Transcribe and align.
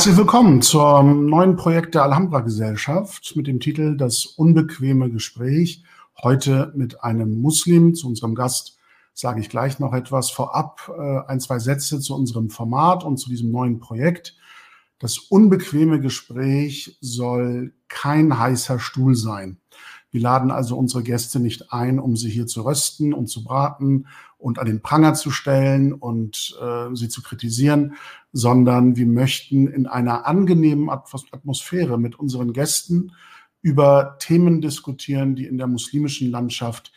Herzlich 0.00 0.16
willkommen 0.16 0.62
zum 0.62 1.26
neuen 1.26 1.56
Projekt 1.56 1.94
der 1.94 2.04
Alhambra 2.04 2.40
Gesellschaft 2.40 3.36
mit 3.36 3.46
dem 3.46 3.60
Titel 3.60 3.98
Das 3.98 4.24
unbequeme 4.24 5.10
Gespräch. 5.10 5.84
Heute 6.22 6.72
mit 6.74 7.04
einem 7.04 7.42
Muslim. 7.42 7.94
Zu 7.94 8.06
unserem 8.06 8.34
Gast 8.34 8.78
sage 9.12 9.40
ich 9.40 9.50
gleich 9.50 9.78
noch 9.78 9.92
etwas. 9.92 10.30
Vorab 10.30 10.90
äh, 10.98 11.30
ein, 11.30 11.38
zwei 11.38 11.58
Sätze 11.58 12.00
zu 12.00 12.14
unserem 12.14 12.48
Format 12.48 13.04
und 13.04 13.18
zu 13.18 13.28
diesem 13.28 13.50
neuen 13.50 13.78
Projekt. 13.78 14.38
Das 14.98 15.18
unbequeme 15.18 16.00
Gespräch 16.00 16.96
soll 17.02 17.74
kein 17.88 18.38
heißer 18.38 18.78
Stuhl 18.78 19.14
sein. 19.14 19.58
Wir 20.10 20.20
laden 20.20 20.50
also 20.50 20.76
unsere 20.76 21.02
Gäste 21.02 21.38
nicht 21.40 21.72
ein, 21.72 21.98
um 21.98 22.16
sie 22.16 22.30
hier 22.30 22.46
zu 22.46 22.62
rösten 22.62 23.14
und 23.14 23.28
zu 23.28 23.44
braten 23.44 24.06
und 24.38 24.58
an 24.58 24.66
den 24.66 24.82
Pranger 24.82 25.14
zu 25.14 25.30
stellen 25.30 25.92
und 25.92 26.58
äh, 26.60 26.94
sie 26.94 27.08
zu 27.08 27.22
kritisieren, 27.22 27.94
sondern 28.32 28.96
wir 28.96 29.06
möchten 29.06 29.68
in 29.68 29.86
einer 29.86 30.26
angenehmen 30.26 30.90
Atmosphäre 30.90 31.98
mit 31.98 32.18
unseren 32.18 32.52
Gästen 32.52 33.12
über 33.62 34.16
Themen 34.18 34.60
diskutieren, 34.60 35.36
die 35.36 35.46
in 35.46 35.58
der 35.58 35.66
muslimischen 35.66 36.30
Landschaft 36.30 36.92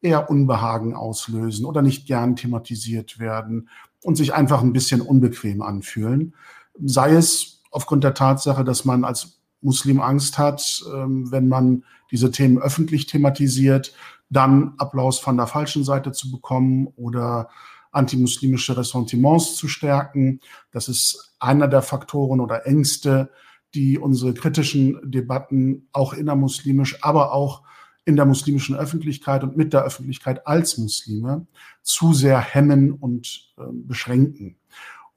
eher 0.00 0.30
Unbehagen 0.30 0.94
auslösen 0.94 1.64
oder 1.64 1.82
nicht 1.82 2.06
gern 2.06 2.36
thematisiert 2.36 3.18
werden 3.18 3.68
und 4.02 4.16
sich 4.16 4.32
einfach 4.32 4.62
ein 4.62 4.72
bisschen 4.72 5.00
unbequem 5.00 5.60
anfühlen. 5.60 6.34
Sei 6.80 7.12
es 7.12 7.62
aufgrund 7.70 8.04
der 8.04 8.14
Tatsache, 8.14 8.64
dass 8.64 8.84
man 8.84 9.04
als 9.04 9.37
Muslim 9.60 10.00
Angst 10.00 10.38
hat, 10.38 10.84
ähm, 10.92 11.30
wenn 11.30 11.48
man 11.48 11.84
diese 12.10 12.30
Themen 12.30 12.58
öffentlich 12.58 13.06
thematisiert, 13.06 13.94
dann 14.30 14.74
Applaus 14.78 15.18
von 15.18 15.36
der 15.36 15.46
falschen 15.46 15.84
Seite 15.84 16.12
zu 16.12 16.30
bekommen 16.30 16.88
oder 16.96 17.48
antimuslimische 17.90 18.76
Ressentiments 18.76 19.56
zu 19.56 19.68
stärken. 19.68 20.40
Das 20.70 20.88
ist 20.88 21.34
einer 21.38 21.68
der 21.68 21.82
Faktoren 21.82 22.40
oder 22.40 22.66
Ängste, 22.66 23.30
die 23.74 23.98
unsere 23.98 24.34
kritischen 24.34 24.98
Debatten 25.10 25.88
auch 25.92 26.12
innermuslimisch, 26.12 27.02
aber 27.02 27.32
auch 27.32 27.62
in 28.04 28.16
der 28.16 28.24
muslimischen 28.24 28.76
Öffentlichkeit 28.76 29.42
und 29.42 29.56
mit 29.56 29.72
der 29.72 29.84
Öffentlichkeit 29.84 30.46
als 30.46 30.78
Muslime 30.78 31.46
zu 31.82 32.14
sehr 32.14 32.40
hemmen 32.40 32.92
und 32.92 33.52
äh, 33.58 33.62
beschränken. 33.70 34.57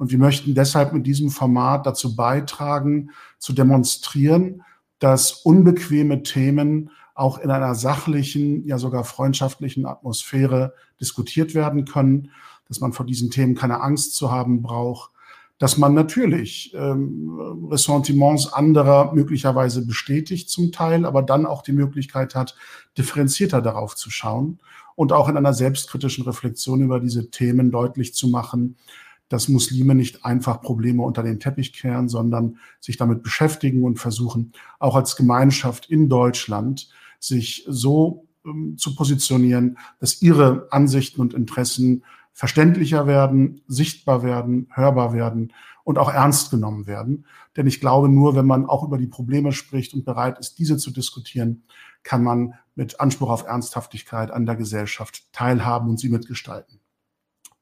Und 0.01 0.09
wir 0.09 0.17
möchten 0.17 0.55
deshalb 0.55 0.93
mit 0.93 1.05
diesem 1.05 1.29
Format 1.29 1.85
dazu 1.85 2.15
beitragen, 2.15 3.11
zu 3.37 3.53
demonstrieren, 3.53 4.63
dass 4.97 5.31
unbequeme 5.31 6.23
Themen 6.23 6.89
auch 7.13 7.37
in 7.37 7.51
einer 7.51 7.75
sachlichen, 7.75 8.65
ja 8.65 8.79
sogar 8.79 9.03
freundschaftlichen 9.03 9.85
Atmosphäre 9.85 10.73
diskutiert 10.99 11.53
werden 11.53 11.85
können, 11.85 12.31
dass 12.67 12.79
man 12.79 12.93
vor 12.93 13.05
diesen 13.05 13.29
Themen 13.29 13.53
keine 13.53 13.79
Angst 13.81 14.15
zu 14.15 14.31
haben 14.31 14.63
braucht, 14.63 15.11
dass 15.59 15.77
man 15.77 15.93
natürlich 15.93 16.73
ähm, 16.73 17.67
Ressentiments 17.69 18.51
anderer 18.51 19.13
möglicherweise 19.13 19.85
bestätigt 19.85 20.49
zum 20.49 20.71
Teil, 20.71 21.05
aber 21.05 21.21
dann 21.21 21.45
auch 21.45 21.61
die 21.61 21.73
Möglichkeit 21.73 22.33
hat, 22.33 22.55
differenzierter 22.97 23.61
darauf 23.61 23.95
zu 23.95 24.09
schauen 24.09 24.57
und 24.95 25.13
auch 25.13 25.29
in 25.29 25.37
einer 25.37 25.53
selbstkritischen 25.53 26.23
Reflexion 26.23 26.81
über 26.81 26.99
diese 26.99 27.29
Themen 27.29 27.69
deutlich 27.69 28.15
zu 28.15 28.29
machen, 28.29 28.77
dass 29.31 29.47
Muslime 29.47 29.95
nicht 29.95 30.25
einfach 30.25 30.61
Probleme 30.61 31.03
unter 31.03 31.23
den 31.23 31.39
Teppich 31.39 31.73
kehren, 31.73 32.09
sondern 32.09 32.57
sich 32.79 32.97
damit 32.97 33.23
beschäftigen 33.23 33.83
und 33.83 33.97
versuchen, 33.97 34.51
auch 34.79 34.95
als 34.95 35.15
Gemeinschaft 35.15 35.89
in 35.89 36.09
Deutschland 36.09 36.89
sich 37.19 37.65
so 37.67 38.27
ähm, 38.45 38.77
zu 38.77 38.95
positionieren, 38.95 39.77
dass 39.99 40.21
ihre 40.21 40.67
Ansichten 40.71 41.21
und 41.21 41.33
Interessen 41.33 42.03
verständlicher 42.33 43.07
werden, 43.07 43.61
sichtbar 43.67 44.23
werden, 44.23 44.67
hörbar 44.73 45.13
werden 45.13 45.53
und 45.83 45.97
auch 45.97 46.11
ernst 46.11 46.51
genommen 46.51 46.87
werden. 46.87 47.25
Denn 47.55 47.67
ich 47.67 47.79
glaube, 47.79 48.09
nur 48.09 48.35
wenn 48.35 48.45
man 48.45 48.65
auch 48.65 48.83
über 48.83 48.97
die 48.97 49.07
Probleme 49.07 49.51
spricht 49.51 49.93
und 49.93 50.05
bereit 50.05 50.39
ist, 50.39 50.59
diese 50.59 50.77
zu 50.77 50.91
diskutieren, 50.91 51.63
kann 52.03 52.23
man 52.23 52.55
mit 52.75 52.99
Anspruch 52.99 53.29
auf 53.29 53.45
Ernsthaftigkeit 53.45 54.31
an 54.31 54.45
der 54.45 54.55
Gesellschaft 54.55 55.31
teilhaben 55.33 55.89
und 55.89 55.99
sie 55.99 56.09
mitgestalten. 56.09 56.79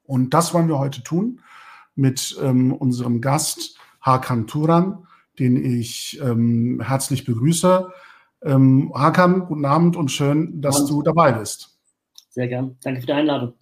Und 0.10 0.34
das 0.34 0.56
wollen 0.56 0.68
wir 0.68 0.80
heute 0.80 1.04
tun 1.04 1.40
mit 1.94 2.36
ähm, 2.42 2.74
unserem 2.74 3.22
Gast 3.22 3.78
Hakan 4.02 4.48
Turan, 4.48 5.06
den 5.38 5.64
ich 5.64 6.20
ähm, 6.20 6.82
herzlich 6.84 7.26
begrüße. 7.26 7.92
Ähm, 8.42 8.92
Hakan, 8.96 9.46
guten 9.46 9.66
Abend 9.66 9.96
und 9.96 10.10
schön, 10.10 10.62
dass 10.62 10.88
du 10.88 11.04
dabei 11.04 11.34
bist. 11.34 11.78
Sehr 12.32 12.48
gern. 12.48 12.76
Danke 12.82 13.02
für 13.02 13.06
die 13.06 13.14
Einladung. 13.14 13.54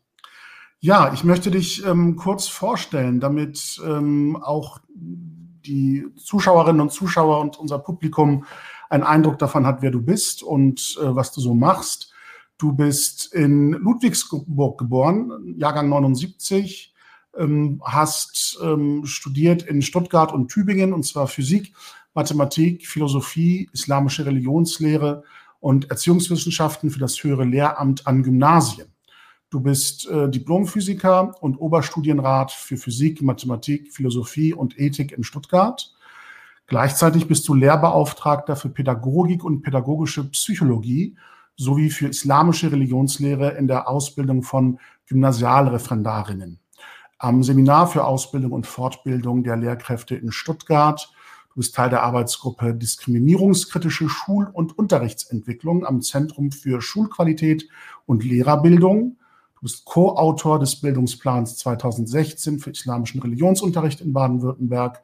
Ja, 0.80 1.12
ich 1.12 1.26
möchte 1.26 1.52
dich 1.52 1.86
ähm, 1.86 2.16
kurz 2.16 2.48
vorstellen, 2.48 3.20
damit 3.20 3.82
ähm, 3.86 4.38
auch 4.42 4.80
die 4.96 6.06
Zuschauerinnen 6.16 6.80
und 6.80 6.94
Zuschauer 6.94 7.42
und 7.42 7.60
unser 7.60 7.80
Publikum 7.80 8.46
einen 8.90 9.04
Eindruck 9.04 9.38
davon 9.38 9.66
hat, 9.66 9.82
wer 9.82 9.92
du 9.92 10.02
bist 10.02 10.44
und 10.44 10.98
äh, 11.02 11.14
was 11.14 11.34
du 11.34 11.42
so 11.42 11.54
machst. 11.54 12.14
Du 12.58 12.74
bist 12.74 13.34
in 13.34 13.72
Ludwigsburg 13.72 14.80
geboren, 14.80 15.56
Jahrgang 15.58 15.90
79, 15.90 16.92
ähm, 17.38 17.82
hast 17.84 18.58
ähm, 18.64 19.06
studiert 19.06 19.62
in 19.62 19.84
Stuttgart 19.84 20.34
und 20.34 20.48
Tübingen, 20.50 20.92
und 20.92 21.04
zwar 21.04 21.28
Physik, 21.28 21.74
Mathematik, 22.16 22.88
Philosophie, 22.88 23.70
islamische 23.74 24.26
Religionslehre 24.26 25.24
und 25.60 25.92
Erziehungswissenschaften 25.92 26.90
für 26.90 27.00
das 27.00 27.24
höhere 27.24 27.44
Lehramt 27.44 28.08
an 28.08 28.24
Gymnasien. 28.24 28.88
Du 29.52 29.60
bist 29.60 30.08
äh, 30.10 30.28
Diplomphysiker 30.28 31.36
und 31.42 31.58
Oberstudienrat 31.58 32.52
für 32.52 32.76
Physik, 32.76 33.22
Mathematik, 33.22 33.94
Philosophie 33.94 34.54
und 34.54 34.80
Ethik 34.80 35.12
in 35.12 35.24
Stuttgart. 35.24 35.94
Gleichzeitig 36.66 37.28
bist 37.28 37.48
du 37.48 37.54
Lehrbeauftragter 37.54 38.56
für 38.56 38.70
Pädagogik 38.70 39.44
und 39.44 39.62
pädagogische 39.62 40.24
Psychologie 40.32 41.16
sowie 41.58 41.90
für 41.90 42.08
islamische 42.08 42.72
Religionslehre 42.72 43.52
in 43.52 43.68
der 43.68 43.90
Ausbildung 43.90 44.44
von 44.44 44.80
Gymnasialreferendarinnen 45.08 46.60
am 47.20 47.44
Seminar 47.44 47.88
für 47.88 48.06
Ausbildung 48.06 48.52
und 48.52 48.68
Fortbildung 48.68 49.44
der 49.44 49.58
Lehrkräfte 49.58 50.16
in 50.16 50.32
Stuttgart. 50.32 51.12
Du 51.50 51.56
bist 51.56 51.76
Teil 51.76 51.90
der 51.90 52.04
Arbeitsgruppe 52.04 52.76
Diskriminierungskritische 52.76 54.08
Schul- 54.10 54.50
und 54.52 54.78
Unterrichtsentwicklung 54.78 55.86
am 55.86 56.02
Zentrum 56.02 56.52
für 56.52 56.82
Schulqualität 56.82 57.68
und 58.06 58.24
Lehrerbildung. 58.24 59.18
Du 59.56 59.62
bist 59.62 59.86
Co-Autor 59.86 60.60
des 60.60 60.80
Bildungsplans 60.80 61.58
2016 61.58 62.60
für 62.60 62.70
islamischen 62.70 63.20
Religionsunterricht 63.22 64.02
in 64.02 64.14
Baden-Württemberg 64.14 65.02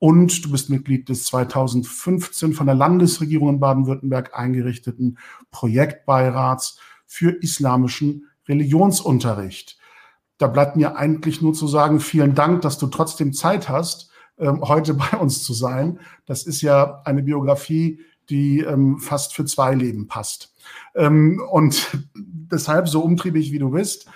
und 0.00 0.44
du 0.44 0.50
bist 0.50 0.68
Mitglied 0.68 1.08
des 1.08 1.22
2015 1.26 2.54
von 2.54 2.66
der 2.66 2.74
Landesregierung 2.74 3.50
in 3.50 3.60
Baden-Württemberg 3.60 4.36
eingerichteten 4.36 5.18
Projektbeirats 5.52 6.80
für 7.06 7.30
islamischen 7.30 8.26
Religionsunterricht 8.48 9.80
da 10.40 10.46
bleibt 10.46 10.74
mir 10.76 10.96
eigentlich 10.96 11.42
nur 11.42 11.52
zu 11.52 11.68
sagen, 11.68 12.00
vielen 12.00 12.34
Dank, 12.34 12.62
dass 12.62 12.78
du 12.78 12.86
trotzdem 12.86 13.34
Zeit 13.34 13.68
hast, 13.68 14.10
ähm, 14.38 14.62
heute 14.62 14.94
bei 15.12 15.18
uns 15.18 15.44
zu 15.44 15.52
sein. 15.52 16.00
Das 16.26 16.44
ist 16.44 16.62
ja 16.62 17.02
eine 17.04 17.22
Biografie, 17.22 18.00
die 18.30 18.60
ähm, 18.60 18.98
fast 18.98 19.34
für 19.34 19.44
zwei 19.44 19.74
Leben 19.74 20.08
passt. 20.08 20.54
Ähm, 20.94 21.42
und 21.50 21.98
deshalb, 22.14 22.88
so 22.88 23.02
umtriebig 23.02 23.52
wie 23.52 23.58
du 23.58 23.70
bist, 23.70 24.08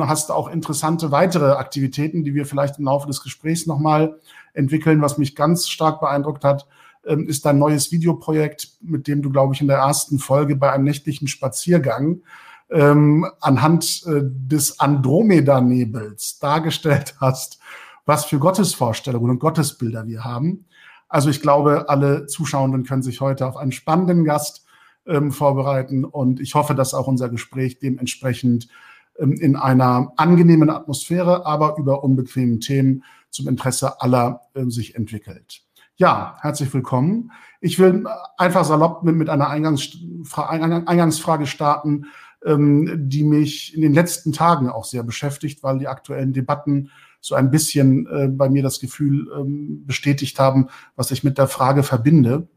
hast 0.00 0.28
du 0.28 0.32
auch 0.32 0.48
interessante 0.48 1.10
weitere 1.10 1.52
Aktivitäten, 1.52 2.24
die 2.24 2.34
wir 2.34 2.46
vielleicht 2.46 2.78
im 2.78 2.84
Laufe 2.84 3.06
des 3.06 3.22
Gesprächs 3.22 3.66
nochmal 3.66 4.20
entwickeln. 4.54 5.02
Was 5.02 5.18
mich 5.18 5.34
ganz 5.34 5.68
stark 5.68 6.00
beeindruckt 6.00 6.44
hat, 6.44 6.66
ähm, 7.04 7.26
ist 7.26 7.44
dein 7.44 7.58
neues 7.58 7.90
Videoprojekt, 7.90 8.76
mit 8.80 9.08
dem 9.08 9.22
du, 9.22 9.30
glaube 9.30 9.54
ich, 9.54 9.60
in 9.60 9.66
der 9.66 9.78
ersten 9.78 10.18
Folge 10.18 10.56
bei 10.56 10.72
einem 10.72 10.84
nächtlichen 10.84 11.26
Spaziergang 11.26 12.22
ähm, 12.70 13.26
anhand 13.40 14.04
äh, 14.06 14.22
des 14.22 14.78
Andromeda-Nebels 14.78 16.38
dargestellt 16.38 17.16
hast, 17.20 17.58
was 18.06 18.24
für 18.24 18.38
Gottesvorstellungen 18.38 19.30
und 19.30 19.38
Gottesbilder 19.40 20.06
wir 20.06 20.24
haben. 20.24 20.64
Also 21.08 21.28
ich 21.28 21.42
glaube, 21.42 21.88
alle 21.88 22.26
Zuschauenden 22.26 22.84
können 22.84 23.02
sich 23.02 23.20
heute 23.20 23.46
auf 23.46 23.56
einen 23.56 23.72
spannenden 23.72 24.24
Gast 24.24 24.64
ähm, 25.06 25.32
vorbereiten 25.32 26.04
und 26.04 26.40
ich 26.40 26.54
hoffe, 26.54 26.74
dass 26.74 26.94
auch 26.94 27.06
unser 27.06 27.28
Gespräch 27.28 27.78
dementsprechend 27.78 28.64
ähm, 28.64 28.70
in 29.18 29.56
einer 29.56 30.12
angenehmen 30.16 30.70
Atmosphäre, 30.70 31.46
aber 31.46 31.76
über 31.78 32.02
unbequemen 32.02 32.60
Themen 32.60 33.04
zum 33.30 33.48
Interesse 33.48 34.00
aller 34.00 34.42
ähm, 34.54 34.70
sich 34.70 34.94
entwickelt. 34.94 35.62
Ja, 35.96 36.36
herzlich 36.40 36.72
willkommen. 36.72 37.30
Ich 37.60 37.78
will 37.78 38.04
einfach 38.36 38.64
salopp 38.64 39.02
mit, 39.04 39.28
einer 39.28 39.48
Eingangsfra 39.48 40.48
Eingangsfrage 40.48 41.46
starten 41.46 42.06
ähm, 42.44 43.08
die 43.08 43.24
mich 43.24 43.74
in 43.74 43.82
den 43.82 43.94
letzten 43.94 44.32
Tagen 44.32 44.68
auch 44.68 44.84
sehr 44.84 45.02
beschäftigt, 45.02 45.62
weil 45.62 45.78
die 45.78 45.88
aktuellen 45.88 46.32
Debatten 46.32 46.90
so 47.20 47.34
ein 47.34 47.50
bisschen 47.50 48.06
äh, 48.06 48.28
bei 48.28 48.48
mir 48.48 48.62
das 48.62 48.80
Gefühl 48.80 49.30
ähm, 49.36 49.86
bestätigt 49.86 50.38
haben, 50.38 50.68
was 50.96 51.10
ich 51.10 51.22
mit 51.22 51.38
der 51.38 51.46
Frage 51.46 51.82
verbinde. 51.82 52.48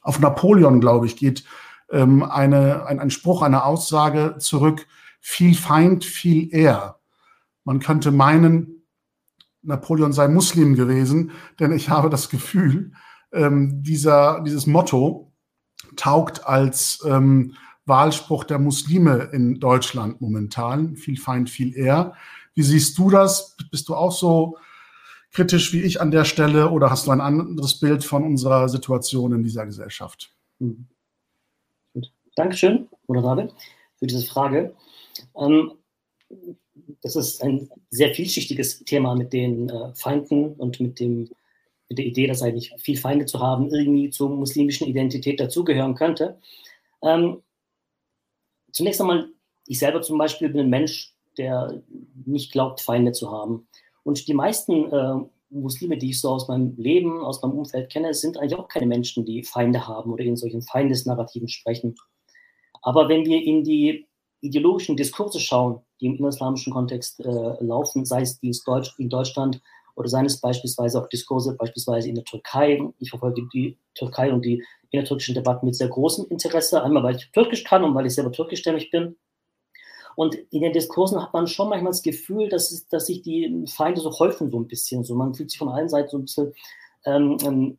Auf 0.00 0.20
Napoleon, 0.20 0.80
glaube 0.80 1.06
ich, 1.06 1.16
geht 1.16 1.44
ähm, 1.90 2.22
eine, 2.22 2.86
ein, 2.86 3.00
ein 3.00 3.10
Spruch, 3.10 3.42
eine 3.42 3.64
Aussage 3.64 4.36
zurück, 4.38 4.86
viel 5.28 5.56
Feind, 5.56 6.04
viel 6.04 6.54
Ehr. 6.54 7.00
Man 7.64 7.80
könnte 7.80 8.12
meinen, 8.12 8.84
Napoleon 9.60 10.12
sei 10.12 10.28
Muslim 10.28 10.76
gewesen, 10.76 11.32
denn 11.58 11.72
ich 11.72 11.90
habe 11.90 12.10
das 12.10 12.28
Gefühl, 12.30 12.92
ähm, 13.32 13.82
dieser, 13.82 14.40
dieses 14.42 14.68
Motto 14.68 15.32
taugt 15.96 16.46
als 16.46 17.04
ähm, 17.04 17.54
Wahlspruch 17.86 18.44
der 18.44 18.60
Muslime 18.60 19.30
in 19.32 19.58
Deutschland 19.58 20.20
momentan. 20.20 20.94
Viel 20.94 21.18
Feind, 21.18 21.50
viel 21.50 21.76
eher. 21.76 22.14
Wie 22.54 22.62
siehst 22.62 22.96
du 22.96 23.10
das? 23.10 23.56
Bist 23.72 23.88
du 23.88 23.96
auch 23.96 24.12
so 24.12 24.56
kritisch 25.32 25.72
wie 25.72 25.82
ich 25.82 26.00
an 26.00 26.12
der 26.12 26.24
Stelle 26.24 26.70
oder 26.70 26.88
hast 26.88 27.08
du 27.08 27.10
ein 27.10 27.20
anderes 27.20 27.80
Bild 27.80 28.04
von 28.04 28.22
unserer 28.22 28.68
Situation 28.68 29.32
in 29.32 29.42
dieser 29.42 29.66
Gesellschaft? 29.66 30.32
Mhm. 30.60 30.86
Dankeschön, 32.36 32.86
Moderator, 33.08 33.48
für 33.98 34.06
diese 34.06 34.24
Frage. 34.24 34.72
Ähm, 35.36 35.72
das 37.02 37.16
ist 37.16 37.42
ein 37.42 37.68
sehr 37.90 38.14
vielschichtiges 38.14 38.84
Thema 38.84 39.14
mit 39.14 39.32
den 39.32 39.68
äh, 39.68 39.94
Feinden 39.94 40.54
und 40.54 40.80
mit, 40.80 41.00
dem, 41.00 41.30
mit 41.88 41.98
der 41.98 42.06
Idee, 42.06 42.26
dass 42.26 42.42
eigentlich 42.42 42.72
viel 42.78 42.98
Feinde 42.98 43.26
zu 43.26 43.40
haben 43.40 43.70
irgendwie 43.70 44.10
zur 44.10 44.30
muslimischen 44.30 44.86
Identität 44.86 45.40
dazugehören 45.40 45.94
könnte. 45.94 46.38
Ähm, 47.02 47.42
zunächst 48.72 49.00
einmal, 49.00 49.28
ich 49.66 49.78
selber 49.78 50.02
zum 50.02 50.18
Beispiel 50.18 50.48
bin 50.48 50.60
ein 50.60 50.70
Mensch, 50.70 51.14
der 51.38 51.82
nicht 52.24 52.52
glaubt, 52.52 52.80
Feinde 52.80 53.12
zu 53.12 53.30
haben. 53.30 53.68
Und 54.04 54.26
die 54.26 54.34
meisten 54.34 54.92
äh, 54.92 55.14
Muslime, 55.50 55.96
die 55.96 56.10
ich 56.10 56.20
so 56.20 56.30
aus 56.30 56.48
meinem 56.48 56.74
Leben, 56.76 57.22
aus 57.22 57.42
meinem 57.42 57.58
Umfeld 57.58 57.90
kenne, 57.90 58.14
sind 58.14 58.38
eigentlich 58.38 58.58
auch 58.58 58.68
keine 58.68 58.86
Menschen, 58.86 59.24
die 59.24 59.42
Feinde 59.42 59.86
haben 59.86 60.12
oder 60.12 60.24
in 60.24 60.36
solchen 60.36 60.62
Feindesnarrativen 60.62 61.48
sprechen. 61.48 61.96
Aber 62.82 63.08
wenn 63.08 63.24
wir 63.24 63.42
in 63.42 63.64
die 63.64 64.06
ideologischen 64.46 64.96
Diskurse 64.96 65.40
schauen, 65.40 65.80
die 66.00 66.06
im 66.06 66.24
islamischen 66.26 66.72
Kontext 66.72 67.20
äh, 67.20 67.64
laufen, 67.64 68.04
sei 68.04 68.22
es 68.22 68.38
dies 68.40 68.64
Deutsch, 68.64 68.94
in 68.98 69.08
Deutschland 69.08 69.60
oder 69.94 70.08
seien 70.08 70.26
es 70.26 70.40
beispielsweise 70.40 71.00
auch 71.00 71.08
Diskurse 71.08 71.56
beispielsweise 71.56 72.08
in 72.08 72.14
der 72.14 72.24
Türkei. 72.24 72.80
Ich 72.98 73.10
verfolge 73.10 73.46
die 73.52 73.78
Türkei 73.94 74.32
und 74.32 74.44
die 74.44 74.62
innertürkischen 74.90 75.34
Debatten 75.34 75.66
mit 75.66 75.74
sehr 75.74 75.88
großem 75.88 76.26
Interesse, 76.28 76.82
einmal 76.82 77.02
weil 77.02 77.16
ich 77.16 77.30
Türkisch 77.32 77.64
kann 77.64 77.82
und 77.82 77.94
weil 77.94 78.06
ich 78.06 78.14
selber 78.14 78.30
türkischstämmig 78.30 78.90
bin. 78.90 79.16
Und 80.14 80.34
in 80.50 80.62
den 80.62 80.72
Diskursen 80.72 81.22
hat 81.22 81.32
man 81.34 81.46
schon 81.46 81.68
manchmal 81.68 81.92
das 81.92 82.02
Gefühl, 82.02 82.48
dass, 82.48 82.86
dass 82.88 83.06
sich 83.06 83.22
die 83.22 83.64
Feinde 83.68 84.00
so 84.00 84.10
häufen 84.18 84.50
so 84.50 84.58
ein 84.58 84.66
bisschen. 84.66 85.04
So, 85.04 85.14
man 85.14 85.34
fühlt 85.34 85.50
sich 85.50 85.58
von 85.58 85.68
allen 85.68 85.90
Seiten 85.90 86.08
so 86.08 86.18
ein 86.18 86.22
bisschen 86.22 86.54
ähm, 87.04 87.36
ähm, 87.44 87.78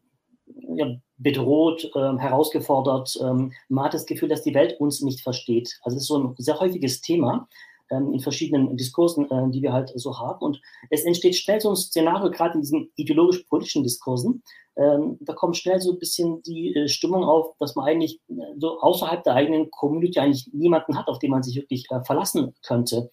bedroht, 1.17 1.89
ähm, 1.95 2.19
herausgefordert. 2.19 3.17
Ähm, 3.21 3.51
man 3.69 3.85
hat 3.85 3.93
das 3.93 4.05
Gefühl, 4.05 4.29
dass 4.29 4.43
die 4.43 4.53
Welt 4.53 4.79
uns 4.79 5.01
nicht 5.01 5.21
versteht. 5.21 5.79
Also 5.81 5.97
es 5.97 6.03
ist 6.03 6.07
so 6.07 6.17
ein 6.19 6.35
sehr 6.37 6.59
häufiges 6.59 7.01
Thema 7.01 7.47
ähm, 7.91 8.13
in 8.13 8.19
verschiedenen 8.19 8.77
Diskursen, 8.77 9.29
äh, 9.29 9.49
die 9.51 9.61
wir 9.61 9.73
halt 9.73 9.91
so 9.95 10.17
haben. 10.19 10.43
Und 10.43 10.61
es 10.89 11.03
entsteht 11.05 11.35
schnell 11.35 11.61
so 11.61 11.69
ein 11.69 11.75
Szenario, 11.75 12.29
gerade 12.31 12.55
in 12.55 12.61
diesen 12.61 12.91
ideologisch-politischen 12.95 13.83
Diskursen. 13.83 14.43
Ähm, 14.77 15.17
da 15.21 15.33
kommt 15.33 15.57
schnell 15.57 15.81
so 15.81 15.93
ein 15.93 15.99
bisschen 15.99 16.41
die 16.43 16.75
äh, 16.75 16.87
Stimmung 16.87 17.23
auf, 17.23 17.55
dass 17.59 17.75
man 17.75 17.85
eigentlich 17.87 18.19
äh, 18.29 18.33
so 18.59 18.79
außerhalb 18.79 19.23
der 19.23 19.33
eigenen 19.33 19.71
Community 19.71 20.19
eigentlich 20.19 20.49
niemanden 20.53 20.97
hat, 20.97 21.07
auf 21.07 21.19
den 21.19 21.31
man 21.31 21.43
sich 21.43 21.55
wirklich 21.55 21.85
äh, 21.89 22.03
verlassen 22.03 22.53
könnte. 22.63 23.09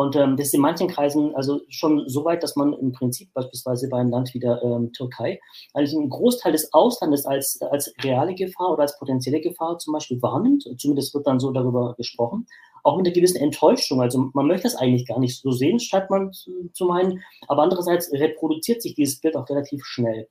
Und 0.00 0.16
ähm, 0.16 0.38
das 0.38 0.46
ist 0.46 0.54
in 0.54 0.62
manchen 0.62 0.88
Kreisen 0.88 1.34
also 1.34 1.60
schon 1.68 2.08
so 2.08 2.24
weit, 2.24 2.42
dass 2.42 2.56
man 2.56 2.72
im 2.72 2.90
Prinzip 2.90 3.34
beispielsweise 3.34 3.86
bei 3.90 3.98
einem 3.98 4.08
Land 4.08 4.32
wie 4.32 4.38
der 4.38 4.62
ähm, 4.62 4.94
Türkei 4.94 5.38
eigentlich 5.74 5.94
einen 5.94 6.08
Großteil 6.08 6.52
des 6.52 6.72
Auslandes 6.72 7.26
als, 7.26 7.60
als 7.60 7.92
reale 8.02 8.34
Gefahr 8.34 8.70
oder 8.70 8.80
als 8.80 8.98
potenzielle 8.98 9.42
Gefahr 9.42 9.76
zum 9.76 9.92
Beispiel 9.92 10.22
wahrnimmt. 10.22 10.64
Zumindest 10.78 11.12
wird 11.12 11.26
dann 11.26 11.38
so 11.38 11.52
darüber 11.52 11.92
gesprochen. 11.98 12.46
Auch 12.82 12.96
mit 12.96 13.08
einer 13.08 13.14
gewissen 13.14 13.42
Enttäuschung. 13.42 14.00
Also 14.00 14.30
man 14.32 14.46
möchte 14.46 14.62
das 14.62 14.76
eigentlich 14.76 15.06
gar 15.06 15.20
nicht 15.20 15.38
so 15.38 15.50
sehen, 15.50 15.78
scheint 15.78 16.08
man 16.08 16.32
zu, 16.32 16.70
zu 16.72 16.86
meinen. 16.86 17.22
Aber 17.46 17.62
andererseits 17.62 18.10
reproduziert 18.10 18.80
sich 18.80 18.94
dieses 18.94 19.20
Bild 19.20 19.36
auch 19.36 19.50
relativ 19.50 19.84
schnell. 19.84 20.28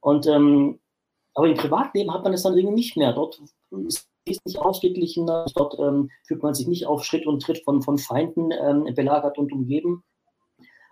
Und 0.00 0.26
ähm, 0.26 0.78
aber 1.32 1.48
im 1.48 1.56
Privatleben 1.56 2.12
hat 2.12 2.22
man 2.22 2.34
es 2.34 2.42
dann 2.42 2.54
irgendwie 2.54 2.74
nicht 2.74 2.98
mehr. 2.98 3.14
Dort 3.14 3.40
ist 3.86 4.10
ist 4.26 4.44
nicht 4.46 4.58
ausgeglichener. 4.58 5.46
Dort 5.54 5.78
ähm, 5.78 6.10
fühlt 6.26 6.42
man 6.42 6.54
sich 6.54 6.66
nicht 6.66 6.86
auf 6.86 7.04
Schritt 7.04 7.26
und 7.26 7.42
Tritt 7.42 7.62
von, 7.64 7.82
von 7.82 7.98
Feinden 7.98 8.50
ähm, 8.50 8.92
belagert 8.94 9.38
und 9.38 9.52
umgeben. 9.52 10.04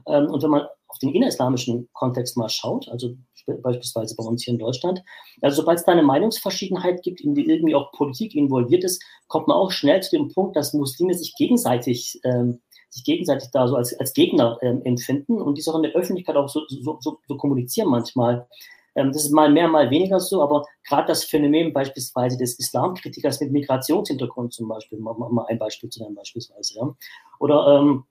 Ähm, 0.06 0.26
und 0.30 0.42
wenn 0.42 0.50
man 0.50 0.66
auf 0.88 0.98
den 0.98 1.14
innerislamischen 1.14 1.88
Kontext 1.92 2.36
mal 2.36 2.48
schaut, 2.48 2.88
also 2.88 3.14
beispielsweise 3.62 4.14
bei 4.16 4.24
uns 4.24 4.44
hier 4.44 4.52
in 4.52 4.58
Deutschland, 4.58 5.02
also 5.42 5.56
sobald 5.56 5.78
es 5.78 5.84
da 5.84 5.92
eine 5.92 6.02
Meinungsverschiedenheit 6.02 7.02
gibt, 7.02 7.20
in 7.20 7.34
die 7.34 7.48
irgendwie 7.48 7.74
auch 7.74 7.92
Politik 7.92 8.34
involviert 8.34 8.84
ist, 8.84 9.02
kommt 9.26 9.48
man 9.48 9.56
auch 9.56 9.70
schnell 9.70 10.02
zu 10.02 10.16
dem 10.16 10.28
Punkt, 10.28 10.56
dass 10.56 10.72
Muslime 10.72 11.14
sich 11.14 11.34
gegenseitig 11.36 12.20
ähm, 12.24 12.60
sich 12.94 13.04
gegenseitig 13.04 13.50
da 13.50 13.66
so 13.66 13.74
als, 13.74 13.98
als 13.98 14.12
Gegner 14.14 14.56
ähm, 14.62 14.80
empfinden 14.84 15.42
und 15.42 15.58
die 15.58 15.68
auch 15.68 15.74
in 15.74 15.82
der 15.82 15.94
Öffentlichkeit 15.94 16.36
auch 16.36 16.48
so, 16.48 16.62
so, 16.68 16.98
so, 17.00 17.18
so 17.26 17.36
kommunizieren 17.36 17.88
manchmal. 17.88 18.46
Ähm, 18.94 19.12
das 19.12 19.24
ist 19.24 19.32
mal 19.32 19.50
mehr, 19.50 19.68
mal 19.68 19.90
weniger 19.90 20.20
so, 20.20 20.42
aber 20.42 20.64
gerade 20.86 21.08
das 21.08 21.24
Phänomen 21.24 21.72
beispielsweise 21.72 22.38
des 22.38 22.58
Islamkritikers 22.58 23.40
mit 23.40 23.52
Migrationshintergrund 23.52 24.52
zum 24.52 24.68
Beispiel, 24.68 24.98
mal, 24.98 25.14
mal 25.14 25.46
ein 25.48 25.58
Beispiel 25.58 25.90
zu 25.90 26.02
nennen 26.02 26.14
beispielsweise, 26.14 26.74
ja. 26.76 26.94
Oder, 27.38 27.80
ähm, 27.80 28.04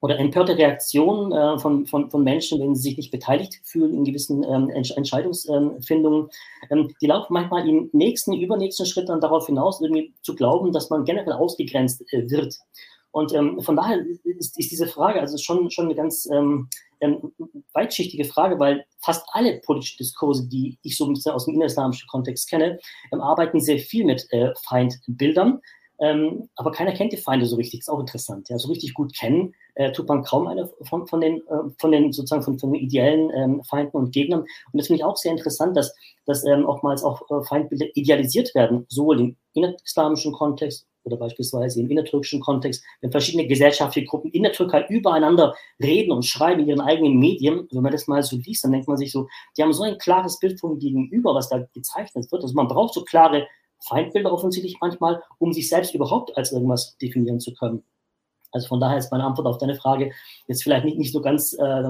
oder 0.00 0.18
empörte 0.18 0.56
Reaktionen 0.56 1.32
äh, 1.32 1.58
von, 1.58 1.86
von, 1.86 2.10
von 2.10 2.24
Menschen, 2.24 2.58
wenn 2.60 2.74
sie 2.74 2.82
sich 2.82 2.96
nicht 2.96 3.10
beteiligt 3.10 3.60
fühlen 3.64 3.94
in 3.94 4.04
gewissen 4.04 4.44
ähm, 4.44 4.70
Entscheidungsfindungen, 4.70 6.30
ähm, 6.70 6.94
die 7.02 7.06
laufen 7.06 7.34
manchmal 7.34 7.68
im 7.68 7.90
nächsten, 7.92 8.32
übernächsten 8.32 8.86
Schritt 8.86 9.08
dann 9.10 9.20
darauf 9.20 9.46
hinaus, 9.46 9.80
irgendwie 9.80 10.14
zu 10.22 10.34
glauben, 10.34 10.72
dass 10.72 10.88
man 10.88 11.04
generell 11.04 11.34
ausgegrenzt 11.34 12.02
äh, 12.12 12.30
wird. 12.30 12.56
Und 13.12 13.34
ähm, 13.34 13.60
von 13.60 13.76
daher 13.76 14.04
ist, 14.24 14.58
ist, 14.58 14.70
diese 14.70 14.86
Frage 14.86 15.20
also 15.20 15.36
schon, 15.36 15.70
schon 15.70 15.86
eine 15.86 15.94
ganz 15.94 16.28
ähm, 16.32 16.68
ähm, 17.00 17.32
weitschichtige 17.72 18.24
Frage, 18.24 18.58
weil 18.58 18.84
fast 19.00 19.26
alle 19.32 19.60
politischen 19.60 19.98
Diskurse, 19.98 20.48
die 20.48 20.78
ich 20.82 20.96
so 20.96 21.06
ein 21.06 21.14
bisschen 21.14 21.32
aus 21.32 21.46
dem 21.46 21.54
innerislamischen 21.54 22.08
Kontext 22.08 22.48
kenne, 22.48 22.78
ähm, 23.12 23.20
arbeiten 23.20 23.60
sehr 23.60 23.78
viel 23.78 24.04
mit 24.04 24.26
äh, 24.30 24.52
Feindbildern. 24.62 25.60
Ähm, 26.02 26.48
aber 26.56 26.72
keiner 26.72 26.92
kennt 26.92 27.12
die 27.12 27.18
Feinde 27.18 27.44
so 27.44 27.56
richtig, 27.56 27.80
ist 27.80 27.90
auch 27.90 28.00
interessant. 28.00 28.48
Ja, 28.48 28.58
so 28.58 28.68
richtig 28.68 28.94
gut 28.94 29.14
kennen 29.14 29.54
äh, 29.74 29.92
tut 29.92 30.08
man 30.08 30.22
kaum 30.22 30.46
eine 30.46 30.70
von, 30.82 31.06
von, 31.06 31.20
den, 31.20 31.38
äh, 31.48 31.70
von 31.78 31.92
den 31.92 32.12
sozusagen 32.12 32.42
von, 32.42 32.58
von 32.58 32.72
den 32.72 32.82
ideellen 32.82 33.30
ähm, 33.34 33.62
Feinden 33.64 33.96
und 33.96 34.12
Gegnern. 34.12 34.40
Und 34.40 34.78
das 34.78 34.86
finde 34.86 35.00
ich 35.00 35.04
auch 35.04 35.16
sehr 35.16 35.32
interessant, 35.32 35.76
dass, 35.76 35.94
dass 36.24 36.44
oftmals 36.44 37.02
auch 37.02 37.22
äh, 37.30 37.44
Feindbilder 37.44 37.86
idealisiert 37.94 38.54
werden, 38.54 38.86
sowohl 38.88 39.20
im 39.20 39.36
innerislamischen 39.52 40.32
Kontext 40.32 40.86
oder 41.04 41.16
beispielsweise 41.16 41.80
im 41.80 41.90
innertürkischen 41.90 42.40
Kontext, 42.40 42.82
wenn 43.00 43.10
verschiedene 43.10 43.46
gesellschaftliche 43.46 44.06
Gruppen 44.06 44.30
in 44.30 44.42
der 44.42 44.52
Türkei 44.52 44.86
übereinander 44.88 45.54
reden 45.82 46.12
und 46.12 46.24
schreiben 46.24 46.60
in 46.62 46.68
ihren 46.68 46.80
eigenen 46.80 47.18
Medien, 47.18 47.68
wenn 47.70 47.82
man 47.82 47.92
das 47.92 48.06
mal 48.06 48.22
so 48.22 48.36
liest, 48.36 48.64
dann 48.64 48.72
denkt 48.72 48.88
man 48.88 48.96
sich 48.96 49.12
so, 49.12 49.28
die 49.56 49.62
haben 49.62 49.72
so 49.72 49.82
ein 49.82 49.98
klares 49.98 50.38
Bild 50.38 50.60
vom 50.60 50.78
Gegenüber, 50.78 51.34
was 51.34 51.48
da 51.48 51.66
gezeichnet 51.72 52.30
wird. 52.30 52.42
Also 52.42 52.54
man 52.54 52.68
braucht 52.68 52.94
so 52.94 53.04
klare 53.04 53.46
Feindbilder 53.80 54.32
offensichtlich 54.32 54.76
manchmal, 54.80 55.22
um 55.38 55.52
sich 55.52 55.68
selbst 55.68 55.94
überhaupt 55.94 56.36
als 56.36 56.52
irgendwas 56.52 56.96
definieren 56.98 57.40
zu 57.40 57.54
können. 57.54 57.82
Also 58.52 58.68
von 58.68 58.80
daher 58.80 58.98
ist 58.98 59.10
meine 59.10 59.24
Antwort 59.24 59.46
auf 59.46 59.58
deine 59.58 59.74
Frage 59.74 60.12
jetzt 60.46 60.62
vielleicht 60.62 60.84
nicht, 60.84 60.98
nicht 60.98 61.12
so 61.12 61.20
ganz, 61.20 61.52
äh, 61.54 61.82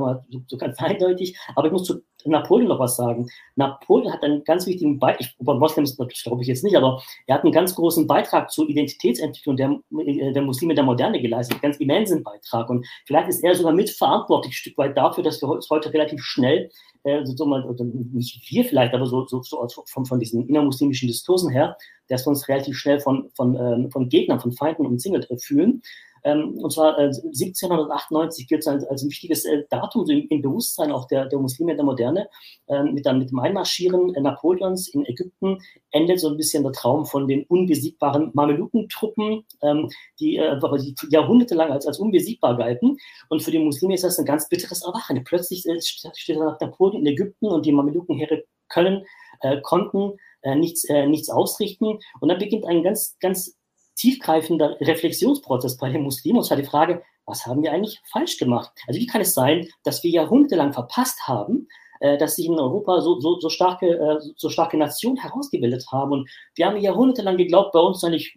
so, 0.46 0.56
ganz 0.56 0.78
eindeutig, 0.78 1.38
aber 1.54 1.66
ich 1.66 1.72
muss 1.72 1.84
zu 1.84 2.02
Napoleon 2.24 2.68
noch 2.68 2.78
was 2.78 2.96
sagen. 2.96 3.28
Napoleon 3.56 4.12
hat 4.12 4.22
einen 4.22 4.44
ganz 4.44 4.66
wichtigen 4.66 4.98
Beitrag, 4.98 5.28
über 5.38 5.54
Moslems 5.54 5.96
glaube 5.96 6.42
ich 6.42 6.48
jetzt 6.48 6.64
nicht, 6.64 6.76
aber 6.76 7.02
er 7.26 7.36
hat 7.36 7.44
einen 7.44 7.52
ganz 7.52 7.74
großen 7.74 8.06
Beitrag 8.06 8.50
zur 8.50 8.68
Identitätsentwicklung 8.68 9.56
der, 9.56 9.80
äh, 9.98 10.32
der 10.32 10.42
Muslime 10.42 10.74
der 10.74 10.84
Moderne 10.84 11.20
geleistet, 11.20 11.54
einen 11.54 11.62
ganz 11.62 11.76
immensen 11.78 12.22
Beitrag. 12.22 12.68
Und 12.68 12.86
vielleicht 13.06 13.28
ist 13.28 13.42
er 13.42 13.54
sogar 13.54 13.72
mitverantwortlich 13.72 14.52
ein 14.52 14.54
Stück 14.54 14.78
weit 14.78 14.96
dafür, 14.96 15.24
dass 15.24 15.40
wir 15.40 15.48
uns 15.48 15.68
heute 15.70 15.92
relativ 15.92 16.22
schnell, 16.22 16.70
äh, 17.04 17.24
so 17.24 17.46
mal, 17.46 17.64
nicht 18.12 18.50
wir 18.50 18.64
vielleicht, 18.64 18.94
aber 18.94 19.06
so, 19.06 19.26
so, 19.26 19.42
so 19.42 19.66
von, 19.86 20.04
von 20.04 20.20
diesen 20.20 20.46
innermuslimischen 20.46 21.08
Diskursen 21.08 21.50
her, 21.50 21.76
dass 22.08 22.26
wir 22.26 22.30
uns 22.30 22.48
relativ 22.48 22.76
schnell 22.76 23.00
von, 23.00 23.30
von, 23.34 23.54
ähm, 23.56 23.90
von 23.90 24.08
Gegnern, 24.08 24.40
von 24.40 24.52
Feinden 24.52 24.84
umzingelt 24.84 25.30
äh, 25.30 25.38
fühlen. 25.38 25.82
Ähm, 26.24 26.58
und 26.58 26.72
zwar 26.72 26.98
äh, 26.98 27.06
1798 27.06 28.48
gilt 28.48 28.60
es 28.60 28.66
als, 28.66 28.84
als 28.84 29.02
ein 29.02 29.10
wichtiges 29.10 29.44
äh, 29.44 29.64
Datum 29.70 30.06
so 30.06 30.12
im, 30.12 30.26
im, 30.28 30.42
Bewusstsein 30.42 30.92
auch 30.92 31.06
der, 31.06 31.26
der 31.26 31.38
Muslime 31.38 31.76
der 31.76 31.84
Moderne. 31.84 32.28
Ähm, 32.68 32.94
mit, 32.94 33.06
dann, 33.06 33.18
mit 33.18 33.30
dem 33.30 33.38
Einmarschieren 33.38 34.14
äh, 34.14 34.20
Napoleons 34.20 34.88
in 34.88 35.06
Ägypten 35.06 35.58
endet 35.90 36.20
so 36.20 36.28
ein 36.28 36.36
bisschen 36.36 36.62
der 36.62 36.72
Traum 36.72 37.06
von 37.06 37.26
den 37.26 37.44
unbesiegbaren 37.44 38.30
Mamelukentruppen, 38.34 39.44
ähm, 39.62 39.88
die, 40.18 40.36
äh, 40.36 40.58
die 40.78 40.94
jahrhundertelang 41.10 41.70
als, 41.70 41.86
als 41.86 41.98
unbesiegbar 41.98 42.56
galten. 42.56 42.96
Und 43.28 43.42
für 43.42 43.50
die 43.50 43.58
Muslime 43.58 43.94
ist 43.94 44.04
das 44.04 44.18
ein 44.18 44.24
ganz 44.24 44.48
bitteres 44.48 44.82
Erwachen. 44.82 45.22
Plötzlich 45.24 45.66
äh, 45.66 45.80
steht 45.80 46.38
Napoleon 46.38 47.00
in 47.00 47.06
Ägypten 47.06 47.46
und 47.46 47.66
die 47.66 47.72
Mamelukenheere 47.72 48.44
können, 48.68 49.04
äh, 49.40 49.60
konnten 49.60 50.16
äh, 50.42 50.54
nichts, 50.54 50.84
äh, 50.84 51.06
nichts 51.06 51.28
ausrichten. 51.28 51.98
Und 52.20 52.28
dann 52.28 52.38
beginnt 52.38 52.66
ein 52.66 52.82
ganz, 52.82 53.16
ganz 53.20 53.56
tiefgreifender 54.00 54.76
Reflexionsprozess 54.80 55.76
bei 55.76 55.90
den 55.90 56.02
Muslimen. 56.02 56.38
Und 56.38 56.44
zwar 56.44 56.56
die 56.56 56.64
Frage, 56.64 57.02
was 57.26 57.46
haben 57.46 57.62
wir 57.62 57.72
eigentlich 57.72 58.00
falsch 58.10 58.38
gemacht? 58.38 58.72
Also 58.86 58.98
wie 58.98 59.06
kann 59.06 59.20
es 59.20 59.34
sein, 59.34 59.68
dass 59.84 60.02
wir 60.02 60.10
jahrhundertelang 60.10 60.72
verpasst 60.72 61.28
haben, 61.28 61.68
äh, 62.00 62.16
dass 62.16 62.36
sich 62.36 62.46
in 62.46 62.58
Europa 62.58 63.00
so, 63.02 63.20
so, 63.20 63.38
so, 63.38 63.50
starke, 63.50 63.86
äh, 63.86 64.18
so 64.36 64.48
starke 64.48 64.76
Nationen 64.78 65.18
herausgebildet 65.18 65.84
haben. 65.92 66.12
Und 66.12 66.30
wir 66.54 66.66
haben 66.66 66.76
jahrhundertelang 66.78 67.36
geglaubt, 67.36 67.72
bei 67.72 67.80
uns 67.80 68.02
eigentlich 68.02 68.36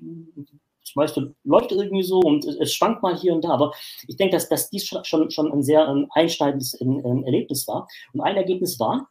weißt 0.95 1.17
du, 1.17 1.33
läuft 1.43 1.71
irgendwie 1.71 2.03
so 2.03 2.19
und 2.19 2.45
es, 2.45 2.73
schwankt 2.73 3.01
mal 3.01 3.17
hier 3.17 3.33
und 3.33 3.43
da. 3.43 3.49
Aber 3.49 3.71
ich 4.07 4.17
denke, 4.17 4.35
dass, 4.35 4.49
dass 4.49 4.69
dies 4.69 4.85
schon, 4.85 5.31
schon, 5.31 5.51
ein 5.51 5.63
sehr 5.63 5.87
ähm, 5.87 6.07
einschneidendes 6.11 6.79
ähm, 6.81 7.23
Erlebnis 7.23 7.67
war. 7.67 7.87
Und 8.13 8.21
ein 8.21 8.35
Ergebnis 8.35 8.79
war, 8.79 9.09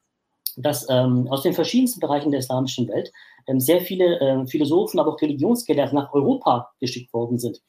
dass 0.57 0.87
ähm, 0.89 1.27
aus 1.29 1.43
den 1.43 1.55
verschiedensten 1.55 2.01
Bereichen 2.01 2.31
der 2.31 2.41
islamischen 2.41 2.89
Welt 2.89 3.13
ähm, 3.47 3.61
sehr 3.61 3.81
viele 3.81 4.21
äh, 4.21 4.47
Philosophen, 4.47 5.01
aber 5.01 5.13
auch 5.13 5.21
Religionsgelehrte 5.21 5.95
nach 5.95 6.13
Europa 6.13 6.71
geschickt 6.81 7.13
worden 7.13 7.39
sind. 7.39 7.61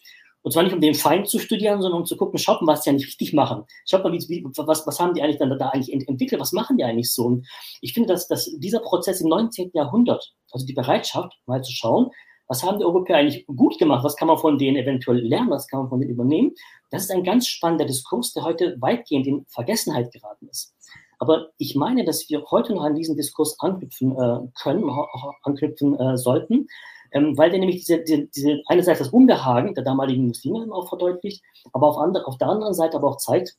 Und 0.43 0.51
zwar 0.51 0.63
nicht 0.63 0.73
um 0.73 0.81
den 0.81 0.93
Feind 0.93 1.29
zu 1.29 1.39
studieren, 1.39 1.81
sondern 1.81 2.01
um 2.01 2.05
zu 2.05 2.17
gucken, 2.17 2.37
schaut 2.37 2.61
mal, 2.61 2.73
was 2.73 2.81
die 2.81 2.89
eigentlich 2.89 3.07
richtig 3.07 3.31
machen. 3.31 3.63
Schaut 3.87 4.03
mal, 4.03 4.11
wie, 4.11 4.19
wie, 4.27 4.45
was, 4.57 4.85
was 4.85 4.99
haben 4.99 5.13
die 5.13 5.21
eigentlich 5.21 5.37
dann 5.37 5.57
da 5.57 5.69
eigentlich 5.69 5.93
ent 5.93 6.07
entwickelt, 6.07 6.41
was 6.41 6.51
machen 6.51 6.77
die 6.77 6.83
eigentlich 6.83 7.13
so? 7.13 7.25
Und 7.25 7.47
ich 7.79 7.93
finde, 7.93 8.11
dass, 8.11 8.27
dass 8.27 8.51
dieser 8.57 8.79
Prozess 8.79 9.21
im 9.21 9.29
19. 9.29 9.71
Jahrhundert, 9.73 10.33
also 10.51 10.65
die 10.65 10.73
Bereitschaft, 10.73 11.33
mal 11.45 11.63
zu 11.63 11.71
schauen, 11.71 12.11
was 12.47 12.61
haben 12.61 12.77
die 12.77 12.83
Europäer 12.83 13.17
eigentlich 13.17 13.45
gut 13.47 13.79
gemacht, 13.79 14.03
was 14.03 14.17
kann 14.17 14.27
man 14.27 14.37
von 14.37 14.57
denen 14.57 14.75
eventuell 14.75 15.19
lernen, 15.19 15.49
was 15.49 15.67
kann 15.67 15.79
man 15.79 15.89
von 15.89 16.01
denen 16.01 16.11
übernehmen, 16.11 16.51
das 16.91 17.03
ist 17.03 17.11
ein 17.11 17.23
ganz 17.23 17.47
spannender 17.47 17.85
Diskurs, 17.85 18.33
der 18.33 18.43
heute 18.43 18.75
weitgehend 18.81 19.25
in 19.27 19.45
Vergessenheit 19.47 20.11
geraten 20.11 20.49
ist. 20.49 20.75
Aber 21.23 21.51
ich 21.57 21.73
meine, 21.73 22.03
dass 22.03 22.29
wir 22.29 22.43
heute 22.51 22.73
noch 22.73 22.83
an 22.83 22.95
diesen 22.95 23.15
Diskurs 23.15 23.57
anknüpfen 23.61 24.11
äh, 24.11 24.39
können, 24.61 24.91
anknüpfen 25.43 25.97
äh, 25.97 26.17
sollten, 26.17 26.67
ähm, 27.13 27.37
weil 27.37 27.49
der 27.49 27.59
nämlich 27.59 27.85
diese, 27.85 28.03
diese, 28.03 28.27
diese 28.27 28.61
einerseits 28.65 28.99
das 28.99 29.07
Unbehagen 29.07 29.73
der 29.73 29.85
damaligen 29.85 30.27
Muslime 30.27 30.67
auch 30.73 30.89
verdeutlicht, 30.89 31.41
aber 31.71 31.87
auf, 31.87 31.97
andere, 31.97 32.27
auf 32.27 32.37
der 32.37 32.49
anderen 32.49 32.73
Seite 32.73 32.97
aber 32.97 33.07
auch 33.07 33.15
zeigt, 33.15 33.55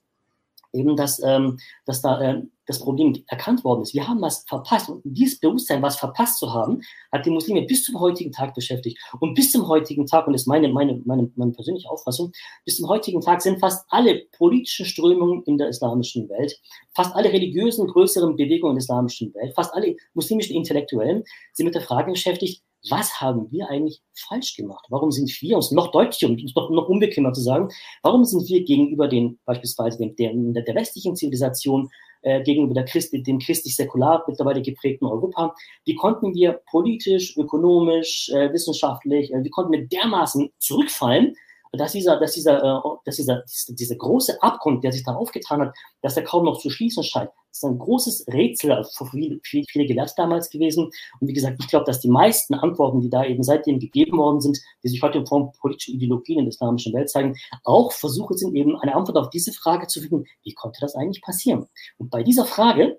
eben, 0.75 0.97
dass, 0.97 1.23
ähm, 1.23 1.59
dass 1.87 2.03
da 2.03 2.21
äh, 2.21 2.43
das 2.67 2.81
Problem 2.81 3.15
erkannt 3.29 3.65
worden 3.65 3.83
ist. 3.83 3.95
Wir 3.95 4.09
haben 4.09 4.21
was 4.21 4.45
verpasst. 4.49 4.89
Und 4.89 5.03
dieses 5.05 5.39
Bewusstsein, 5.39 5.83
was 5.83 5.97
verpasst 5.97 6.39
zu 6.39 6.53
haben, 6.53 6.81
hat 7.13 7.27
die 7.27 7.31
Muslime 7.31 7.63
bis 7.63 7.85
zum 7.85 8.01
heutigen 8.01 8.33
Tag 8.33 8.55
beschäftigt. 8.55 8.99
Und 9.21 9.35
bis 9.35 9.53
zum 9.53 9.69
heutigen 9.69 10.07
Tag, 10.07 10.27
und 10.27 10.33
das 10.33 10.43
ist 10.43 10.47
meine, 10.47 10.69
meine, 10.69 11.01
meine, 11.05 11.31
meine 11.37 11.53
persönliche 11.53 11.91
Auffassung, 11.91 12.33
bis 12.65 12.77
zum 12.77 12.89
heutigen 12.89 13.21
Tag 13.21 13.43
sind 13.43 13.61
fast 13.61 13.85
alle 13.91 14.23
politischen 14.37 14.87
Strömungen 14.87 15.43
in 15.45 15.59
der 15.59 15.69
islamischen 15.69 16.29
Welt, 16.29 16.59
fast 16.95 17.15
alle 17.15 17.31
religiösen 17.31 17.87
größeren 17.87 18.37
Bewegungen 18.37 18.73
in 18.73 18.77
der 18.77 18.85
islamischen 18.85 19.35
Welt, 19.35 19.55
fast 19.55 19.75
alle 19.75 19.97
muslimischen 20.15 20.57
Intellektuellen 20.57 21.25
sind 21.53 21.67
mit 21.67 21.75
der 21.75 21.83
Frage 21.83 22.13
beschäftigt, 22.13 22.63
was 22.91 23.21
haben 23.21 23.51
wir 23.51 23.69
eigentlich 23.69 24.03
falsch 24.15 24.57
gemacht? 24.57 24.85
Warum 24.91 25.11
sind 25.11 25.31
wir, 25.41 25.57
uns 25.57 25.71
noch 25.71 25.91
deutlicher 25.91 26.29
und 26.29 26.43
noch, 26.55 26.71
noch 26.71 26.89
unbequemer 26.89 27.33
zu 27.33 27.41
sagen, 27.41 27.69
warum 28.03 28.25
sind 28.25 28.49
wir 28.49 28.65
gegenüber 28.65 29.09
den, 29.09 29.39
beispielsweise 29.45 29.99
den, 29.99 30.15
der, 30.17 30.63
der 30.63 30.75
westlichen 30.75 31.17
Zivilisation, 31.17 31.91
äh, 32.25 32.43
gegenüber 32.43 32.75
der 32.75 32.87
Christi, 32.87 33.23
dem 33.23 33.39
christlich-säkular 33.39 34.25
mittlerweile 34.27 34.63
geprägten 34.63 35.05
Europa, 35.05 35.55
wie 35.85 35.95
konnten 35.95 36.35
wir 36.35 36.61
politisch, 36.71 37.37
ökonomisch, 37.37 38.31
äh, 38.31 38.53
wissenschaftlich, 38.53 39.33
äh, 39.33 39.45
wie 39.45 39.51
konnten 39.51 39.73
wir 39.73 39.87
dermaßen 39.87 40.51
zurückfallen, 40.59 41.35
dass 41.77 41.93
dieser, 41.93 42.19
dass 42.19 42.33
dieser, 42.33 42.63
äh, 42.63 42.97
dass 43.05 43.17
dieser, 43.17 43.43
dieser 43.69 43.97
große 43.97 44.43
Abgrund, 44.43 44.85
der 44.85 44.93
sich 44.93 45.05
da 45.05 45.15
aufgetan 45.15 45.61
hat, 45.61 45.75
dass 46.03 46.17
er 46.17 46.25
kaum 46.25 46.45
noch 46.45 46.59
zu 46.59 46.71
schließen 46.71 47.03
scheint, 47.03 47.31
ist 47.51 47.65
ein 47.65 47.79
großes 47.79 48.27
Rätsel 48.29 48.85
für 48.97 49.07
viele, 49.07 49.39
viele, 49.43 49.87
Gelehrte 49.87 50.15
damals 50.17 50.51
gewesen. 50.51 50.91
Und 51.21 51.29
wie 51.29 51.33
gesagt, 51.33 51.57
ich 51.61 51.69
glaube, 51.69 51.85
dass 51.85 52.01
die 52.01 52.09
meisten 52.09 52.55
Antworten, 52.55 53.01
die 53.01 53.11
da 53.11 53.25
eben 53.25 53.43
seitdem 53.43 53.79
gegeben 53.79 54.19
worden 54.19 54.41
sind, 54.41 54.59
die 54.83 54.89
sich 54.89 55.01
heute 55.03 55.19
in 55.19 55.27
Form 55.27 55.53
politischer 55.61 55.93
Ideologien 55.93 56.41
in 56.41 56.47
der 56.47 56.51
islamischen 56.51 56.93
Welt 56.93 57.11
zeigen, 57.11 57.37
auch 57.63 57.93
Versuche 57.93 58.35
sind 58.35 58.55
eben 58.57 58.77
eine 58.81 58.95
Antwort 58.95 59.19
auf 59.19 59.31
diese 59.31 59.53
Frage 59.53 59.87
zu 59.87 60.01
finden, 60.01 60.25
wie 60.43 60.53
konnte 60.53 60.81
das 60.81 60.97
eigentlich 60.97 61.23
passieren? 61.23 61.67
Und 61.99 62.11
bei 62.11 62.23
dieser 62.23 62.45
Frage, 62.45 62.99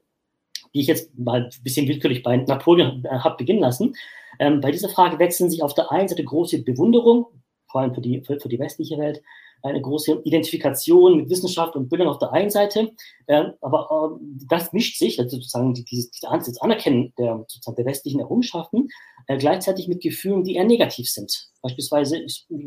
die 0.73 0.81
ich 0.81 0.87
jetzt 0.87 1.17
mal 1.17 1.43
ein 1.43 1.63
bisschen 1.63 1.87
willkürlich 1.87 2.23
bei 2.23 2.37
Napoleon 2.37 3.03
äh, 3.05 3.19
habe 3.19 3.37
beginnen 3.37 3.61
lassen, 3.61 3.95
ähm, 4.39 4.61
bei 4.61 4.71
dieser 4.71 4.89
Frage 4.89 5.19
wechseln 5.19 5.49
sich 5.49 5.63
auf 5.63 5.73
der 5.73 5.91
einen 5.91 6.07
Seite 6.07 6.23
große 6.23 6.63
Bewunderung, 6.63 7.27
vor 7.67 7.81
allem 7.81 7.93
für 7.93 8.01
die, 8.01 8.21
für, 8.25 8.39
für 8.39 8.49
die 8.49 8.59
westliche 8.59 8.97
Welt, 8.97 9.21
eine 9.65 9.81
große 9.81 10.21
Identifikation 10.23 11.17
mit 11.17 11.29
Wissenschaft 11.29 11.75
und 11.75 11.89
Bildung 11.89 12.07
auf 12.07 12.19
der 12.19 12.31
einen 12.31 12.49
Seite, 12.49 12.91
äh, 13.27 13.45
aber 13.61 14.19
äh, 14.21 14.25
das 14.47 14.71
mischt 14.73 14.97
sich, 14.97 15.19
also 15.19 15.37
sozusagen 15.37 15.73
die, 15.73 15.83
dieses, 15.83 16.11
dieses 16.11 16.61
Anerkennen 16.61 17.13
der, 17.17 17.45
sozusagen 17.47 17.75
der 17.75 17.85
westlichen 17.85 18.19
Errungenschaften, 18.19 18.89
äh, 19.27 19.37
gleichzeitig 19.37 19.87
mit 19.87 20.01
Gefühlen, 20.01 20.43
die 20.43 20.55
eher 20.55 20.65
negativ 20.65 21.09
sind. 21.09 21.49
Beispielsweise 21.61 22.23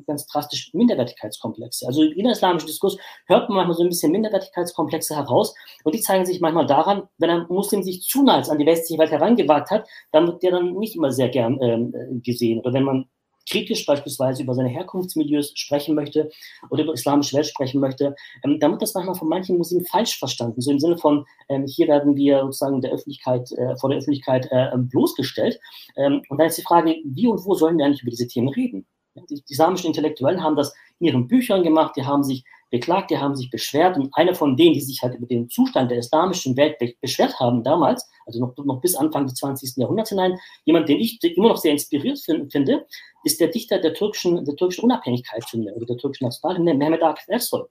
ganz 0.08 0.26
drastisch 0.26 0.74
Minderwertigkeitskomplexe. 0.74 1.86
Also 1.86 2.02
im 2.02 2.12
innerislamischen 2.18 2.66
Diskurs 2.66 2.96
hört 3.26 3.48
man 3.48 3.58
manchmal 3.58 3.76
so 3.76 3.84
ein 3.84 3.90
bisschen 3.90 4.10
Minderwertigkeitskomplexe 4.10 5.14
heraus 5.14 5.54
und 5.84 5.94
die 5.94 6.00
zeigen 6.00 6.26
sich 6.26 6.40
manchmal 6.40 6.66
daran, 6.66 7.04
wenn 7.18 7.30
ein 7.30 7.46
Muslim 7.48 7.84
sich 7.84 8.02
zu 8.02 8.24
nah 8.24 8.38
an 8.38 8.58
die 8.58 8.66
westliche 8.66 9.00
Welt 9.00 9.12
herangewagt 9.12 9.70
hat, 9.70 9.88
dann 10.10 10.26
wird 10.26 10.42
der 10.42 10.50
dann 10.50 10.74
nicht 10.74 10.96
immer 10.96 11.12
sehr 11.12 11.28
gern 11.28 11.58
ähm, 11.60 12.22
gesehen. 12.24 12.58
Oder 12.60 12.72
wenn 12.72 12.84
man 12.84 13.08
kritisch 13.48 13.86
beispielsweise 13.86 14.42
über 14.42 14.54
seine 14.54 14.68
Herkunftsmilieus 14.68 15.52
sprechen 15.54 15.94
möchte 15.94 16.30
oder 16.70 16.84
über 16.84 16.94
islamische 16.94 17.36
Welt 17.36 17.46
sprechen 17.46 17.80
möchte, 17.80 18.14
ähm, 18.44 18.58
dann 18.60 18.72
wird 18.72 18.82
das 18.82 18.94
manchmal 18.94 19.14
von 19.14 19.28
manchen 19.28 19.58
Muslimen 19.58 19.86
falsch 19.86 20.18
verstanden. 20.18 20.60
So 20.60 20.70
im 20.70 20.78
Sinne 20.78 20.98
von, 20.98 21.24
ähm, 21.48 21.66
hier 21.66 21.88
werden 21.88 22.16
wir 22.16 22.40
sozusagen 22.42 22.80
der 22.80 22.92
Öffentlichkeit, 22.92 23.50
äh, 23.52 23.76
vor 23.76 23.90
der 23.90 23.98
Öffentlichkeit 23.98 24.48
äh, 24.50 24.70
bloßgestellt. 24.76 25.60
Ähm, 25.96 26.22
und 26.28 26.38
dann 26.38 26.48
ist 26.48 26.58
die 26.58 26.62
Frage, 26.62 26.96
wie 27.04 27.26
und 27.26 27.44
wo 27.44 27.54
sollen 27.54 27.78
wir 27.78 27.86
eigentlich 27.86 28.02
über 28.02 28.10
diese 28.10 28.28
Themen 28.28 28.48
reden? 28.48 28.86
Die 29.30 29.42
islamischen 29.48 29.88
Intellektuellen 29.88 30.42
haben 30.42 30.54
das 30.54 30.72
in 31.00 31.06
ihren 31.06 31.28
Büchern 31.28 31.64
gemacht, 31.64 31.96
die 31.96 32.04
haben 32.04 32.22
sich 32.22 32.44
beklagt, 32.70 33.10
die 33.10 33.18
haben 33.18 33.34
sich 33.34 33.50
beschwert 33.50 33.96
und 33.96 34.14
einer 34.14 34.34
von 34.34 34.56
denen, 34.56 34.75
die 34.75 34.80
sich 34.80 35.02
halt 35.02 35.14
über 35.14 35.26
den 35.26 35.48
Zustand 35.48 35.90
der 35.90 35.98
islamischen 35.98 36.56
Welt 36.56 36.76
beschwert 37.00 37.38
haben 37.40 37.62
damals, 37.62 38.08
also 38.26 38.40
noch, 38.40 38.56
noch 38.64 38.80
bis 38.80 38.94
Anfang 38.94 39.26
des 39.26 39.34
20. 39.37 39.76
Jahrhunderts 39.76 40.10
hinein, 40.10 40.38
jemand, 40.64 40.88
den 40.88 41.00
ich 41.00 41.22
immer 41.22 41.48
noch 41.48 41.56
sehr 41.56 41.72
inspiriert 41.72 42.20
finde, 42.20 42.87
ist 43.25 43.40
der 43.40 43.48
Dichter 43.48 43.78
der 43.78 43.94
türkischen, 43.94 44.44
der 44.44 44.56
türkischen 44.56 44.84
Unabhängigkeitshymne 44.84 45.75
oder 45.75 45.87
der 45.87 45.96
türkischen 45.96 46.25
Nationalhymne, 46.25 46.75
Mehmet 46.75 47.02
Akif 47.02 47.28
Ersoy. 47.28 47.64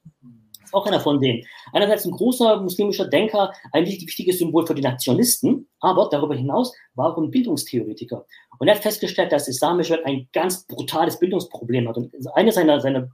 Ist 0.68 0.74
auch 0.74 0.86
einer 0.86 1.00
von 1.00 1.22
denen. 1.22 1.46
Einerseits 1.72 2.04
ein 2.04 2.12
großer 2.12 2.62
muslimischer 2.62 3.08
Denker, 3.08 3.54
ein 3.72 3.86
wichtiges 3.86 4.40
Symbol 4.40 4.68
für 4.68 4.76
die 4.76 4.82
Nationalisten, 4.82 5.66
aber 5.80 6.10
darüber 6.12 6.36
hinaus 6.36 6.74
war 6.96 7.14
auch 7.14 7.18
ein 7.18 7.32
Bildungstheoretiker. 7.32 8.26
Und 8.60 8.68
er 8.68 8.76
hat 8.76 8.84
festgestellt, 8.84 9.32
dass 9.32 9.48
islamische 9.48 9.94
Welt 9.94 10.06
ein 10.06 10.28
ganz 10.34 10.68
brutales 10.68 11.20
Bildungsproblem 11.20 11.88
hat. 11.88 11.96
Und 11.96 12.14
eine 12.34 12.52
seiner, 12.52 12.82
seiner 12.82 13.08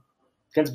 ganz 0.54 0.72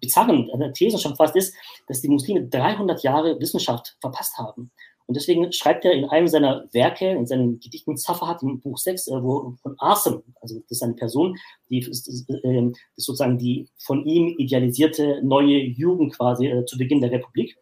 bizarren 0.00 0.72
Thesen 0.74 0.98
schon 0.98 1.16
fast 1.16 1.36
ist, 1.36 1.54
dass 1.88 2.00
die 2.00 2.08
Muslime 2.08 2.46
300 2.46 3.02
Jahre 3.02 3.38
Wissenschaft 3.40 3.96
verpasst 4.00 4.38
haben. 4.38 4.70
Und 5.06 5.16
deswegen 5.16 5.52
schreibt 5.52 5.84
er 5.84 5.92
in 5.92 6.06
einem 6.06 6.28
seiner 6.28 6.66
Werke, 6.72 7.10
in 7.10 7.26
seinem 7.26 7.58
Gedichten 7.60 7.96
Zafahat 7.96 8.42
im 8.42 8.60
Buch 8.60 8.78
6, 8.78 9.08
äh, 9.08 9.22
wo 9.22 9.54
von 9.60 9.74
Asim, 9.78 10.22
also 10.40 10.60
das 10.60 10.78
ist 10.78 10.82
eine 10.82 10.94
Person, 10.94 11.36
die 11.68 11.80
ist, 11.80 12.08
ist, 12.08 12.30
äh, 12.30 12.70
ist 12.96 13.04
sozusagen 13.04 13.36
die 13.36 13.68
von 13.78 14.06
ihm 14.06 14.34
idealisierte 14.38 15.20
neue 15.22 15.58
Jugend 15.58 16.16
quasi 16.16 16.46
äh, 16.46 16.64
zu 16.64 16.78
Beginn 16.78 17.00
der 17.00 17.10
Republik. 17.10 17.56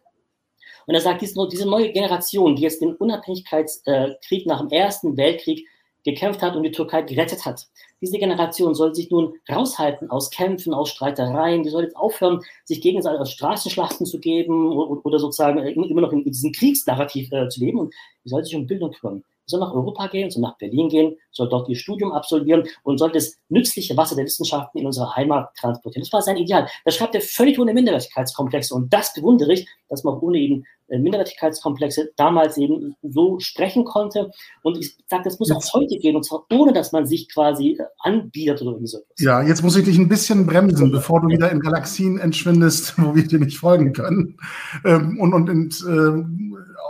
Und 0.87 0.95
er 0.95 1.01
sagt, 1.01 1.21
diese 1.21 1.69
neue 1.69 1.91
Generation, 1.91 2.55
die 2.55 2.63
jetzt 2.63 2.81
den 2.81 2.95
Unabhängigkeitskrieg 2.95 4.45
nach 4.45 4.59
dem 4.61 4.69
Ersten 4.69 5.15
Weltkrieg 5.15 5.67
gekämpft 6.03 6.41
hat 6.41 6.55
und 6.55 6.63
die 6.63 6.71
Türkei 6.71 7.01
gerettet 7.01 7.45
hat. 7.45 7.67
Diese 8.01 8.17
Generation 8.17 8.73
soll 8.73 8.95
sich 8.95 9.11
nun 9.11 9.33
raushalten 9.49 10.09
aus 10.09 10.31
Kämpfen, 10.31 10.73
aus 10.73 10.89
Streitereien. 10.89 11.63
Die 11.63 11.69
soll 11.69 11.83
jetzt 11.83 11.95
aufhören, 11.95 12.41
sich 12.65 12.81
gegenseitig 12.81 13.19
aus 13.19 13.31
Straßenschlachten 13.31 14.05
zu 14.05 14.19
geben 14.19 14.71
oder, 14.71 15.19
sozusagen 15.19 15.59
immer 15.59 16.01
noch 16.01 16.11
in 16.11 16.23
diesem 16.23 16.51
Kriegsnarrativ 16.51 17.31
äh, 17.31 17.47
zu 17.49 17.59
leben. 17.59 17.79
Und 17.79 17.93
die 18.25 18.29
soll 18.29 18.43
sich 18.43 18.55
um 18.55 18.65
Bildung 18.65 18.91
kümmern 18.91 19.23
soll 19.51 19.59
nach 19.59 19.73
Europa 19.73 20.07
gehen, 20.07 20.31
soll 20.31 20.41
nach 20.41 20.57
Berlin 20.57 20.89
gehen, 20.89 21.15
soll 21.31 21.49
dort 21.49 21.69
ihr 21.69 21.75
Studium 21.75 22.11
absolvieren 22.11 22.63
und 22.83 22.97
soll 22.97 23.11
das 23.11 23.37
nützliche 23.49 23.95
Wasser 23.95 24.15
der 24.15 24.25
Wissenschaften 24.25 24.79
in 24.79 24.85
unsere 24.85 25.15
Heimat 25.15 25.49
transportieren. 25.55 26.03
Das 26.03 26.13
war 26.13 26.21
sein 26.21 26.37
Ideal. 26.37 26.67
Das 26.85 26.95
schreibt 26.95 27.15
er 27.15 27.21
völlig 27.21 27.59
ohne 27.59 27.73
Minderwertigkeitskomplexe 27.73 28.73
und 28.73 28.91
das 28.91 29.13
bewundere 29.13 29.53
ich, 29.53 29.67
dass 29.89 30.03
man 30.03 30.15
auch 30.15 30.21
ohne 30.21 30.39
eben 30.39 30.65
äh, 30.91 30.99
Minderwertigkeitskomplexe 30.99 32.11
damals 32.17 32.57
eben 32.57 32.95
so 33.01 33.39
sprechen 33.39 33.85
konnte. 33.85 34.31
Und 34.61 34.77
ich 34.77 34.97
sage, 35.07 35.23
das 35.23 35.39
muss 35.39 35.49
jetzt, 35.49 35.69
auch 35.69 35.73
heute 35.79 35.97
gehen, 35.97 36.15
und 36.17 36.23
zwar 36.23 36.45
ohne, 36.51 36.73
dass 36.73 36.91
man 36.91 37.05
sich 37.05 37.29
quasi 37.29 37.77
äh, 37.79 37.83
anbietet 37.99 38.61
oder 38.61 38.77
so 38.85 38.97
etwas. 38.97 39.19
Ja, 39.19 39.41
jetzt 39.41 39.63
muss 39.63 39.77
ich 39.77 39.85
dich 39.85 39.97
ein 39.97 40.09
bisschen 40.09 40.45
bremsen, 40.45 40.91
bevor 40.91 41.21
du 41.21 41.29
wieder 41.29 41.49
in 41.49 41.61
Galaxien 41.61 42.19
entschwindest, 42.19 42.95
wo 43.01 43.15
wir 43.15 43.25
dir 43.25 43.39
nicht 43.39 43.57
folgen 43.57 43.93
können. 43.93 44.37
Ähm, 44.83 45.17
und 45.19 45.33
und, 45.33 45.49
und 45.49 45.85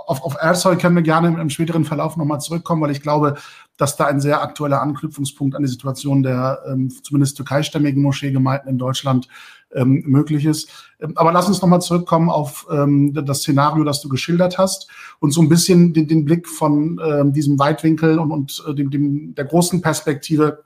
auf, 0.08 0.24
auf 0.24 0.36
Ersoy 0.40 0.78
können 0.78 0.96
wir 0.96 1.04
gerne 1.04 1.40
im 1.40 1.50
späteren 1.50 1.86
Verlauf 1.86 2.18
nochmal 2.18 2.42
zurückkommen, 2.42 2.82
weil 2.82 2.92
ich 2.92 3.02
glaube, 3.02 3.36
dass 3.78 3.98
da 3.98 4.06
ein 4.06 4.22
sehr 4.22 4.42
aktueller 4.42 4.82
Anknüpfungspunkt 4.82 5.56
an 5.56 5.64
die 5.64 5.70
Situation 5.70 6.24
der 6.24 6.60
ähm, 6.68 6.92
zumindest 7.04 7.38
türkeistämmigen 7.38 8.02
Moscheegemeinden 8.02 8.70
in 8.70 8.78
Deutschland 8.78 9.28
ähm, 9.74 10.04
möglich 10.06 10.46
ist. 10.46 10.70
Ähm, 11.00 11.14
aber 11.16 11.32
lass 11.32 11.48
uns 11.48 11.62
nochmal 11.62 11.82
zurückkommen 11.82 12.30
auf 12.30 12.68
ähm, 12.72 13.14
das 13.14 13.40
Szenario, 13.40 13.84
das 13.84 14.02
du 14.02 14.10
geschildert 14.10 14.58
hast 14.58 14.90
und 15.20 15.32
so 15.32 15.42
ein 15.42 15.50
bisschen 15.50 15.94
den, 15.94 16.08
den 16.08 16.26
Blick 16.26 16.48
von 16.48 17.00
ähm, 17.04 17.34
diesem 17.34 17.58
Weitwinkel 17.60 18.20
und, 18.20 18.32
und 18.32 18.64
äh, 18.68 18.74
dem, 18.74 18.90
dem, 18.92 19.36
der 19.36 19.46
großen 19.46 19.82
Perspektive 19.82 20.64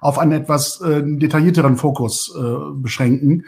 auf 0.00 0.18
einen 0.18 0.32
etwas 0.32 0.80
äh, 0.80 1.02
detaillierteren 1.02 1.76
Fokus 1.76 2.34
äh, 2.36 2.42
beschränken. 2.74 3.44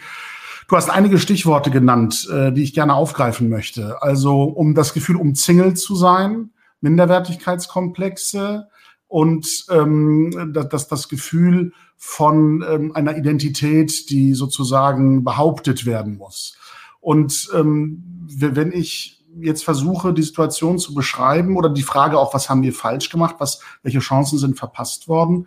Du 0.68 0.76
hast 0.76 0.90
einige 0.90 1.18
Stichworte 1.18 1.70
genannt, 1.70 2.28
äh, 2.30 2.52
die 2.52 2.62
ich 2.62 2.75
gerne 2.75 2.94
aufgreifen 2.94 3.49
möchte. 3.49 4.02
Also 4.02 4.42
um 4.42 4.75
das 4.75 4.94
Gefühl 4.94 5.16
umzingelt 5.16 5.78
zu 5.78 5.94
sein, 5.94 6.50
Minderwertigkeitskomplexe, 6.80 8.68
und 9.08 9.66
ähm, 9.70 10.52
das, 10.52 10.88
das 10.88 11.08
Gefühl 11.08 11.73
von 11.96 12.64
ähm, 12.68 12.94
einer 12.94 13.16
Identität, 13.16 14.11
die 14.11 14.35
sozusagen 14.35 15.25
behauptet 15.25 15.87
werden 15.87 16.16
muss. 16.16 16.56
Und 17.00 17.49
ähm, 17.54 18.26
wenn 18.28 18.73
ich 18.73 19.25
jetzt 19.38 19.64
versuche, 19.64 20.12
die 20.12 20.23
Situation 20.23 20.78
zu 20.78 20.94
beschreiben 20.94 21.56
oder 21.56 21.68
die 21.68 21.82
Frage 21.82 22.18
auch, 22.18 22.35
was 22.35 22.50
haben 22.50 22.62
wir 22.62 22.73
falsch 22.73 23.11
gemacht, 23.11 23.37
was, 23.38 23.61
welche 23.82 24.00
Chancen 24.00 24.38
sind 24.38 24.58
verpasst 24.58 25.08
worden, 25.08 25.46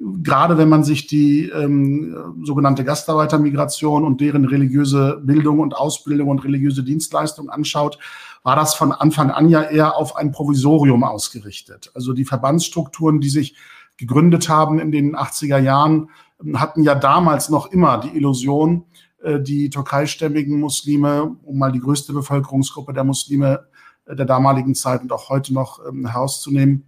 gerade 0.00 0.56
wenn 0.56 0.68
man 0.68 0.82
sich 0.82 1.06
die 1.06 1.48
ähm, 1.50 2.42
sogenannte 2.42 2.84
Gastarbeitermigration 2.84 4.04
und 4.04 4.20
deren 4.20 4.46
religiöse 4.46 5.20
Bildung 5.22 5.60
und 5.60 5.76
Ausbildung 5.76 6.28
und 6.28 6.42
religiöse 6.44 6.82
Dienstleistung 6.82 7.50
anschaut, 7.50 7.98
war 8.42 8.56
das 8.56 8.74
von 8.74 8.92
Anfang 8.92 9.30
an 9.30 9.50
ja 9.50 9.62
eher 9.62 9.96
auf 9.96 10.16
ein 10.16 10.32
Provisorium 10.32 11.04
ausgerichtet. 11.04 11.90
Also 11.94 12.14
die 12.14 12.24
Verbandsstrukturen, 12.24 13.20
die 13.20 13.28
sich 13.28 13.56
gegründet 13.98 14.48
haben 14.48 14.78
in 14.78 14.90
den 14.90 15.14
80er 15.14 15.58
Jahren, 15.58 16.08
hatten 16.54 16.82
ja 16.82 16.94
damals 16.94 17.50
noch 17.50 17.70
immer 17.70 17.98
die 17.98 18.16
Illusion, 18.16 18.84
äh, 19.22 19.38
die 19.38 19.68
türkeistämmigen 19.68 20.58
Muslime, 20.58 21.36
um 21.42 21.58
mal 21.58 21.72
die 21.72 21.80
größte 21.80 22.14
Bevölkerungsgruppe 22.14 22.94
der 22.94 23.04
Muslime 23.04 23.66
äh, 24.06 24.16
der 24.16 24.24
damaligen 24.24 24.74
Zeit 24.74 25.02
und 25.02 25.12
auch 25.12 25.28
heute 25.28 25.52
noch 25.52 25.80
ähm, 25.86 26.06
herauszunehmen, 26.06 26.86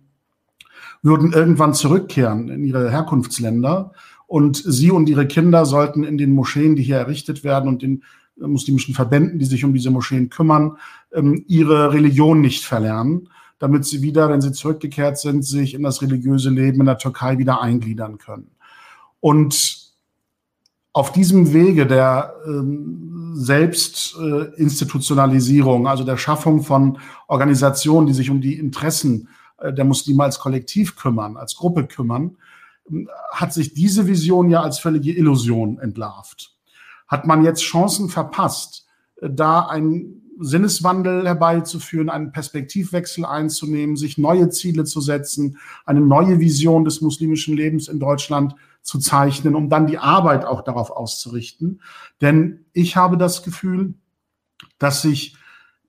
würden 1.02 1.32
irgendwann 1.32 1.74
zurückkehren 1.74 2.48
in 2.48 2.64
ihre 2.64 2.90
Herkunftsländer 2.90 3.92
und 4.26 4.56
sie 4.56 4.90
und 4.90 5.08
ihre 5.08 5.26
Kinder 5.26 5.66
sollten 5.66 6.04
in 6.04 6.16
den 6.16 6.32
Moscheen, 6.32 6.76
die 6.76 6.82
hier 6.82 6.96
errichtet 6.96 7.44
werden 7.44 7.68
und 7.68 7.82
den 7.82 8.02
äh, 8.40 8.46
muslimischen 8.46 8.94
Verbänden, 8.94 9.38
die 9.38 9.44
sich 9.44 9.64
um 9.64 9.74
diese 9.74 9.90
Moscheen 9.90 10.30
kümmern, 10.30 10.78
ähm, 11.12 11.44
ihre 11.48 11.92
Religion 11.92 12.40
nicht 12.40 12.64
verlernen, 12.64 13.28
damit 13.58 13.84
sie 13.84 14.00
wieder, 14.00 14.30
wenn 14.30 14.40
sie 14.40 14.52
zurückgekehrt 14.52 15.18
sind, 15.18 15.44
sich 15.44 15.74
in 15.74 15.82
das 15.82 16.02
religiöse 16.02 16.50
Leben 16.50 16.80
in 16.80 16.86
der 16.86 16.98
Türkei 16.98 17.38
wieder 17.38 17.60
eingliedern 17.60 18.18
können. 18.18 18.52
Und 19.20 19.82
auf 20.94 21.12
diesem 21.12 21.52
Wege 21.52 21.86
der 21.86 22.34
ähm, 22.46 23.32
Selbstinstitutionalisierung, 23.34 25.86
also 25.86 26.04
der 26.04 26.16
Schaffung 26.16 26.62
von 26.62 26.98
Organisationen, 27.28 28.06
die 28.06 28.12
sich 28.12 28.30
um 28.30 28.40
die 28.40 28.58
Interessen 28.58 29.28
der 29.70 29.84
Muslime 29.84 30.24
als 30.24 30.38
Kollektiv 30.38 30.96
kümmern, 30.96 31.36
als 31.36 31.54
Gruppe 31.54 31.86
kümmern, 31.86 32.36
hat 33.30 33.52
sich 33.52 33.74
diese 33.74 34.06
Vision 34.06 34.50
ja 34.50 34.62
als 34.62 34.78
völlige 34.78 35.12
Illusion 35.12 35.78
entlarvt. 35.78 36.56
Hat 37.06 37.26
man 37.26 37.44
jetzt 37.44 37.62
Chancen 37.62 38.08
verpasst, 38.08 38.86
äh, 39.20 39.28
da 39.30 39.66
einen 39.66 40.22
Sinneswandel 40.38 41.26
herbeizuführen, 41.26 42.10
einen 42.10 42.32
Perspektivwechsel 42.32 43.24
einzunehmen, 43.24 43.96
sich 43.96 44.18
neue 44.18 44.48
Ziele 44.48 44.84
zu 44.84 45.00
setzen, 45.00 45.58
eine 45.84 46.00
neue 46.00 46.40
Vision 46.40 46.84
des 46.84 47.00
muslimischen 47.00 47.56
Lebens 47.56 47.86
in 47.86 48.00
Deutschland 48.00 48.54
zu 48.82 48.98
zeichnen, 48.98 49.54
um 49.54 49.68
dann 49.68 49.86
die 49.86 49.98
Arbeit 49.98 50.44
auch 50.44 50.62
darauf 50.62 50.90
auszurichten. 50.90 51.80
Denn 52.20 52.64
ich 52.72 52.96
habe 52.96 53.16
das 53.16 53.44
Gefühl, 53.44 53.94
dass 54.78 55.02
sich 55.02 55.36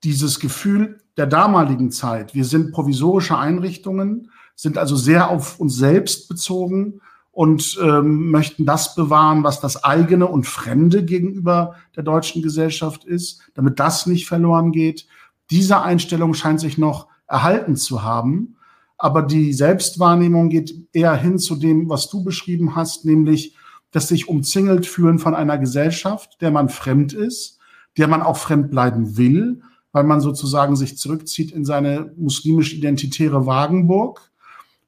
dieses 0.04 0.38
Gefühl 0.38 1.00
der 1.16 1.26
damaligen 1.26 1.90
Zeit. 1.90 2.34
Wir 2.34 2.44
sind 2.44 2.72
provisorische 2.72 3.38
Einrichtungen, 3.38 4.30
sind 4.56 4.78
also 4.78 4.96
sehr 4.96 5.30
auf 5.30 5.60
uns 5.60 5.76
selbst 5.76 6.28
bezogen 6.28 7.00
und 7.30 7.78
ähm, 7.82 8.30
möchten 8.30 8.64
das 8.64 8.94
bewahren, 8.94 9.42
was 9.42 9.60
das 9.60 9.82
eigene 9.82 10.26
und 10.26 10.46
Fremde 10.46 11.04
gegenüber 11.04 11.74
der 11.96 12.04
deutschen 12.04 12.42
Gesellschaft 12.42 13.04
ist, 13.04 13.42
damit 13.54 13.80
das 13.80 14.06
nicht 14.06 14.26
verloren 14.26 14.70
geht. 14.70 15.06
Diese 15.50 15.82
Einstellung 15.82 16.34
scheint 16.34 16.60
sich 16.60 16.78
noch 16.78 17.08
erhalten 17.26 17.76
zu 17.76 18.02
haben. 18.02 18.56
Aber 18.96 19.22
die 19.22 19.52
Selbstwahrnehmung 19.52 20.48
geht 20.48 20.74
eher 20.92 21.16
hin 21.16 21.38
zu 21.38 21.56
dem, 21.56 21.88
was 21.88 22.08
du 22.08 22.22
beschrieben 22.22 22.76
hast, 22.76 23.04
nämlich 23.04 23.56
dass 23.90 24.08
sich 24.08 24.28
umzingelt 24.28 24.86
fühlen 24.86 25.18
von 25.18 25.34
einer 25.34 25.56
Gesellschaft, 25.58 26.40
der 26.40 26.50
man 26.50 26.68
fremd 26.68 27.12
ist, 27.12 27.58
der 27.96 28.08
man 28.08 28.22
auch 28.22 28.36
fremd 28.36 28.70
bleiben 28.70 29.16
will, 29.16 29.62
weil 29.94 30.02
man 30.02 30.20
sozusagen 30.20 30.74
sich 30.74 30.98
zurückzieht 30.98 31.52
in 31.52 31.64
seine 31.64 32.12
muslimisch-identitäre 32.16 33.46
Wagenburg 33.46 34.28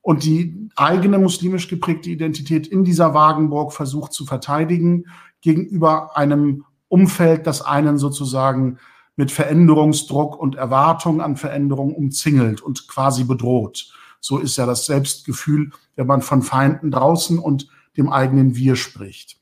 und 0.03 0.25
die 0.25 0.69
eigene 0.75 1.21
muslimisch 1.21 1.69
geprägte 1.69 2.11
Identität 2.11 2.67
in 2.67 2.83
dieser 2.83 3.15
Wagenburg 3.15 3.73
versucht 3.73 4.13
zu 4.13 4.27
verteidigen 4.27 5.05
gegenüber 5.43 6.17
einem 6.17 6.65
Umfeld, 6.89 7.47
das 7.47 7.63
einen 7.63 7.99
sozusagen 7.99 8.79
mit 9.15 9.31
Veränderungsdruck 9.31 10.37
und 10.37 10.57
Erwartung 10.57 11.21
an 11.21 11.37
Veränderung 11.37 11.95
umzingelt 11.95 12.61
und 12.61 12.89
quasi 12.89 13.23
bedroht. 13.23 13.93
So 14.19 14.39
ist 14.39 14.57
ja 14.57 14.67
das 14.67 14.87
Selbstgefühl, 14.87 15.71
wenn 15.95 16.09
man 16.09 16.21
von 16.21 16.43
Feinden 16.43 16.91
draußen 16.91 17.39
und 17.39 17.69
dem 17.97 18.11
eigenen 18.11 18.57
Wir 18.57 18.75
spricht. 18.75 19.39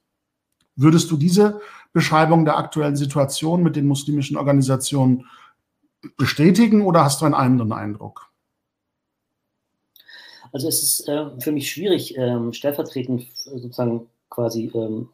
Würdest 0.76 1.10
du 1.10 1.16
diese 1.16 1.62
Beschreibung 1.94 2.44
der 2.44 2.58
aktuellen 2.58 2.96
Situation 2.96 3.62
mit 3.62 3.76
den 3.76 3.86
muslimischen 3.86 4.36
Organisationen 4.36 5.24
bestätigen 6.16 6.82
oder 6.82 7.04
hast 7.04 7.20
du 7.20 7.24
einen 7.24 7.34
anderen 7.34 7.72
Eindruck? 7.72 8.30
Also 10.52 10.68
es 10.68 10.82
ist 10.82 11.08
äh, 11.08 11.26
für 11.40 11.52
mich 11.52 11.70
schwierig, 11.70 12.16
ähm, 12.16 12.52
stellvertretend 12.52 13.26
sozusagen 13.34 14.06
quasi 14.30 14.70
ähm, 14.74 15.08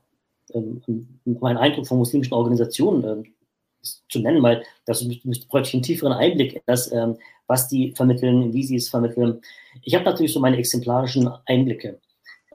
ähm, 0.55 0.83
meinen 1.24 1.57
Eindruck 1.57 1.87
von 1.87 1.98
muslimischen 1.98 2.35
Organisationen 2.35 3.05
ähm, 3.05 3.33
zu 4.11 4.18
nennen, 4.18 4.42
weil 4.42 4.62
das 4.85 5.03
bräuchte 5.48 5.68
ich 5.68 5.74
einen 5.74 5.83
tieferen 5.83 6.12
Einblick 6.12 6.55
in 6.55 6.61
das, 6.66 6.92
ähm, 6.92 7.16
was 7.46 7.68
die 7.68 7.92
vermitteln, 7.92 8.53
wie 8.53 8.64
sie 8.64 8.76
es 8.76 8.88
vermitteln. 8.88 9.40
Ich 9.83 9.94
habe 9.94 10.05
natürlich 10.05 10.33
so 10.33 10.40
meine 10.40 10.59
exemplarischen 10.59 11.31
Einblicke. 11.46 11.98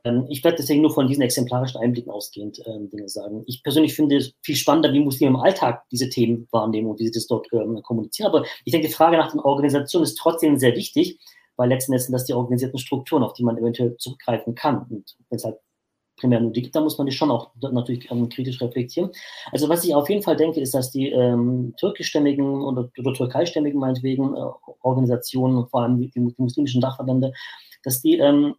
Ähm, 0.06 0.26
ich 0.30 0.44
werde 0.44 0.58
deswegen 0.58 0.82
nur 0.82 0.94
von 0.94 1.08
diesen 1.08 1.24
exemplarischen 1.24 1.82
Einblicken 1.82 2.12
ausgehend 2.12 2.62
ähm, 2.66 2.90
Dinge 2.90 3.10
sagen. 3.10 3.44
Ich 3.48 3.64
persönlich 3.64 3.94
finde 3.94 4.18
es 4.18 4.34
viel 4.42 4.56
spannender, 4.56 4.94
wie 4.94 5.00
Muslime 5.00 5.32
im 5.32 5.36
Alltag 5.36 5.84
diese 5.92 6.10
Themen 6.10 6.48
wahrnehmen 6.52 6.88
und 6.88 7.00
wie 7.00 7.06
sie 7.06 7.12
das 7.12 7.28
dort 7.28 7.48
ähm, 7.52 7.82
kommunizieren. 7.84 8.30
Aber 8.30 8.46
ich 8.64 8.72
denke, 8.72 8.88
die 8.88 8.94
Frage 8.94 9.18
nach 9.18 9.32
den 9.32 9.42
Organisationen 9.42 10.06
ist 10.06 10.18
trotzdem 10.18 10.58
sehr 10.58 10.76
wichtig, 10.76 11.20
weil 11.58 11.70
letzten 11.70 11.92
Endes 11.92 12.06
sind 12.06 12.14
das 12.14 12.26
die 12.26 12.34
organisierten 12.34 12.80
Strukturen, 12.80 13.24
auf 13.24 13.34
die 13.34 13.44
man 13.44 13.58
eventuell 13.58 13.98
zurückgreifen 13.98 14.56
kann. 14.56 14.86
Und 14.90 15.16
wenn 15.30 15.38
es 15.38 15.44
halt 15.44 15.58
primär 16.18 16.40
nur 16.40 16.52
die 16.52 16.62
gibt, 16.62 16.76
dann 16.76 16.84
muss 16.84 16.98
man 16.98 17.08
die 17.08 17.14
schon 17.14 17.32
auch 17.32 17.52
natürlich 17.60 18.10
ähm, 18.12 18.30
kritisch 18.30 18.62
reflektieren. 18.62 19.12
Also 19.52 19.68
was 19.68 19.84
ich 19.84 19.94
auf 19.96 20.10
jeden 20.10 20.22
Fall 20.22 20.38
denke, 20.38 20.62
ist, 20.62 20.74
dass 20.74 20.92
die 20.92 21.10
ähm, 21.10 21.74
türkischstämmigen 21.78 22.64
oder, 22.64 22.90
oder 22.98 23.14
türkeistämmigen 23.14 23.80
meinetwegen 23.80 24.36
äh, 24.36 24.50
Organisationen, 24.82 25.68
vor 25.68 25.82
allem 25.82 26.00
die, 26.00 26.10
die 26.10 26.34
muslimischen 26.38 26.82
Dachverbände, 26.82 27.34
dass 27.84 28.02
die 28.02 28.18
ähm, 28.18 28.56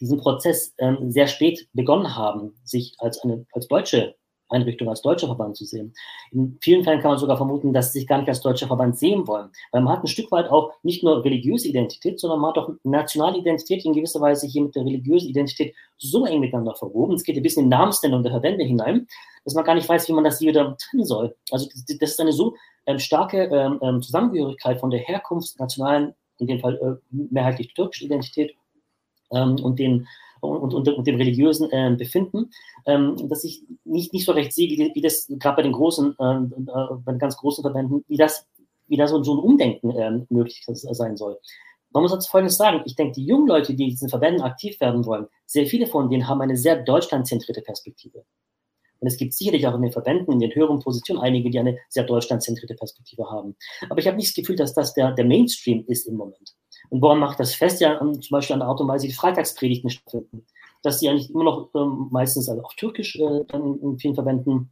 diesen 0.00 0.18
Prozess 0.18 0.74
ähm, 0.78 1.10
sehr 1.10 1.26
spät 1.26 1.68
begonnen 1.72 2.16
haben, 2.16 2.54
sich 2.64 2.94
als 2.98 3.22
eine 3.22 3.46
als 3.52 3.68
deutsche 3.68 4.14
Einrichtung, 4.48 4.88
als 4.88 5.02
deutscher 5.02 5.26
Verband 5.26 5.56
zu 5.56 5.64
sehen. 5.64 5.92
In 6.30 6.58
vielen 6.60 6.84
Fällen 6.84 7.00
kann 7.00 7.10
man 7.10 7.18
sogar 7.18 7.36
vermuten, 7.36 7.72
dass 7.72 7.92
sie 7.92 8.00
sich 8.00 8.08
gar 8.08 8.18
nicht 8.18 8.28
als 8.28 8.40
deutscher 8.40 8.66
Verband 8.66 8.98
sehen 8.98 9.26
wollen, 9.26 9.50
weil 9.72 9.82
man 9.82 9.92
hat 9.92 10.04
ein 10.04 10.08
Stück 10.08 10.30
weit 10.30 10.48
auch 10.50 10.72
nicht 10.82 11.02
nur 11.02 11.24
religiöse 11.24 11.68
Identität, 11.68 12.20
sondern 12.20 12.40
man 12.40 12.50
hat 12.50 12.58
auch 12.58 12.70
nationale 12.84 13.38
Identität 13.38 13.84
in 13.84 13.92
gewisser 13.92 14.20
Weise 14.20 14.46
hier 14.46 14.62
mit 14.62 14.74
der 14.74 14.84
religiösen 14.84 15.28
Identität 15.28 15.74
so 15.98 16.26
eng 16.26 16.40
miteinander 16.40 16.74
verwoben. 16.74 17.14
Es 17.14 17.24
geht 17.24 17.36
ein 17.36 17.42
bisschen 17.42 17.64
in 17.64 17.70
Namensnennung 17.70 18.22
der 18.22 18.32
Verbände 18.32 18.64
hinein, 18.64 19.06
dass 19.44 19.54
man 19.54 19.64
gar 19.64 19.74
nicht 19.74 19.88
weiß, 19.88 20.08
wie 20.08 20.12
man 20.12 20.24
das 20.24 20.38
hier 20.38 20.50
wieder 20.50 20.76
trennen 20.76 21.04
soll. 21.04 21.34
Also 21.50 21.68
das 21.98 22.10
ist 22.10 22.20
eine 22.20 22.32
so 22.32 22.54
ähm, 22.86 22.98
starke 22.98 23.44
ähm, 23.44 23.78
ähm 23.82 24.02
Zusammengehörigkeit 24.02 24.78
von 24.78 24.90
der 24.90 25.00
herkunftsnationalen, 25.00 26.14
in 26.38 26.46
dem 26.46 26.60
Fall 26.60 26.76
äh, 26.76 27.16
mehrheitlich 27.30 27.74
türkischen 27.74 28.06
Identität 28.06 28.54
ähm, 29.32 29.56
und 29.62 29.78
den 29.78 30.06
und, 30.40 30.74
und, 30.74 30.88
und 30.88 31.06
dem 31.06 31.16
religiösen 31.16 31.70
äh, 31.70 31.94
Befinden, 31.96 32.50
ähm, 32.86 33.16
dass 33.28 33.44
ich 33.44 33.64
nicht, 33.84 34.12
nicht 34.12 34.24
so 34.24 34.32
recht 34.32 34.52
sehe, 34.52 34.68
wie, 34.68 34.92
wie 34.94 35.00
das 35.00 35.26
gerade 35.28 35.56
bei 35.56 35.62
den 35.62 35.72
großen, 35.72 36.14
äh, 36.18 36.34
äh, 36.34 36.96
bei 37.04 37.12
den 37.12 37.18
ganz 37.18 37.36
großen 37.36 37.62
Verbänden, 37.62 38.04
wie 38.08 38.16
das, 38.16 38.46
wie 38.86 38.96
da 38.96 39.06
so, 39.06 39.22
so 39.22 39.34
ein 39.34 39.40
Umdenken 39.40 39.90
äh, 39.90 40.20
möglich 40.28 40.64
sein 40.66 41.16
soll. 41.16 41.38
Man 41.90 42.02
muss 42.02 42.12
jetzt 42.12 42.28
Folgendes 42.28 42.56
sagen, 42.56 42.82
ich 42.84 42.94
denke, 42.94 43.14
die 43.14 43.24
jungen 43.24 43.46
Leute, 43.46 43.74
die 43.74 43.84
in 43.84 43.90
diesen 43.90 44.08
Verbänden 44.08 44.42
aktiv 44.42 44.78
werden 44.80 45.06
wollen, 45.06 45.26
sehr 45.46 45.66
viele 45.66 45.86
von 45.86 46.10
denen 46.10 46.28
haben 46.28 46.40
eine 46.40 46.56
sehr 46.56 46.82
deutschlandzentrierte 46.82 47.62
Perspektive. 47.62 48.24
Und 49.00 49.08
es 49.08 49.16
gibt 49.16 49.34
sicherlich 49.34 49.66
auch 49.66 49.74
in 49.74 49.82
den 49.82 49.92
Verbänden, 49.92 50.32
in 50.32 50.40
den 50.40 50.54
höheren 50.54 50.80
Positionen, 50.80 51.20
einige, 51.20 51.50
die 51.50 51.58
eine 51.58 51.78
sehr 51.88 52.04
deutschlandzentrierte 52.04 52.74
Perspektive 52.74 53.30
haben. 53.30 53.56
Aber 53.88 53.98
ich 53.98 54.06
habe 54.06 54.16
nicht 54.16 54.28
das 54.28 54.34
Gefühl, 54.34 54.56
dass 54.56 54.74
das 54.74 54.94
der, 54.94 55.12
der 55.12 55.24
Mainstream 55.24 55.84
ist 55.86 56.06
im 56.06 56.16
Moment. 56.16 56.54
Und 56.88 57.02
woran 57.02 57.18
macht 57.18 57.40
das 57.40 57.54
fest? 57.54 57.80
Ja, 57.80 57.98
zum 57.98 58.20
Beispiel 58.30 58.54
an 58.54 58.60
der 58.60 58.68
Art 58.68 58.80
und 58.80 58.88
Weise, 58.88 59.08
wie 59.08 59.12
Freitagspredigten 59.12 59.90
stattfinden. 59.90 60.46
Dass 60.82 61.00
die 61.00 61.08
eigentlich 61.08 61.30
immer 61.30 61.44
noch 61.44 61.70
ähm, 61.74 62.08
meistens 62.10 62.48
also 62.48 62.62
auf 62.62 62.74
Türkisch 62.74 63.16
äh, 63.16 63.44
dann 63.48 63.78
in 63.80 63.98
vielen 63.98 64.14
Verbänden 64.14 64.70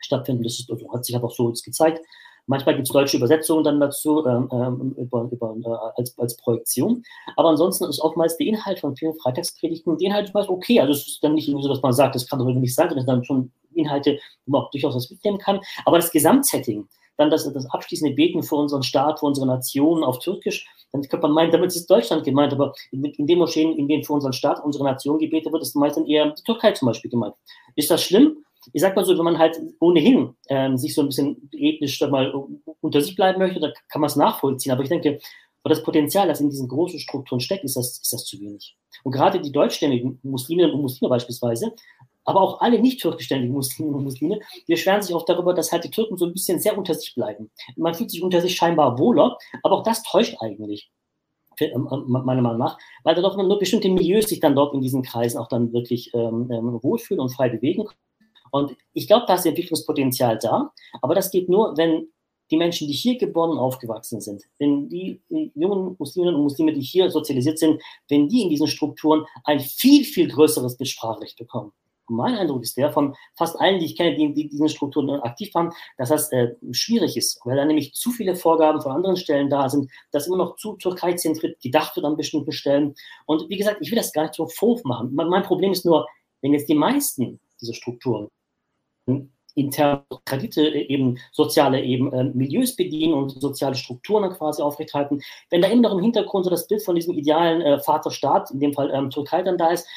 stattfinden. 0.00 0.42
Das 0.42 0.58
ist, 0.58 0.70
also 0.70 0.92
hat 0.92 1.04
sich 1.04 1.14
aber 1.14 1.26
auch 1.26 1.34
so 1.34 1.48
jetzt 1.48 1.64
gezeigt. 1.64 2.00
Manchmal 2.46 2.74
gibt 2.74 2.88
es 2.88 2.92
deutsche 2.92 3.16
Übersetzungen 3.16 3.64
dann 3.64 3.80
dazu 3.80 4.24
ähm, 4.26 4.48
ähm, 4.52 4.94
über, 4.96 5.28
über, 5.30 5.56
äh, 5.64 6.00
als, 6.00 6.18
als 6.18 6.36
Projektion. 6.36 7.02
Aber 7.36 7.50
ansonsten 7.50 7.84
ist 7.84 8.00
oftmals 8.00 8.36
der 8.36 8.46
Inhalt 8.46 8.80
von 8.80 8.96
vielen 8.96 9.14
Freitagspredigten, 9.14 9.98
der 9.98 10.08
Inhalt 10.08 10.28
ist 10.28 10.48
okay. 10.48 10.80
Also 10.80 10.92
es 10.92 11.06
ist 11.06 11.24
dann 11.24 11.34
nicht 11.34 11.50
so, 11.50 11.68
dass 11.68 11.82
man 11.82 11.92
sagt, 11.92 12.14
das 12.14 12.26
kann 12.26 12.38
doch 12.38 12.46
nicht 12.46 12.74
sein, 12.74 12.88
sondern 12.88 13.06
dann 13.06 13.24
schon 13.24 13.52
Inhalte, 13.74 14.18
wo 14.46 14.52
man 14.52 14.62
auch 14.62 14.70
durchaus 14.70 14.94
was 14.94 15.10
mitnehmen 15.10 15.38
kann. 15.38 15.60
Aber 15.84 15.98
das 15.98 16.10
Gesamtsetting, 16.10 16.88
dann 17.16 17.30
das, 17.30 17.50
das 17.52 17.70
abschließende 17.70 18.14
Beten 18.14 18.42
für 18.42 18.56
unseren 18.56 18.82
Staat, 18.82 19.20
für 19.20 19.26
unsere 19.26 19.46
Nation 19.46 20.02
auf 20.02 20.18
Türkisch, 20.18 20.66
dann 20.92 21.02
könnte 21.02 21.26
man 21.26 21.32
meinen, 21.32 21.52
damit 21.52 21.70
ist 21.70 21.88
Deutschland 21.88 22.24
gemeint, 22.24 22.52
aber 22.52 22.72
in, 22.90 23.04
in 23.04 23.26
den 23.26 23.38
Moscheen, 23.38 23.76
in 23.76 23.86
denen 23.86 24.02
für 24.02 24.14
unseren 24.14 24.32
Staat, 24.32 24.64
unsere 24.64 24.84
Nation 24.84 25.18
gebetet 25.18 25.52
wird, 25.52 25.62
ist 25.62 25.76
meistens 25.76 26.08
eher 26.08 26.30
die 26.30 26.42
Türkei 26.42 26.72
zum 26.72 26.86
Beispiel 26.86 27.10
gemeint. 27.10 27.34
Ist 27.76 27.90
das 27.90 28.02
schlimm? 28.02 28.44
Ich 28.72 28.82
sag 28.82 28.94
mal 28.96 29.04
so, 29.04 29.16
wenn 29.16 29.24
man 29.24 29.38
halt 29.38 29.60
ohnehin 29.80 30.34
ähm, 30.48 30.76
sich 30.76 30.94
so 30.94 31.02
ein 31.02 31.08
bisschen 31.08 31.50
ethnisch 31.52 32.00
mal, 32.00 32.32
unter 32.80 33.00
sich 33.00 33.16
bleiben 33.16 33.38
möchte, 33.38 33.60
dann 33.60 33.72
kann 33.88 34.00
man 34.00 34.08
es 34.08 34.16
nachvollziehen. 34.16 34.72
Aber 34.72 34.82
ich 34.82 34.88
denke, 34.88 35.18
das 35.64 35.82
Potenzial, 35.82 36.28
das 36.28 36.40
in 36.40 36.50
diesen 36.50 36.68
großen 36.68 36.98
Strukturen 36.98 37.40
steckt, 37.40 37.64
ist 37.64 37.76
das, 37.76 37.98
ist 37.98 38.12
das 38.12 38.24
zu 38.24 38.40
wenig. 38.40 38.76
Und 39.04 39.12
gerade 39.12 39.40
die 39.40 39.52
deutschstämmigen 39.52 40.18
Musliminnen 40.22 40.72
und 40.72 40.82
Muslime 40.82 41.10
beispielsweise, 41.10 41.72
aber 42.24 42.40
auch 42.40 42.60
alle 42.60 42.78
nicht 42.80 43.00
türkischstämmigen 43.00 43.54
Musliminnen 43.54 43.96
und 43.96 44.04
Muslime, 44.04 44.40
die 44.66 44.72
beschweren 44.72 45.02
sich 45.02 45.14
auch 45.14 45.24
darüber, 45.24 45.54
dass 45.54 45.72
halt 45.72 45.84
die 45.84 45.90
Türken 45.90 46.16
so 46.16 46.26
ein 46.26 46.32
bisschen 46.32 46.60
sehr 46.60 46.76
unter 46.76 46.94
sich 46.94 47.14
bleiben. 47.14 47.50
Man 47.76 47.94
fühlt 47.94 48.10
sich 48.10 48.22
unter 48.22 48.40
sich 48.40 48.56
scheinbar 48.56 48.98
wohler, 48.98 49.36
aber 49.62 49.76
auch 49.76 49.82
das 49.82 50.02
täuscht 50.02 50.36
eigentlich 50.40 50.90
ähm, 51.60 51.88
ähm, 51.92 52.04
meiner 52.06 52.42
Meinung 52.42 52.58
nach, 52.58 52.78
weil 53.04 53.14
da 53.14 53.22
doch 53.22 53.36
nur 53.36 53.58
bestimmte 53.58 53.88
Milieus 53.88 54.26
sich 54.26 54.40
dann 54.40 54.54
dort 54.54 54.74
in 54.74 54.80
diesen 54.80 55.02
Kreisen 55.02 55.38
auch 55.38 55.48
dann 55.48 55.72
wirklich 55.72 56.12
ähm, 56.14 56.48
ähm 56.50 56.78
wohlfühlen 56.82 57.20
und 57.20 57.30
frei 57.30 57.48
bewegen. 57.48 57.86
Und 58.50 58.76
ich 58.92 59.06
glaube, 59.06 59.26
da 59.26 59.34
ist 59.34 59.46
Entwicklungspotenzial 59.46 60.38
da, 60.38 60.72
aber 61.02 61.14
das 61.14 61.30
geht 61.30 61.48
nur, 61.48 61.76
wenn 61.76 62.08
die 62.50 62.56
Menschen, 62.56 62.88
die 62.88 62.94
hier 62.94 63.16
geboren 63.16 63.50
und 63.50 63.58
aufgewachsen 63.58 64.20
sind, 64.20 64.42
wenn 64.58 64.88
die, 64.88 65.20
die 65.28 65.52
jungen 65.54 65.96
Musliminnen 65.98 66.34
und 66.34 66.42
Muslime, 66.42 66.72
die 66.72 66.80
hier 66.80 67.10
sozialisiert 67.10 67.58
sind, 67.58 67.80
wenn 68.08 68.28
die 68.28 68.42
in 68.42 68.50
diesen 68.50 68.66
Strukturen 68.66 69.24
ein 69.44 69.60
viel, 69.60 70.04
viel 70.04 70.28
größeres 70.28 70.78
Mitspracherecht 70.78 71.38
bekommen. 71.38 71.72
Und 72.06 72.16
mein 72.16 72.34
Eindruck 72.34 72.62
ist 72.62 72.76
der 72.76 72.90
von 72.90 73.14
fast 73.36 73.58
allen, 73.60 73.78
die 73.78 73.86
ich 73.86 73.96
kenne, 73.96 74.16
die, 74.16 74.34
die 74.34 74.48
diesen 74.48 74.68
Strukturen 74.68 75.08
aktiv 75.20 75.54
waren, 75.54 75.72
dass 75.96 76.08
das 76.08 76.32
äh, 76.32 76.56
schwierig 76.72 77.16
ist, 77.16 77.40
weil 77.44 77.56
da 77.56 77.64
nämlich 77.64 77.94
zu 77.94 78.10
viele 78.10 78.34
Vorgaben 78.34 78.80
von 78.80 78.92
anderen 78.92 79.16
Stellen 79.16 79.48
da 79.48 79.68
sind, 79.68 79.88
dass 80.10 80.26
immer 80.26 80.36
noch 80.38 80.56
zu 80.56 80.74
Türkei-zentriert 80.76 81.60
gedacht 81.60 81.94
wird 81.94 82.04
an 82.04 82.16
bestimmten 82.16 82.52
Stellen. 82.52 82.94
Und 83.26 83.48
wie 83.48 83.56
gesagt, 83.56 83.78
ich 83.80 83.90
will 83.90 83.98
das 83.98 84.12
gar 84.12 84.22
nicht 84.22 84.34
so 84.34 84.48
Vorwurf 84.48 84.82
machen. 84.82 85.10
Mein 85.14 85.44
Problem 85.44 85.70
ist 85.70 85.86
nur, 85.86 86.06
wenn 86.42 86.52
jetzt 86.52 86.68
die 86.68 86.74
meisten 86.74 87.38
dieser 87.60 87.74
Strukturen 87.74 88.28
interne 89.54 90.04
Kredite 90.24 90.62
eben 90.62 91.18
soziale 91.32 91.82
eben 91.82 92.12
äh, 92.12 92.24
Milieus 92.24 92.76
bedienen 92.76 93.14
und 93.14 93.30
soziale 93.30 93.74
Strukturen 93.74 94.22
dann 94.22 94.32
quasi 94.32 94.62
aufrechthalten. 94.62 95.20
Wenn 95.50 95.62
da 95.62 95.68
immer 95.68 95.82
noch 95.82 95.92
im 95.92 96.02
Hintergrund 96.02 96.44
so 96.44 96.50
das 96.50 96.66
Bild 96.66 96.82
von 96.82 96.94
diesem 96.94 97.14
idealen 97.14 97.60
äh, 97.60 97.80
Vaterstaat, 97.80 98.50
in 98.50 98.60
dem 98.60 98.72
Fall 98.72 98.90
ähm, 98.92 99.10
Türkei 99.10 99.42
dann 99.42 99.58
da 99.58 99.70
ist, 99.70 99.88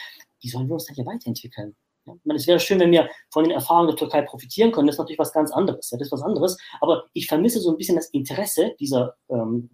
wie 0.42 0.50
sollen 0.50 0.68
wir 0.68 0.74
uns 0.74 0.86
dann 0.86 0.96
hier 0.96 1.06
weiterentwickeln? 1.06 1.76
Ja, 2.06 2.14
meine, 2.26 2.38
es 2.38 2.48
wäre 2.48 2.60
schön, 2.60 2.80
wenn 2.80 2.92
wir 2.92 3.10
von 3.30 3.46
den 3.46 3.54
Erfahrungen 3.54 3.88
der 3.88 3.96
Türkei 3.96 4.22
profitieren 4.24 4.72
können. 4.72 4.88
Das 4.88 4.96
ist 4.96 5.00
natürlich 5.00 5.20
was 5.20 5.32
ganz 5.32 5.52
anderes. 5.52 5.90
Ja, 5.92 5.98
das 5.98 6.08
ist 6.08 6.12
was 6.12 6.22
anderes. 6.22 6.58
Aber 6.82 7.06
ich 7.14 7.28
vermisse 7.28 7.60
so 7.60 7.72
ein 7.72 7.78
bisschen 7.78 7.96
das 7.96 8.10
Interesse 8.10 8.76
dieser 8.80 9.16
ähm, 9.30 9.70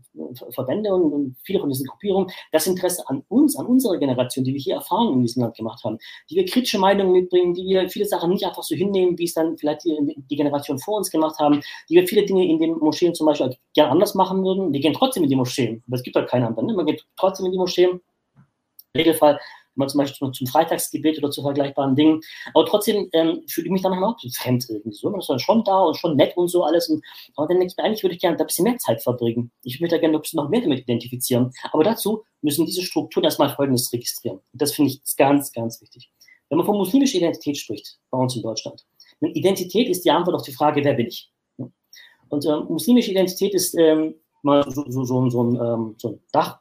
Verbände 0.52 0.94
und, 0.94 1.12
und 1.12 1.36
viele 1.44 1.60
von 1.60 1.70
diesen 1.70 1.88
Gruppierungen, 1.88 2.30
das 2.52 2.68
Interesse 2.68 3.08
an 3.08 3.24
uns, 3.30 3.58
an 3.58 3.66
unserer 3.66 3.98
Generation, 3.98 4.46
die 4.46 4.54
wir 4.54 4.60
hier 4.60 4.76
Erfahrungen 4.76 5.14
in 5.14 5.22
diesem 5.24 5.42
Land 5.42 5.58
gemacht 5.58 5.84
haben, 5.84 5.98
die 6.30 6.36
wir 6.36 6.46
kritische 6.46 6.78
Meinungen 6.78 7.14
mitbringen, 7.14 7.54
die 7.54 7.66
wir 7.66 7.90
viele 7.90 8.06
Sachen 8.06 8.30
nicht 8.30 8.46
einfach 8.46 8.64
so 8.64 8.76
hinnehmen, 8.76 9.18
wie 9.18 9.26
es 9.26 9.34
dann 9.34 9.58
vielleicht 9.58 9.86
die, 9.86 9.98
die 10.30 10.36
Generation 10.36 10.78
vor 10.78 10.98
uns 10.98 11.10
gemacht 11.10 11.40
haben, 11.40 11.62
die 11.90 11.96
wir 11.96 12.08
viele 12.08 12.26
Dinge 12.26 12.48
in 12.48 12.60
den 12.60 12.78
Moscheen 12.78 13.16
zum 13.16 13.26
Beispiel 13.26 13.56
gerne 13.74 13.92
anders 13.92 14.14
machen 14.14 14.44
würden. 14.44 14.72
Wir 14.72 14.80
gehen 14.80 14.94
trotzdem 14.94 15.24
in 15.24 15.30
die 15.30 15.36
Moscheen. 15.36 15.84
Aber 15.88 15.96
es 15.96 16.04
gibt 16.04 16.16
halt 16.16 16.30
keine 16.30 16.48
anderen. 16.48 16.68
Ne? 16.68 16.74
Man 16.74 16.86
geht 16.86 17.06
trotzdem 17.18 17.48
in 17.48 17.54
die 17.54 17.58
Moscheen. 17.58 18.02
Regelfall 18.98 19.40
zum 19.88 20.00
Beispiel 20.00 20.32
zum 20.32 20.48
Freitagsgebet 20.48 21.18
oder 21.20 21.32
zu 21.32 21.42
vergleichbaren 21.42 21.96
Dingen. 21.96 22.22
Aber 22.54 22.66
trotzdem 22.66 23.10
ähm, 23.14 23.44
fühle 23.48 23.68
ich 23.68 23.72
mich 23.72 23.82
dann 23.82 24.04
auch 24.04 24.18
fremd 24.36 24.66
irgendwie 24.70 24.92
so. 24.92 25.10
Man 25.10 25.20
ist 25.20 25.30
dann 25.30 25.40
schon 25.40 25.64
da 25.64 25.80
und 25.80 25.98
schon 25.98 26.16
nett 26.16 26.36
und 26.38 26.48
so 26.48 26.64
alles. 26.64 26.90
Und, 26.90 27.04
aber 27.36 27.48
dann 27.48 27.60
denke 27.60 27.72
ich 27.72 27.78
mir, 27.78 27.84
eigentlich 27.84 28.04
würde 28.04 28.16
ich 28.16 28.22
gerne 28.22 28.38
da 28.38 28.44
ein 28.44 28.48
bisschen 28.48 28.64
mehr 28.64 28.78
Zeit 28.78 29.02
verbringen. 29.02 29.52
Ich 29.64 29.80
würde 29.80 29.96
da 29.96 29.98
gerne 30.00 30.22
noch 30.34 30.50
mehr 30.50 30.62
damit 30.62 30.80
identifizieren. 30.80 31.52
Aber 31.72 31.84
dazu 31.84 32.24
müssen 32.42 32.66
diese 32.66 32.82
Strukturen 32.82 33.26
erstmal 33.26 33.56
Folgendes 33.56 33.92
registrieren. 33.94 34.38
Und 34.38 34.62
das 34.62 34.74
finde 34.74 34.92
ich 34.92 35.02
ganz, 35.18 35.52
ganz 35.52 35.82
wichtig. 35.82 36.12
Wenn 36.50 36.58
man 36.58 36.66
von 36.66 36.78
muslimischer 36.78 37.18
Identität 37.18 37.58
spricht, 37.58 38.00
bei 38.10 38.18
uns 38.18 38.36
in 38.36 38.42
Deutschland, 38.42 38.86
Identität 39.22 39.90
ist 39.90 40.06
die 40.06 40.12
Antwort 40.12 40.36
auf 40.36 40.44
die 40.44 40.54
Frage, 40.54 40.84
wer 40.84 40.94
bin 40.94 41.08
ich? 41.08 41.32
Und 42.30 42.46
ähm, 42.46 42.66
muslimische 42.70 43.12
Identität 43.12 43.54
ist 43.54 43.78
ähm, 43.78 44.16
mal 44.44 44.64
so, 44.70 44.86
so, 44.88 45.04
so, 45.04 45.30
so, 45.30 45.44
ein, 45.44 45.56
ähm, 45.56 45.96
so 45.98 46.10
ein 46.10 46.20
Dach, 46.32 46.60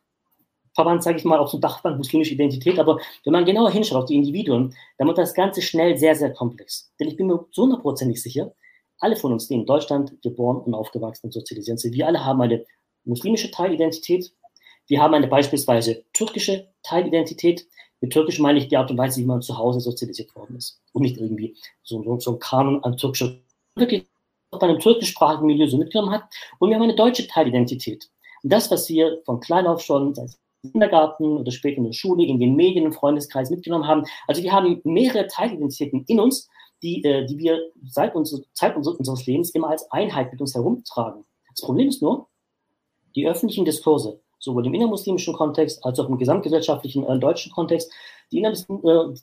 Verband, 0.79 1.03
sage 1.03 1.19
ich 1.19 1.25
mal, 1.25 1.41
auch 1.41 1.49
so 1.49 1.59
Dachverband 1.59 1.99
muslimische 1.99 2.35
Identität. 2.35 2.79
Aber 2.79 3.01
wenn 3.25 3.33
man 3.33 3.45
genauer 3.45 3.73
hinschaut 3.73 3.99
auf 3.99 4.05
die 4.05 4.15
Individuen, 4.15 4.77
dann 4.97 5.09
wird 5.09 5.19
das 5.19 5.35
Ganze 5.35 5.61
schnell 5.61 5.99
sehr, 5.99 6.15
sehr 6.15 6.33
komplex. 6.33 6.93
Denn 7.01 7.09
ich 7.09 7.17
bin 7.17 7.27
mir 7.27 7.45
zu 7.51 7.63
hundertprozentig 7.63 8.23
sicher, 8.23 8.55
alle 9.01 9.17
von 9.17 9.33
uns, 9.33 9.49
die 9.49 9.55
in 9.55 9.67
Deutschland 9.67 10.23
geboren 10.23 10.59
und 10.59 10.75
aufgewachsen 10.75 11.27
und 11.27 11.33
sozialisiert 11.33 11.81
sind, 11.81 11.95
wir 11.95 12.07
alle 12.07 12.25
haben 12.25 12.41
eine 12.41 12.65
muslimische 13.05 13.51
Teilidentität. 13.51 14.33
Wir 14.87 15.03
haben 15.03 15.15
eine 15.15 15.27
beispielsweise 15.27 16.05
türkische 16.13 16.69
Teilidentität. 16.85 17.67
Mit 18.01 18.13
türkisch 18.13 18.39
meine 18.39 18.61
ich 18.61 18.69
die 18.69 18.77
Art 18.77 18.93
und 18.93 18.99
Weise, 18.99 19.21
wie 19.21 19.27
man 19.27 19.43
zu 19.43 19.59
Hause 19.59 19.81
sozialisiert 19.81 20.33
worden 20.37 20.57
ist. 20.57 20.81
Und 20.93 21.03
nicht 21.03 21.17
irgendwie 21.17 21.57
so, 21.83 22.05
so, 22.05 22.21
so 22.21 22.33
ein 22.35 22.39
Kanon 22.39 22.85
an 22.85 22.97
türkischer, 22.97 23.37
wirklich 23.75 24.07
bei 24.53 24.61
einem 24.61 24.79
türkischsprachigen 24.79 25.47
Milieu 25.47 25.67
so 25.67 25.77
mitgenommen 25.77 26.13
hat. 26.13 26.23
Und 26.61 26.71
wir 26.71 26.77
haben 26.77 26.85
eine 26.85 26.95
deutsche 26.95 27.27
Teilidentität. 27.27 28.09
Und 28.45 28.53
das, 28.53 28.71
was 28.71 28.89
wir 28.89 29.21
von 29.25 29.41
klein 29.41 29.67
auf 29.67 29.81
schon 29.81 30.15
Kindergarten 30.63 31.39
oder 31.39 31.51
später 31.51 31.79
in 31.79 31.85
der 31.85 31.93
Schule, 31.93 32.25
in 32.25 32.39
den 32.39 32.57
Medien, 32.57 32.85
im 32.85 32.93
Freundeskreis 32.93 33.51
mitgenommen 33.51 33.87
haben. 33.87 34.05
Also 34.27 34.43
wir 34.43 34.53
haben 34.53 34.81
mehrere 34.85 35.27
Teilidentitäten 35.27 36.05
in 36.07 36.21
uns, 36.21 36.49
die, 36.83 37.03
äh, 37.05 37.27
die 37.27 37.39
wir 37.39 37.61
seit 37.85 38.15
unserer 38.15 38.43
Zeit 38.55 38.77
unseres 38.77 39.27
Lebens 39.27 39.51
immer 39.51 39.71
als 39.71 39.91
Einheit 39.91 40.33
mit 40.33 40.41
uns 40.41 40.55
herumtragen. 40.55 41.25
Das 41.55 41.65
Problem 41.65 41.89
ist 41.89 42.03
nur, 42.03 42.29
die 43.15 43.27
öffentlichen 43.27 43.65
Diskurse, 43.65 44.21
sowohl 44.39 44.67
im 44.67 44.75
innermuslimischen 44.75 45.35
Kontext 45.35 45.85
als 45.85 45.99
auch 45.99 46.09
im 46.09 46.19
gesamtgesellschaftlichen 46.19 47.05
äh, 47.05 47.19
deutschen 47.19 47.53
Kontext. 47.53 47.93
Die, 48.33 48.43
äh, 48.43 48.55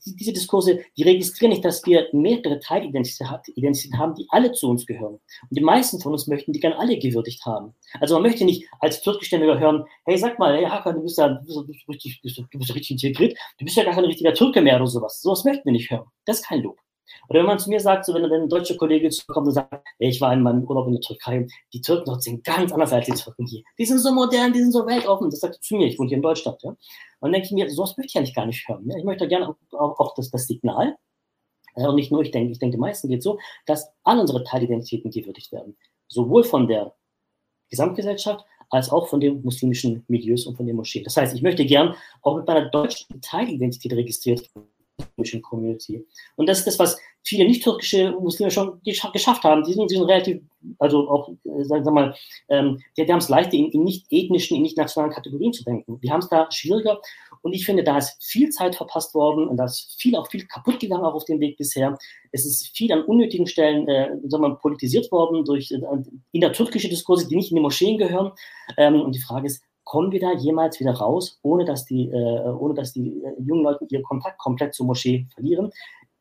diese 0.06 0.34
Diskurse, 0.34 0.80
die 0.98 1.04
registrieren 1.04 1.52
nicht, 1.52 1.66
dass 1.66 1.86
wir 1.86 2.08
mehrere 2.12 2.60
Teilidentitäten 2.60 4.00
haben, 4.00 4.16
die 4.16 4.26
alle 4.30 4.52
zu 4.52 4.70
uns 4.70 4.86
gehören. 4.86 5.16
Und 5.16 5.52
die 5.52 5.62
meisten 5.62 6.00
von 6.00 6.14
uns 6.14 6.28
möchten 6.28 6.54
die 6.54 6.60
gerne 6.60 6.78
alle 6.78 6.98
gewürdigt 6.98 7.46
haben. 7.46 7.74
Also 8.00 8.16
man 8.16 8.24
möchte 8.24 8.46
nicht 8.46 8.68
als 8.80 9.02
Türkischstämmiger 9.02 9.60
hören, 9.60 9.86
hey, 10.06 10.18
sag 10.18 10.40
mal, 10.40 10.56
hey 10.56 10.66
Hakan, 10.66 10.96
du 10.96 11.04
bist 11.04 11.18
ja 11.18 11.30
du 11.30 11.66
bist, 11.66 11.88
richtig, 11.88 12.22
du 12.22 12.58
bist 12.58 12.76
richtig 12.76 12.92
integriert, 12.92 13.38
du 13.60 13.66
bist 13.66 13.78
ja 13.78 13.84
gar 13.84 13.94
kein 13.94 14.06
richtiger 14.06 14.34
Türke 14.34 14.62
mehr 14.62 14.78
oder 14.78 14.88
sowas. 14.88 15.22
Sowas 15.22 15.44
möchten 15.44 15.66
wir 15.66 15.74
nicht 15.74 15.92
hören. 15.92 16.06
Das 16.26 16.40
ist 16.40 16.48
kein 16.48 16.62
Lob. 16.62 16.85
Oder 17.30 17.40
wenn 17.40 17.48
man 17.48 17.60
zu 17.60 17.70
mir 17.70 17.80
sagt, 17.80 18.06
so 18.06 18.14
wenn 18.14 18.26
ein 18.26 18.50
deutscher 18.50 18.76
Kollege 18.76 19.10
kommt 19.28 19.48
und 19.48 19.54
sagt, 19.54 19.86
ich 20.00 20.22
war 20.22 20.34
in 20.34 20.42
meinem 20.42 20.64
Urlaub 20.64 20.88
in 20.88 20.94
der 20.94 21.02
Türkei, 21.02 21.48
die 21.74 21.82
Türken 21.82 22.06
dort 22.06 22.24
sind 22.24 22.44
ganz 22.44 22.72
anders 22.72 22.94
als 22.94 23.06
die 23.06 23.14
Türken 23.14 23.46
hier. 23.46 23.64
Die 23.78 23.86
sind 23.86 24.00
so 24.00 24.14
modern, 24.14 24.54
die 24.54 24.60
sind 24.60 24.72
so 24.72 24.86
weltoffen. 24.86 25.30
Das 25.30 25.40
sagt 25.40 25.56
er 25.56 25.62
zu 25.62 25.76
mir, 25.76 25.88
ich 25.88 26.00
wohne 26.00 26.10
hier 26.10 26.18
in 26.18 26.24
Deutschland. 26.24 26.62
Ja? 26.64 26.70
Und 26.70 26.78
dann 27.22 27.34
denke 27.34 27.48
ich 27.48 27.52
mir, 27.52 27.70
sowas 27.70 27.98
möchte 27.98 28.12
ich 28.12 28.18
eigentlich 28.18 28.36
gar 28.36 28.46
nicht 28.46 28.68
hören. 28.68 28.88
Ja? 28.90 28.98
Ich 28.98 29.04
möchte 29.04 29.28
gerne 29.28 29.50
auch, 29.50 29.56
auch, 29.72 30.00
auch 30.00 30.16
das, 30.16 30.30
das 30.32 30.48
Signal, 30.48 30.96
ja, 31.78 31.90
und 31.90 31.96
nicht 31.96 32.12
nur 32.12 32.22
ich 32.22 32.32
denke, 32.32 32.52
ich 32.52 32.60
denke, 32.60 32.78
den 32.78 32.82
meisten 32.82 33.10
geht 33.10 33.22
so, 33.22 33.38
dass 33.66 33.92
alle 34.04 34.22
unsere 34.22 34.44
Teilidentitäten 34.44 35.12
gewürdigt 35.12 35.52
werden. 35.52 35.76
Sowohl 36.08 36.44
von 36.44 36.68
der 36.68 36.96
Gesamtgesellschaft 37.70 38.46
als 38.70 38.90
auch 38.90 39.08
von 39.08 39.20
den 39.20 39.42
muslimischen 39.44 40.04
Milieus 40.08 40.46
und 40.46 40.56
von 40.56 40.66
den 40.66 40.76
Moscheen. 40.76 41.04
Das 41.04 41.18
heißt, 41.18 41.36
ich 41.36 41.42
möchte 41.42 41.66
gern 41.66 41.96
auch 42.22 42.38
mit 42.38 42.48
meiner 42.48 42.70
deutschen 42.70 43.20
Teilidentität 43.22 43.94
registriert 43.94 44.56
werden 44.56 44.70
muslimischen 44.98 45.42
Community. 45.42 46.06
Und 46.36 46.48
das 46.48 46.60
ist 46.60 46.68
das, 46.68 46.80
was 46.80 46.98
viele 47.24 47.46
nicht-türkische 47.46 48.12
Muslime 48.12 48.52
schon 48.52 48.80
geschafft 48.84 49.44
haben. 49.44 49.64
Die 49.64 49.74
sind, 49.74 49.90
die 49.90 49.96
sind 49.96 50.06
relativ, 50.06 50.42
also 50.78 51.10
auch, 51.10 51.30
äh, 51.30 51.64
sagen 51.64 51.86
wir 51.86 51.92
mal, 51.92 52.16
ähm, 52.50 52.80
die, 52.96 53.06
die 53.06 53.12
haben 53.12 53.20
es 53.20 53.30
leichter, 53.30 53.54
in, 53.54 53.72
in 53.72 53.84
nicht-ethnischen, 53.84 54.56
in 54.58 54.64
nicht-nationalen 54.64 55.14
Kategorien 55.14 55.52
zu 55.52 55.64
denken. 55.64 56.00
Die 56.02 56.12
haben 56.12 56.20
es 56.20 56.30
da 56.30 56.48
schwieriger. 56.52 57.02
Und 57.42 57.54
ich 57.54 57.66
finde, 57.66 57.84
da 57.84 57.98
ist 57.98 58.24
viel 58.24 58.50
Zeit 58.50 58.76
verpasst 58.76 59.14
worden 59.16 59.48
und 59.48 59.58
da 59.58 59.66
ist 59.66 59.96
viel, 60.00 60.16
auch 60.16 60.30
viel 60.30 60.46
kaputt 60.46 60.80
gegangen, 60.80 61.04
auch 61.04 61.16
auf 61.16 61.26
dem 61.26 61.40
Weg 61.40 61.58
bisher. 61.58 61.98
Es 62.32 62.46
ist 62.46 62.76
viel 62.76 62.92
an 62.92 63.04
unnötigen 63.04 63.48
Stellen, 63.48 63.88
äh, 63.88 64.10
sagen 64.26 64.44
wir 64.44 64.50
mal, 64.50 64.58
politisiert 64.58 65.12
worden 65.12 65.46
durch 65.46 65.72
äh, 65.72 65.80
innertürkische 66.32 66.90
Diskurse, 66.90 67.28
die 67.28 67.36
nicht 67.36 67.52
in 67.52 67.56
die 67.56 67.62
Moscheen 67.62 67.98
gehören. 67.98 68.32
Ähm, 68.78 69.02
und 69.02 69.16
die 69.16 69.22
Frage 69.22 69.48
ist, 69.48 69.64
kommen 69.86 70.12
wir 70.12 70.20
da 70.20 70.34
jemals 70.34 70.80
wieder 70.80 70.94
raus, 70.94 71.40
ohne 71.44 71.64
dass 71.64 71.86
die, 71.86 72.10
äh, 72.10 72.50
ohne 72.50 72.74
dass 72.74 72.92
die 72.92 73.24
äh, 73.24 73.42
jungen 73.42 73.64
Leute 73.64 73.86
ihren 73.90 74.04
Kontakt 74.04 74.38
komplett 74.40 74.74
zur 74.74 74.88
Moschee 74.88 75.28
verlieren? 75.34 75.72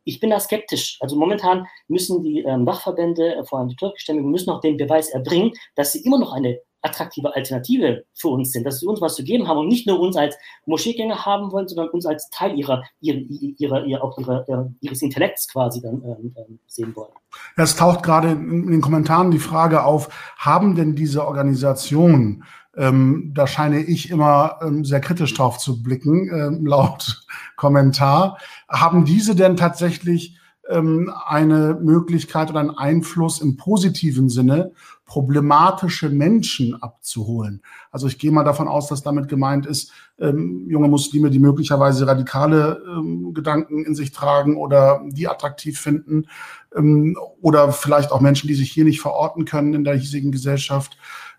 Ich 0.05 0.21
bin 0.21 0.31
da 0.31 0.39
skeptisch. 0.39 0.99
Also 1.01 1.17
momentan 1.17 1.67
müssen 1.89 2.23
die 2.23 2.41
ähm, 2.41 2.67
Dachverbände, 2.67 3.37
äh, 3.37 3.45
vor 3.45 3.59
allem 3.59 3.69
die 3.69 3.77
türkischstämmigen, 3.77 4.31
müssen 4.31 4.51
auch 4.51 4.61
den 4.61 4.77
Beweis 4.77 5.09
erbringen, 5.09 5.53
dass 5.75 5.93
sie 5.93 6.05
immer 6.05 6.19
noch 6.19 6.33
eine 6.33 6.61
attraktive 6.85 7.35
Alternative 7.35 8.05
für 8.13 8.29
uns 8.29 8.53
sind, 8.53 8.67
dass 8.67 8.81
sie 8.81 8.87
uns 8.87 9.01
was 9.01 9.15
zu 9.15 9.25
geben 9.25 9.49
haben 9.49 9.59
und 9.59 9.69
nicht 9.69 9.87
nur 9.87 9.99
uns 9.99 10.17
als 10.17 10.37
Moscheegänger 10.67 11.25
haben 11.25 11.51
wollen, 11.51 11.67
sondern 11.67 11.89
uns 11.89 12.05
als 12.05 12.29
Teil 12.29 12.59
ihrer, 12.59 12.85
ihrer, 13.01 13.21
ihrer, 13.59 13.85
ihrer 13.87 14.05
auch 14.05 14.19
ihrer, 14.19 14.47
äh, 14.49 14.65
ihres 14.81 15.01
Intellekts 15.01 15.51
quasi 15.51 15.81
dann 15.81 16.03
ähm, 16.05 16.35
ähm, 16.37 16.59
sehen 16.67 16.95
wollen. 16.95 17.13
Es 17.57 17.75
taucht 17.77 18.03
gerade 18.03 18.33
in 18.33 18.71
den 18.71 18.83
Kommentaren 18.83 19.31
die 19.31 19.39
Frage 19.39 19.85
auf, 19.85 20.11
haben 20.37 20.77
denn 20.77 20.95
diese 20.95 21.27
Organisationen 21.27 22.45
ähm, 22.77 23.33
da 23.35 23.47
scheine 23.47 23.81
ich 23.81 24.11
immer 24.11 24.59
ähm, 24.63 24.85
sehr 24.85 25.01
kritisch 25.01 25.35
drauf 25.35 25.59
zu 25.59 25.83
blicken, 25.83 26.29
ähm, 26.33 26.67
laut 26.67 27.27
Kommentar. 27.57 28.39
Haben 28.69 29.05
diese 29.05 29.35
denn 29.35 29.57
tatsächlich 29.57 30.39
ähm, 30.69 31.13
eine 31.27 31.79
Möglichkeit 31.81 32.51
oder 32.51 32.61
einen 32.61 32.71
Einfluss 32.71 33.41
im 33.41 33.57
positiven 33.57 34.29
Sinne 34.29 34.73
problematische 35.07 36.09
Menschen 36.09 36.83
abzuholen. 36.83 37.63
Also 37.91 38.07
ich 38.07 38.19
gehe 38.19 38.33
mal 38.33 38.45
davon 38.45 38.69
aus, 38.69 38.89
dass 38.89 39.03
damit 39.03 39.29
gemeint 39.29 39.67
ist, 39.67 39.93
ähm, 40.19 40.65
junge 40.69 40.89
Muslime, 40.89 41.31
die 41.31 41.39
möglicherweise 41.39 42.07
radikale 42.07 42.83
ähm, 42.89 43.35
Gedanken 43.35 43.85
in 43.85 43.95
sich 43.95 44.13
tragen 44.13 44.57
oder 44.57 45.03
die 45.07 45.29
attraktiv 45.29 45.79
finden 45.79 46.27
ähm, 46.75 47.19
oder 47.43 47.71
vielleicht 47.73 48.13
auch 48.13 48.21
Menschen, 48.21 48.49
die 48.49 48.55
sich 48.55 48.73
hier 48.73 48.85
nicht 48.85 49.01
verorten 49.01 49.45
können 49.45 49.75
in 49.75 49.85
der 49.85 49.95
hiesigen 49.95 50.33
Gesellschaft. 50.33 50.97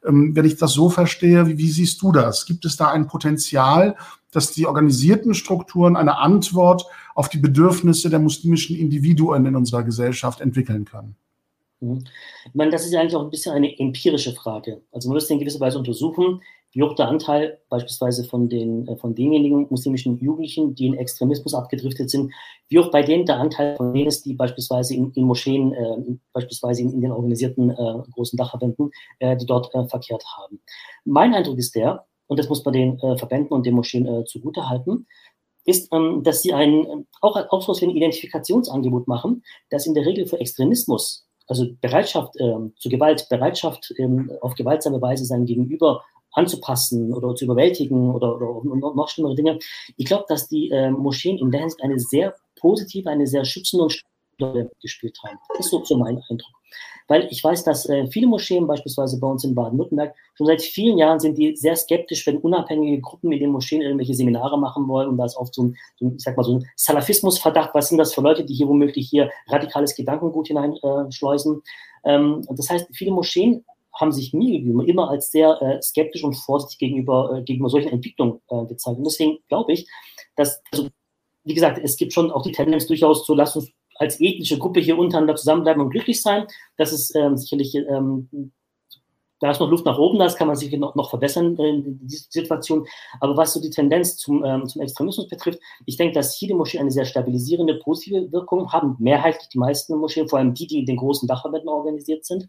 Ähm, 0.07 0.35
wenn 0.35 0.45
ich 0.45 0.57
das 0.57 0.73
so 0.73 0.89
verstehe, 0.89 1.47
wie, 1.47 1.69
siehst 1.69 2.01
du 2.01 2.11
das? 2.11 2.45
Gibt 2.45 2.65
es 2.65 2.77
da 2.77 2.91
ein 2.91 3.07
Potenzial, 3.07 3.95
dass 4.31 4.51
die 4.51 4.65
organisierten 4.65 5.33
Strukturen 5.33 5.95
eine 5.95 6.17
Antwort 6.17 6.85
auf 7.13 7.29
die 7.29 7.37
Bedürfnisse 7.37 8.09
der 8.09 8.19
muslimischen 8.19 8.75
Individuen 8.75 9.45
in 9.45 9.55
unserer 9.55 9.83
Gesellschaft 9.83 10.41
entwickeln 10.41 10.85
können? 10.85 11.15
Mhm. 11.79 12.03
Ich 12.45 12.55
meine, 12.55 12.71
das 12.71 12.85
ist 12.85 12.91
ja 12.91 12.99
eigentlich 12.99 13.15
auch 13.15 13.23
ein 13.23 13.29
bisschen 13.29 13.53
eine 13.53 13.77
empirische 13.79 14.33
Frage. 14.33 14.81
Also 14.91 15.09
man 15.09 15.15
müsste 15.15 15.33
in 15.33 15.39
gewisser 15.39 15.59
Weise 15.59 15.77
untersuchen, 15.77 16.41
wie 16.75 16.83
hoch 16.83 16.93
der 16.93 17.07
Anteil 17.07 17.57
beispielsweise 17.69 18.25
von, 18.25 18.49
den, 18.49 18.85
äh, 18.87 18.97
von 18.97 19.15
denjenigen 19.15 19.65
muslimischen 19.69 20.19
Jugendlichen, 20.19 20.75
die 20.75 20.87
in 20.87 20.93
Extremismus 20.93 21.53
abgedriftet 21.53 22.09
sind, 22.09 22.33
wie 22.67 22.79
hoch 22.79 22.91
bei 22.91 23.01
denen 23.01 23.25
der 23.25 23.39
Anteil 23.39 23.77
von 23.77 23.93
denen 23.93 24.07
ist, 24.07 24.25
die 24.25 24.33
beispielsweise 24.33 24.93
in, 24.93 25.11
in 25.13 25.23
Moscheen, 25.23 25.73
äh, 25.73 26.17
beispielsweise 26.33 26.81
in, 26.81 26.91
in, 26.91 27.01
den 27.01 27.11
organisierten 27.13 27.69
äh, 27.69 28.03
großen 28.11 28.35
Dachverbänden, 28.35 28.91
äh, 29.19 29.37
die 29.37 29.45
dort 29.45 29.73
äh, 29.73 29.87
verkehrt 29.87 30.25
haben. 30.37 30.59
Mein 31.05 31.33
Eindruck 31.33 31.57
ist 31.57 31.75
der, 31.75 32.05
und 32.27 32.39
das 32.39 32.49
muss 32.49 32.65
man 32.65 32.73
den 32.73 32.99
äh, 32.99 33.17
Verbänden 33.17 33.53
und 33.53 33.65
den 33.65 33.73
Moscheen 33.73 34.05
äh, 34.05 34.25
zugutehalten, 34.25 35.07
ist, 35.63 35.91
ähm, 35.93 36.23
dass 36.23 36.41
sie 36.41 36.53
ein, 36.53 37.07
auch, 37.21 37.37
auch 37.37 37.61
so 37.61 37.73
ein 37.85 37.91
Identifikationsangebot 37.91 39.07
machen, 39.07 39.43
das 39.69 39.87
in 39.87 39.93
der 39.93 40.05
Regel 40.05 40.27
für 40.27 40.41
Extremismus, 40.41 41.25
also 41.47 41.67
Bereitschaft 41.79 42.33
ähm, 42.39 42.73
zu 42.77 42.89
Gewalt, 42.89 43.27
Bereitschaft 43.29 43.93
ähm, 43.97 44.29
auf 44.41 44.55
gewaltsame 44.55 45.01
Weise 45.01 45.25
sein 45.25 45.45
Gegenüber 45.45 46.03
anzupassen 46.35 47.13
oder 47.13 47.33
zu 47.35 47.45
überwältigen 47.45 48.13
oder, 48.13 48.39
oder 48.39 48.93
noch 48.93 49.09
schlimmere 49.09 49.35
Dinge. 49.35 49.59
Ich 49.97 50.05
glaube, 50.05 50.25
dass 50.27 50.47
die 50.47 50.69
äh, 50.69 50.91
Moscheen 50.91 51.37
in 51.37 51.51
der 51.51 51.61
Hinsicht 51.61 51.83
eine 51.83 51.99
sehr 51.99 52.35
positive, 52.59 53.09
eine 53.09 53.25
sehr 53.27 53.45
schützende 53.45 53.87
Rolle 54.41 54.69
gespielt 54.81 55.17
haben. 55.23 55.37
Das 55.49 55.65
ist 55.65 55.71
so, 55.71 55.83
so 55.83 55.97
mein 55.97 56.21
Eindruck. 56.29 56.51
Weil 57.07 57.27
ich 57.29 57.43
weiß, 57.43 57.63
dass 57.63 57.87
äh, 57.87 58.07
viele 58.07 58.27
Moscheen, 58.27 58.65
beispielsweise 58.65 59.19
bei 59.19 59.27
uns 59.27 59.43
in 59.43 59.53
Baden-Württemberg, 59.53 60.15
schon 60.33 60.47
seit 60.47 60.61
vielen 60.61 60.97
Jahren 60.97 61.19
sind 61.19 61.37
die 61.37 61.55
sehr 61.55 61.75
skeptisch, 61.75 62.25
wenn 62.25 62.39
unabhängige 62.39 62.99
Gruppen 62.99 63.29
mit 63.29 63.41
den 63.41 63.51
Moscheen 63.51 63.81
irgendwelche 63.81 64.15
Seminare 64.15 64.59
machen 64.59 64.87
wollen. 64.87 65.09
Und 65.09 65.17
da 65.17 65.25
ist 65.25 65.37
oft 65.37 65.53
so 65.53 65.63
ein, 65.63 65.77
so 65.99 66.07
ein 66.07 66.15
ich 66.15 66.23
sag 66.23 66.35
mal, 66.35 66.43
so 66.43 66.57
ein 66.57 66.65
Salafismus-Verdacht. 66.75 67.75
Was 67.75 67.89
sind 67.89 67.99
das 67.99 68.13
für 68.13 68.21
Leute, 68.21 68.43
die 68.43 68.55
hier 68.55 68.67
womöglich 68.67 69.07
hier 69.07 69.29
radikales 69.47 69.95
Gedankengut 69.95 70.47
hineinschleusen? 70.47 71.61
Äh, 72.03 72.15
ähm, 72.15 72.41
das 72.49 72.69
heißt, 72.69 72.87
viele 72.91 73.11
Moscheen 73.11 73.63
haben 73.95 74.11
sich 74.11 74.33
mir 74.33 74.51
gegenüber 74.51 74.85
immer 74.87 75.09
als 75.09 75.31
sehr 75.31 75.61
äh, 75.61 75.81
skeptisch 75.81 76.23
und 76.23 76.35
vorsichtig 76.35 76.79
gegenüber, 76.79 77.37
äh, 77.37 77.43
gegenüber 77.43 77.69
solchen 77.69 77.89
Entwicklungen 77.89 78.41
äh, 78.49 78.65
gezeigt. 78.65 78.97
Und 78.97 79.05
deswegen 79.05 79.39
glaube 79.47 79.73
ich, 79.73 79.89
dass, 80.35 80.61
also, 80.71 80.89
wie 81.43 81.53
gesagt, 81.53 81.79
es 81.81 81.97
gibt 81.97 82.13
schon 82.13 82.31
auch 82.31 82.43
die 82.43 82.51
Tendenz 82.51 82.87
durchaus 82.87 83.25
zu, 83.25 83.33
lass 83.33 83.55
uns 83.55 83.71
als 83.95 84.19
ethnische 84.19 84.57
Gruppe 84.57 84.81
hier 84.81 84.97
untereinander 84.97 85.35
zusammenbleiben 85.35 85.81
und 85.81 85.89
glücklich 85.89 86.21
sein. 86.21 86.45
Das 86.77 86.91
ist 86.91 87.15
ähm, 87.15 87.37
sicherlich, 87.37 87.75
ähm, 87.75 88.51
da 89.39 89.51
ist 89.51 89.59
noch 89.59 89.69
Luft 89.69 89.85
nach 89.85 89.97
oben, 89.97 90.19
das 90.19 90.35
kann 90.35 90.47
man 90.47 90.55
sicher 90.55 90.77
noch, 90.77 90.95
noch 90.95 91.09
verbessern 91.09 91.57
in 91.57 92.05
dieser 92.07 92.25
Situation. 92.29 92.85
Aber 93.19 93.37
was 93.37 93.53
so 93.53 93.61
die 93.61 93.69
Tendenz 93.69 94.17
zum, 94.17 94.43
ähm, 94.43 94.67
zum 94.67 94.81
Extremismus 94.81 95.27
betrifft, 95.27 95.59
ich 95.85 95.97
denke, 95.97 96.13
dass 96.13 96.35
hier 96.35 96.49
die 96.49 96.53
Moscheen 96.53 96.81
eine 96.81 96.91
sehr 96.91 97.05
stabilisierende, 97.05 97.75
positive 97.75 98.31
Wirkung 98.31 98.71
haben, 98.71 98.95
mehrheitlich 98.99 99.49
die 99.49 99.59
meisten 99.59 99.95
Moscheen, 99.97 100.27
vor 100.27 100.39
allem 100.39 100.53
die, 100.53 100.67
die 100.67 100.79
in 100.79 100.85
den 100.85 100.97
großen 100.97 101.27
Dachverbänden 101.27 101.69
organisiert 101.69 102.25
sind. 102.25 102.47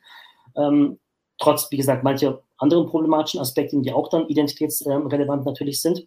Ähm, 0.57 0.99
trotz, 1.39 1.71
wie 1.71 1.77
gesagt, 1.77 2.05
mancher 2.05 2.43
anderen 2.59 2.87
problematischen 2.87 3.41
Aspekte, 3.41 3.81
die 3.81 3.93
auch 3.93 4.09
dann 4.09 4.29
identitätsrelevant 4.29 5.45
natürlich 5.45 5.81
sind. 5.81 6.07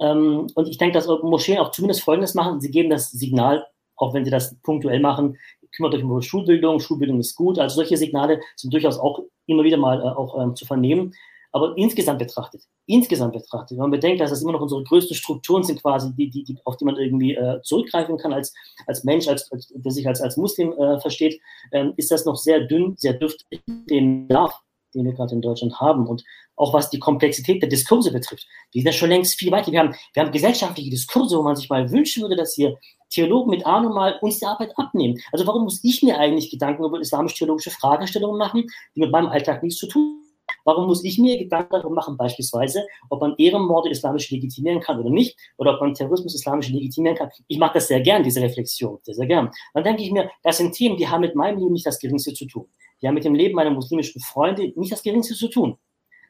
Ähm, 0.00 0.46
und 0.54 0.68
ich 0.68 0.78
denke, 0.78 0.94
dass 0.94 1.06
Moscheen 1.06 1.58
auch 1.58 1.70
zumindest 1.70 2.02
Folgendes 2.02 2.34
machen. 2.34 2.60
Sie 2.60 2.70
geben 2.70 2.90
das 2.90 3.10
Signal, 3.10 3.66
auch 3.96 4.14
wenn 4.14 4.24
sie 4.24 4.30
das 4.30 4.56
punktuell 4.62 5.00
machen, 5.00 5.38
kümmert 5.74 5.94
euch 5.94 6.02
um 6.02 6.12
eure 6.12 6.22
Schulbildung, 6.22 6.80
Schulbildung 6.80 7.20
ist 7.20 7.34
gut. 7.34 7.58
Also 7.58 7.76
solche 7.76 7.96
Signale 7.96 8.40
sind 8.56 8.72
durchaus 8.72 8.98
auch 8.98 9.20
immer 9.46 9.64
wieder 9.64 9.76
mal 9.76 10.00
äh, 10.00 10.04
auch 10.04 10.40
ähm, 10.40 10.54
zu 10.56 10.66
vernehmen. 10.66 11.14
Aber 11.58 11.76
insgesamt 11.76 12.20
betrachtet, 12.20 12.62
insgesamt 12.86 13.32
betrachtet, 13.32 13.72
wenn 13.72 13.82
man 13.82 13.90
bedenkt, 13.90 14.20
dass 14.20 14.30
das 14.30 14.42
immer 14.42 14.52
noch 14.52 14.60
unsere 14.60 14.84
größten 14.84 15.16
Strukturen 15.16 15.64
sind, 15.64 15.82
quasi, 15.82 16.14
die, 16.14 16.30
die, 16.30 16.44
die, 16.44 16.56
auf 16.64 16.76
die 16.76 16.84
man 16.84 16.96
irgendwie 16.96 17.34
äh, 17.34 17.60
zurückgreifen 17.62 18.16
kann 18.16 18.32
als, 18.32 18.54
als 18.86 19.02
Mensch, 19.02 19.26
als, 19.26 19.50
als, 19.50 19.72
der 19.74 19.90
sich 19.90 20.06
als, 20.06 20.20
als 20.20 20.36
Muslim 20.36 20.72
äh, 20.72 21.00
versteht, 21.00 21.40
ähm, 21.72 21.94
ist 21.96 22.12
das 22.12 22.24
noch 22.24 22.36
sehr 22.36 22.60
dünn, 22.60 22.94
sehr 22.96 23.14
dürftig, 23.14 23.60
den 23.66 24.28
Bedarf, 24.28 24.54
den 24.94 25.04
wir 25.04 25.14
gerade 25.14 25.34
in 25.34 25.42
Deutschland 25.42 25.80
haben. 25.80 26.06
Und 26.06 26.22
auch 26.54 26.72
was 26.72 26.90
die 26.90 26.98
Komplexität 26.98 27.62
der 27.62 27.68
Diskurse 27.68 28.12
betrifft. 28.12 28.46
Wir 28.72 28.82
sind 28.82 28.92
ja 28.92 28.92
schon 28.92 29.08
längst 29.08 29.38
viel 29.38 29.50
weiter. 29.50 29.72
Wir 29.72 29.80
haben, 29.80 29.94
wir 30.12 30.22
haben 30.22 30.32
gesellschaftliche 30.32 30.90
Diskurse, 30.90 31.36
wo 31.36 31.42
man 31.42 31.56
sich 31.56 31.68
mal 31.68 31.90
wünschen 31.90 32.22
würde, 32.22 32.36
dass 32.36 32.54
hier 32.54 32.76
Theologen 33.10 33.50
mit 33.50 33.64
Ahnung 33.64 33.94
mal 33.94 34.18
uns 34.20 34.38
die 34.38 34.46
Arbeit 34.46 34.72
abnehmen. 34.76 35.18
Also 35.32 35.46
warum 35.46 35.64
muss 35.64 35.82
ich 35.82 36.02
mir 36.02 36.18
eigentlich 36.18 36.50
Gedanken 36.50 36.84
über 36.84 37.00
islamisch-theologische 37.00 37.70
Fragestellungen 37.70 38.38
machen, 38.38 38.66
die 38.94 39.00
mit 39.00 39.10
meinem 39.10 39.28
Alltag 39.28 39.62
nichts 39.62 39.78
zu 39.78 39.88
tun 39.88 40.02
haben? 40.02 40.27
Warum 40.68 40.86
muss 40.86 41.02
ich 41.02 41.18
mir 41.18 41.38
Gedanken 41.38 41.70
darüber 41.72 41.94
machen, 41.94 42.18
beispielsweise, 42.18 42.86
ob 43.08 43.22
man 43.22 43.34
Ehrenmorde 43.38 43.88
islamisch 43.88 44.30
legitimieren 44.30 44.80
kann 44.80 45.00
oder 45.00 45.08
nicht, 45.08 45.34
oder 45.56 45.72
ob 45.72 45.80
man 45.80 45.94
Terrorismus 45.94 46.34
islamisch 46.34 46.68
legitimieren 46.68 47.16
kann? 47.16 47.30
Ich 47.46 47.56
mache 47.56 47.72
das 47.72 47.88
sehr 47.88 48.02
gern, 48.02 48.22
diese 48.22 48.42
Reflexion, 48.42 48.98
sehr, 49.00 49.14
sehr 49.14 49.24
gern. 49.24 49.50
Dann 49.72 49.82
denke 49.82 50.02
ich 50.02 50.10
mir, 50.10 50.30
das 50.42 50.58
sind 50.58 50.74
Themen, 50.74 50.98
die 50.98 51.08
haben 51.08 51.22
mit 51.22 51.34
meinem 51.34 51.58
Leben 51.58 51.72
nicht 51.72 51.86
das 51.86 51.98
Geringste 51.98 52.34
zu 52.34 52.44
tun. 52.44 52.66
Die 53.00 53.08
haben 53.08 53.14
mit 53.14 53.24
dem 53.24 53.34
Leben 53.34 53.54
meiner 53.54 53.70
muslimischen 53.70 54.20
Freunde 54.20 54.74
nicht 54.76 54.92
das 54.92 55.02
Geringste 55.02 55.34
zu 55.34 55.48
tun. 55.48 55.78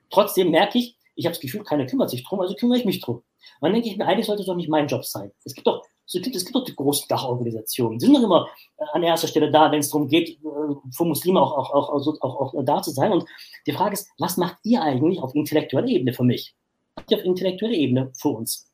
Trotzdem 0.08 0.52
merke 0.52 0.78
ich, 0.78 0.96
ich 1.16 1.26
habe 1.26 1.32
das 1.32 1.40
Gefühl, 1.40 1.64
keiner 1.64 1.86
kümmert 1.86 2.10
sich 2.10 2.22
drum, 2.22 2.38
also 2.38 2.54
kümmere 2.54 2.78
ich 2.78 2.84
mich 2.84 3.00
drum. 3.00 3.24
Dann 3.60 3.72
denke 3.72 3.88
ich 3.88 3.96
mir, 3.96 4.06
eigentlich 4.06 4.26
sollte 4.26 4.42
es 4.42 4.46
doch 4.46 4.54
nicht 4.54 4.68
mein 4.68 4.86
Job 4.86 5.04
sein. 5.04 5.32
Es 5.42 5.52
gibt 5.52 5.66
doch 5.66 5.82
es 6.08 6.22
gibt, 6.22 6.34
es 6.34 6.44
gibt 6.44 6.56
doch 6.56 6.64
die 6.64 6.74
großen 6.74 7.06
Dachorganisationen. 7.08 7.98
Die 7.98 8.06
sind 8.06 8.14
doch 8.14 8.22
immer 8.22 8.48
äh, 8.78 8.84
an 8.92 9.02
erster 9.02 9.28
Stelle 9.28 9.50
da, 9.50 9.70
wenn 9.70 9.80
es 9.80 9.90
darum 9.90 10.08
geht, 10.08 10.30
äh, 10.30 10.74
für 10.90 11.04
Muslime 11.04 11.40
auch, 11.40 11.52
auch, 11.52 11.72
auch, 11.72 11.88
auch, 11.90 12.20
auch, 12.20 12.54
auch 12.54 12.64
da 12.64 12.82
zu 12.82 12.90
sein. 12.90 13.12
Und 13.12 13.24
die 13.66 13.72
Frage 13.72 13.94
ist, 13.94 14.08
was 14.18 14.36
macht 14.36 14.56
ihr 14.64 14.82
eigentlich 14.82 15.20
auf 15.20 15.34
intellektueller 15.34 15.88
Ebene 15.88 16.12
für 16.12 16.24
mich? 16.24 16.54
Macht 16.96 17.10
ihr 17.10 17.18
auf 17.18 17.24
intellektueller 17.24 17.74
Ebene 17.74 18.12
für 18.18 18.30
uns? 18.30 18.70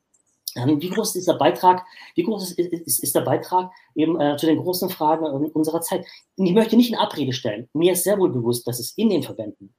Ähm, 0.57 0.81
wie 0.81 0.89
groß 0.91 1.17
ist 1.17 1.27
der 1.27 1.35
Beitrag, 1.35 1.85
wie 2.15 2.23
groß 2.23 2.53
ist, 2.53 2.59
ist, 2.59 3.03
ist 3.03 3.15
der 3.15 3.23
Beitrag 3.23 3.73
eben 3.97 4.21
äh, 4.21 4.37
zu 4.37 4.47
den 4.47 4.59
großen 4.59 4.89
Fragen 4.89 5.25
unserer 5.27 5.81
Zeit? 5.81 6.07
Ich 6.37 6.53
möchte 6.53 6.77
nicht 6.77 6.91
in 6.91 6.97
Abrede 6.97 7.33
stellen. 7.33 7.69
Mir 7.73 7.95
ist 7.95 8.05
sehr 8.05 8.19
wohl 8.19 8.31
bewusst, 8.31 8.67
dass 8.67 8.79
es 8.79 8.93
in 8.97 9.11
den 9.11 9.25
Verbänden 9.25 9.75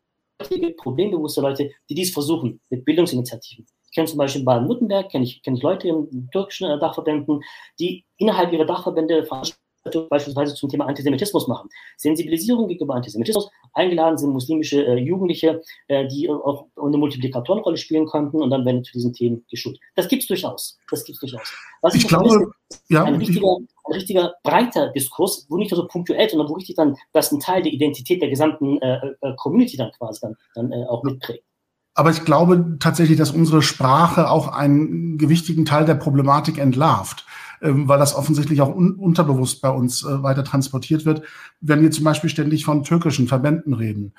problembewusste 0.77 1.41
Leute, 1.41 1.71
die 1.89 1.95
dies 1.95 2.11
versuchen 2.11 2.61
mit 2.69 2.85
Bildungsinitiativen, 2.85 3.65
kenne 3.95 4.08
zum 4.08 4.17
Beispiel 4.17 4.41
in 4.41 4.45
Baden-Württemberg, 4.45 5.10
kenne 5.10 5.23
ich, 5.23 5.41
kenn 5.41 5.55
ich 5.55 5.63
Leute 5.63 5.88
in 5.88 6.29
türkischen 6.31 6.69
äh, 6.69 6.79
Dachverbänden, 6.79 7.41
die 7.79 8.05
innerhalb 8.17 8.51
ihrer 8.53 8.65
Dachverbände 8.65 9.25
Veranstaltungen 9.25 9.65
beispielsweise 10.10 10.55
zum 10.55 10.69
Thema 10.69 10.86
Antisemitismus 10.86 11.47
machen. 11.47 11.69
Sensibilisierung 11.97 12.67
gegenüber 12.67 12.95
Antisemitismus. 12.95 13.49
Eingeladen 13.73 14.17
sind 14.17 14.31
muslimische 14.31 14.86
äh, 14.86 14.95
Jugendliche, 14.97 15.62
äh, 15.88 16.08
die 16.08 16.29
auch 16.29 16.67
eine 16.81 16.97
Multiplikatorenrolle 16.97 17.77
spielen 17.77 18.05
konnten 18.05 18.41
und 18.41 18.49
dann 18.49 18.65
werden 18.65 18.84
zu 18.84 18.93
diesen 18.93 19.13
Themen 19.13 19.45
geschult. 19.49 19.79
Das 19.95 20.08
gibt 20.08 20.23
es 20.23 20.27
durchaus. 20.27 20.79
Das 20.89 21.03
gibt's 21.03 21.19
durchaus. 21.19 21.53
Was 21.81 21.93
ich, 21.95 22.03
ich 22.03 22.08
glaube, 22.08 22.27
ist, 22.69 22.84
ja, 22.89 23.03
ein, 23.03 23.15
richtiger, 23.15 23.58
ein 23.58 23.93
richtiger 23.93 24.34
breiter 24.43 24.89
Diskurs, 24.89 25.45
wo 25.49 25.58
nicht 25.58 25.71
nur 25.71 25.81
so 25.81 25.88
punktuell, 25.88 26.29
sondern 26.29 26.49
wo 26.49 26.53
richtig 26.53 26.75
dann 26.75 26.95
das 27.13 27.31
ein 27.31 27.39
Teil 27.39 27.62
der 27.62 27.71
Identität 27.71 28.21
der 28.21 28.29
gesamten 28.29 28.81
äh, 28.81 29.13
äh 29.21 29.36
Community 29.38 29.77
dann 29.77 29.91
quasi 29.91 30.19
dann, 30.21 30.36
dann 30.55 30.71
äh, 30.71 30.86
auch 30.88 31.03
mitprägt. 31.03 31.44
Aber 31.97 32.12
ich 32.12 32.25
glaube 32.25 32.75
tatsächlich, 32.79 33.17
dass 33.17 33.31
unsere 33.31 33.62
Sprache 33.62 34.29
auch 34.29 34.49
einen 34.49 35.17
gewichtigen 35.17 35.63
Teil 35.63 35.86
der 35.86 35.95
Problematik 35.95 36.58
entlarvt, 36.58 37.25
ähm, 37.62 37.88
weil 37.88 37.97
das 37.97 38.15
offensichtlich 38.15 38.60
auch 38.62 38.75
un 38.75 38.95
unterbewusst 38.95 39.62
bei 39.62 39.69
uns 39.69 40.03
äh, 40.03 40.21
weiter 40.21 40.43
transportiert 40.43 41.05
wird, 41.05 41.23
wenn 41.62 41.81
wir 41.81 41.91
zum 41.91 42.03
Beispiel 42.03 42.29
ständig 42.29 42.65
von 42.65 42.84
türkischen 42.84 43.29
Verbänden 43.29 43.73
reden. 43.73 44.13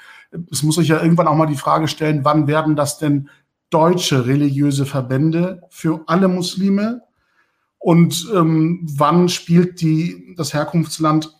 Es 0.51 0.62
muss 0.62 0.77
sich 0.77 0.89
ja 0.89 1.03
irgendwann 1.03 1.29
auch 1.29 1.37
mal 1.37 1.47
die 1.47 1.55
Frage 1.55 1.87
stellen, 1.87 2.25
wann 2.25 2.47
werden 2.47 2.77
das 2.77 2.97
denn 2.97 3.29
deutsche 3.69 4.27
religiöse 4.27 4.87
Verbände 4.87 5.61
für 5.69 6.01
alle 6.07 6.29
Muslime 6.29 7.03
und 7.79 8.27
ähm, 8.35 8.87
wann 8.91 9.29
spielt 9.29 9.83
die, 9.83 10.35
das 10.39 10.55
Herkunftsland 10.55 11.37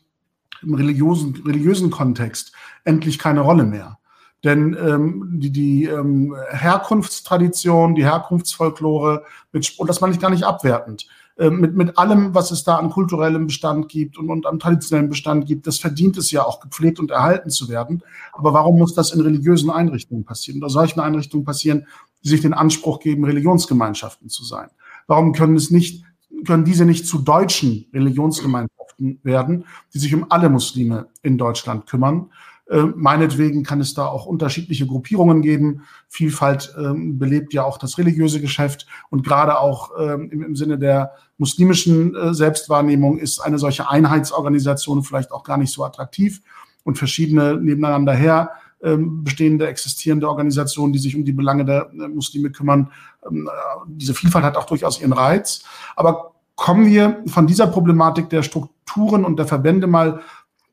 im 0.63 0.75
religiösen, 0.75 1.43
religiösen 1.47 1.91
Kontext 1.91 2.53
endlich 2.85 3.19
keine 3.19 3.41
Rolle 3.41 3.65
mehr? 3.65 3.99
Denn 4.47 4.77
ähm, 4.81 5.41
die, 5.41 5.51
die 5.51 5.85
ähm, 5.87 6.37
Herkunftstradition, 6.51 7.97
die 7.97 8.05
Herkunftsfolklore, 8.05 9.25
mit, 9.51 9.77
und 9.77 9.89
das 9.89 10.01
meine 10.01 10.15
ich 10.15 10.21
gar 10.21 10.31
nicht 10.31 10.45
abwertend, 10.45 11.09
äh, 11.37 11.51
mit, 11.51 11.75
mit 11.75 11.99
allem, 11.99 12.33
was 12.33 12.53
es 12.53 12.63
da 12.63 12.77
an 12.77 12.91
kulturellem 12.91 13.49
Bestand 13.49 13.89
gibt 13.89 14.17
und, 14.17 14.31
und 14.31 14.47
an 14.47 14.61
traditionellem 14.61 15.09
Bestand 15.09 15.47
gibt, 15.47 15.67
das 15.67 15.79
verdient 15.81 16.17
es 16.17 16.31
ja 16.31 16.45
auch 16.45 16.61
gepflegt 16.61 17.01
und 17.01 17.11
erhalten 17.11 17.51
zu 17.51 17.69
werden. 17.69 18.05
Aber 18.33 18.55
warum 18.55 18.79
muss 18.79 18.95
das 18.95 19.13
in 19.13 19.21
religiösen 19.21 19.69
Einrichtungen 19.69 20.25
passieren 20.25 20.63
oder 20.63 20.71
solchen 20.71 21.01
Einrichtungen 21.01 21.45
passieren, 21.45 21.89
die 22.23 22.29
sich 22.29 22.41
den 22.41 22.55
Anspruch 22.55 23.01
geben, 23.01 23.25
Religionsgemeinschaften 23.25 24.29
zu 24.29 24.45
sein? 24.45 24.69
Warum 25.09 25.33
können 25.33 25.57
es 25.57 25.73
nicht, 25.73 26.05
können 26.47 26.65
diese 26.65 26.85
nicht 26.85 27.09
zu 27.09 27.19
deutschen 27.19 27.87
Religionsgemeinschaften 27.93 29.19
werden, 29.25 29.65
die 29.93 29.99
sich 29.99 30.15
um 30.15 30.27
alle 30.31 30.51
Muslime 30.51 31.09
in 31.23 31.37
Deutschland 31.37 31.89
kümmern? 31.89 32.31
Äh, 32.69 32.83
meinetwegen 32.97 33.63
kann 33.63 33.81
es 33.81 33.95
da 33.95 34.07
auch 34.07 34.27
unterschiedliche 34.27 34.87
Gruppierungen 34.87 35.41
geben. 35.41 35.83
Vielfalt 36.09 36.75
ähm, 36.77 37.17
belebt 37.19 37.55
ja 37.55 37.63
auch 37.63 37.79
das 37.79 37.97
religiöse 37.97 38.41
Geschäft 38.41 38.87
und 39.09 39.25
gerade 39.25 39.61
auch 39.61 39.93
ähm, 39.99 40.31
im, 40.33 40.57
Sinne 40.57 40.77
der 40.77 41.13
muslimischen 41.39 42.17
äh, 42.17 42.35
Selbstwahrnehmung 42.35 43.19
ist 43.19 43.39
eine 43.39 43.59
solche 43.59 43.89
Einheitsorganisation 43.89 45.05
vielleicht 45.05 45.31
auch 45.31 45.45
gar 45.45 45.59
nicht 45.59 45.73
so 45.73 45.85
attraktiv 45.85 46.43
und 46.83 46.99
verschiedene 46.99 47.57
nebeneinander 47.57 48.15
her 48.15 48.51
ähm, 48.83 49.23
bestehende, 49.23 49.69
existierende 49.69 50.29
Organisationen, 50.29 50.93
die 50.93 50.99
sich 50.99 51.17
um 51.17 51.25
die 51.25 51.33
Belange 51.33 51.65
der 51.65 51.91
Muslime 51.93 52.51
kümmern. 52.51 52.91
Ähm, 53.29 53.49
äh, 53.49 53.51
diese 53.87 54.15
Vielfalt 54.15 54.45
hat 54.45 54.57
auch 54.57 54.67
durchaus 54.67 55.01
ihren 55.01 55.13
Reiz. 55.13 55.63
Aber 55.95 56.35
kommen 56.57 56.87
wir 56.87 57.23
von 57.27 57.47
dieser 57.47 57.69
Problematik 57.69 58.29
der 58.29 58.43
Strukturen 58.43 59.25
und 59.25 59.39
der 59.39 59.47
Verbände 59.47 59.87
mal 59.87 60.21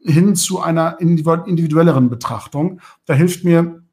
hin 0.03 0.35
zu 0.35 0.59
einer 0.59 0.99
individuelleren 0.99 2.09
Betrachtung. 2.09 2.79
Da 3.05 3.13
hilft 3.13 3.43
mir 3.43 3.83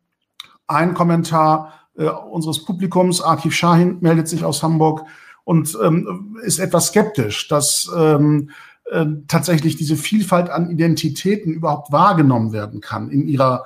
ein 0.66 0.94
Kommentar 0.94 1.72
äh, 1.96 2.04
unseres 2.08 2.64
Publikums. 2.64 3.20
Akif 3.22 3.54
Shahin 3.54 3.98
meldet 4.00 4.28
sich 4.28 4.44
aus 4.44 4.62
Hamburg 4.62 5.04
und 5.44 5.76
ähm, 5.82 6.36
ist 6.42 6.58
etwas 6.58 6.88
skeptisch, 6.88 7.48
dass 7.48 7.90
ähm, 7.96 8.50
äh, 8.90 9.06
tatsächlich 9.28 9.76
diese 9.76 9.96
Vielfalt 9.96 10.50
an 10.50 10.70
Identitäten 10.70 11.52
überhaupt 11.52 11.92
wahrgenommen 11.92 12.52
werden 12.52 12.80
kann 12.80 13.10
in 13.10 13.26
ihrer 13.28 13.64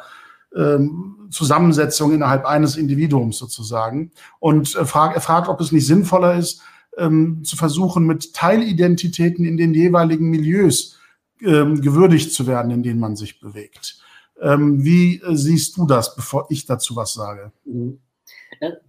ähm, 0.54 1.28
Zusammensetzung 1.30 2.12
innerhalb 2.12 2.46
eines 2.46 2.76
Individuums 2.76 3.38
sozusagen. 3.38 4.12
Und 4.38 4.74
äh, 4.76 4.84
frag, 4.84 5.14
er 5.14 5.20
fragt, 5.20 5.48
ob 5.48 5.60
es 5.60 5.72
nicht 5.72 5.86
sinnvoller 5.86 6.34
ist, 6.36 6.62
ähm, 6.96 7.42
zu 7.42 7.56
versuchen, 7.56 8.06
mit 8.06 8.34
Teilidentitäten 8.34 9.44
in 9.44 9.56
den 9.56 9.74
jeweiligen 9.74 10.30
Milieus 10.30 10.98
ähm, 11.42 11.80
gewürdigt 11.80 12.32
zu 12.32 12.46
werden, 12.46 12.70
in 12.70 12.82
denen 12.82 13.00
man 13.00 13.16
sich 13.16 13.40
bewegt. 13.40 13.98
Ähm, 14.40 14.84
wie 14.84 15.20
äh, 15.20 15.34
siehst 15.34 15.76
du 15.76 15.86
das, 15.86 16.14
bevor 16.14 16.46
ich 16.50 16.66
dazu 16.66 16.96
was 16.96 17.14
sage? 17.14 17.52
Mhm. 17.64 18.00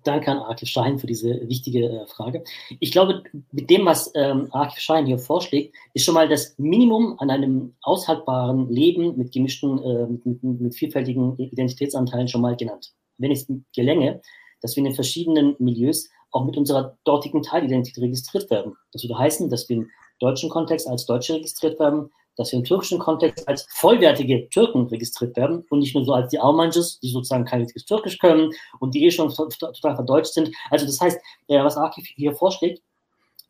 Danke 0.03 0.31
an 0.31 0.37
Arkif 0.37 0.69
Schein 0.69 0.99
für 0.99 1.07
diese 1.07 1.47
wichtige 1.47 1.85
äh, 1.85 2.07
Frage. 2.07 2.43
Ich 2.79 2.91
glaube, 2.91 3.23
mit 3.51 3.69
dem, 3.69 3.85
was 3.85 4.11
ähm, 4.15 4.47
Arkif 4.51 4.79
Schein 4.79 5.05
hier 5.05 5.17
vorschlägt, 5.17 5.75
ist 5.93 6.05
schon 6.05 6.13
mal 6.13 6.29
das 6.29 6.55
Minimum 6.57 7.15
an 7.19 7.29
einem 7.29 7.75
aushaltbaren 7.81 8.69
Leben 8.69 9.17
mit 9.17 9.31
gemischten, 9.31 9.79
äh, 9.83 10.07
mit, 10.07 10.43
mit, 10.43 10.75
vielfältigen 10.75 11.37
Identitätsanteilen 11.37 12.27
schon 12.27 12.41
mal 12.41 12.55
genannt. 12.55 12.93
Wenn 13.17 13.31
es 13.31 13.47
gelänge, 13.75 14.21
dass 14.61 14.75
wir 14.75 14.81
in 14.81 14.85
den 14.85 14.95
verschiedenen 14.95 15.55
Milieus 15.59 16.09
auch 16.31 16.45
mit 16.45 16.57
unserer 16.57 16.97
dortigen 17.03 17.41
Teilidentität 17.41 18.03
registriert 18.03 18.49
werden. 18.49 18.75
Das 18.91 19.03
würde 19.03 19.17
heißen, 19.17 19.49
dass 19.49 19.69
wir 19.69 19.77
im 19.77 19.89
deutschen 20.19 20.49
Kontext 20.49 20.87
als 20.87 21.05
Deutsche 21.05 21.35
registriert 21.35 21.79
werden, 21.79 22.09
dass 22.37 22.51
wir 22.51 22.59
im 22.59 22.65
türkischen 22.65 22.99
Kontext 22.99 23.47
als 23.47 23.67
vollwertige 23.71 24.49
Türken 24.49 24.87
registriert 24.87 25.35
werden 25.37 25.65
und 25.69 25.79
nicht 25.79 25.95
nur 25.95 26.05
so 26.05 26.13
als 26.13 26.29
die 26.29 26.39
Aumanjes, 26.39 26.99
die 26.99 27.09
sozusagen 27.09 27.45
kein 27.45 27.61
richtiges 27.61 27.85
Türkisch 27.85 28.17
können 28.17 28.51
und 28.79 28.93
die 28.93 29.05
eh 29.05 29.11
schon 29.11 29.29
total 29.29 29.95
verdeutscht 29.95 30.33
sind. 30.33 30.51
Also 30.69 30.85
das 30.85 30.99
heißt, 30.99 31.19
äh, 31.47 31.63
was 31.63 31.77
Akif 31.77 32.05
hier 32.15 32.33
vorschlägt, 32.33 32.81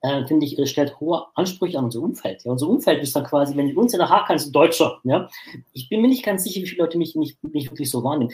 äh, 0.01 0.25
finde 0.25 0.45
ich, 0.45 0.69
stellt 0.69 0.99
hohe 0.99 1.25
Ansprüche 1.35 1.77
an 1.77 1.85
unser 1.85 2.01
Umfeld. 2.01 2.43
Ja, 2.43 2.51
unser 2.51 2.67
Umfeld 2.67 3.01
ist 3.01 3.15
dann 3.15 3.23
quasi, 3.23 3.55
wenn 3.57 3.67
die 3.67 3.75
uns 3.75 3.93
in 3.93 3.99
der 3.99 4.09
Haare 4.09 4.25
kannst, 4.27 4.53
Deutscher. 4.53 4.99
Ja? 5.03 5.29
Ich 5.73 5.89
bin 5.89 6.01
mir 6.01 6.07
nicht 6.07 6.23
ganz 6.23 6.43
sicher, 6.43 6.61
wie 6.61 6.67
viele 6.67 6.83
Leute 6.83 6.97
mich 6.97 7.15
nicht, 7.15 7.43
nicht 7.43 7.71
wirklich 7.71 7.89
so 7.89 8.03
wahrnehmen 8.03 8.31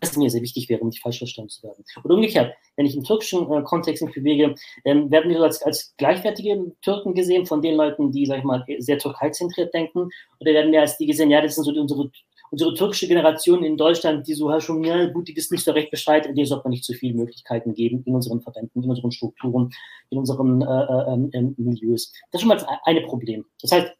was 0.00 0.16
mir 0.16 0.30
sehr 0.30 0.42
wichtig 0.42 0.68
wäre, 0.68 0.80
um 0.80 0.88
nicht 0.88 1.02
falsch 1.02 1.18
verstanden 1.18 1.50
zu 1.50 1.62
werden. 1.62 1.84
Und 2.02 2.10
umgekehrt, 2.10 2.54
wenn 2.76 2.86
ich 2.86 2.96
im 2.96 3.04
türkischen 3.04 3.50
äh, 3.50 3.62
Kontext 3.62 4.02
mich 4.02 4.14
bewege, 4.14 4.54
ähm, 4.84 5.10
werden 5.10 5.30
wir 5.30 5.40
als, 5.40 5.62
als 5.62 5.94
gleichwertige 5.96 6.72
Türken 6.82 7.14
gesehen 7.14 7.46
von 7.46 7.62
den 7.62 7.76
Leuten, 7.76 8.12
die, 8.12 8.26
sag 8.26 8.38
ich 8.38 8.44
mal, 8.44 8.64
sehr 8.78 8.98
türkeizentriert 8.98 9.72
denken, 9.74 10.08
oder 10.38 10.52
werden 10.52 10.72
wir 10.72 10.80
als 10.80 10.96
die 10.98 11.06
gesehen, 11.06 11.30
ja, 11.30 11.40
das 11.40 11.54
sind 11.54 11.64
so 11.64 11.72
die, 11.72 11.80
unsere, 11.80 12.10
unsere 12.50 12.74
türkische 12.74 13.06
Generation 13.06 13.64
in 13.64 13.76
Deutschland, 13.76 14.26
die 14.26 14.34
so, 14.34 14.58
schon, 14.60 14.84
ja, 14.84 15.06
gut, 15.06 15.28
die 15.28 15.36
wissen 15.36 15.54
nicht 15.54 15.64
so 15.64 15.72
recht 15.72 15.90
Bescheid, 15.90 16.24
denen 16.24 16.46
sollte 16.46 16.64
man 16.64 16.70
nicht 16.70 16.84
zu 16.84 16.94
viele 16.94 17.14
Möglichkeiten 17.14 17.74
geben 17.74 18.02
in 18.04 18.14
unseren 18.14 18.40
Verbänden, 18.40 18.82
in 18.82 18.90
unseren 18.90 19.12
Strukturen, 19.12 19.70
in 20.10 20.18
unseren 20.18 20.62
äh, 20.62 20.64
äh, 20.64 21.38
äh, 21.38 21.54
Milieus. 21.56 22.12
Das 22.30 22.38
ist 22.38 22.40
schon 22.40 22.48
mal 22.48 22.56
das 22.56 22.66
eine 22.84 23.02
Problem. 23.02 23.44
Das 23.60 23.72
heißt, 23.72 23.92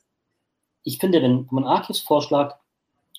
ich 0.82 0.98
finde, 0.98 1.22
wenn 1.22 1.46
man 1.50 1.64
Arkivs 1.64 2.00
Vorschlag 2.00 2.58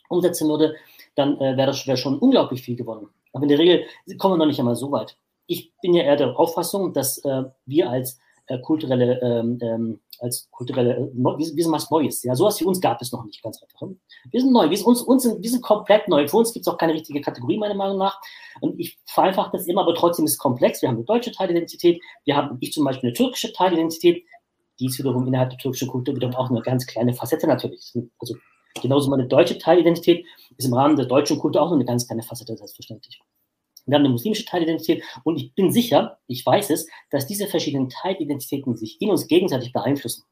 umsetzen 0.10 0.50
würde, 0.50 0.76
dann 1.15 1.38
äh, 1.38 1.58
wäre 1.58 1.67
das 1.67 1.88
wär 1.88 1.97
schon 1.97 2.17
unglaublich 2.19 2.62
viel 2.62 2.76
gewonnen. 2.76 3.10
Aber 3.34 3.43
in 3.43 3.50
der 3.50 3.60
Regel 3.60 3.86
kommen 4.17 4.34
wir 4.34 4.38
noch 4.38 4.45
nicht 4.45 4.60
einmal 4.60 4.76
so 4.76 4.91
weit. 4.91 5.17
Ich 5.47 5.74
bin 5.82 5.93
ja 5.93 6.04
eher 6.04 6.15
der 6.15 6.39
Auffassung, 6.39 6.93
dass 6.93 7.17
äh, 7.26 7.43
wir 7.65 7.89
als 7.89 8.19
äh, 8.47 8.60
kulturelle, 8.60 9.19
ähm, 9.21 9.58
ähm, 9.62 10.00
als 10.19 10.50
kulturelle, 10.52 10.95
äh, 10.95 11.10
wir, 11.13 11.38
wir 11.38 11.63
sind 11.63 11.71
was 11.71 11.89
Neues. 11.89 12.24
Ja, 12.24 12.36
sowas 12.36 12.60
wie 12.60 12.65
uns 12.65 12.82
gab 12.82 13.02
es 13.02 13.12
noch 13.12 13.24
nicht, 13.26 13.41
ganz 13.41 13.62
einfach. 13.62 13.88
Wir 14.30 14.41
sind 14.41 14.52
neu, 14.52 14.69
wir 14.69 14.78
sind, 14.78 14.88
uns, 14.88 15.02
uns 15.02 15.24
sind, 15.24 15.41
wir 15.41 15.50
sind 15.50 15.62
komplett 15.62 16.08
neu. 16.08 16.28
Für 16.28 16.38
uns 16.38 16.54
gibt 16.54 16.67
es 16.67 16.74
auch 16.74 16.78
keine 16.78 16.93
richtige 16.93 17.21
Kategorie, 17.21 17.58
meiner 17.58 17.76
Meinung 17.76 17.97
nach. 17.97 18.19
Und 18.60 18.80
ich 18.80 18.97
vereinfache 19.06 19.52
das 19.54 19.67
immer, 19.67 19.82
aber 19.82 19.95
trotzdem 19.95 20.26
ist 20.26 20.34
es 20.34 20.38
komplex. 20.38 20.82
Wir 20.82 20.89
haben 20.89 20.97
eine 20.97 21.06
deutsche 21.06 21.32
Teilidentität, 21.32 22.02
wir 22.26 22.36
haben, 22.36 22.58
ich 22.60 22.74
zum 22.74 22.84
Beispiel, 22.84 23.10
eine 23.10 23.13
türkische 23.13 23.54
Teilidentität. 23.54 24.24
Die 24.80 24.88
ist 24.88 24.97
wiederum 24.97 25.28
innerhalb 25.28 25.52
der 25.52 25.60
türkischen 25.60 25.88
Kultur 25.88 26.15
wiederum 26.15 26.36
auch 26.36 26.50
eine 26.50 26.62
ganz 26.62 26.88
kleine 26.88 27.13
Facette 27.13 27.47
natürlich. 27.47 27.93
Also 28.19 28.36
Genauso 28.82 29.10
meine 29.10 29.28
deutsche 29.28 29.58
Teilidentität 29.58 30.26
ist 30.58 30.66
im 30.66 30.74
Rahmen 30.74 30.96
der 30.96 31.06
deutschen 31.06 31.40
Kultur 31.40 31.62
auch 31.62 31.70
nur 31.70 31.78
eine 31.78 31.86
ganz 31.86 32.08
kleine 32.08 32.24
Facette, 32.24 32.56
selbstverständlich. 32.56 33.22
Wir 33.86 33.96
haben 33.96 34.06
eine 34.06 34.14
muslimische 34.14 34.46
Teilidentität 34.46 35.04
und 35.24 35.38
ich 35.38 35.54
bin 35.56 35.72
sicher, 35.72 36.20
ich 36.28 36.46
weiß 36.46 36.70
es, 36.70 36.88
dass 37.10 37.28
diese 37.28 37.48
verschiedenen 37.48 37.90
Teilidentitäten 37.90 38.78
sich 38.78 39.02
in 39.02 39.10
uns 39.10 39.28
gegenseitig 39.28 39.74
beeinflussen. 39.74 40.24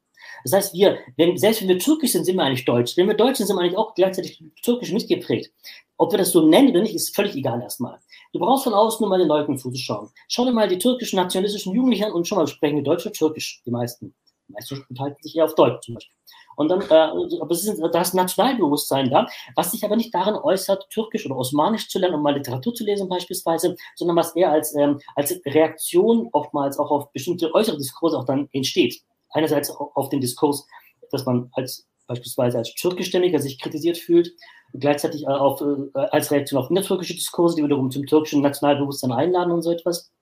Das 0.44 0.52
heißt, 0.52 0.74
wir, 0.74 0.98
wenn, 1.16 1.36
selbst 1.36 1.60
wenn 1.60 1.68
wir 1.68 1.78
türkisch 1.78 2.12
sind, 2.12 2.24
sind 2.24 2.36
wir 2.36 2.44
eigentlich 2.44 2.64
deutsch. 2.64 2.96
Wenn 2.96 3.08
wir 3.08 3.14
deutsch 3.14 3.38
sind, 3.38 3.46
sind 3.46 3.56
wir 3.56 3.62
eigentlich 3.62 3.76
auch 3.76 3.94
gleichzeitig 3.94 4.42
türkisch 4.62 4.92
mitgeprägt. 4.92 5.52
Ob 5.96 6.12
wir 6.12 6.18
das 6.18 6.32
so 6.32 6.46
nennen 6.46 6.70
oder 6.70 6.82
nicht, 6.82 6.94
ist 6.94 7.14
völlig 7.14 7.34
egal 7.34 7.60
erstmal. 7.60 7.98
Du 8.32 8.38
brauchst 8.38 8.64
von 8.64 8.74
außen 8.74 9.02
nur 9.02 9.10
mal 9.10 9.18
den 9.18 9.28
Leuten 9.28 9.58
zuzuschauen. 9.58 10.10
Schau 10.28 10.44
dir 10.44 10.52
mal 10.52 10.68
die 10.68 10.78
türkischen 10.78 11.16
nationalistischen 11.16 11.74
Jugendlichen 11.74 12.04
an 12.04 12.12
und 12.12 12.26
schau 12.26 12.36
mal, 12.36 12.46
sprechen 12.46 12.76
die 12.76 12.82
Deutsch 12.82 13.04
oder 13.04 13.12
Türkisch, 13.12 13.60
die 13.66 13.70
meisten. 13.70 14.14
Die 14.48 14.52
meisten 14.52 14.82
unterhalten 14.88 15.22
sich 15.22 15.36
eher 15.36 15.44
auf 15.44 15.54
Deutsch 15.54 15.84
zum 15.84 15.94
Beispiel. 15.94 16.16
Und 16.60 16.68
dann, 16.68 16.82
äh, 16.82 17.40
aber 17.40 17.52
es 17.52 17.64
ist 17.64 17.80
das 17.94 18.12
Nationalbewusstsein 18.12 19.08
da, 19.08 19.26
was 19.56 19.72
sich 19.72 19.82
aber 19.82 19.96
nicht 19.96 20.14
darin 20.14 20.34
äußert, 20.34 20.90
Türkisch 20.90 21.24
oder 21.24 21.38
Osmanisch 21.38 21.88
zu 21.88 21.98
lernen, 21.98 22.16
um 22.16 22.22
mal 22.22 22.34
Literatur 22.34 22.74
zu 22.74 22.84
lesen 22.84 23.08
beispielsweise, 23.08 23.76
sondern 23.94 24.18
was 24.18 24.36
eher 24.36 24.52
als, 24.52 24.76
ähm, 24.76 25.00
als 25.16 25.40
Reaktion 25.46 26.28
oftmals 26.32 26.78
auch 26.78 26.90
auf 26.90 27.10
bestimmte 27.12 27.54
äußere 27.54 27.78
Diskurse 27.78 28.18
auch 28.18 28.26
dann 28.26 28.50
entsteht. 28.52 29.00
Einerseits 29.30 29.70
auf 29.70 30.10
den 30.10 30.20
Diskurs, 30.20 30.66
dass 31.10 31.24
man 31.24 31.48
als 31.52 31.86
beispielsweise 32.06 32.58
als 32.58 32.74
türkischstämmiger 32.74 33.38
sich 33.38 33.58
kritisiert 33.58 33.96
fühlt, 33.96 34.30
gleichzeitig 34.74 35.26
auf, 35.26 35.62
äh, 35.62 35.98
als 36.10 36.30
Reaktion 36.30 36.62
auf 36.62 36.68
innertürkische 36.68 37.14
Diskurse, 37.14 37.56
die 37.56 37.64
wiederum 37.64 37.90
zum 37.90 38.04
türkischen 38.04 38.42
Nationalbewusstsein 38.42 39.12
einladen 39.12 39.50
und 39.50 39.62
so 39.62 39.70
etwas. 39.72 40.12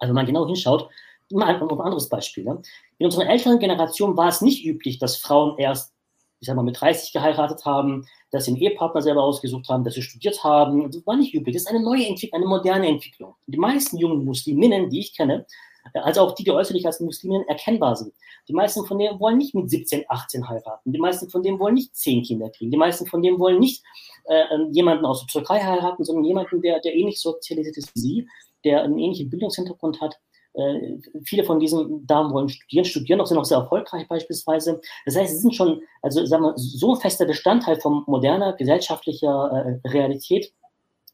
Also 0.00 0.10
wenn 0.10 0.16
man 0.16 0.26
genau 0.26 0.46
hinschaut, 0.46 0.88
Mal 1.32 1.56
ein, 1.56 1.60
ein 1.60 1.80
anderes 1.80 2.08
Beispiel. 2.08 2.44
Ne? 2.44 2.62
In 2.98 3.06
unserer 3.06 3.28
älteren 3.28 3.58
Generation 3.58 4.16
war 4.16 4.28
es 4.28 4.40
nicht 4.40 4.64
üblich, 4.64 4.98
dass 4.98 5.16
Frauen 5.16 5.58
erst, 5.58 5.92
ich 6.40 6.46
sag 6.46 6.56
mal, 6.56 6.62
mit 6.62 6.80
30 6.80 7.12
geheiratet 7.12 7.64
haben, 7.64 8.06
dass 8.30 8.44
sie 8.44 8.52
einen 8.52 8.60
Ehepartner 8.60 9.02
selber 9.02 9.22
ausgesucht 9.22 9.68
haben, 9.68 9.84
dass 9.84 9.94
sie 9.94 10.02
studiert 10.02 10.42
haben. 10.44 10.90
Das 10.90 11.06
war 11.06 11.16
nicht 11.16 11.34
üblich. 11.34 11.54
Das 11.54 11.64
ist 11.64 11.68
eine 11.68 11.82
neue 11.82 12.06
Entwicklung, 12.06 12.40
eine 12.40 12.48
moderne 12.48 12.88
Entwicklung. 12.88 13.34
Die 13.46 13.58
meisten 13.58 13.98
jungen 13.98 14.24
Musliminnen, 14.24 14.90
die 14.90 15.00
ich 15.00 15.16
kenne, 15.16 15.46
also 15.94 16.22
auch 16.22 16.34
die, 16.34 16.44
die 16.44 16.50
äußerlich 16.50 16.86
als 16.86 17.00
Musliminnen 17.00 17.46
erkennbar 17.48 17.96
sind. 17.96 18.12
Die 18.48 18.52
meisten 18.52 18.84
von 18.86 18.98
denen 18.98 19.18
wollen 19.20 19.38
nicht 19.38 19.54
mit 19.54 19.70
17, 19.70 20.04
18 20.08 20.48
heiraten. 20.48 20.92
Die 20.92 20.98
meisten 20.98 21.28
von 21.30 21.42
denen 21.42 21.58
wollen 21.58 21.74
nicht 21.74 21.94
10 21.94 22.22
Kinder 22.22 22.50
kriegen. 22.50 22.70
Die 22.70 22.76
meisten 22.76 23.06
von 23.06 23.22
denen 23.22 23.38
wollen 23.38 23.58
nicht 23.58 23.82
äh, 24.24 24.44
jemanden 24.70 25.04
aus 25.04 25.20
der 25.20 25.28
Türkei 25.28 25.60
heiraten, 25.60 26.04
sondern 26.04 26.24
jemanden, 26.24 26.62
der, 26.62 26.80
der 26.80 26.94
ähnlich 26.94 27.20
sozialisiert 27.20 27.76
ist 27.76 27.94
wie 27.94 28.00
sie, 28.00 28.28
der 28.64 28.82
einen 28.82 28.98
ähnlichen 28.98 29.30
Bildungshintergrund 29.30 30.00
hat, 30.00 30.18
äh, 30.56 30.98
viele 31.24 31.44
von 31.44 31.60
diesen 31.60 32.06
Damen 32.06 32.32
wollen 32.32 32.48
studieren, 32.48 32.84
studieren 32.84 33.20
auch, 33.20 33.26
sind 33.26 33.38
auch 33.38 33.44
sehr 33.44 33.58
erfolgreich 33.58 34.08
beispielsweise. 34.08 34.80
Das 35.04 35.16
heißt, 35.16 35.32
sie 35.32 35.40
sind 35.40 35.54
schon, 35.54 35.82
also 36.02 36.24
sagen 36.24 36.44
wir, 36.44 36.54
so 36.56 36.94
ein 36.94 37.00
fester 37.00 37.26
Bestandteil 37.26 37.80
von 37.80 38.04
moderner 38.06 38.54
gesellschaftlicher 38.54 39.80
äh, 39.84 39.88
Realität, 39.88 40.52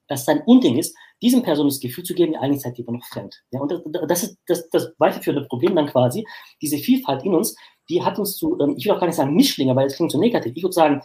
dass 0.08 0.22
es 0.22 0.28
ein 0.28 0.42
Unding 0.42 0.78
ist, 0.78 0.96
diesen 1.22 1.42
Personen 1.42 1.68
das 1.68 1.80
Gefühl 1.80 2.04
zu 2.04 2.14
geben, 2.14 2.36
eigentlich 2.36 2.62
seid 2.62 2.78
ihr 2.78 2.84
noch 2.90 3.04
fremd. 3.06 3.42
Ja, 3.52 3.60
und 3.60 3.72
das, 4.08 4.24
ist 4.24 4.38
das, 4.46 4.68
das 4.70 4.92
weiterführende 4.98 5.46
Problem 5.48 5.74
dann 5.74 5.86
quasi, 5.86 6.26
diese 6.60 6.78
Vielfalt 6.78 7.24
in 7.24 7.34
uns, 7.34 7.56
die 7.88 8.02
hat 8.02 8.18
uns 8.18 8.36
zu, 8.36 8.58
ähm, 8.60 8.74
ich 8.76 8.84
will 8.84 8.92
auch 8.92 9.00
gar 9.00 9.06
nicht 9.06 9.16
sagen 9.16 9.34
Mischlinge, 9.34 9.74
weil 9.74 9.88
das 9.88 9.96
klingt 9.96 10.12
so 10.12 10.18
negativ. 10.18 10.52
Ich 10.56 10.62
würde 10.62 10.74
sagen, 10.74 11.02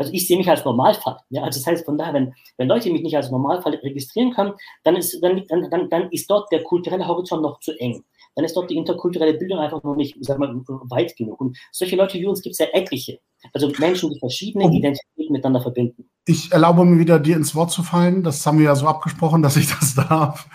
also 0.00 0.14
ich 0.14 0.26
sehe 0.26 0.38
mich 0.38 0.48
als 0.48 0.64
Normalfall. 0.64 1.18
Ja, 1.28 1.42
also 1.42 1.60
das 1.60 1.66
heißt 1.66 1.84
von 1.84 1.98
daher, 1.98 2.14
wenn, 2.14 2.32
wenn 2.56 2.68
Leute 2.68 2.90
mich 2.90 3.02
nicht 3.02 3.16
als 3.16 3.30
Normalfall 3.30 3.74
registrieren 3.74 4.32
können, 4.32 4.54
dann 4.82 4.96
ist, 4.96 5.22
dann, 5.22 5.44
dann, 5.48 5.90
dann 5.90 6.10
ist 6.10 6.30
dort 6.30 6.50
der 6.50 6.62
kulturelle 6.62 7.06
Horizont 7.06 7.42
noch 7.42 7.60
zu 7.60 7.78
eng. 7.78 8.02
Dann 8.34 8.46
ist 8.46 8.56
dort 8.56 8.70
die 8.70 8.76
interkulturelle 8.76 9.34
Bildung 9.34 9.58
einfach 9.58 9.82
noch 9.82 9.96
nicht, 9.96 10.16
sag 10.20 10.38
mal, 10.38 10.54
weit 10.88 11.14
genug. 11.16 11.38
Und 11.38 11.58
solche 11.70 11.96
Leute 11.96 12.14
wie 12.14 12.24
uns 12.24 12.40
gibt 12.40 12.54
es 12.54 12.60
ja 12.60 12.66
etliche. 12.72 13.18
Also 13.52 13.70
Menschen, 13.78 14.10
die 14.10 14.18
verschiedene 14.18 14.64
oh. 14.64 14.70
Identitäten 14.70 15.32
miteinander 15.32 15.60
verbinden. 15.60 16.08
Ich 16.24 16.50
erlaube 16.50 16.86
mir 16.86 16.98
wieder, 16.98 17.18
dir 17.18 17.36
ins 17.36 17.54
Wort 17.54 17.70
zu 17.70 17.82
fallen. 17.82 18.22
Das 18.22 18.46
haben 18.46 18.58
wir 18.58 18.66
ja 18.66 18.76
so 18.76 18.86
abgesprochen, 18.86 19.42
dass 19.42 19.58
ich 19.58 19.68
das 19.68 19.94
darf. 20.08 20.48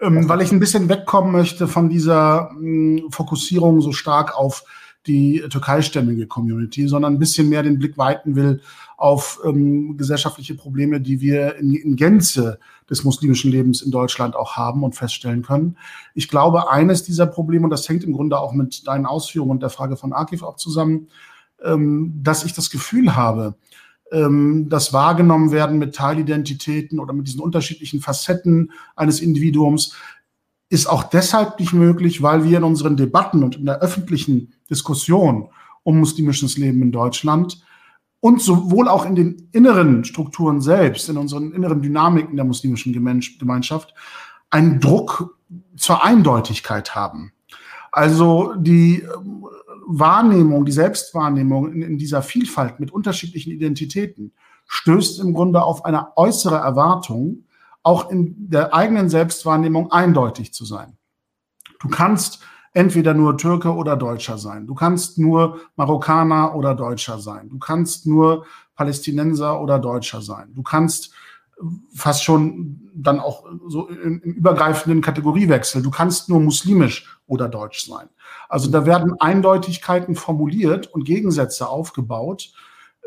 Ähm, 0.00 0.28
weil 0.28 0.42
ich 0.42 0.52
ein 0.52 0.60
bisschen 0.60 0.88
wegkommen 0.88 1.32
möchte 1.32 1.66
von 1.66 1.88
dieser 1.88 2.52
mh, 2.52 3.00
hm, 3.00 3.10
Fokussierung 3.10 3.80
so 3.80 3.90
stark 3.90 4.38
auf 4.38 4.62
die 5.06 5.42
türkeistämmige 5.50 6.28
Community, 6.28 6.86
sondern 6.86 7.14
ein 7.14 7.18
bisschen 7.18 7.48
mehr 7.48 7.64
den 7.64 7.80
Blick 7.80 7.98
weiten 7.98 8.36
will 8.36 8.60
auf 9.02 9.40
ähm, 9.44 9.96
gesellschaftliche 9.96 10.54
Probleme, 10.54 11.00
die 11.00 11.20
wir 11.20 11.56
in, 11.56 11.74
in 11.74 11.96
Gänze 11.96 12.60
des 12.88 13.02
muslimischen 13.02 13.50
Lebens 13.50 13.82
in 13.82 13.90
Deutschland 13.90 14.36
auch 14.36 14.54
haben 14.54 14.84
und 14.84 14.94
feststellen 14.94 15.42
können. 15.42 15.76
Ich 16.14 16.28
glaube, 16.28 16.70
eines 16.70 17.02
dieser 17.02 17.26
Probleme, 17.26 17.64
und 17.64 17.70
das 17.70 17.88
hängt 17.88 18.04
im 18.04 18.12
Grunde 18.12 18.38
auch 18.38 18.52
mit 18.52 18.86
deinen 18.86 19.04
Ausführungen 19.04 19.50
und 19.50 19.60
der 19.60 19.70
Frage 19.70 19.96
von 19.96 20.12
Akif 20.12 20.44
auch 20.44 20.54
zusammen, 20.54 21.08
ähm, 21.64 22.20
dass 22.22 22.44
ich 22.44 22.52
das 22.52 22.70
Gefühl 22.70 23.16
habe, 23.16 23.56
ähm, 24.12 24.68
das 24.68 24.92
wahrgenommen 24.92 25.50
werden 25.50 25.78
mit 25.78 25.96
Teilidentitäten 25.96 27.00
oder 27.00 27.12
mit 27.12 27.26
diesen 27.26 27.40
unterschiedlichen 27.40 28.00
Facetten 28.00 28.70
eines 28.94 29.18
Individuums, 29.18 29.96
ist 30.68 30.86
auch 30.86 31.02
deshalb 31.02 31.58
nicht 31.58 31.72
möglich, 31.72 32.22
weil 32.22 32.44
wir 32.44 32.58
in 32.58 32.64
unseren 32.64 32.96
Debatten 32.96 33.42
und 33.42 33.56
in 33.56 33.66
der 33.66 33.80
öffentlichen 33.80 34.52
Diskussion 34.70 35.48
um 35.82 35.98
muslimisches 35.98 36.56
Leben 36.56 36.82
in 36.82 36.92
Deutschland 36.92 37.64
und 38.22 38.40
sowohl 38.40 38.86
auch 38.86 39.04
in 39.04 39.16
den 39.16 39.48
inneren 39.50 40.04
Strukturen 40.04 40.60
selbst, 40.60 41.08
in 41.08 41.16
unseren 41.16 41.50
inneren 41.50 41.82
Dynamiken 41.82 42.36
der 42.36 42.44
muslimischen 42.44 42.92
Gemeinschaft, 42.92 43.94
einen 44.48 44.78
Druck 44.78 45.36
zur 45.76 46.04
Eindeutigkeit 46.04 46.94
haben. 46.94 47.32
Also 47.90 48.54
die 48.54 49.00
ähm, 49.00 49.44
Wahrnehmung, 49.86 50.64
die 50.64 50.72
Selbstwahrnehmung 50.72 51.72
in, 51.72 51.82
in, 51.82 51.98
dieser 51.98 52.22
Vielfalt 52.22 52.78
mit 52.78 52.92
unterschiedlichen 52.92 53.50
Identitäten 53.50 54.32
stößt 54.68 55.18
im 55.18 55.34
Grunde 55.34 55.60
auf 55.60 55.84
eine 55.84 56.16
äußere 56.16 56.56
Erwartung, 56.56 57.46
auch 57.82 58.08
in 58.08 58.36
der 58.48 58.72
eigenen 58.72 59.08
Selbstwahrnehmung 59.08 59.90
eindeutig 59.90 60.54
zu 60.54 60.64
sein. 60.64 60.96
Du 61.80 61.88
kannst 61.88 62.38
entweder 62.72 63.14
nur 63.14 63.36
Türke 63.36 63.74
oder 63.74 63.96
Deutscher 63.96 64.38
sein. 64.38 64.66
Du 64.66 64.74
kannst 64.74 65.18
nur 65.18 65.60
Marokkaner 65.76 66.54
oder 66.54 66.74
Deutscher 66.74 67.18
sein. 67.18 67.48
Du 67.48 67.58
kannst 67.58 68.06
nur 68.06 68.46
Palästinenser 68.74 69.60
oder 69.60 69.78
Deutscher 69.78 70.22
sein. 70.22 70.52
Du 70.54 70.62
kannst 70.62 71.12
fast 71.94 72.24
schon 72.24 72.90
dann 72.94 73.20
auch 73.20 73.44
so 73.68 73.88
im, 73.88 74.20
im 74.22 74.32
übergreifenden 74.32 75.00
Kategoriewechsel. 75.00 75.82
Du 75.82 75.90
kannst 75.90 76.28
nur 76.28 76.40
muslimisch 76.40 77.18
oder 77.26 77.48
deutsch 77.48 77.86
sein. 77.86 78.08
Also 78.48 78.70
da 78.70 78.84
werden 78.86 79.20
Eindeutigkeiten 79.20 80.14
formuliert 80.14 80.88
und 80.88 81.04
Gegensätze 81.04 81.68
aufgebaut. 81.68 82.52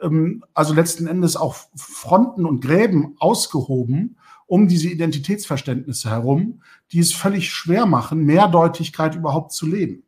Ähm, 0.01 0.43
also 0.53 0.74
letzten 0.74 1.07
Endes 1.07 1.36
auch 1.36 1.55
Fronten 1.76 2.45
und 2.45 2.61
Gräben 2.61 3.16
ausgehoben, 3.20 4.18
um 4.47 4.68
diese 4.68 4.89
Identitätsverständnisse 4.89 6.09
herum, 6.09 6.61
die 6.92 7.00
es 7.00 7.14
völlig 7.14 7.52
schwer 7.52 7.86
machen, 7.86 8.26
Mehrdeutigkeit 8.26 9.16
überhaupt 9.16 9.52
zu 9.52 9.66
leben. 9.66 10.04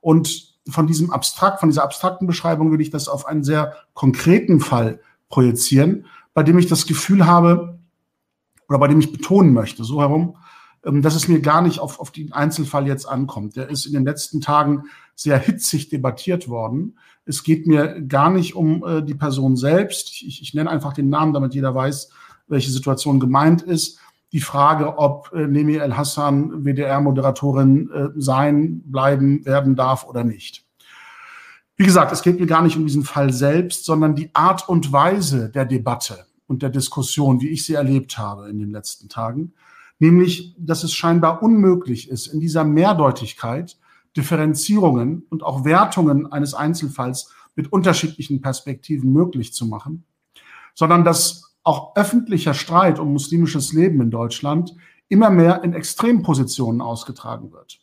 Und 0.00 0.54
von 0.68 0.86
diesem 0.86 1.10
abstrakt, 1.10 1.60
von 1.60 1.68
dieser 1.68 1.84
abstrakten 1.84 2.26
Beschreibung 2.26 2.70
will 2.72 2.80
ich 2.80 2.90
das 2.90 3.08
auf 3.08 3.26
einen 3.26 3.44
sehr 3.44 3.74
konkreten 3.94 4.60
Fall 4.60 5.00
projizieren, 5.28 6.06
bei 6.34 6.42
dem 6.42 6.58
ich 6.58 6.66
das 6.66 6.86
Gefühl 6.86 7.26
habe, 7.26 7.78
oder 8.68 8.78
bei 8.78 8.88
dem 8.88 9.00
ich 9.00 9.12
betonen 9.12 9.52
möchte, 9.52 9.82
so 9.82 10.00
herum, 10.00 10.36
ähm, 10.84 11.02
dass 11.02 11.14
es 11.14 11.28
mir 11.28 11.40
gar 11.40 11.60
nicht 11.60 11.80
auf, 11.80 11.98
auf 11.98 12.10
den 12.10 12.32
Einzelfall 12.32 12.86
jetzt 12.86 13.06
ankommt. 13.06 13.56
Der 13.56 13.68
ist 13.68 13.84
in 13.84 13.92
den 13.92 14.04
letzten 14.04 14.40
Tagen 14.40 14.84
sehr 15.14 15.38
hitzig 15.38 15.88
debattiert 15.88 16.48
worden. 16.48 16.98
Es 17.26 17.42
geht 17.42 17.66
mir 17.66 18.00
gar 18.00 18.30
nicht 18.30 18.54
um 18.54 18.84
äh, 18.84 19.02
die 19.02 19.14
Person 19.14 19.56
selbst. 19.56 20.22
Ich, 20.22 20.40
ich 20.40 20.54
nenne 20.54 20.70
einfach 20.70 20.92
den 20.92 21.08
Namen, 21.08 21.32
damit 21.32 21.54
jeder 21.54 21.74
weiß, 21.74 22.10
welche 22.48 22.70
Situation 22.70 23.20
gemeint 23.20 23.62
ist. 23.62 23.98
Die 24.32 24.40
Frage, 24.40 24.98
ob 24.98 25.32
äh, 25.32 25.46
Nemi 25.46 25.76
El 25.76 25.96
Hassan 25.96 26.64
WDR-Moderatorin 26.64 27.90
äh, 27.90 28.08
sein, 28.16 28.82
bleiben, 28.84 29.44
werden 29.44 29.76
darf 29.76 30.06
oder 30.06 30.24
nicht. 30.24 30.64
Wie 31.76 31.84
gesagt, 31.84 32.12
es 32.12 32.22
geht 32.22 32.38
mir 32.38 32.46
gar 32.46 32.62
nicht 32.62 32.76
um 32.76 32.86
diesen 32.86 33.04
Fall 33.04 33.32
selbst, 33.32 33.84
sondern 33.86 34.14
die 34.14 34.30
Art 34.34 34.68
und 34.68 34.92
Weise 34.92 35.48
der 35.48 35.64
Debatte 35.64 36.26
und 36.46 36.62
der 36.62 36.70
Diskussion, 36.70 37.40
wie 37.40 37.48
ich 37.48 37.64
sie 37.64 37.74
erlebt 37.74 38.18
habe 38.18 38.50
in 38.50 38.58
den 38.58 38.70
letzten 38.70 39.08
Tagen. 39.08 39.54
Nämlich, 39.98 40.54
dass 40.58 40.84
es 40.84 40.92
scheinbar 40.92 41.42
unmöglich 41.42 42.10
ist, 42.10 42.26
in 42.26 42.40
dieser 42.40 42.64
Mehrdeutigkeit 42.64 43.78
Differenzierungen 44.16 45.24
und 45.30 45.42
auch 45.42 45.64
Wertungen 45.64 46.30
eines 46.32 46.54
Einzelfalls 46.54 47.32
mit 47.54 47.72
unterschiedlichen 47.72 48.40
Perspektiven 48.40 49.12
möglich 49.12 49.52
zu 49.52 49.66
machen, 49.66 50.04
sondern 50.74 51.04
dass 51.04 51.49
auch 51.62 51.96
öffentlicher 51.96 52.54
Streit 52.54 52.98
um 52.98 53.12
muslimisches 53.12 53.72
Leben 53.72 54.00
in 54.00 54.10
Deutschland 54.10 54.74
immer 55.08 55.30
mehr 55.30 55.62
in 55.64 55.74
Extrempositionen 55.74 56.80
ausgetragen 56.80 57.52
wird. 57.52 57.80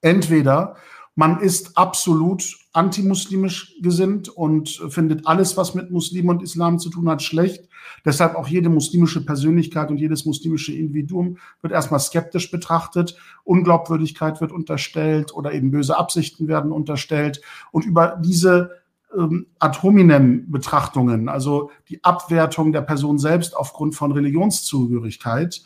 Entweder 0.00 0.76
man 1.16 1.40
ist 1.40 1.78
absolut 1.78 2.56
antimuslimisch 2.72 3.76
gesinnt 3.80 4.28
und 4.28 4.68
findet 4.88 5.28
alles, 5.28 5.56
was 5.56 5.74
mit 5.74 5.92
Muslimen 5.92 6.30
und 6.30 6.42
Islam 6.42 6.80
zu 6.80 6.90
tun 6.90 7.08
hat, 7.08 7.22
schlecht. 7.22 7.68
Deshalb 8.04 8.34
auch 8.34 8.48
jede 8.48 8.68
muslimische 8.68 9.24
Persönlichkeit 9.24 9.90
und 9.90 9.98
jedes 9.98 10.24
muslimische 10.24 10.72
Individuum 10.72 11.38
wird 11.62 11.72
erstmal 11.72 12.00
skeptisch 12.00 12.50
betrachtet. 12.50 13.16
Unglaubwürdigkeit 13.44 14.40
wird 14.40 14.50
unterstellt 14.50 15.32
oder 15.32 15.52
eben 15.52 15.70
böse 15.70 15.96
Absichten 15.96 16.48
werden 16.48 16.72
unterstellt. 16.72 17.40
Und 17.70 17.84
über 17.84 18.20
diese 18.20 18.83
ähm, 19.16 19.46
ad 19.58 19.82
hominem 19.82 20.50
Betrachtungen, 20.50 21.28
also 21.28 21.70
die 21.88 22.02
Abwertung 22.04 22.72
der 22.72 22.82
Person 22.82 23.18
selbst 23.18 23.56
aufgrund 23.56 23.94
von 23.94 24.12
Religionszugehörigkeit, 24.12 25.62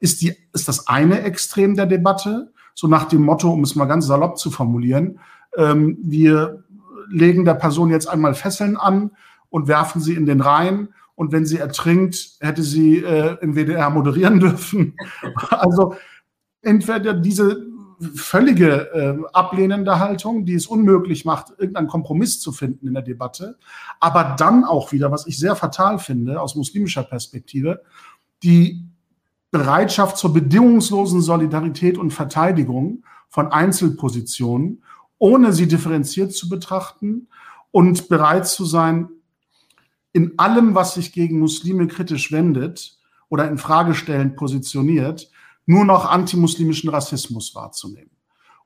ist, 0.00 0.22
die, 0.22 0.34
ist 0.52 0.68
das 0.68 0.88
eine 0.88 1.22
Extrem 1.22 1.76
der 1.76 1.86
Debatte, 1.86 2.52
so 2.74 2.88
nach 2.88 3.04
dem 3.04 3.22
Motto, 3.22 3.50
um 3.52 3.62
es 3.62 3.76
mal 3.76 3.84
ganz 3.84 4.06
salopp 4.06 4.38
zu 4.38 4.50
formulieren, 4.50 5.20
ähm, 5.56 5.98
wir 6.02 6.64
legen 7.10 7.44
der 7.44 7.54
Person 7.54 7.90
jetzt 7.90 8.08
einmal 8.08 8.34
Fesseln 8.34 8.76
an 8.76 9.10
und 9.50 9.68
werfen 9.68 10.00
sie 10.00 10.14
in 10.14 10.26
den 10.26 10.40
Rhein 10.40 10.88
und 11.14 11.30
wenn 11.30 11.44
sie 11.44 11.58
ertrinkt, 11.58 12.36
hätte 12.40 12.62
sie 12.62 12.98
äh, 12.98 13.36
im 13.42 13.54
WDR 13.54 13.90
moderieren 13.90 14.40
dürfen. 14.40 14.96
Also 15.50 15.94
entweder 16.62 17.12
diese 17.12 17.71
völlige 18.14 18.90
äh, 18.92 19.18
ablehnende 19.32 19.98
Haltung, 19.98 20.44
die 20.44 20.54
es 20.54 20.66
unmöglich 20.66 21.24
macht, 21.24 21.50
irgendeinen 21.58 21.88
Kompromiss 21.88 22.40
zu 22.40 22.52
finden 22.52 22.88
in 22.88 22.94
der 22.94 23.02
Debatte. 23.02 23.56
Aber 24.00 24.36
dann 24.38 24.64
auch 24.64 24.92
wieder, 24.92 25.10
was 25.10 25.26
ich 25.26 25.38
sehr 25.38 25.56
fatal 25.56 25.98
finde 25.98 26.40
aus 26.40 26.54
muslimischer 26.54 27.02
Perspektive, 27.02 27.82
die 28.42 28.84
Bereitschaft 29.50 30.16
zur 30.16 30.32
bedingungslosen 30.32 31.20
Solidarität 31.20 31.98
und 31.98 32.12
Verteidigung 32.12 33.04
von 33.28 33.52
Einzelpositionen, 33.52 34.82
ohne 35.18 35.52
sie 35.52 35.68
differenziert 35.68 36.32
zu 36.32 36.48
betrachten 36.48 37.28
und 37.70 38.08
bereit 38.08 38.46
zu 38.46 38.64
sein, 38.64 39.08
in 40.12 40.38
allem, 40.38 40.74
was 40.74 40.94
sich 40.94 41.12
gegen 41.12 41.38
Muslime 41.38 41.86
kritisch 41.86 42.32
wendet 42.32 42.98
oder 43.28 43.48
in 43.48 43.56
Fragestellend 43.56 44.36
positioniert, 44.36 45.30
nur 45.66 45.84
noch 45.84 46.06
antimuslimischen 46.06 46.90
Rassismus 46.90 47.54
wahrzunehmen. 47.54 48.10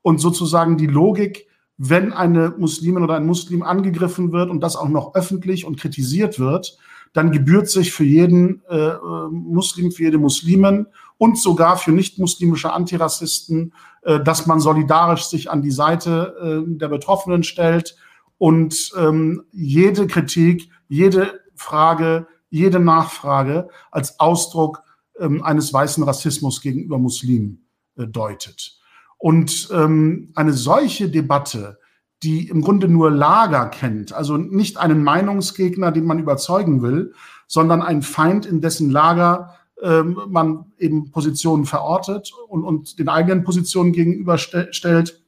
Und 0.03 0.21
sozusagen 0.21 0.77
die 0.77 0.87
Logik, 0.87 1.47
wenn 1.79 2.13
eine 2.13 2.55
Muslimin 2.57 3.03
oder 3.03 3.17
ein 3.17 3.27
Muslim 3.27 3.63
angegriffen 3.63 4.33
wird 4.33 4.51
und 4.51 4.61
das 4.61 4.77
auch 4.77 4.89
noch 4.89 5.15
öffentlich 5.15 5.65
und 5.65 5.79
kritisiert 5.79 6.39
wird, 6.39 6.79
dann 7.13 7.33
gebührt 7.33 7.69
sich 7.69 7.93
für 7.93 8.05
jeden 8.05 8.63
äh, 8.69 8.93
Muslim, 9.31 9.91
für 9.91 10.05
jede 10.05 10.19
Muslimin 10.19 10.87
und 11.19 11.39
sogar 11.39 11.77
für 11.77 11.93
nicht-muslimische 11.93 12.73
Antirassisten, 12.73 13.73
äh, 14.03 14.21
dass 14.23 14.47
man 14.47 14.61
solidarisch 14.61 15.25
sich 15.25 15.51
an 15.51 15.63
die 15.63 15.71
Seite 15.71 16.65
äh, 16.67 16.77
der 16.77 16.89
Betroffenen 16.89 17.43
stellt 17.43 17.97
und 18.39 18.93
ähm, 18.99 19.45
jede 19.51 20.07
Kritik, 20.07 20.71
jede 20.89 21.41
Frage, 21.55 22.27
jede 22.51 22.81
Nachfrage 22.81 23.69
als 23.91 24.21
Ausdruck 24.21 24.83
ähm, 25.19 25.43
eines 25.43 25.73
weißen 25.73 26.03
Rassismus 26.05 26.61
gegenüber 26.61 26.99
Muslimen 26.99 27.67
äh, 27.97 28.07
deutet. 28.07 28.79
Und 29.19 29.69
ähm, 29.73 30.33
eine 30.35 30.53
solche 30.53 31.09
Debatte, 31.09 31.79
die 32.23 32.49
im 32.49 32.63
Grunde 32.63 32.89
nur 32.89 33.11
Lager 33.11 33.67
kennt, 33.69 34.13
also 34.13 34.37
nicht 34.37 34.79
einen 34.79 35.03
Meinungsgegner, 35.03 35.93
den 35.93 36.05
man 36.05 36.19
überzeugen 36.19 36.83
will, 36.83 37.13
sondern 37.47 37.83
einen 37.83 38.03
Feind, 38.03 38.47
in 38.47 38.61
dessen 38.61 38.91
Lager 38.91 39.55
ähm, 39.83 40.19
man 40.29 40.73
eben 40.79 41.11
Positionen 41.11 41.67
verortet 41.67 42.33
und, 42.49 42.65
und 42.65 42.99
den 42.99 43.09
eigenen 43.09 43.45
Positionen 43.45 43.93
gegenüberstellt 43.93 45.23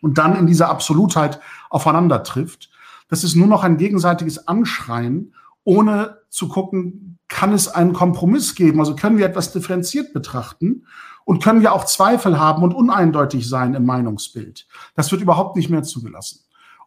und 0.00 0.18
dann 0.18 0.36
in 0.36 0.46
dieser 0.46 0.68
Absolutheit 0.68 1.40
aufeinander 1.68 2.22
trifft. 2.22 2.70
Das 3.08 3.24
ist 3.24 3.34
nur 3.34 3.48
noch 3.48 3.64
ein 3.64 3.76
gegenseitiges 3.76 4.46
Anschreien, 4.46 5.34
ohne 5.64 6.18
zu 6.28 6.48
gucken, 6.48 7.09
kann 7.30 7.54
es 7.54 7.68
einen 7.68 7.94
Kompromiss 7.94 8.54
geben? 8.54 8.80
Also 8.80 8.94
können 8.94 9.16
wir 9.16 9.24
etwas 9.24 9.52
differenziert 9.52 10.12
betrachten 10.12 10.84
und 11.24 11.42
können 11.42 11.62
wir 11.62 11.72
auch 11.72 11.86
Zweifel 11.86 12.38
haben 12.38 12.62
und 12.62 12.74
uneindeutig 12.74 13.48
sein 13.48 13.74
im 13.74 13.86
Meinungsbild? 13.86 14.66
Das 14.96 15.10
wird 15.10 15.22
überhaupt 15.22 15.56
nicht 15.56 15.70
mehr 15.70 15.82
zugelassen. 15.82 16.40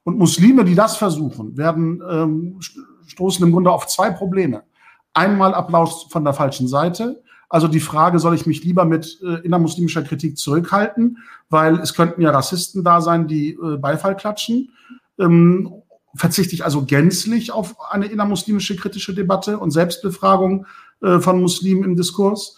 Und 0.03 0.19
Muslime, 0.19 0.65
die 0.65 0.75
das 0.75 0.97
versuchen, 0.97 1.57
werden 1.57 2.03
ähm, 2.07 2.59
stoßen 3.07 3.43
im 3.43 3.53
Grunde 3.53 3.71
auf 3.71 3.87
zwei 3.87 4.11
Probleme. 4.11 4.63
Einmal 5.13 5.55
Applaus 5.55 6.07
von 6.09 6.25
der 6.25 6.33
falschen 6.33 6.67
Seite. 6.67 7.23
Also 7.47 7.69
die 7.69 7.79
Frage, 7.79 8.19
soll 8.19 8.35
ich 8.35 8.45
mich 8.45 8.63
lieber 8.63 8.83
mit 8.83 9.19
äh, 9.23 9.45
innermuslimischer 9.45 10.03
Kritik 10.03 10.37
zurückhalten, 10.37 11.19
weil 11.49 11.79
es 11.79 11.93
könnten 11.93 12.21
ja 12.21 12.31
Rassisten 12.31 12.83
da 12.83 12.99
sein, 12.99 13.27
die 13.27 13.51
äh, 13.51 13.77
Beifall 13.77 14.17
klatschen. 14.17 14.71
Ähm, 15.19 15.82
verzichte 16.15 16.53
ich 16.53 16.63
also 16.63 16.85
gänzlich 16.85 17.51
auf 17.51 17.75
eine 17.91 18.05
innermuslimische 18.05 18.75
kritische 18.75 19.13
Debatte 19.13 19.57
und 19.57 19.71
Selbstbefragung 19.71 20.65
äh, 21.01 21.19
von 21.19 21.41
Muslimen 21.41 21.83
im 21.83 21.95
Diskurs. 21.95 22.57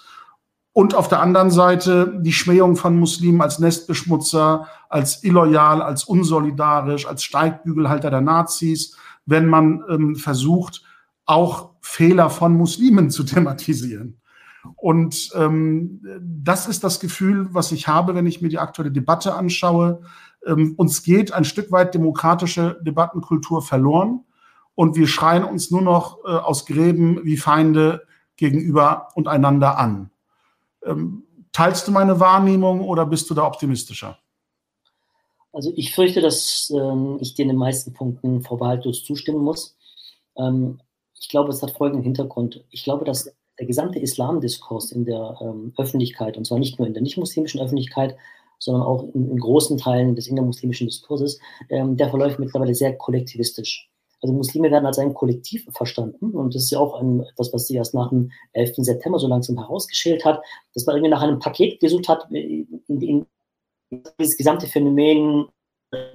Und 0.73 0.93
auf 0.93 1.07
der 1.07 1.21
anderen 1.21 1.51
Seite 1.51 2.19
die 2.19 2.33
Schmähung 2.33 2.75
von 2.75 2.99
Muslimen 2.99 3.41
als 3.41 3.59
Nestbeschmutzer, 3.59 4.67
als 4.89 5.23
illoyal, 5.23 5.81
als 5.81 6.03
unsolidarisch, 6.03 7.07
als 7.07 7.23
Steigbügelhalter 7.23 8.09
der 8.09 8.19
Nazis, 8.19 8.97
wenn 9.25 9.45
man 9.45 9.83
ähm, 9.89 10.15
versucht, 10.17 10.83
auch 11.25 11.71
Fehler 11.79 12.29
von 12.29 12.57
Muslimen 12.57 13.09
zu 13.09 13.23
thematisieren. 13.23 14.19
Und 14.75 15.29
ähm, 15.35 16.01
das 16.21 16.67
ist 16.67 16.83
das 16.83 16.99
Gefühl, 16.99 17.47
was 17.51 17.71
ich 17.71 17.87
habe, 17.87 18.15
wenn 18.15 18.25
ich 18.25 18.41
mir 18.41 18.49
die 18.49 18.59
aktuelle 18.59 18.91
Debatte 18.91 19.35
anschaue. 19.35 20.01
Ähm, 20.45 20.75
uns 20.77 21.03
geht 21.03 21.33
ein 21.33 21.45
Stück 21.45 21.71
weit 21.71 21.93
demokratische 21.93 22.79
Debattenkultur 22.81 23.61
verloren 23.61 24.25
und 24.75 24.95
wir 24.95 25.07
schreien 25.07 25.43
uns 25.43 25.71
nur 25.71 25.81
noch 25.81 26.19
äh, 26.25 26.29
aus 26.29 26.65
Gräben 26.65 27.23
wie 27.23 27.37
Feinde 27.37 28.05
gegenüber 28.37 29.09
und 29.15 29.27
einander 29.27 29.77
an. 29.77 30.11
Ähm, 30.83 31.23
teilst 31.51 31.87
du 31.87 31.91
meine 31.91 32.19
Wahrnehmung 32.19 32.81
oder 32.81 33.05
bist 33.05 33.29
du 33.29 33.33
da 33.33 33.45
optimistischer? 33.45 34.17
Also 35.53 35.71
ich 35.75 35.95
fürchte, 35.95 36.21
dass 36.21 36.71
ähm, 36.75 37.17
ich 37.21 37.33
dir 37.33 37.43
in 37.43 37.49
den 37.49 37.57
meisten 37.57 37.93
Punkten 37.93 38.41
vorbehaltlos 38.41 39.05
zustimmen 39.05 39.39
muss. 39.39 39.77
Ähm, 40.37 40.79
ich 41.17 41.29
glaube, 41.29 41.49
es 41.49 41.61
hat 41.61 41.71
folgenden 41.71 42.03
Hintergrund. 42.03 42.65
Ich 42.71 42.83
glaube, 42.83 43.05
dass 43.05 43.33
der 43.57 43.65
gesamte 43.65 43.99
Islamdiskurs 43.99 44.91
in 44.91 45.05
der 45.05 45.37
ähm, 45.41 45.73
Öffentlichkeit, 45.77 46.35
und 46.35 46.45
zwar 46.45 46.59
nicht 46.59 46.77
nur 46.77 46.87
in 46.87 46.93
der 46.93 47.01
nicht-muslimischen 47.01 47.61
Öffentlichkeit, 47.61 48.17
sondern 48.59 48.83
auch 48.83 49.03
in, 49.13 49.31
in, 49.31 49.37
großen 49.37 49.77
Teilen 49.77 50.15
des 50.15 50.27
innermuslimischen 50.27 50.87
Diskurses, 50.87 51.39
ähm, 51.69 51.97
der 51.97 52.09
verläuft 52.09 52.39
mittlerweile 52.39 52.75
sehr 52.75 52.95
kollektivistisch. 52.95 53.89
Also 54.21 54.33
Muslime 54.33 54.71
werden 54.71 54.85
als 54.85 54.97
ein 54.97 55.13
Kollektiv 55.13 55.67
verstanden 55.71 56.31
und 56.31 56.55
das 56.55 56.63
ist 56.63 56.71
ja 56.71 56.79
auch 56.79 56.99
ein, 56.99 57.21
etwas, 57.21 57.53
was 57.53 57.67
sich 57.67 57.75
erst 57.75 57.93
nach 57.93 58.09
dem 58.09 58.31
11. 58.53 58.75
September 58.77 59.19
so 59.19 59.27
langsam 59.27 59.57
herausgeschält 59.57 60.25
hat, 60.25 60.41
dass 60.73 60.85
man 60.85 60.95
irgendwie 60.95 61.11
nach 61.11 61.21
einem 61.21 61.39
Paket 61.39 61.79
gesucht 61.79 62.07
hat, 62.07 62.25
in, 62.31 62.81
in, 62.87 63.01
in 63.01 64.03
dieses 64.19 64.37
gesamte 64.37 64.67
Phänomen 64.67 65.47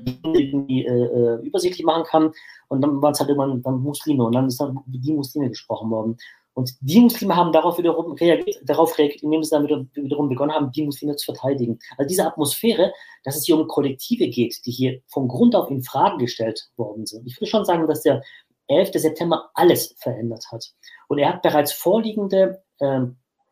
irgendwie 0.07 0.85
äh, 0.85 1.05
äh, 1.05 1.47
übersichtlich 1.47 1.85
machen 1.85 2.05
kann. 2.05 2.33
Und 2.69 2.81
dann 2.81 3.01
waren 3.03 3.13
es 3.13 3.21
halt 3.21 3.31
irgendwann 3.31 3.63
dann 3.63 3.81
Muslime 3.81 4.25
und 4.25 4.35
dann 4.35 4.47
ist 4.47 4.61
dann 4.61 4.79
die 4.87 5.13
Muslime 5.13 5.49
gesprochen 5.49 5.91
worden. 5.91 6.17
Und 6.55 6.73
die 6.81 7.01
Muslime 7.01 7.37
haben 7.37 7.53
darauf 7.53 7.79
wiederum 7.79 8.13
reagiert, 8.13 8.61
darauf 8.65 8.99
reagiert, 8.99 9.23
indem 9.23 9.43
sie 9.43 9.51
dann 9.51 9.65
wieder, 9.65 9.87
wiederum 9.95 10.29
begonnen 10.29 10.53
haben, 10.53 10.73
die 10.73 10.85
Muslime 10.85 11.17
zu 11.17 11.33
verteidigen. 11.33 11.79
Also 11.97 12.09
diese 12.09 12.27
Atmosphäre, 12.27 12.93
dass 13.25 13.37
es 13.37 13.47
hier 13.47 13.57
um 13.57 13.69
Kollektive 13.69 14.29
geht, 14.29 14.67
die 14.67 14.73
hier 14.73 15.01
von 15.07 15.29
Grund 15.29 15.55
auf 15.55 15.71
in 15.71 15.83
Frage 15.83 16.19
gestellt 16.19 16.69
worden 16.77 17.07
sind. 17.07 17.27
Ich 17.27 17.37
würde 17.37 17.51
schon 17.51 17.65
sagen, 17.65 17.87
dass 17.87 18.03
der 18.03 18.23
11. 18.67 18.91
September 18.95 19.51
alles 19.55 19.95
verändert 19.99 20.45
hat. 20.51 20.73
Und 21.09 21.19
er 21.19 21.31
hat 21.31 21.43
bereits 21.43 21.73
vorliegende 21.73 22.63
äh, 22.79 23.01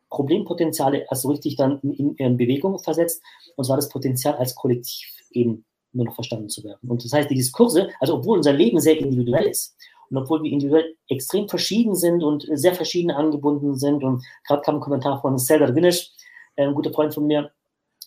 Problempotenziale 0.09 1.05
also 1.09 1.29
richtig 1.29 1.55
dann 1.55 1.79
in, 1.81 2.15
in, 2.15 2.37
Bewegung 2.37 2.79
versetzt. 2.79 3.21
Und 3.55 3.65
zwar 3.65 3.77
das 3.77 3.89
Potenzial 3.89 4.35
als 4.35 4.55
Kollektiv 4.55 5.07
eben 5.31 5.65
nur 5.91 6.05
noch 6.05 6.15
verstanden 6.15 6.49
zu 6.49 6.63
werden. 6.63 6.89
Und 6.89 7.03
das 7.03 7.13
heißt, 7.13 7.29
die 7.29 7.35
Diskurse, 7.35 7.89
also 7.99 8.15
obwohl 8.15 8.37
unser 8.37 8.53
Leben 8.53 8.79
sehr 8.79 8.97
individuell 8.97 9.47
ist 9.47 9.75
und 10.09 10.17
obwohl 10.17 10.43
wir 10.43 10.51
individuell 10.51 10.95
extrem 11.07 11.47
verschieden 11.47 11.95
sind 11.95 12.23
und 12.23 12.47
sehr 12.51 12.73
verschieden 12.73 13.11
angebunden 13.11 13.75
sind, 13.75 14.03
und 14.03 14.23
gerade 14.47 14.61
kam 14.61 14.75
ein 14.75 14.81
Kommentar 14.81 15.21
von 15.21 15.37
Serdar 15.37 15.75
Winisch, 15.75 16.11
äh, 16.55 16.65
ein 16.65 16.73
guter 16.73 16.91
Freund 16.91 17.13
von 17.13 17.27
mir, 17.27 17.51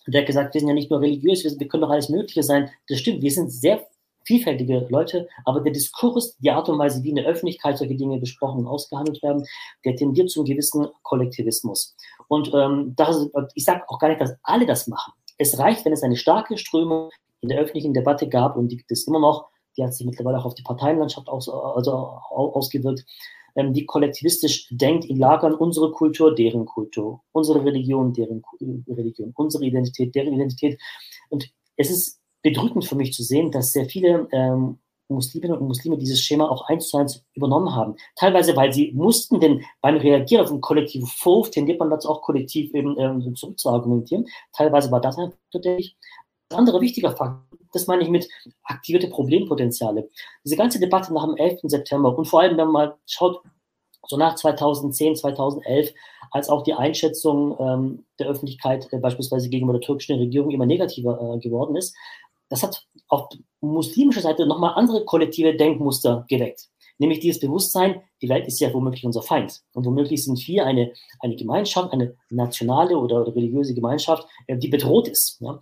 der 0.07 0.21
hat 0.21 0.27
gesagt, 0.27 0.53
wir 0.53 0.59
sind 0.59 0.67
ja 0.67 0.75
nicht 0.75 0.91
nur 0.91 1.01
religiös, 1.01 1.43
wir, 1.43 1.67
können 1.67 1.81
doch 1.81 1.89
alles 1.89 2.09
Mögliche 2.09 2.43
sein. 2.43 2.69
Das 2.87 2.99
stimmt, 2.99 3.21
wir 3.21 3.31
sind 3.31 3.51
sehr 3.51 3.87
vielfältige 4.25 4.87
Leute, 4.89 5.27
aber 5.45 5.61
der 5.61 5.73
Diskurs, 5.73 6.37
die 6.37 6.51
Art 6.51 6.69
und 6.69 6.79
Weise, 6.79 7.03
wie 7.03 7.09
in 7.09 7.15
der 7.15 7.25
Öffentlichkeit 7.25 7.77
solche 7.77 7.95
Dinge 7.95 8.19
besprochen 8.19 8.61
und 8.61 8.67
ausgehandelt 8.67 9.21
werden, 9.21 9.45
der 9.85 9.95
tendiert 9.95 10.29
zum 10.29 10.45
gewissen 10.45 10.87
Kollektivismus. 11.03 11.95
Und 12.27 12.51
ähm, 12.53 12.93
das, 12.95 13.29
ich 13.53 13.65
sage 13.65 13.83
auch 13.87 13.99
gar 13.99 14.09
nicht, 14.09 14.21
dass 14.21 14.35
alle 14.43 14.65
das 14.65 14.87
machen. 14.87 15.13
Es 15.37 15.57
reicht, 15.57 15.83
wenn 15.83 15.93
es 15.93 16.03
eine 16.03 16.15
starke 16.15 16.57
Strömung 16.57 17.09
in 17.41 17.49
der 17.49 17.59
öffentlichen 17.59 17.93
Debatte 17.93 18.29
gab 18.29 18.55
und 18.55 18.69
die 18.69 18.77
gibt 18.77 18.91
es 18.91 19.07
immer 19.07 19.19
noch, 19.19 19.49
die 19.77 19.83
hat 19.83 19.93
sich 19.93 20.05
mittlerweile 20.05 20.37
auch 20.37 20.45
auf 20.45 20.55
die 20.55 20.63
Parteienlandschaft 20.63 21.27
aus, 21.29 21.49
also 21.49 21.91
ausgewirkt, 21.91 23.05
ähm, 23.55 23.73
die 23.73 23.85
kollektivistisch 23.85 24.67
denkt 24.71 25.05
in 25.05 25.17
Lagern 25.17 25.53
unsere 25.53 25.91
Kultur, 25.91 26.33
deren 26.33 26.65
Kultur, 26.65 27.21
unsere 27.31 27.63
Religion, 27.63 28.13
deren 28.13 28.43
Religion, 28.87 29.31
unsere 29.35 29.65
Identität, 29.65 30.15
deren 30.15 30.33
Identität. 30.33 30.79
Und 31.29 31.49
es 31.77 31.91
ist 31.91 32.19
bedrückend 32.41 32.85
für 32.85 32.95
mich 32.95 33.13
zu 33.13 33.23
sehen, 33.23 33.51
dass 33.51 33.71
sehr 33.71 33.85
viele 33.85 34.27
ähm, 34.31 34.79
Musliminnen 35.09 35.57
und 35.57 35.67
Muslime 35.67 35.97
dieses 35.97 36.21
Schema 36.21 36.49
auch 36.49 36.67
eins 36.67 36.87
zu 36.87 36.97
eins 36.97 37.23
übernommen 37.33 37.75
haben. 37.75 37.95
Teilweise, 38.15 38.55
weil 38.55 38.73
sie 38.73 38.91
mussten, 38.93 39.39
denn 39.39 39.63
beim 39.81 39.97
Reagieren 39.97 40.43
auf 40.43 40.51
einen 40.51 40.61
kollektiven 40.61 41.07
Vorwurf 41.07 41.51
tendiert 41.51 41.79
man 41.79 41.89
dazu 41.89 42.09
auch 42.09 42.21
kollektiv 42.21 42.73
eben 42.73 42.97
ähm, 42.99 43.35
zurückzuargumentieren. 43.35 44.25
Teilweise 44.53 44.91
war 44.91 45.01
das 45.01 45.17
natürlich 45.53 45.97
anderer 46.49 46.81
wichtiger 46.81 47.11
Faktor, 47.11 47.59
das 47.73 47.87
meine 47.87 48.03
ich 48.03 48.09
mit 48.09 48.29
aktivierte 48.63 49.07
Problempotenziale. 49.07 50.09
Diese 50.45 50.57
ganze 50.57 50.79
Debatte 50.79 51.13
nach 51.13 51.25
dem 51.25 51.35
11. 51.35 51.61
September 51.63 52.17
und 52.17 52.25
vor 52.25 52.41
allem, 52.41 52.57
wenn 52.57 52.67
man 52.67 52.71
mal 52.71 52.97
schaut, 53.05 53.41
so 54.07 54.17
nach 54.17 54.35
2010, 54.35 55.15
2011, 55.15 55.93
als 56.31 56.49
auch 56.49 56.63
die 56.63 56.73
Einschätzung 56.73 57.57
ähm, 57.59 58.05
der 58.19 58.27
Öffentlichkeit 58.27 58.87
äh, 58.91 58.97
beispielsweise 58.97 59.49
gegenüber 59.49 59.73
der 59.73 59.81
türkischen 59.81 60.17
Regierung 60.17 60.51
immer 60.51 60.65
negativer 60.65 61.35
äh, 61.35 61.39
geworden 61.39 61.75
ist, 61.75 61.95
das 62.49 62.63
hat 62.63 62.85
auf 63.07 63.29
muslimischer 63.61 64.21
Seite 64.21 64.45
nochmal 64.45 64.73
andere 64.75 65.05
kollektive 65.05 65.55
Denkmuster 65.55 66.25
geweckt. 66.29 66.69
Nämlich 66.99 67.19
dieses 67.19 67.39
Bewusstsein, 67.39 68.03
die 68.21 68.29
Welt 68.29 68.47
ist 68.47 68.59
ja 68.59 68.73
womöglich 68.73 69.05
unser 69.05 69.23
Feind. 69.23 69.61
Und 69.73 69.85
womöglich 69.85 70.23
sind 70.23 70.47
wir 70.47 70.65
eine, 70.65 70.93
eine 71.19 71.35
Gemeinschaft, 71.35 71.91
eine 71.91 72.15
nationale 72.29 72.97
oder, 72.97 73.21
oder 73.21 73.35
religiöse 73.35 73.73
Gemeinschaft, 73.73 74.27
äh, 74.47 74.57
die 74.57 74.67
bedroht 74.67 75.07
ist. 75.07 75.41
Ja. 75.41 75.59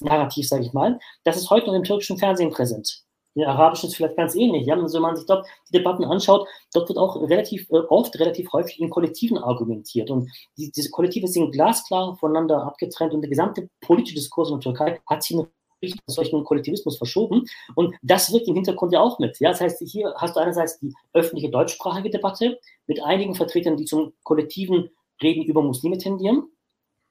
Narrativ, 0.00 0.48
sage 0.48 0.64
ich 0.64 0.72
mal, 0.72 0.98
das 1.24 1.36
ist 1.36 1.50
heute 1.50 1.66
noch 1.66 1.74
im 1.74 1.84
türkischen 1.84 2.18
Fernsehen 2.18 2.50
präsent. 2.50 3.02
In 3.34 3.44
arabischen 3.44 3.88
ist 3.88 3.96
vielleicht 3.96 4.16
ganz 4.16 4.34
ähnlich. 4.34 4.66
Ja? 4.66 4.76
Also 4.76 4.96
wenn 4.96 5.02
man 5.02 5.16
sich 5.16 5.26
dort 5.26 5.46
die 5.68 5.78
Debatten 5.78 6.04
anschaut, 6.04 6.48
dort 6.72 6.88
wird 6.88 6.98
auch 6.98 7.16
relativ 7.16 7.68
äh, 7.70 7.78
oft, 7.88 8.18
relativ 8.18 8.52
häufig 8.52 8.80
in 8.80 8.90
Kollektiven 8.90 9.38
argumentiert. 9.38 10.10
Und 10.10 10.28
die, 10.56 10.72
diese 10.72 10.90
Kollektive 10.90 11.28
sind 11.28 11.52
glasklar 11.52 12.16
voneinander 12.16 12.64
abgetrennt 12.64 13.14
und 13.14 13.20
der 13.20 13.30
gesamte 13.30 13.68
politische 13.80 14.16
Diskurs 14.16 14.48
in 14.48 14.56
der 14.56 14.60
Türkei 14.60 15.00
hat 15.06 15.22
sich 15.22 15.36
durch 15.80 15.94
solchen 16.06 16.42
Kollektivismus 16.42 16.98
verschoben. 16.98 17.44
Und 17.76 17.94
das 18.02 18.32
wirkt 18.32 18.48
im 18.48 18.56
Hintergrund 18.56 18.92
ja 18.92 19.00
auch 19.00 19.20
mit. 19.20 19.38
Ja? 19.38 19.50
Das 19.50 19.60
heißt, 19.60 19.84
hier 19.86 20.14
hast 20.16 20.34
du 20.34 20.40
einerseits 20.40 20.80
die 20.80 20.92
öffentliche 21.12 21.50
deutschsprachige 21.50 22.10
Debatte 22.10 22.58
mit 22.88 23.02
einigen 23.04 23.36
Vertretern, 23.36 23.76
die 23.76 23.84
zum 23.84 24.14
kollektiven 24.24 24.90
Reden 25.22 25.44
über 25.44 25.62
Muslime 25.62 25.98
tendieren. 25.98 26.50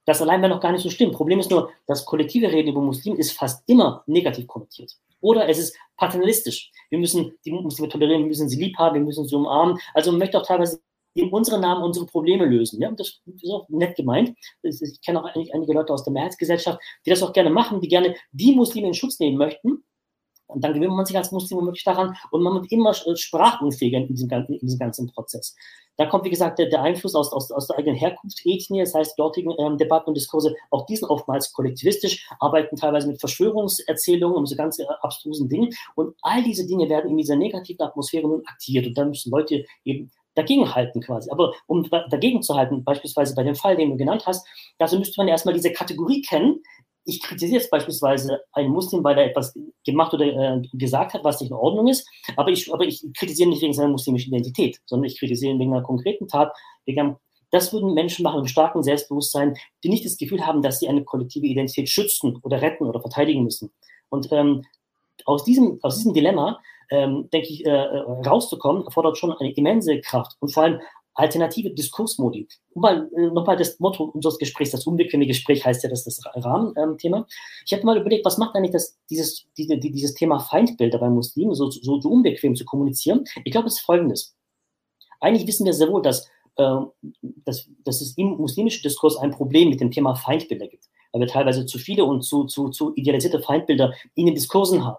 Das 0.07 0.21
allein 0.21 0.41
wäre 0.41 0.53
noch 0.53 0.61
gar 0.61 0.71
nicht 0.71 0.81
so 0.81 0.89
schlimm. 0.89 1.11
Problem 1.11 1.39
ist 1.39 1.51
nur, 1.51 1.69
das 1.85 2.05
kollektive 2.05 2.49
Reden 2.49 2.69
über 2.69 2.81
Muslime 2.81 3.17
ist 3.17 3.33
fast 3.33 3.61
immer 3.67 4.03
negativ 4.07 4.47
konnotiert. 4.47 4.95
Oder 5.19 5.49
es 5.49 5.59
ist 5.59 5.75
paternalistisch. 5.97 6.71
Wir 6.89 6.97
müssen 6.97 7.33
die 7.43 7.51
Muslime 7.51 7.89
tolerieren, 7.89 8.21
wir 8.21 8.29
müssen 8.29 8.47
sie 8.47 8.57
lieb 8.57 8.77
haben, 8.77 8.95
wir 8.95 9.01
müssen 9.01 9.27
sie 9.27 9.35
umarmen. 9.35 9.77
Also 9.93 10.11
man 10.11 10.19
möchte 10.19 10.39
auch 10.39 10.45
teilweise 10.45 10.79
in 11.13 11.29
unserem 11.29 11.59
Namen 11.59 11.83
unsere 11.83 12.05
Probleme 12.05 12.45
lösen. 12.45 12.81
Ja, 12.81 12.89
das 12.91 13.19
ist 13.25 13.51
auch 13.51 13.67
nett 13.67 13.97
gemeint. 13.97 14.33
Ich 14.61 15.01
kenne 15.01 15.21
auch 15.21 15.35
einige 15.35 15.73
Leute 15.73 15.91
aus 15.91 16.05
der 16.05 16.13
Mehrheitsgesellschaft, 16.13 16.79
die 17.05 17.09
das 17.09 17.21
auch 17.21 17.33
gerne 17.33 17.49
machen, 17.49 17.81
die 17.81 17.89
gerne 17.89 18.15
die 18.31 18.55
Muslime 18.55 18.87
in 18.87 18.93
Schutz 18.93 19.19
nehmen 19.19 19.37
möchten, 19.37 19.83
und 20.47 20.63
dann 20.63 20.73
gewöhnt 20.73 20.95
man 20.95 21.05
sich 21.05 21.17
als 21.17 21.31
Muslim 21.31 21.65
wirklich 21.65 21.83
daran 21.83 22.15
und 22.31 22.41
man 22.41 22.53
wird 22.55 22.71
immer 22.71 22.93
sprachunfähiger 22.93 23.99
in 23.99 24.07
diesem, 24.07 24.29
in 24.29 24.59
diesem 24.59 24.79
ganzen 24.79 25.07
Prozess. 25.11 25.55
Da 25.97 26.05
kommt, 26.05 26.25
wie 26.25 26.29
gesagt, 26.29 26.59
der, 26.59 26.69
der 26.69 26.83
Einfluss 26.83 27.15
aus, 27.15 27.33
aus, 27.33 27.51
aus 27.51 27.67
der 27.67 27.77
eigenen 27.77 27.97
Herkunftsethnie, 27.97 28.81
das 28.81 28.93
heißt, 28.93 29.17
dortigen 29.17 29.53
ähm, 29.57 29.77
Debatten 29.77 30.09
und 30.09 30.15
Diskurse, 30.15 30.55
auch 30.69 30.85
diesen 30.85 31.07
oftmals 31.07 31.51
kollektivistisch, 31.53 32.29
arbeiten 32.39 32.75
teilweise 32.75 33.07
mit 33.07 33.19
Verschwörungserzählungen, 33.19 34.37
um 34.37 34.45
so 34.45 34.55
ganz 34.55 34.77
äh, 34.77 34.85
abstrusen 35.01 35.49
Dinge. 35.49 35.69
Und 35.95 36.15
all 36.21 36.43
diese 36.43 36.67
Dinge 36.67 36.87
werden 36.87 37.09
in 37.09 37.17
dieser 37.17 37.35
negativen 37.35 37.83
Atmosphäre 37.83 38.27
nun 38.27 38.43
aktiviert. 38.45 38.85
Und 38.85 38.97
dann 38.97 39.09
müssen 39.09 39.31
Leute 39.31 39.65
eben 39.85 40.11
dagegen 40.35 40.75
halten 40.75 41.01
quasi. 41.01 41.31
Aber 41.31 41.53
um 41.65 41.89
dagegen 42.11 42.43
zu 42.43 42.53
halten, 42.53 42.83
beispielsweise 42.83 43.33
bei 43.33 43.43
dem 43.43 43.55
Fall, 43.55 43.75
den 43.75 43.89
du 43.89 43.97
genannt 43.97 44.27
hast, 44.27 44.47
dazu 44.77 44.99
müsste 44.99 45.19
man 45.19 45.27
erstmal 45.27 45.55
diese 45.55 45.73
Kategorie 45.73 46.21
kennen, 46.21 46.61
ich 47.07 47.21
kritisiere 47.21 47.59
jetzt 47.59 47.71
beispielsweise 47.71 48.41
einen 48.51 48.69
Muslim, 48.69 49.03
weil 49.03 49.17
er 49.17 49.25
etwas 49.25 49.57
gemacht 49.85 50.13
oder 50.13 50.25
äh, 50.25 50.61
gesagt 50.73 51.13
hat, 51.13 51.23
was 51.23 51.39
nicht 51.39 51.49
in 51.49 51.55
Ordnung 51.55 51.87
ist, 51.87 52.07
aber 52.35 52.51
ich, 52.51 52.71
aber 52.71 52.83
ich 52.83 53.01
kritisiere 53.17 53.49
nicht 53.49 53.61
wegen 53.61 53.73
seiner 53.73 53.87
muslimischen 53.87 54.33
Identität, 54.33 54.79
sondern 54.85 55.05
ich 55.05 55.17
kritisiere 55.17 55.53
ihn 55.53 55.59
wegen 55.59 55.73
einer 55.73 55.83
konkreten 55.83 56.27
Tat, 56.27 56.51
einem, 56.85 57.15
das 57.51 57.71
würden 57.71 57.93
Menschen 57.93 58.23
machen 58.23 58.41
mit 58.41 58.49
starkem 58.49 58.83
Selbstbewusstsein, 58.83 59.55
die 59.83 59.89
nicht 59.89 60.05
das 60.05 60.17
Gefühl 60.17 60.45
haben, 60.45 60.61
dass 60.61 60.79
sie 60.79 60.89
eine 60.89 61.05
kollektive 61.05 61.47
Identität 61.47 61.87
schützen 61.87 62.37
oder 62.43 62.61
retten 62.61 62.85
oder 62.85 62.99
verteidigen 62.99 63.43
müssen. 63.43 63.71
Und 64.09 64.29
ähm, 64.31 64.65
aus, 65.23 65.45
diesem, 65.45 65.79
aus 65.81 65.95
diesem 65.95 66.13
Dilemma, 66.13 66.59
ähm, 66.89 67.29
denke 67.31 67.47
ich, 67.49 67.65
äh, 67.65 67.71
rauszukommen, 67.71 68.85
erfordert 68.85 69.17
schon 69.17 69.31
eine 69.31 69.53
immense 69.53 69.99
Kraft. 70.01 70.33
Und 70.39 70.53
vor 70.53 70.63
allem 70.63 70.81
alternative 71.17 71.71
Diskursmodi. 71.71 72.47
Mal, 72.75 73.09
äh, 73.15 73.31
nochmal 73.31 73.57
das 73.57 73.79
Motto 73.79 74.05
unseres 74.05 74.37
Gesprächs, 74.37 74.71
das 74.71 74.85
unbequeme 74.85 75.25
Gespräch 75.25 75.65
heißt 75.65 75.83
ja 75.83 75.89
das, 75.89 76.03
das 76.03 76.21
Rahmenthema. 76.35 77.17
Ähm, 77.17 77.25
ich 77.65 77.73
habe 77.73 77.83
mal 77.83 77.97
überlegt, 77.97 78.23
was 78.23 78.37
macht 78.37 78.55
eigentlich 78.55 78.71
das, 78.71 78.97
dieses, 79.09 79.45
diese, 79.57 79.77
dieses 79.77 80.13
Thema 80.13 80.39
Feindbilder 80.39 80.99
bei 80.99 81.09
Muslimen 81.09 81.55
so, 81.55 81.69
so, 81.71 81.99
so 81.99 82.09
unbequem 82.09 82.55
zu 82.55 82.65
kommunizieren? 82.65 83.25
Ich 83.43 83.51
glaube, 83.51 83.67
es 83.67 83.75
ist 83.75 83.85
folgendes. 83.85 84.35
Eigentlich 85.19 85.47
wissen 85.47 85.65
wir 85.65 85.73
sehr 85.73 85.89
wohl, 85.89 86.03
dass, 86.03 86.29
äh, 86.55 86.77
dass, 87.21 87.67
dass 87.83 88.01
es 88.01 88.15
im 88.17 88.37
muslimischen 88.37 88.83
Diskurs 88.83 89.17
ein 89.17 89.31
Problem 89.31 89.69
mit 89.69 89.81
dem 89.81 89.89
Thema 89.89 90.13
Feindbilder 90.13 90.67
gibt, 90.67 90.85
weil 91.11 91.21
wir 91.21 91.27
teilweise 91.27 91.65
zu 91.65 91.79
viele 91.79 92.05
und 92.05 92.21
zu, 92.21 92.45
zu, 92.45 92.69
zu 92.69 92.93
idealisierte 92.95 93.39
Feindbilder 93.39 93.91
in 94.13 94.27
den 94.27 94.35
Diskursen 94.35 94.85
haben. 94.85 94.97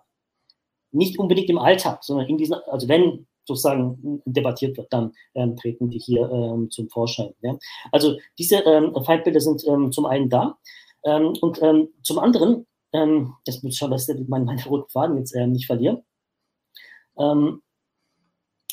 Nicht 0.91 1.19
unbedingt 1.19 1.51
im 1.51 1.59
Alltag, 1.59 2.03
sondern 2.03 2.27
in 2.27 2.39
diesen, 2.39 2.55
also 2.55 2.89
wenn 2.89 3.27
sozusagen 3.49 4.23
debattiert 4.27 4.77
wird, 4.77 4.93
dann 4.93 5.13
ähm, 5.35 5.57
treten 5.57 5.91
die 5.91 5.99
hier 5.99 6.31
ähm, 6.31 6.71
zum 6.71 6.89
Vorschein. 6.89 7.35
Ja? 7.41 7.59
Also 7.91 8.19
diese 8.39 8.57
ähm, 8.59 8.95
Feindbilder 9.05 9.41
sind 9.41 9.67
ähm, 9.67 9.91
zum 9.91 10.07
einen 10.07 10.29
da 10.29 10.59
ähm, 11.05 11.33
und 11.41 11.61
ähm, 11.63 11.89
zum 12.03 12.19
anderen, 12.19 12.67
das 12.91 13.63
muss 13.63 13.75
ich 13.75 13.79
schauen, 13.79 13.91
dass 13.91 14.09
ich 14.09 14.29
meine, 14.29 14.47
meine 14.47 14.65
roten 14.65 14.89
Faden 14.89 15.19
jetzt 15.19 15.35
nicht 15.35 15.67
verliere. 15.67 16.03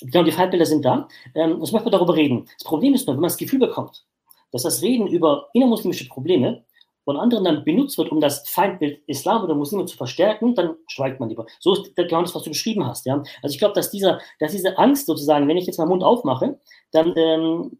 Genau, 0.02 0.24
die 0.24 0.32
Feindbilder 0.32 0.66
sind 0.66 0.86
da. 0.86 1.08
Ähm, 1.34 1.60
jetzt 1.60 1.74
möchten 1.74 1.88
wir 1.88 1.92
darüber 1.92 2.16
reden. 2.16 2.46
Das 2.58 2.64
Problem 2.66 2.94
ist 2.94 3.08
nur, 3.08 3.16
wenn 3.16 3.22
man 3.22 3.30
das 3.30 3.38
Gefühl 3.38 3.60
bekommt, 3.60 4.06
dass 4.52 4.64
das 4.64 4.82
Reden 4.82 5.08
über 5.08 5.50
innermuslimische 5.54 6.08
Probleme 6.08 6.64
von 7.06 7.18
anderen 7.18 7.45
dann 7.45 7.64
benutzt 7.64 7.97
wird, 7.97 8.12
um 8.12 8.20
das 8.20 8.47
Feindbild 8.49 9.01
Islam 9.08 9.43
oder 9.43 9.56
Muslime 9.56 9.86
zu 9.86 9.95
verstärken, 9.95 10.56
dann 10.56 10.76
schweigt 10.88 11.20
man 11.20 11.30
lieber. 11.30 11.45
So 11.60 11.74
ist 11.74 11.95
genau 11.95 12.22
das, 12.22 12.36
was 12.36 12.43
du 12.43 12.49
beschrieben 12.49 12.86
hast. 12.86 13.06
Ja? 13.06 13.24
Also 13.41 13.53
ich 13.53 13.60
glaube, 13.60 13.76
dass, 13.76 13.91
dieser, 13.91 14.20
dass 14.39 14.51
diese 14.51 14.78
Angst 14.78 15.06
sozusagen, 15.06 15.47
wenn 15.47 15.58
ich 15.58 15.68
jetzt 15.68 15.78
meinen 15.78 15.89
Mund 15.89 16.03
aufmache, 16.03 16.60
dann 16.91 17.14
ähm, 17.16 17.80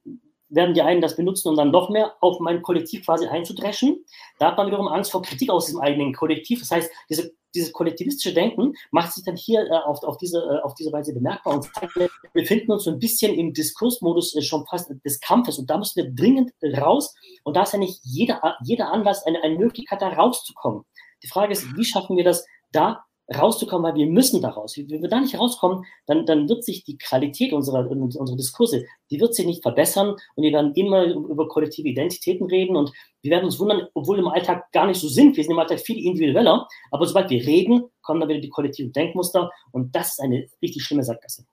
werden 0.50 0.76
die 0.76 0.82
einen 0.82 1.02
das 1.02 1.16
benutzen, 1.16 1.50
um 1.50 1.56
dann 1.56 1.72
noch 1.72 1.90
mehr 1.90 2.14
auf 2.22 2.40
mein 2.40 2.62
Kollektiv 2.62 3.06
quasi 3.06 3.28
einzudreschen. 3.28 4.06
Da 4.40 4.48
hat 4.48 4.58
man 4.58 4.68
wiederum 4.68 4.88
Angst 4.88 5.12
vor 5.12 5.24
Kritik 5.24 5.50
aus 5.50 5.66
diesem 5.66 5.82
eigenen 5.82 6.14
Kollektiv. 6.14 6.60
Das 6.60 6.72
heißt, 6.72 6.92
diese 7.10 7.34
dieses 7.56 7.72
kollektivistische 7.72 8.34
Denken 8.34 8.74
macht 8.92 9.14
sich 9.14 9.24
dann 9.24 9.36
hier 9.36 9.66
äh, 9.66 9.78
auf, 9.86 10.04
auf, 10.04 10.18
diese, 10.18 10.40
äh, 10.40 10.62
auf 10.62 10.76
diese 10.76 10.92
Weise 10.92 11.14
bemerkbar. 11.14 11.56
Und 11.56 11.70
wir 11.96 12.10
befinden 12.34 12.74
uns 12.74 12.84
so 12.84 12.92
ein 12.92 13.00
bisschen 13.00 13.34
im 13.34 13.54
Diskursmodus 13.54 14.36
äh, 14.36 14.42
schon 14.42 14.66
fast 14.68 14.92
des 15.04 15.20
Kampfes. 15.20 15.58
Und 15.58 15.70
da 15.70 15.78
müssen 15.78 16.04
wir 16.04 16.12
dringend 16.12 16.52
raus. 16.78 17.16
Und 17.44 17.56
da 17.56 17.64
ist 17.64 17.74
ja 17.74 17.80
nicht 17.80 18.00
jeder, 18.04 18.58
jeder 18.64 18.92
Anlass 18.92 19.26
eine, 19.26 19.42
eine 19.42 19.58
Möglichkeit, 19.58 20.02
da 20.02 20.10
rauszukommen. 20.10 20.84
Die 21.24 21.28
Frage 21.28 21.54
ist, 21.54 21.66
wie 21.76 21.86
schaffen 21.86 22.18
wir 22.18 22.24
das, 22.24 22.46
da 22.72 23.06
rauszukommen, 23.34 23.84
weil 23.92 24.00
wir 24.00 24.08
müssen 24.08 24.42
daraus. 24.42 24.78
Wenn 24.78 25.02
wir 25.02 25.10
da 25.10 25.20
nicht 25.20 25.40
rauskommen, 25.40 25.86
dann, 26.06 26.26
dann 26.26 26.48
wird 26.48 26.64
sich 26.64 26.84
die 26.84 26.98
Qualität 26.98 27.54
unserer, 27.54 27.90
unserer 27.90 28.38
Diskurse, 28.38 28.86
die 29.10 29.20
wird 29.20 29.34
sich 29.34 29.46
nicht 29.46 29.64
verbessern. 29.64 30.16
Und 30.36 30.44
wir 30.44 30.52
werden 30.52 30.74
immer 30.76 31.06
über 31.06 31.48
kollektive 31.48 31.88
Identitäten 31.88 32.48
reden. 32.48 32.76
Und 32.76 32.92
wir 33.26 33.32
werden 33.32 33.46
uns 33.46 33.60
wundern, 33.60 33.88
obwohl 33.94 34.20
im 34.20 34.28
Alltag 34.28 34.72
gar 34.72 34.88
nicht 34.88 35.00
so 35.00 35.10
sind. 35.10 35.36
Wir 35.36 35.44
sind 35.44 35.52
im 35.52 35.60
Alltag 35.60 35.80
viel 35.80 35.98
individueller, 35.98 36.68
aber 36.92 37.06
sobald 37.06 37.30
wir 37.30 37.46
reden, 37.46 37.84
kommen 38.02 38.22
dann 38.22 38.30
wieder 38.30 38.40
die 38.40 38.50
kollektiven 38.50 38.94
Denkmuster 38.94 39.52
und 39.72 39.94
das 39.96 40.12
ist 40.12 40.22
eine 40.22 40.48
richtig 40.62 40.84
schlimme 40.84 41.04
Sackgasse. 41.04 41.46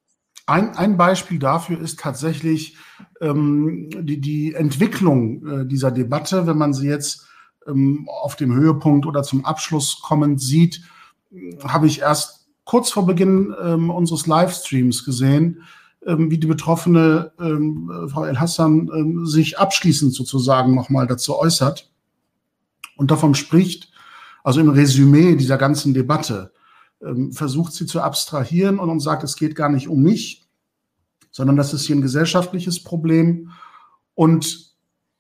Ein, 0.47 0.77
ein 0.77 0.97
Beispiel 0.97 1.39
dafür 1.39 1.81
ist 1.81 1.99
tatsächlich 1.99 2.77
ähm, 3.21 3.89
die, 4.03 4.21
die 4.21 4.55
Entwicklung 4.55 5.47
äh, 5.47 5.67
dieser 5.67 5.91
Debatte, 5.91 6.47
wenn 6.47 6.59
man 6.59 6.75
sie 6.75 6.89
jetzt 6.89 7.27
ähm, 7.67 8.09
auf 8.09 8.37
dem 8.37 8.55
Höhepunkt 8.55 9.07
oder 9.07 9.23
zum 9.23 9.45
Abschluss 9.45 10.01
kommend 10.03 10.41
sieht 10.41 10.83
habe 11.65 11.87
ich 11.87 12.01
erst 12.01 12.49
kurz 12.65 12.91
vor 12.91 13.07
Beginn 13.07 13.55
ähm, 13.63 13.91
unseres 13.91 14.27
Livestreams 14.27 15.05
gesehen, 15.05 15.63
wie 16.05 16.39
die 16.39 16.47
betroffene 16.47 17.33
ähm, 17.39 18.09
Frau 18.09 18.25
El 18.25 18.41
Hassan 18.41 18.91
ähm, 18.95 19.27
sich 19.27 19.59
abschließend 19.59 20.13
sozusagen 20.15 20.75
nochmal 20.75 21.07
dazu 21.07 21.39
äußert 21.39 21.91
und 22.97 23.11
davon 23.11 23.35
spricht, 23.35 23.93
also 24.45 24.61
im 24.61 24.71
Resümee 24.71 25.37
dieser 25.37 25.59
ganzen 25.59 25.95
Debatte, 25.95 26.53
ähm, 27.01 27.33
versucht 27.33 27.73
sie 27.73 27.87
zu 27.87 28.01
abstrahieren 28.01 28.79
und, 28.79 29.01
sagt, 29.01 29.25
es 29.25 29.37
geht 29.37 29.55
gar 29.55 29.69
nicht 29.69 29.89
um 29.89 30.03
mich, 30.03 30.47
sondern 31.31 31.57
das 31.57 31.73
ist 31.73 31.85
hier 31.85 31.97
ein 31.97 32.03
gesellschaftliches 32.03 32.83
Problem. 32.83 33.51
Und 34.15 34.75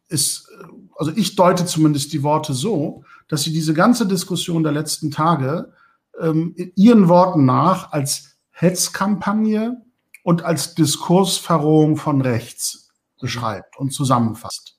es, 0.08 0.48
also 0.96 1.12
ich 1.16 1.36
deute 1.36 1.64
zumindest 1.66 2.12
die 2.12 2.22
Worte 2.22 2.52
so, 2.52 3.04
dass 3.28 3.42
sie 3.42 3.52
diese 3.52 3.74
ganze 3.74 4.06
Diskussion 4.06 4.62
der 4.62 4.72
letzten 4.72 5.10
Tage 5.10 5.72
ähm, 6.20 6.54
ihren 6.76 7.08
Worten 7.08 7.44
nach 7.44 7.92
als 7.92 8.36
Hetzkampagne 8.50 9.81
und 10.22 10.42
als 10.44 10.74
Diskursverrohung 10.74 11.96
von 11.96 12.20
rechts 12.20 12.90
beschreibt 13.20 13.78
und 13.78 13.92
zusammenfasst. 13.92 14.78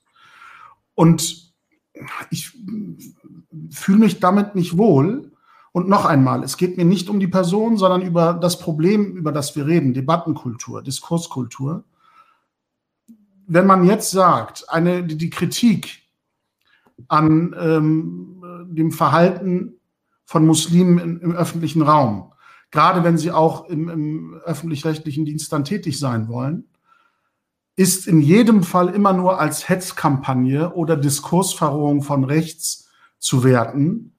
Und 0.96 1.54
ich 2.30 2.52
fühle 3.72 4.00
mich 4.00 4.20
damit 4.20 4.56
nicht 4.56 4.78
wohl. 4.78 5.32
Und 5.72 5.89
noch 5.89 6.06
einmal, 6.06 6.44
es 6.44 6.58
geht 6.58 6.78
mir 6.78 6.86
nicht 6.86 7.10
um 7.10 7.20
die 7.20 7.28
Person, 7.28 7.78
sondern 7.78 8.02
über 8.04 8.34
das 8.34 8.60
Problem, 8.60 9.16
über 9.16 9.32
das 9.32 9.56
wir 9.56 9.66
reden, 9.66 9.94
Debattenkultur, 9.94 10.84
Diskurskultur. 10.84 11.84
Wenn 13.48 13.66
man 13.66 13.84
jetzt 13.84 14.12
sagt, 14.12 14.70
eine, 14.70 15.04
die 15.04 15.30
Kritik 15.30 16.04
an 17.08 17.56
ähm, 17.60 18.68
dem 18.70 18.91
Verhalten 18.91 19.80
von 20.26 20.46
Muslimen 20.46 21.00
im, 21.00 21.22
im 21.22 21.32
öffentlichen 21.32 21.82
Raum, 21.82 22.32
gerade 22.74 23.03
wenn 23.03 23.19
sie 23.19 23.32
auch 23.32 23.69
im, 23.69 23.88
im 23.88 24.34
öffentlich-rechtlichen 24.45 25.26
Dienst 25.26 25.53
dann 25.53 25.63
tätig 25.63 25.99
sein 25.99 26.28
wollen, 26.28 26.65
ist 27.76 28.07
in 28.07 28.19
jedem 28.19 28.63
Fall 28.63 28.89
immer 28.89 29.13
nur 29.13 29.39
als 29.39 29.69
Hetzkampagne 29.69 30.74
oder 30.74 30.97
Diskursverrohung 30.97 32.01
von 32.01 32.24
rechts 32.24 32.89
zu 33.19 33.43
werten, 33.43 34.15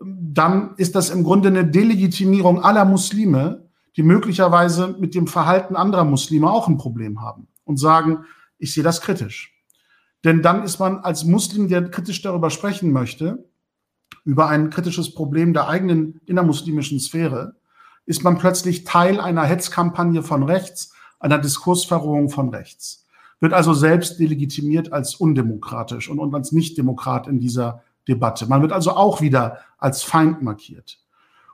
dann 0.00 0.74
ist 0.78 0.94
das 0.94 1.10
im 1.10 1.24
Grunde 1.24 1.48
eine 1.48 1.66
Delegitimierung 1.66 2.62
aller 2.62 2.86
Muslime, 2.86 3.68
die 3.96 4.02
möglicherweise 4.02 4.96
mit 4.98 5.14
dem 5.14 5.26
Verhalten 5.26 5.76
anderer 5.76 6.04
Muslime 6.04 6.50
auch 6.50 6.68
ein 6.68 6.78
Problem 6.78 7.20
haben 7.20 7.48
und 7.64 7.78
sagen, 7.78 8.24
ich 8.58 8.72
sehe 8.72 8.82
das 8.82 9.02
kritisch. 9.02 9.54
Denn 10.24 10.40
dann 10.40 10.64
ist 10.64 10.78
man 10.78 10.98
als 10.98 11.24
Muslim, 11.24 11.68
der 11.68 11.90
kritisch 11.90 12.22
darüber 12.22 12.48
sprechen 12.48 12.92
möchte, 12.92 13.44
über 14.24 14.48
ein 14.48 14.70
kritisches 14.70 15.14
Problem 15.14 15.52
der 15.52 15.68
eigenen 15.68 16.22
innermuslimischen 16.24 16.98
Sphäre, 16.98 17.56
ist 18.06 18.24
man 18.24 18.38
plötzlich 18.38 18.84
Teil 18.84 19.20
einer 19.20 19.44
Hetzkampagne 19.44 20.22
von 20.22 20.42
rechts, 20.42 20.92
einer 21.18 21.38
Diskursverrohung 21.38 22.28
von 22.28 22.50
rechts. 22.50 23.06
Wird 23.40 23.52
also 23.52 23.74
selbst 23.74 24.18
delegitimiert 24.18 24.92
als 24.92 25.14
undemokratisch 25.14 26.08
und, 26.08 26.18
und 26.18 26.34
als 26.34 26.52
Nichtdemokrat 26.52 27.26
in 27.26 27.40
dieser 27.40 27.82
Debatte. 28.06 28.46
Man 28.46 28.62
wird 28.62 28.72
also 28.72 28.92
auch 28.92 29.20
wieder 29.20 29.58
als 29.78 30.02
Feind 30.02 30.42
markiert. 30.42 30.98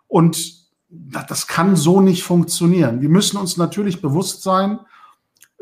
Und 0.08 0.60
das 0.90 1.46
kann 1.46 1.76
so 1.76 2.00
nicht 2.00 2.24
funktionieren. 2.24 3.00
Wir 3.00 3.08
müssen 3.08 3.36
uns 3.36 3.56
natürlich 3.56 4.02
bewusst 4.02 4.42
sein, 4.42 4.80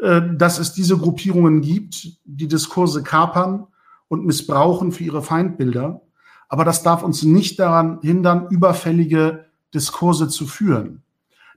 äh, 0.01 0.23
dass 0.37 0.59
es 0.59 0.73
diese 0.73 0.97
Gruppierungen 0.97 1.61
gibt, 1.61 2.19
die 2.25 2.49
Diskurse 2.49 3.03
kapern 3.03 3.67
und 4.09 4.25
missbrauchen 4.25 4.91
für 4.91 5.05
ihre 5.05 5.23
Feindbilder. 5.23 6.01
Aber 6.49 6.65
das 6.65 6.83
darf 6.83 7.03
uns 7.03 7.23
nicht 7.25 7.59
daran 7.59 7.99
hindern, 8.01 8.47
überfällige 8.49 9.48
Diskurse 9.75 10.29
zu 10.29 10.47
führen. 10.47 11.03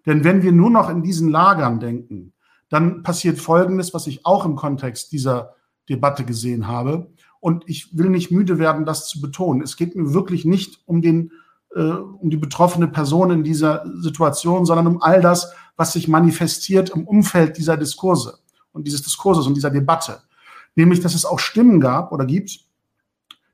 Denn 0.06 0.24
wenn 0.24 0.42
wir 0.42 0.52
nur 0.52 0.70
noch 0.70 0.90
in 0.90 1.04
diesen 1.04 1.30
Lagern 1.30 1.80
denken, 1.80 2.34
dann 2.70 3.04
passiert 3.04 3.40
Folgendes, 3.40 3.94
was 3.94 4.08
ich 4.08 4.26
auch 4.26 4.46
im 4.46 4.56
Kontext 4.56 5.12
dieser 5.12 5.56
Debatte 5.90 6.24
gesehen 6.24 6.68
habe. 6.68 7.12
Und 7.40 7.64
ich 7.68 7.98
will 7.98 8.10
nicht 8.10 8.32
müde 8.32 8.60
werden, 8.60 8.86
das 8.86 9.08
zu 9.08 9.20
betonen. 9.20 9.62
Es 9.62 9.76
geht 9.76 9.96
mir 9.96 10.14
wirklich 10.14 10.46
nicht 10.46 10.82
um 10.86 11.02
den, 11.02 11.32
äh, 11.76 11.82
um 11.82 12.30
die 12.30 12.38
betroffene 12.38 12.88
Person 12.88 13.32
in 13.32 13.44
dieser 13.44 13.84
Situation, 14.00 14.66
sondern 14.66 14.88
um 14.88 15.02
all 15.02 15.22
das, 15.22 15.54
was 15.76 15.94
sich 15.94 16.08
manifestiert 16.08 16.92
im 16.92 17.08
Umfeld 17.08 17.58
dieser 17.58 17.78
Diskurse 17.78 18.40
und 18.72 18.88
dieses 18.88 19.02
Diskurses 19.02 19.48
und 19.48 19.56
dieser 19.56 19.72
Debatte. 19.72 20.22
Nämlich, 20.76 21.02
dass 21.02 21.16
es 21.16 21.26
auch 21.26 21.40
Stimmen 21.40 21.80
gab 21.80 22.12
oder 22.12 22.26
gibt, 22.26 22.60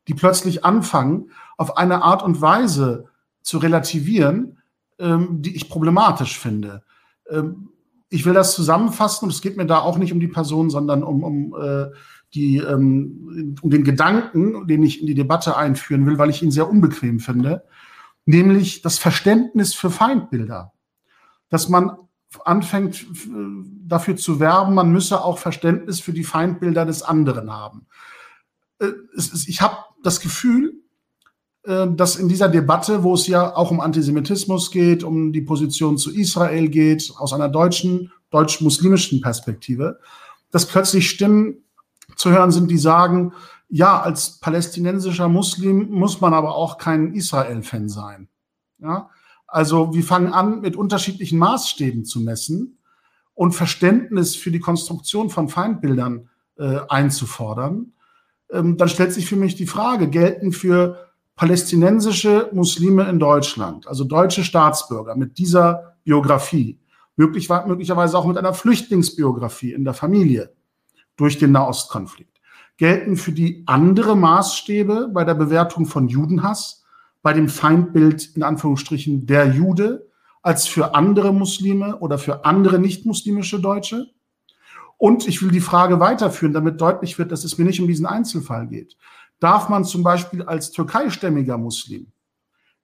die 0.07 0.13
plötzlich 0.13 0.63
anfangen, 0.63 1.31
auf 1.57 1.77
eine 1.77 2.03
Art 2.03 2.23
und 2.23 2.39
Weise 2.39 3.05
zu 3.47 3.59
relativieren, 3.59 4.57
ähm, 4.99 5.41
die 5.41 5.55
ich 5.55 5.69
problematisch 5.69 6.37
finde. 6.37 6.83
Ähm, 7.29 7.69
ich 8.09 8.25
will 8.25 8.33
das 8.33 8.55
zusammenfassen 8.55 9.25
und 9.25 9.33
es 9.33 9.41
geht 9.41 9.57
mir 9.57 9.65
da 9.65 9.79
auch 9.79 9.97
nicht 9.97 10.13
um 10.13 10.19
die 10.19 10.27
Person, 10.27 10.69
sondern 10.69 11.03
um, 11.03 11.23
um, 11.23 11.55
äh, 11.59 11.87
die, 12.33 12.57
ähm, 12.57 13.55
um 13.61 13.69
den 13.69 13.83
Gedanken, 13.83 14.67
den 14.67 14.83
ich 14.83 15.01
in 15.01 15.07
die 15.07 15.15
Debatte 15.15 15.55
einführen 15.55 16.05
will, 16.05 16.17
weil 16.17 16.29
ich 16.29 16.43
ihn 16.43 16.51
sehr 16.51 16.69
unbequem 16.69 17.19
finde, 17.19 17.63
nämlich 18.25 18.81
das 18.81 18.99
Verständnis 18.99 19.73
für 19.73 19.89
Feindbilder. 19.89 20.73
Dass 21.49 21.69
man 21.69 21.91
anfängt 22.43 23.05
dafür 23.85 24.17
zu 24.17 24.41
werben, 24.41 24.73
man 24.73 24.91
müsse 24.91 25.23
auch 25.23 25.37
Verständnis 25.37 26.01
für 26.01 26.11
die 26.11 26.25
Feindbilder 26.25 26.85
des 26.85 27.01
anderen 27.01 27.51
haben. 27.51 27.87
Äh, 28.79 28.89
ich 29.15 29.61
habe 29.61 29.77
das 30.03 30.19
Gefühl, 30.19 30.73
äh, 30.73 30.86
dass 31.67 32.15
in 32.15 32.29
dieser 32.29 32.47
Debatte, 32.47 33.03
wo 33.03 33.13
es 33.13 33.27
ja 33.27 33.53
auch 33.55 33.71
um 33.71 33.81
Antisemitismus 33.81 34.71
geht, 34.71 35.03
um 35.03 35.33
die 35.33 35.41
Position 35.41 35.97
zu 35.97 36.13
Israel 36.13 36.69
geht, 36.69 37.11
aus 37.17 37.33
einer 37.33 37.49
deutschen, 37.49 38.11
deutsch-muslimischen 38.29 39.19
Perspektive, 39.19 39.99
dass 40.51 40.65
plötzlich 40.65 41.09
Stimmen 41.09 41.65
zu 42.15 42.31
hören 42.31 42.51
sind, 42.51 42.71
die 42.71 42.77
sagen, 42.77 43.33
ja, 43.67 43.99
als 44.01 44.39
palästinensischer 44.39 45.27
Muslim 45.27 45.89
muss 45.89 46.21
man 46.21 46.33
aber 46.33 46.55
auch 46.55 46.77
kein 46.77 47.13
Israel-Fan 47.13 47.89
sein. 47.89 48.29
Ja, 48.79 49.09
also 49.45 49.93
wir 49.93 50.03
fangen 50.03 50.31
an, 50.31 50.61
mit 50.61 50.75
unterschiedlichen 50.75 51.37
Maßstäben 51.37 52.05
zu 52.05 52.21
messen 52.21 52.77
und 53.33 53.53
Verständnis 53.53 54.35
für 54.35 54.51
die 54.51 54.59
Konstruktion 54.59 55.29
von 55.29 55.49
Feindbildern 55.49 56.29
äh, 56.57 56.79
einzufordern. 56.87 57.93
Ähm, 58.51 58.77
dann 58.77 58.87
stellt 58.87 59.11
sich 59.11 59.25
für 59.27 59.35
mich 59.35 59.55
die 59.55 59.67
Frage, 59.67 60.09
gelten 60.09 60.53
für 60.53 61.06
palästinensische 61.37 62.49
Muslime 62.51 63.07
in 63.07 63.19
Deutschland, 63.19 63.87
also 63.87 64.03
deutsche 64.03 64.43
Staatsbürger 64.43 65.15
mit 65.15 65.37
dieser 65.37 65.95
Biografie, 66.03 66.79
möglich, 67.15 67.47
möglicherweise 67.49 68.17
auch 68.17 68.25
mit 68.25 68.37
einer 68.37 68.53
Flüchtlingsbiografie 68.53 69.71
in 69.71 69.85
der 69.85 69.93
Familie 69.93 70.51
durch 71.15 71.37
den 71.37 71.51
Nahostkonflikt, 71.51 72.41
gelten 72.77 73.15
für 73.15 73.31
die 73.31 73.63
andere 73.67 74.17
Maßstäbe 74.17 75.09
bei 75.13 75.23
der 75.23 75.35
Bewertung 75.35 75.85
von 75.85 76.07
Judenhass, 76.07 76.83
bei 77.21 77.33
dem 77.33 77.49
Feindbild 77.49 78.35
in 78.35 78.43
Anführungsstrichen 78.43 79.27
der 79.27 79.47
Jude, 79.47 80.07
als 80.41 80.65
für 80.65 80.95
andere 80.95 81.33
Muslime 81.33 81.97
oder 81.97 82.17
für 82.17 82.45
andere 82.45 82.79
nicht-muslimische 82.79 83.59
Deutsche? 83.59 84.07
Und 84.97 85.27
ich 85.27 85.43
will 85.43 85.51
die 85.51 85.59
Frage 85.59 85.99
weiterführen, 85.99 86.53
damit 86.53 86.81
deutlich 86.81 87.19
wird, 87.19 87.31
dass 87.31 87.43
es 87.43 87.59
mir 87.59 87.65
nicht 87.65 87.79
um 87.79 87.87
diesen 87.87 88.07
Einzelfall 88.07 88.67
geht. 88.67 88.97
Darf 89.39 89.69
man 89.69 89.85
zum 89.85 90.03
Beispiel 90.03 90.43
als 90.43 90.71
türkeistämmiger 90.71 91.57
Muslim 91.57 92.07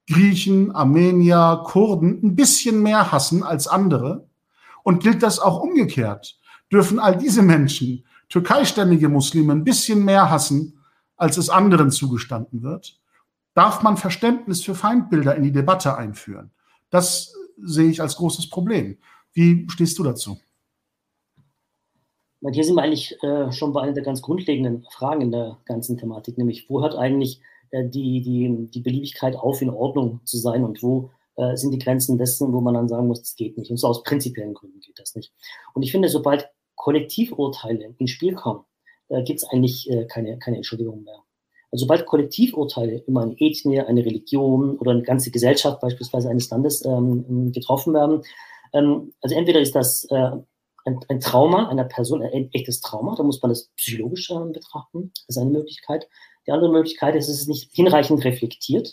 Griechen, 0.06 0.70
Armenier, 0.72 1.62
Kurden 1.64 2.20
ein 2.22 2.36
bisschen 2.36 2.82
mehr 2.82 3.10
hassen 3.10 3.42
als 3.42 3.66
andere? 3.66 4.28
Und 4.82 5.02
gilt 5.02 5.22
das 5.22 5.38
auch 5.38 5.60
umgekehrt? 5.60 6.38
Dürfen 6.70 6.98
all 6.98 7.16
diese 7.16 7.42
Menschen 7.42 8.04
türkeistämmige 8.28 9.08
Muslime 9.08 9.52
ein 9.52 9.64
bisschen 9.64 10.04
mehr 10.04 10.30
hassen, 10.30 10.78
als 11.16 11.38
es 11.38 11.48
anderen 11.48 11.90
zugestanden 11.90 12.62
wird? 12.62 13.00
Darf 13.54 13.82
man 13.82 13.96
Verständnis 13.96 14.62
für 14.62 14.74
Feindbilder 14.74 15.36
in 15.36 15.44
die 15.44 15.52
Debatte 15.52 15.96
einführen? 15.96 16.50
Das 16.90 17.32
sehe 17.62 17.88
ich 17.88 18.02
als 18.02 18.16
großes 18.16 18.50
Problem. 18.50 18.98
Wie 19.32 19.66
stehst 19.70 19.98
du 19.98 20.02
dazu? 20.02 20.38
Hier 22.52 22.64
sind 22.64 22.76
wir 22.76 22.82
eigentlich 22.82 23.16
äh, 23.22 23.50
schon 23.52 23.72
bei 23.72 23.82
einer 23.82 23.92
der 23.92 24.02
ganz 24.02 24.20
grundlegenden 24.20 24.84
Fragen 24.90 25.22
in 25.22 25.30
der 25.30 25.58
ganzen 25.64 25.96
Thematik, 25.96 26.36
nämlich 26.36 26.68
wo 26.68 26.82
hört 26.82 26.94
eigentlich 26.94 27.40
äh, 27.70 27.88
die, 27.88 28.20
die, 28.20 28.68
die 28.70 28.80
Beliebigkeit 28.80 29.36
auf, 29.36 29.62
in 29.62 29.70
Ordnung 29.70 30.20
zu 30.24 30.36
sein 30.38 30.62
und 30.64 30.82
wo 30.82 31.10
äh, 31.36 31.56
sind 31.56 31.72
die 31.72 31.78
Grenzen 31.78 32.18
dessen, 32.18 32.52
wo 32.52 32.60
man 32.60 32.74
dann 32.74 32.88
sagen 32.88 33.06
muss, 33.06 33.20
das 33.20 33.34
geht 33.34 33.56
nicht. 33.56 33.70
Und 33.70 33.78
so 33.78 33.88
aus 33.88 34.02
prinzipiellen 34.02 34.54
Gründen 34.54 34.80
geht 34.80 34.98
das 34.98 35.14
nicht. 35.14 35.32
Und 35.74 35.82
ich 35.82 35.90
finde, 35.90 36.08
sobald 36.08 36.48
Kollektivurteile 36.76 37.94
ins 37.98 38.10
Spiel 38.10 38.34
kommen, 38.34 38.64
äh, 39.08 39.22
gibt 39.22 39.40
es 39.40 39.48
eigentlich 39.48 39.90
äh, 39.90 40.06
keine, 40.06 40.38
keine 40.38 40.56
Entschuldigung 40.56 41.02
mehr. 41.02 41.18
Also 41.72 41.86
sobald 41.86 42.06
Kollektivurteile 42.06 43.02
über 43.06 43.22
eine 43.22 43.34
Ethnie, 43.38 43.80
eine 43.80 44.04
Religion 44.04 44.78
oder 44.78 44.92
eine 44.92 45.02
ganze 45.02 45.30
Gesellschaft 45.30 45.80
beispielsweise 45.80 46.28
eines 46.28 46.50
Landes 46.50 46.84
ähm, 46.84 47.50
getroffen 47.52 47.94
werden, 47.94 48.22
ähm, 48.72 49.12
also 49.20 49.34
entweder 49.34 49.60
ist 49.60 49.74
das 49.74 50.04
äh, 50.10 50.30
ein, 50.84 51.00
ein, 51.08 51.20
Trauma 51.20 51.68
einer 51.68 51.84
Person, 51.84 52.22
ein 52.22 52.50
echtes 52.52 52.80
Trauma, 52.80 53.14
da 53.16 53.22
muss 53.22 53.42
man 53.42 53.50
das 53.50 53.70
psychologisch 53.76 54.30
äh, 54.30 54.52
betrachten, 54.52 55.12
das 55.26 55.36
ist 55.36 55.42
eine 55.42 55.50
Möglichkeit. 55.50 56.08
Die 56.46 56.52
andere 56.52 56.70
Möglichkeit 56.70 57.14
ist, 57.14 57.28
es 57.28 57.40
ist 57.40 57.48
nicht 57.48 57.70
hinreichend 57.72 58.24
reflektiert. 58.24 58.92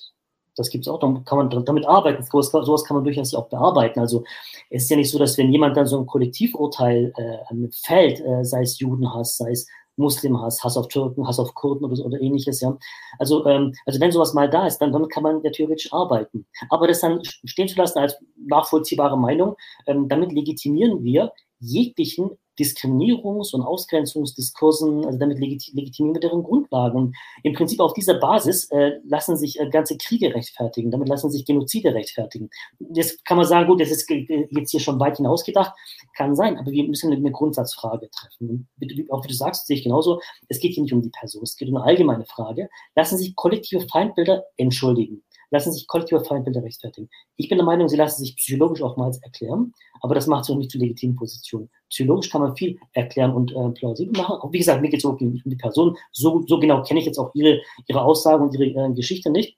Das 0.55 0.69
gibt 0.69 0.85
es 0.85 0.91
auch, 0.91 0.99
dann 0.99 1.23
kann 1.23 1.37
man 1.37 1.65
damit 1.65 1.85
arbeiten. 1.85 2.23
Sowas, 2.23 2.51
sowas 2.51 2.83
kann 2.83 2.95
man 2.95 3.03
durchaus 3.03 3.33
auch 3.33 3.47
bearbeiten. 3.47 3.99
Also 3.99 4.23
es 4.69 4.83
ist 4.83 4.89
ja 4.89 4.97
nicht 4.97 5.09
so, 5.09 5.17
dass 5.17 5.37
wenn 5.37 5.51
jemand 5.51 5.77
dann 5.77 5.87
so 5.87 5.97
ein 5.97 6.05
Kollektivurteil 6.05 7.13
äh, 7.15 7.67
fällt, 7.71 8.19
äh, 8.19 8.43
sei 8.43 8.61
es 8.61 8.79
Judenhass, 8.79 9.37
sei 9.37 9.51
es 9.51 9.67
Muslimhass, 9.97 10.63
Hass 10.63 10.77
auf 10.77 10.87
Türken, 10.87 11.27
Hass 11.27 11.39
auf 11.39 11.53
Kurden 11.53 11.85
oder, 11.85 12.05
oder 12.05 12.19
ähnliches, 12.19 12.61
ja. 12.61 12.77
Also, 13.19 13.45
ähm, 13.45 13.73
also 13.85 13.99
wenn 13.99 14.11
sowas 14.11 14.33
mal 14.33 14.49
da 14.49 14.67
ist, 14.67 14.79
dann 14.79 14.91
damit 14.91 15.09
kann 15.09 15.23
man 15.23 15.41
ja 15.43 15.51
theoretisch 15.51 15.91
arbeiten. 15.93 16.45
Aber 16.69 16.87
das 16.87 17.01
dann 17.01 17.21
stehen 17.23 17.67
zu 17.67 17.77
lassen 17.77 17.99
als 17.99 18.17
nachvollziehbare 18.35 19.17
Meinung, 19.17 19.55
ähm, 19.87 20.09
damit 20.09 20.31
legitimieren 20.31 21.03
wir 21.03 21.31
jeglichen 21.61 22.31
Diskriminierungs- 22.59 23.55
und 23.55 23.61
Ausgrenzungsdiskursen, 23.61 25.05
also 25.05 25.17
damit 25.17 25.39
legitimieren 25.39 26.13
wir 26.13 26.19
deren 26.19 26.43
Grundlagen. 26.43 26.97
Und 26.97 27.15
im 27.43 27.53
Prinzip 27.53 27.79
auf 27.79 27.93
dieser 27.93 28.15
Basis 28.15 28.69
äh, 28.71 28.99
lassen 29.05 29.37
sich 29.37 29.59
äh, 29.59 29.69
ganze 29.69 29.97
Kriege 29.97 30.33
rechtfertigen, 30.33 30.91
damit 30.91 31.07
lassen 31.07 31.31
sich 31.31 31.45
Genozide 31.45 31.93
rechtfertigen. 31.93 32.49
Jetzt 32.93 33.23
kann 33.25 33.37
man 33.37 33.47
sagen, 33.47 33.67
gut, 33.67 33.81
das 33.81 33.89
ist 33.89 34.09
jetzt 34.09 34.71
hier 34.71 34.79
schon 34.79 34.99
weit 34.99 35.17
hinausgedacht, 35.17 35.73
kann 36.15 36.35
sein, 36.35 36.57
aber 36.57 36.71
wir 36.71 36.83
müssen 36.83 37.11
eine 37.11 37.31
Grundsatzfrage 37.31 38.09
treffen. 38.09 38.67
auch 39.09 39.23
wie 39.23 39.29
du 39.29 39.33
sagst, 39.33 39.67
sehe 39.67 39.77
ich 39.77 39.83
genauso, 39.83 40.19
es 40.49 40.59
geht 40.59 40.73
hier 40.73 40.83
nicht 40.83 40.93
um 40.93 41.01
die 41.01 41.09
Person, 41.09 41.43
es 41.43 41.55
geht 41.55 41.69
um 41.69 41.77
eine 41.77 41.85
allgemeine 41.85 42.25
Frage. 42.25 42.69
Lassen 42.95 43.17
sich 43.17 43.35
kollektive 43.35 43.87
Feindbilder 43.87 44.43
entschuldigen? 44.57 45.23
Lassen 45.51 45.71
sich 45.71 45.85
kollektive 45.85 46.23
Feindbilder 46.23 46.63
rechtfertigen. 46.63 47.09
Ich 47.35 47.49
bin 47.49 47.57
der 47.57 47.65
Meinung, 47.65 47.87
sie 47.87 47.97
lassen 47.97 48.23
sich 48.23 48.35
psychologisch 48.37 48.81
oftmals 48.81 49.21
erklären, 49.21 49.73
aber 50.01 50.15
das 50.15 50.25
macht 50.27 50.45
sie 50.45 50.53
auch 50.53 50.57
nicht 50.57 50.71
zu 50.71 50.79
legitimen 50.79 51.15
Positionen. 51.15 51.69
Psychologisch 51.89 52.29
kann 52.29 52.41
man 52.41 52.55
viel 52.55 52.79
erklären 52.93 53.33
und 53.33 53.51
äh, 53.51 53.69
plausibel 53.71 54.19
machen. 54.19 54.37
Auch 54.37 54.51
wie 54.51 54.57
gesagt, 54.57 54.81
mir 54.81 54.89
geht 54.89 55.01
es 55.01 55.05
um 55.05 55.17
die 55.17 55.55
Person. 55.57 55.97
So, 56.11 56.43
so 56.47 56.59
genau 56.59 56.81
kenne 56.83 57.01
ich 57.01 57.05
jetzt 57.05 57.19
auch 57.19 57.31
ihre, 57.35 57.61
ihre 57.87 58.01
Aussagen 58.01 58.45
und 58.45 58.53
ihre 58.57 58.65
äh, 58.65 58.93
Geschichte 58.93 59.29
nicht. 59.29 59.57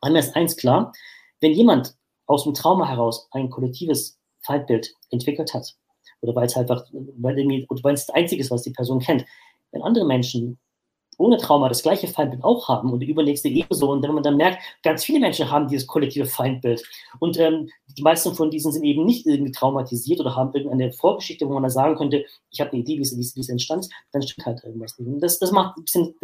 Aber 0.00 0.12
mir 0.12 0.20
ist 0.20 0.36
eins 0.36 0.56
klar, 0.56 0.92
wenn 1.40 1.52
jemand 1.52 1.96
aus 2.26 2.44
dem 2.44 2.54
Trauma 2.54 2.88
heraus 2.88 3.28
ein 3.32 3.50
kollektives 3.50 4.18
Feindbild 4.40 4.94
entwickelt 5.10 5.52
hat, 5.52 5.74
oder 6.20 6.34
weil 6.34 6.46
es 6.46 6.56
einfach, 6.56 6.84
weil, 6.92 7.36
weil 7.36 7.94
es 7.94 8.06
das 8.06 8.14
Einzige 8.14 8.40
ist, 8.40 8.50
was 8.50 8.62
die 8.62 8.70
Person 8.70 9.00
kennt, 9.00 9.26
wenn 9.72 9.82
andere 9.82 10.06
Menschen 10.06 10.58
ohne 11.18 11.38
Trauma 11.38 11.68
das 11.68 11.82
gleiche 11.82 12.08
Feindbild 12.08 12.44
auch 12.44 12.68
haben 12.68 12.92
und 12.92 13.00
die 13.00 13.10
übernächste 13.10 13.48
ebenso. 13.48 13.90
Und 13.90 14.02
wenn 14.02 14.14
man 14.14 14.22
dann 14.22 14.36
merkt, 14.36 14.62
ganz 14.82 15.04
viele 15.04 15.20
Menschen 15.20 15.50
haben 15.50 15.68
dieses 15.68 15.86
kollektive 15.86 16.26
Feindbild. 16.26 16.82
Und 17.20 17.38
ähm, 17.38 17.68
die 17.96 18.02
meisten 18.02 18.34
von 18.34 18.50
diesen 18.50 18.72
sind 18.72 18.84
eben 18.84 19.04
nicht 19.04 19.26
irgendwie 19.26 19.52
traumatisiert 19.52 20.20
oder 20.20 20.34
haben 20.34 20.52
irgendeine 20.54 20.92
Vorgeschichte, 20.92 21.48
wo 21.48 21.54
man 21.54 21.62
da 21.62 21.70
sagen 21.70 21.96
könnte, 21.96 22.24
ich 22.50 22.60
habe 22.60 22.72
eine 22.72 22.80
Idee, 22.80 22.98
wie 22.98 23.02
es, 23.02 23.48
entstand, 23.48 23.88
dann 24.12 24.22
stimmt 24.22 24.46
halt 24.46 24.64
irgendwas 24.64 24.98
nicht. 24.98 25.08
Und 25.08 25.20
das, 25.20 25.38
das 25.38 25.52
macht 25.52 25.76
bisschen 25.76 26.14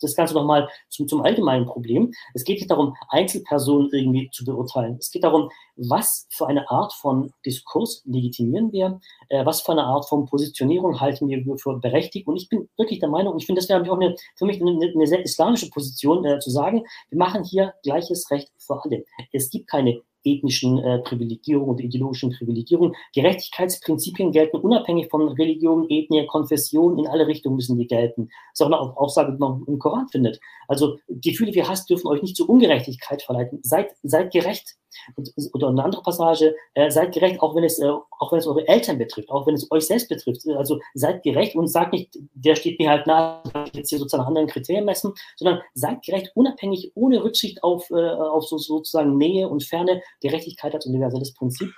das 0.00 0.14
Ganze 0.14 0.34
nochmal 0.34 0.68
zum, 0.88 1.08
zum 1.08 1.22
allgemeinen 1.22 1.66
Problem. 1.66 2.12
Es 2.34 2.44
geht 2.44 2.58
nicht 2.58 2.70
darum, 2.70 2.94
Einzelpersonen 3.08 3.90
irgendwie 3.92 4.30
zu 4.32 4.44
beurteilen. 4.44 4.96
Es 4.98 5.10
geht 5.10 5.24
darum, 5.24 5.50
was 5.76 6.26
für 6.30 6.46
eine 6.46 6.70
Art 6.70 6.92
von 6.92 7.32
Diskurs 7.44 8.02
legitimieren 8.04 8.72
wir, 8.72 9.00
äh, 9.28 9.44
was 9.44 9.62
für 9.62 9.72
eine 9.72 9.84
Art 9.84 10.08
von 10.08 10.26
Positionierung 10.26 11.00
halten 11.00 11.28
wir 11.28 11.42
für 11.58 11.78
berechtigt. 11.78 12.26
Und 12.26 12.36
ich 12.36 12.48
bin 12.48 12.68
wirklich 12.76 13.00
der 13.00 13.08
Meinung, 13.08 13.36
ich 13.38 13.46
finde, 13.46 13.60
das 13.60 13.68
wäre 13.68 13.82
auch 13.90 13.96
eine, 13.96 14.14
für 14.36 14.46
mich 14.46 14.60
eine, 14.60 14.70
eine 14.72 15.06
sehr 15.06 15.22
islamische 15.22 15.70
Position, 15.70 16.24
äh, 16.24 16.38
zu 16.38 16.50
sagen, 16.50 16.84
wir 17.08 17.18
machen 17.18 17.44
hier 17.44 17.74
gleiches 17.82 18.30
Recht 18.30 18.50
für 18.58 18.82
alle. 18.82 19.04
Es 19.32 19.50
gibt 19.50 19.68
keine 19.68 20.02
ethnischen 20.24 20.78
äh, 20.78 20.98
Privilegierung 21.00 21.68
und 21.68 21.80
ideologischen 21.80 22.30
Privilegierung. 22.30 22.94
Gerechtigkeitsprinzipien 23.14 24.32
gelten 24.32 24.58
unabhängig 24.58 25.08
von 25.10 25.28
Religion, 25.28 25.86
Ethnie, 25.88 26.26
Konfession, 26.26 26.98
in 26.98 27.06
alle 27.06 27.26
Richtungen 27.26 27.56
müssen 27.56 27.78
die 27.78 27.86
gelten. 27.86 28.28
Das 28.52 28.60
ist 28.60 28.62
auch 28.62 28.66
eine 28.66 28.96
Aussage, 28.96 29.32
die 29.32 29.38
man 29.38 29.64
im 29.66 29.78
Koran 29.78 30.08
findet. 30.08 30.40
Also 30.68 30.98
Gefühle 31.08 31.54
wie 31.54 31.64
Hass 31.64 31.86
dürfen 31.86 32.08
euch 32.08 32.22
nicht 32.22 32.36
zu 32.36 32.48
Ungerechtigkeit 32.48 33.22
verleiten. 33.22 33.60
Seid, 33.62 33.92
seid 34.02 34.32
gerecht. 34.32 34.76
Und, 35.16 35.32
oder 35.52 35.68
eine 35.68 35.84
andere 35.84 36.02
Passage, 36.02 36.54
äh, 36.74 36.90
seid 36.90 37.12
gerecht, 37.12 37.40
auch 37.40 37.54
wenn 37.54 37.64
es, 37.64 37.78
äh, 37.78 37.88
auch 37.88 38.32
wenn 38.32 38.38
es 38.38 38.46
eure 38.46 38.66
Eltern 38.68 38.98
betrifft, 38.98 39.30
auch 39.30 39.46
wenn 39.46 39.54
es 39.54 39.70
euch 39.70 39.86
selbst 39.86 40.08
betrifft. 40.08 40.46
Also 40.56 40.80
seid 40.94 41.22
gerecht 41.22 41.56
und 41.56 41.68
sagt 41.68 41.92
nicht, 41.92 42.18
der 42.34 42.56
steht 42.56 42.78
mir 42.78 42.90
halt 42.90 43.06
nahe, 43.06 43.42
jetzt 43.72 43.90
hier 43.90 43.98
sozusagen 43.98 44.24
anderen 44.24 44.48
Kriterien 44.48 44.84
messen, 44.84 45.12
sondern 45.36 45.60
seid 45.74 46.02
gerecht, 46.04 46.32
unabhängig, 46.34 46.92
ohne 46.94 47.22
Rücksicht 47.22 47.62
auf, 47.62 47.90
äh, 47.90 47.94
auf 47.94 48.44
so, 48.44 48.58
sozusagen 48.58 49.16
Nähe 49.16 49.48
und 49.48 49.62
Ferne. 49.62 50.02
Gerechtigkeit 50.20 50.74
als 50.74 50.86
universelles 50.86 51.34
Prinzip. 51.34 51.68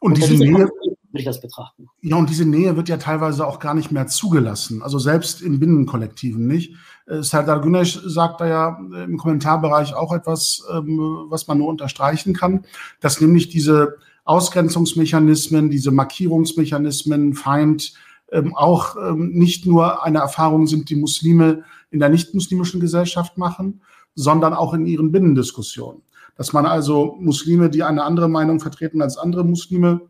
Und, 0.00 0.12
und 0.12 0.18
diese 0.18 0.44
Nähe 0.44 0.68
würde 1.16 1.22
ich 1.22 1.26
das 1.26 1.40
betrachten. 1.40 1.88
Ja, 2.02 2.16
und 2.16 2.28
diese 2.28 2.44
Nähe 2.44 2.76
wird 2.76 2.90
ja 2.90 2.98
teilweise 2.98 3.46
auch 3.46 3.58
gar 3.58 3.72
nicht 3.72 3.90
mehr 3.90 4.06
zugelassen. 4.06 4.82
Also 4.82 4.98
selbst 4.98 5.40
in 5.40 5.58
Binnenkollektiven 5.58 6.46
nicht. 6.46 6.74
Äh, 7.06 7.22
Serdar 7.22 7.60
Güneş 7.62 8.00
sagt 8.04 8.42
da 8.42 8.46
ja 8.46 8.78
im 9.04 9.16
Kommentarbereich 9.16 9.94
auch 9.94 10.12
etwas, 10.12 10.62
ähm, 10.70 10.98
was 11.28 11.46
man 11.46 11.58
nur 11.58 11.68
unterstreichen 11.68 12.34
kann, 12.34 12.66
dass 13.00 13.20
nämlich 13.20 13.48
diese 13.48 13.96
Ausgrenzungsmechanismen, 14.24 15.70
diese 15.70 15.90
Markierungsmechanismen, 15.90 17.32
Feind, 17.32 17.94
ähm, 18.30 18.54
auch 18.54 18.96
ähm, 18.96 19.30
nicht 19.30 19.64
nur 19.64 20.04
eine 20.04 20.18
Erfahrung 20.18 20.66
sind, 20.66 20.90
die 20.90 20.96
Muslime 20.96 21.64
in 21.90 22.00
der 22.00 22.10
nicht-muslimischen 22.10 22.80
Gesellschaft 22.80 23.38
machen, 23.38 23.80
sondern 24.14 24.52
auch 24.52 24.74
in 24.74 24.84
ihren 24.84 25.12
Binnendiskussionen 25.12 26.02
dass 26.36 26.52
man 26.52 26.66
also 26.66 27.16
Muslime, 27.18 27.70
die 27.70 27.82
eine 27.82 28.04
andere 28.04 28.28
Meinung 28.28 28.60
vertreten 28.60 29.02
als 29.02 29.16
andere 29.16 29.44
Muslime, 29.44 30.02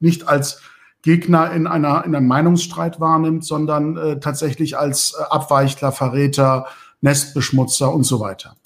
nicht 0.00 0.28
als 0.28 0.60
Gegner 1.02 1.52
in, 1.52 1.66
einer, 1.66 2.04
in 2.04 2.14
einem 2.14 2.26
Meinungsstreit 2.26 3.00
wahrnimmt, 3.00 3.44
sondern 3.44 3.96
äh, 3.96 4.20
tatsächlich 4.20 4.76
als 4.78 5.14
äh, 5.18 5.22
Abweichler, 5.30 5.92
Verräter, 5.92 6.66
Nestbeschmutzer 7.00 7.92
und 7.92 8.04
so 8.04 8.20
weiter. 8.20 8.56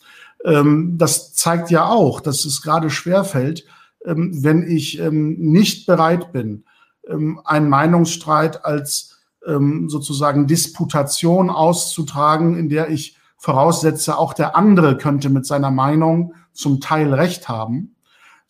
Ähm, 0.45 0.97
das 0.99 1.35
zeigt 1.35 1.71
ja 1.71 1.87
auch, 1.87 2.21
dass 2.21 2.45
es 2.45 2.63
gerade 2.63 2.91
schwerfällt, 2.91 3.65
ähm, 4.05 4.43
wenn 4.43 4.63
ich 4.63 4.99
ähm, 4.99 5.37
nicht 5.39 5.87
bereit 5.87 6.33
bin, 6.33 6.65
ähm, 7.09 7.41
einen 7.45 7.69
Meinungsstreit 7.69 8.65
als 8.65 9.21
ähm, 9.47 9.89
sozusagen 9.89 10.47
Disputation 10.47 11.51
auszutragen, 11.51 12.57
in 12.57 12.69
der 12.69 12.91
ich 12.91 13.17
voraussetze, 13.37 14.17
auch 14.17 14.35
der 14.35 14.57
andere 14.57 14.97
könnte 14.97 15.29
mit 15.29 15.47
seiner 15.47 15.71
Meinung 15.71 16.35
zum 16.53 16.81
Teil 16.81 17.13
recht 17.13 17.49
haben, 17.49 17.97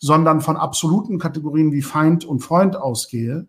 sondern 0.03 0.41
von 0.41 0.57
absoluten 0.57 1.17
Kategorien 1.17 1.71
wie 1.71 1.81
Feind 1.81 2.25
und 2.25 2.41
Freund 2.41 2.75
ausgehe, 2.75 3.47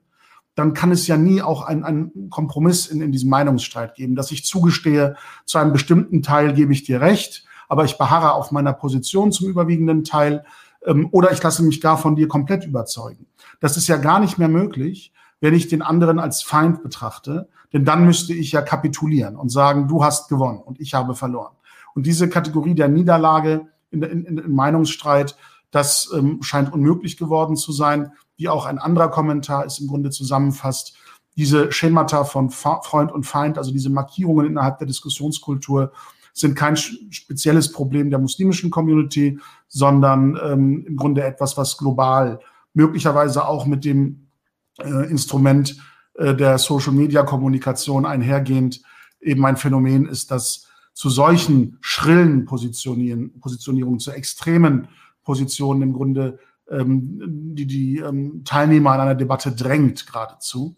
dann 0.54 0.72
kann 0.72 0.92
es 0.92 1.08
ja 1.08 1.16
nie 1.16 1.42
auch 1.42 1.62
einen 1.62 2.30
Kompromiss 2.30 2.86
in, 2.86 3.02
in 3.02 3.10
diesem 3.10 3.28
Meinungsstreit 3.28 3.96
geben, 3.96 4.14
dass 4.14 4.30
ich 4.30 4.44
zugestehe, 4.44 5.16
zu 5.46 5.58
einem 5.58 5.72
bestimmten 5.72 6.22
Teil 6.22 6.52
gebe 6.52 6.72
ich 6.72 6.84
dir 6.84 7.00
recht, 7.00 7.44
aber 7.68 7.84
ich 7.84 7.98
beharre 7.98 8.34
auf 8.34 8.52
meiner 8.52 8.72
Position 8.72 9.32
zum 9.32 9.48
überwiegenden 9.48 10.04
Teil 10.04 10.44
ähm, 10.86 11.08
oder 11.10 11.32
ich 11.32 11.42
lasse 11.42 11.64
mich 11.64 11.80
gar 11.80 11.98
von 11.98 12.14
dir 12.14 12.28
komplett 12.28 12.64
überzeugen. 12.64 13.26
Das 13.58 13.76
ist 13.76 13.88
ja 13.88 13.96
gar 13.96 14.20
nicht 14.20 14.38
mehr 14.38 14.46
möglich, 14.46 15.12
wenn 15.40 15.54
ich 15.54 15.66
den 15.66 15.82
anderen 15.82 16.20
als 16.20 16.44
Feind 16.44 16.84
betrachte, 16.84 17.48
denn 17.72 17.84
dann 17.84 18.06
müsste 18.06 18.32
ich 18.32 18.52
ja 18.52 18.62
kapitulieren 18.62 19.34
und 19.34 19.48
sagen, 19.48 19.88
du 19.88 20.04
hast 20.04 20.28
gewonnen 20.28 20.60
und 20.60 20.80
ich 20.80 20.94
habe 20.94 21.16
verloren. 21.16 21.56
Und 21.96 22.06
diese 22.06 22.28
Kategorie 22.28 22.76
der 22.76 22.86
Niederlage 22.86 23.66
in, 23.90 24.04
in, 24.04 24.38
in 24.38 24.54
Meinungsstreit, 24.54 25.34
das 25.74 26.08
ähm, 26.14 26.40
scheint 26.42 26.72
unmöglich 26.72 27.16
geworden 27.16 27.56
zu 27.56 27.72
sein, 27.72 28.12
wie 28.36 28.48
auch 28.48 28.64
ein 28.64 28.78
anderer 28.78 29.10
Kommentar 29.10 29.66
es 29.66 29.80
im 29.80 29.88
Grunde 29.88 30.10
zusammenfasst. 30.10 30.96
Diese 31.36 31.72
Schemata 31.72 32.22
von 32.22 32.50
Freund 32.50 33.10
und 33.10 33.24
Feind, 33.24 33.58
also 33.58 33.72
diese 33.72 33.90
Markierungen 33.90 34.46
innerhalb 34.46 34.78
der 34.78 34.86
Diskussionskultur, 34.86 35.92
sind 36.32 36.54
kein 36.54 36.76
spezielles 36.76 37.72
Problem 37.72 38.10
der 38.10 38.20
muslimischen 38.20 38.70
Community, 38.70 39.38
sondern 39.66 40.38
ähm, 40.44 40.84
im 40.86 40.96
Grunde 40.96 41.24
etwas, 41.24 41.56
was 41.56 41.76
global 41.76 42.38
möglicherweise 42.72 43.46
auch 43.46 43.66
mit 43.66 43.84
dem 43.84 44.28
äh, 44.78 45.10
Instrument 45.10 45.76
äh, 46.14 46.34
der 46.34 46.58
Social-Media-Kommunikation 46.58 48.06
einhergehend 48.06 48.82
eben 49.20 49.44
ein 49.44 49.56
Phänomen 49.56 50.06
ist, 50.06 50.30
dass 50.30 50.68
zu 50.92 51.10
solchen 51.10 51.78
schrillen 51.80 52.44
Positionieren, 52.44 53.40
Positionierungen, 53.40 53.98
zu 53.98 54.12
extremen 54.12 54.88
Positionen 55.24 55.82
im 55.82 55.92
Grunde 55.92 56.38
ähm, 56.70 57.20
die 57.54 57.66
die 57.66 57.98
ähm, 57.98 58.42
Teilnehmer 58.44 58.92
an 58.92 59.00
einer 59.00 59.14
Debatte 59.14 59.52
drängt 59.52 60.06
geradezu. 60.06 60.76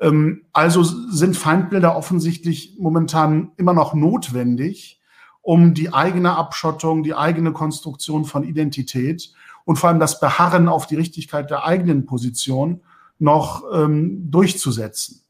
Ähm, 0.00 0.42
also 0.52 0.82
sind 0.82 1.36
Feindbilder 1.36 1.96
offensichtlich 1.96 2.76
momentan 2.78 3.52
immer 3.56 3.72
noch 3.72 3.94
notwendig, 3.94 5.00
um 5.40 5.72
die 5.72 5.94
eigene 5.94 6.36
Abschottung, 6.36 7.02
die 7.02 7.14
eigene 7.14 7.52
Konstruktion 7.52 8.24
von 8.24 8.44
Identität 8.44 9.32
und 9.64 9.76
vor 9.76 9.88
allem 9.88 10.00
das 10.00 10.20
Beharren 10.20 10.68
auf 10.68 10.86
die 10.86 10.96
Richtigkeit 10.96 11.50
der 11.50 11.64
eigenen 11.64 12.04
Position 12.04 12.82
noch 13.18 13.64
ähm, 13.72 14.30
durchzusetzen. 14.30 15.22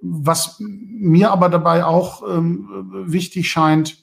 Was 0.00 0.56
mir 0.58 1.32
aber 1.32 1.50
dabei 1.50 1.84
auch 1.84 2.22
ähm, 2.26 3.04
wichtig 3.06 3.50
scheint, 3.50 3.98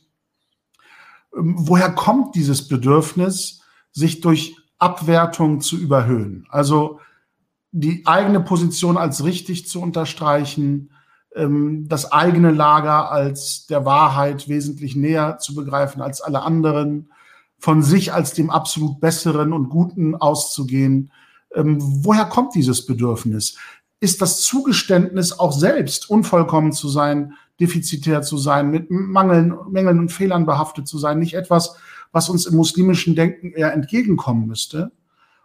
ähm, 1.35 1.55
woher 1.57 1.89
kommt 1.89 2.35
dieses 2.35 2.67
Bedürfnis, 2.67 3.61
sich 3.95 4.21
durch 4.21 4.57
Abwertung 4.77 5.61
zu 5.61 5.77
überhöhen? 5.77 6.45
Also 6.49 6.99
die 7.71 8.05
eigene 8.05 8.41
Position 8.41 8.97
als 8.97 9.23
richtig 9.23 9.67
zu 9.67 9.81
unterstreichen, 9.81 10.91
ähm, 11.35 11.87
das 11.87 12.11
eigene 12.11 12.51
Lager 12.51 13.11
als 13.11 13.65
der 13.67 13.85
Wahrheit 13.85 14.47
wesentlich 14.47 14.95
näher 14.95 15.39
zu 15.39 15.55
begreifen 15.55 16.01
als 16.01 16.21
alle 16.21 16.41
anderen, 16.41 17.11
von 17.57 17.81
sich 17.81 18.13
als 18.13 18.33
dem 18.33 18.49
absolut 18.49 18.99
Besseren 18.99 19.53
und 19.53 19.69
Guten 19.69 20.15
auszugehen. 20.15 21.11
Ähm, 21.53 21.77
woher 21.79 22.25
kommt 22.25 22.53
dieses 22.53 22.85
Bedürfnis? 22.85 23.57
Ist 23.99 24.21
das 24.21 24.41
Zugeständnis 24.41 25.39
auch 25.39 25.53
selbst 25.53 26.09
unvollkommen 26.09 26.73
zu 26.73 26.89
sein, 26.89 27.33
defizitär 27.59 28.21
zu 28.21 28.37
sein, 28.37 28.69
mit 28.69 28.91
Mangeln, 28.91 29.55
Mängeln 29.69 29.99
und 29.99 30.11
Fehlern 30.11 30.45
behaftet 30.45 30.87
zu 30.87 30.97
sein, 30.97 31.19
nicht 31.19 31.33
etwas, 31.33 31.77
was 32.15 32.29
uns 32.29 32.45
im 32.45 32.55
muslimischen 32.55 33.13
Denken 33.13 33.51
eher 33.51 33.73
entgegenkommen 33.73 34.47
müsste? 34.47 34.93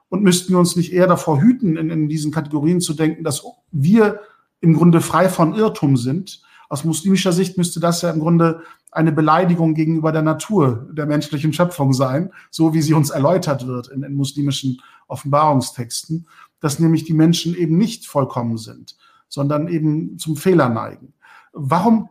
Und 0.09 0.23
müssten 0.23 0.53
wir 0.53 0.59
uns 0.61 0.77
nicht 0.77 0.93
eher 0.93 1.09
davor 1.09 1.41
hüten, 1.41 1.77
in, 1.77 1.91
in 1.91 2.09
diesen 2.09 2.31
Kategorien 2.31 2.81
zu 2.81 2.95
denken, 2.95 3.25
dass 3.25 3.43
wir 3.73 4.21
im 4.61 4.75
Grunde 4.75 5.01
frei 5.01 5.29
von 5.29 5.57
Irrtum 5.57 5.97
sind? 5.97 6.43
Aus 6.69 6.85
muslimischer 6.85 7.33
Sicht 7.33 7.59
müsste 7.59 7.81
das 7.81 8.03
ja 8.03 8.11
im 8.11 8.21
Grunde 8.21 8.63
eine 8.93 9.11
Beleidigung 9.11 9.75
gegenüber 9.75 10.13
der 10.13 10.23
Natur, 10.23 10.89
der 10.93 11.07
menschlichen 11.07 11.53
Schöpfung 11.53 11.93
sein, 11.93 12.31
so 12.53 12.73
wie 12.73 12.83
sie 12.83 12.95
uns 12.95 13.11
erläutert 13.11 13.67
wird 13.67 13.89
in, 13.89 14.05
in 14.05 14.15
muslimischen 14.15 14.81
Offenbarungstexten, 15.09 16.29
dass 16.61 16.79
nämlich 16.79 17.03
die 17.03 17.15
Menschen 17.15 17.57
eben 17.57 17.79
nicht 17.79 18.07
vollkommen 18.07 18.59
sind, 18.59 18.97
sondern 19.29 19.67
eben 19.67 20.19
zum 20.19 20.37
Fehler 20.37 20.69
neigen. 20.69 21.15
Warum 21.53 22.11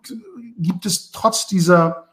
gibt 0.58 0.86
es 0.86 1.12
trotz 1.12 1.48
dieser, 1.48 2.09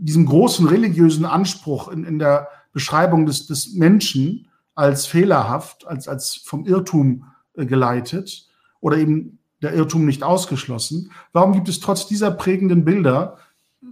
diesem 0.00 0.26
großen 0.26 0.66
religiösen 0.66 1.24
Anspruch 1.24 1.88
in, 1.88 2.04
in 2.04 2.18
der 2.18 2.48
Beschreibung 2.72 3.26
des, 3.26 3.46
des 3.46 3.74
Menschen 3.74 4.48
als 4.74 5.06
fehlerhaft, 5.06 5.86
als, 5.86 6.08
als 6.08 6.36
vom 6.36 6.64
Irrtum 6.66 7.24
äh, 7.54 7.66
geleitet 7.66 8.48
oder 8.80 8.96
eben 8.96 9.38
der 9.62 9.74
Irrtum 9.74 10.06
nicht 10.06 10.22
ausgeschlossen. 10.22 11.12
Warum 11.32 11.52
gibt 11.52 11.68
es 11.68 11.80
trotz 11.80 12.06
dieser 12.06 12.30
prägenden 12.30 12.84
Bilder 12.84 13.36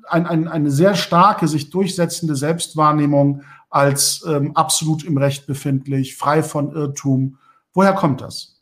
ein, 0.08 0.26
ein, 0.26 0.48
eine 0.48 0.70
sehr 0.70 0.94
starke, 0.94 1.46
sich 1.46 1.70
durchsetzende 1.70 2.36
Selbstwahrnehmung 2.36 3.42
als 3.68 4.24
ähm, 4.26 4.56
absolut 4.56 5.04
im 5.04 5.18
Recht 5.18 5.46
befindlich, 5.46 6.16
frei 6.16 6.42
von 6.42 6.72
Irrtum? 6.72 7.38
Woher 7.74 7.92
kommt 7.92 8.22
das? 8.22 8.56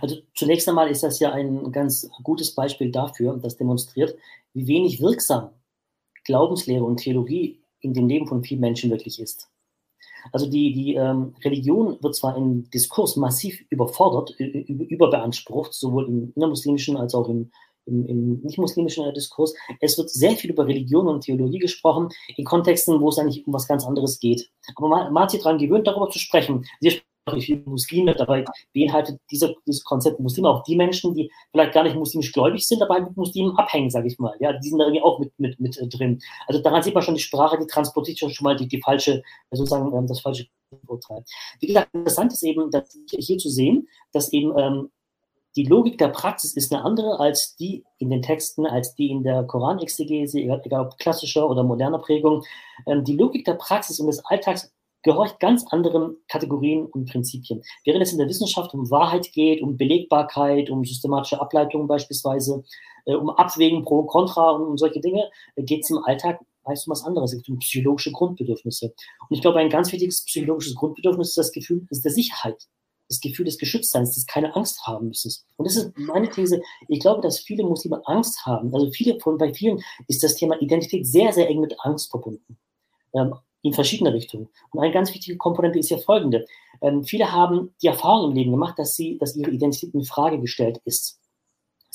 Also 0.00 0.16
zunächst 0.34 0.68
einmal 0.68 0.88
ist 0.90 1.02
das 1.02 1.18
ja 1.18 1.32
ein 1.32 1.72
ganz 1.72 2.08
gutes 2.22 2.54
Beispiel 2.54 2.90
dafür, 2.90 3.38
das 3.42 3.56
demonstriert, 3.56 4.14
wie 4.54 4.66
wenig 4.66 5.00
wirksam 5.00 5.50
Glaubenslehre 6.24 6.84
und 6.84 6.98
Theologie 6.98 7.62
in 7.80 7.94
dem 7.94 8.08
Leben 8.08 8.26
von 8.26 8.44
vielen 8.44 8.60
Menschen 8.60 8.90
wirklich 8.90 9.20
ist. 9.20 9.48
Also 10.30 10.48
die, 10.48 10.72
die 10.72 10.94
ähm, 10.94 11.34
Religion 11.44 11.98
wird 12.00 12.14
zwar 12.14 12.36
im 12.36 12.70
Diskurs 12.70 13.16
massiv 13.16 13.60
überfordert, 13.70 14.30
überbeansprucht, 14.38 15.74
sowohl 15.74 16.06
im 16.08 16.32
innermuslimischen 16.36 16.96
als 16.96 17.14
auch 17.14 17.28
im, 17.28 17.50
im, 17.86 18.06
im 18.06 18.40
nicht-muslimischen 18.42 19.12
Diskurs. 19.14 19.54
Es 19.80 19.98
wird 19.98 20.10
sehr 20.10 20.36
viel 20.36 20.50
über 20.50 20.66
Religion 20.66 21.08
und 21.08 21.22
Theologie 21.22 21.58
gesprochen, 21.58 22.10
in 22.36 22.44
Kontexten, 22.44 23.00
wo 23.00 23.08
es 23.08 23.18
eigentlich 23.18 23.44
um 23.46 23.52
was 23.52 23.66
ganz 23.66 23.84
anderes 23.84 24.20
geht. 24.20 24.48
Aber 24.76 24.88
man, 24.88 25.12
man 25.12 25.24
hat 25.24 25.32
sich 25.32 25.42
daran 25.42 25.58
gewöhnt, 25.58 25.88
darüber 25.88 26.08
zu 26.08 26.20
sprechen. 26.20 26.64
Wir 26.80 26.92
viele 27.40 27.62
Muslime, 27.64 28.14
dabei 28.14 28.44
beinhaltet 28.74 29.20
dieser, 29.30 29.54
dieses 29.66 29.84
Konzept 29.84 30.18
Muslime 30.20 30.48
auch 30.48 30.62
die 30.64 30.76
Menschen, 30.76 31.14
die 31.14 31.30
vielleicht 31.50 31.72
gar 31.72 31.84
nicht 31.84 31.96
muslimisch 31.96 32.32
gläubig 32.32 32.66
sind, 32.66 32.82
aber 32.82 32.94
halt 32.94 33.08
mit 33.08 33.16
Muslimen 33.16 33.56
abhängen, 33.56 33.90
sage 33.90 34.08
ich 34.08 34.18
mal. 34.18 34.34
Ja, 34.40 34.52
die 34.52 34.68
sind 34.68 34.78
da 34.78 34.84
irgendwie 34.84 35.02
auch 35.02 35.18
mit, 35.18 35.32
mit, 35.38 35.60
mit 35.60 35.78
drin. 35.90 36.20
Also 36.46 36.60
daran 36.60 36.82
sieht 36.82 36.94
man 36.94 37.02
schon 37.02 37.14
die 37.14 37.20
Sprache, 37.20 37.58
die 37.58 37.66
transportiert 37.66 38.18
schon 38.18 38.32
mal 38.40 38.56
die, 38.56 38.68
die 38.68 38.80
falsche, 38.80 39.22
sozusagen 39.50 39.94
ähm, 39.96 40.06
das 40.06 40.20
falsche 40.20 40.46
Urteil. 40.86 41.24
Wie 41.60 41.66
gesagt, 41.66 41.94
interessant 41.94 42.32
ist 42.32 42.42
eben, 42.42 42.70
dass 42.70 42.96
hier 43.10 43.38
zu 43.38 43.48
sehen, 43.48 43.88
dass 44.12 44.32
eben 44.32 44.58
ähm, 44.58 44.90
die 45.54 45.64
Logik 45.64 45.98
der 45.98 46.08
Praxis 46.08 46.54
ist 46.54 46.72
eine 46.72 46.82
andere 46.82 47.20
als 47.20 47.56
die 47.56 47.84
in 47.98 48.08
den 48.08 48.22
Texten, 48.22 48.64
als 48.64 48.94
die 48.94 49.10
in 49.10 49.22
der 49.22 49.44
Koranexegese, 49.44 50.38
egal 50.38 50.86
ob 50.86 50.98
klassischer 50.98 51.48
oder 51.48 51.62
moderner 51.62 51.98
Prägung. 51.98 52.42
Ähm, 52.86 53.04
die 53.04 53.16
Logik 53.16 53.44
der 53.44 53.54
Praxis 53.54 54.00
und 54.00 54.06
des 54.06 54.24
Alltags 54.24 54.72
gehorcht 55.02 55.40
ganz 55.40 55.64
anderen 55.68 56.16
Kategorien 56.28 56.86
und 56.86 57.10
Prinzipien. 57.10 57.62
Während 57.84 58.02
es 58.02 58.12
in 58.12 58.18
der 58.18 58.28
Wissenschaft 58.28 58.72
um 58.74 58.90
Wahrheit 58.90 59.32
geht, 59.32 59.62
um 59.62 59.76
Belegbarkeit, 59.76 60.70
um 60.70 60.84
systematische 60.84 61.40
Ableitungen 61.40 61.86
beispielsweise, 61.86 62.64
äh, 63.06 63.14
um 63.14 63.30
Abwägen 63.30 63.82
pro 63.84 64.04
contra 64.04 64.50
und 64.50 64.62
um 64.62 64.78
solche 64.78 65.00
Dinge, 65.00 65.30
äh, 65.56 65.62
geht 65.62 65.82
es 65.84 65.90
im 65.90 65.98
Alltag 65.98 66.40
meist 66.64 66.86
um 66.86 66.92
was 66.92 67.04
anderes. 67.04 67.32
Es 67.32 67.42
geht 67.42 67.48
um 67.48 67.58
psychologische 67.58 68.12
Grundbedürfnisse. 68.12 68.86
Und 68.86 69.36
ich 69.36 69.40
glaube, 69.40 69.58
ein 69.58 69.70
ganz 69.70 69.90
wichtiges 69.92 70.24
psychologisches 70.24 70.74
Grundbedürfnis 70.74 71.30
ist 71.30 71.38
das 71.38 71.52
Gefühl 71.52 71.86
ist 71.90 72.04
der 72.04 72.12
Sicherheit. 72.12 72.68
Das 73.08 73.20
Gefühl 73.20 73.44
des 73.44 73.58
Geschütztseins, 73.58 74.14
des 74.14 74.26
keine 74.26 74.54
Angst 74.56 74.86
haben 74.86 75.08
müssen. 75.08 75.32
Und 75.56 75.66
das 75.66 75.76
ist 75.76 75.92
meine 75.98 76.30
These. 76.30 76.62
Ich 76.88 77.00
glaube, 77.00 77.20
dass 77.20 77.40
viele 77.40 77.64
Muslime 77.64 78.00
Angst 78.06 78.46
haben. 78.46 78.72
Also 78.74 78.90
viele 78.90 79.20
von, 79.20 79.36
bei 79.36 79.52
vielen 79.52 79.82
ist 80.06 80.22
das 80.22 80.36
Thema 80.36 80.58
Identität 80.62 81.06
sehr, 81.06 81.32
sehr 81.32 81.48
eng 81.48 81.60
mit 81.60 81.74
Angst 81.80 82.10
verbunden. 82.10 82.56
Ähm, 83.14 83.34
in 83.62 83.72
verschiedene 83.72 84.12
Richtungen. 84.12 84.48
Und 84.70 84.80
eine 84.80 84.92
ganz 84.92 85.14
wichtige 85.14 85.36
Komponente 85.36 85.78
ist 85.78 85.90
ja 85.90 85.98
folgende. 85.98 86.46
Ähm, 86.80 87.04
viele 87.04 87.32
haben 87.32 87.74
die 87.80 87.86
Erfahrung 87.86 88.30
im 88.30 88.36
Leben 88.36 88.50
gemacht, 88.50 88.78
dass 88.78 88.94
sie, 88.96 89.18
dass 89.18 89.36
ihre 89.36 89.50
Identität 89.50 89.94
in 89.94 90.04
Frage 90.04 90.40
gestellt 90.40 90.80
ist. 90.84 91.21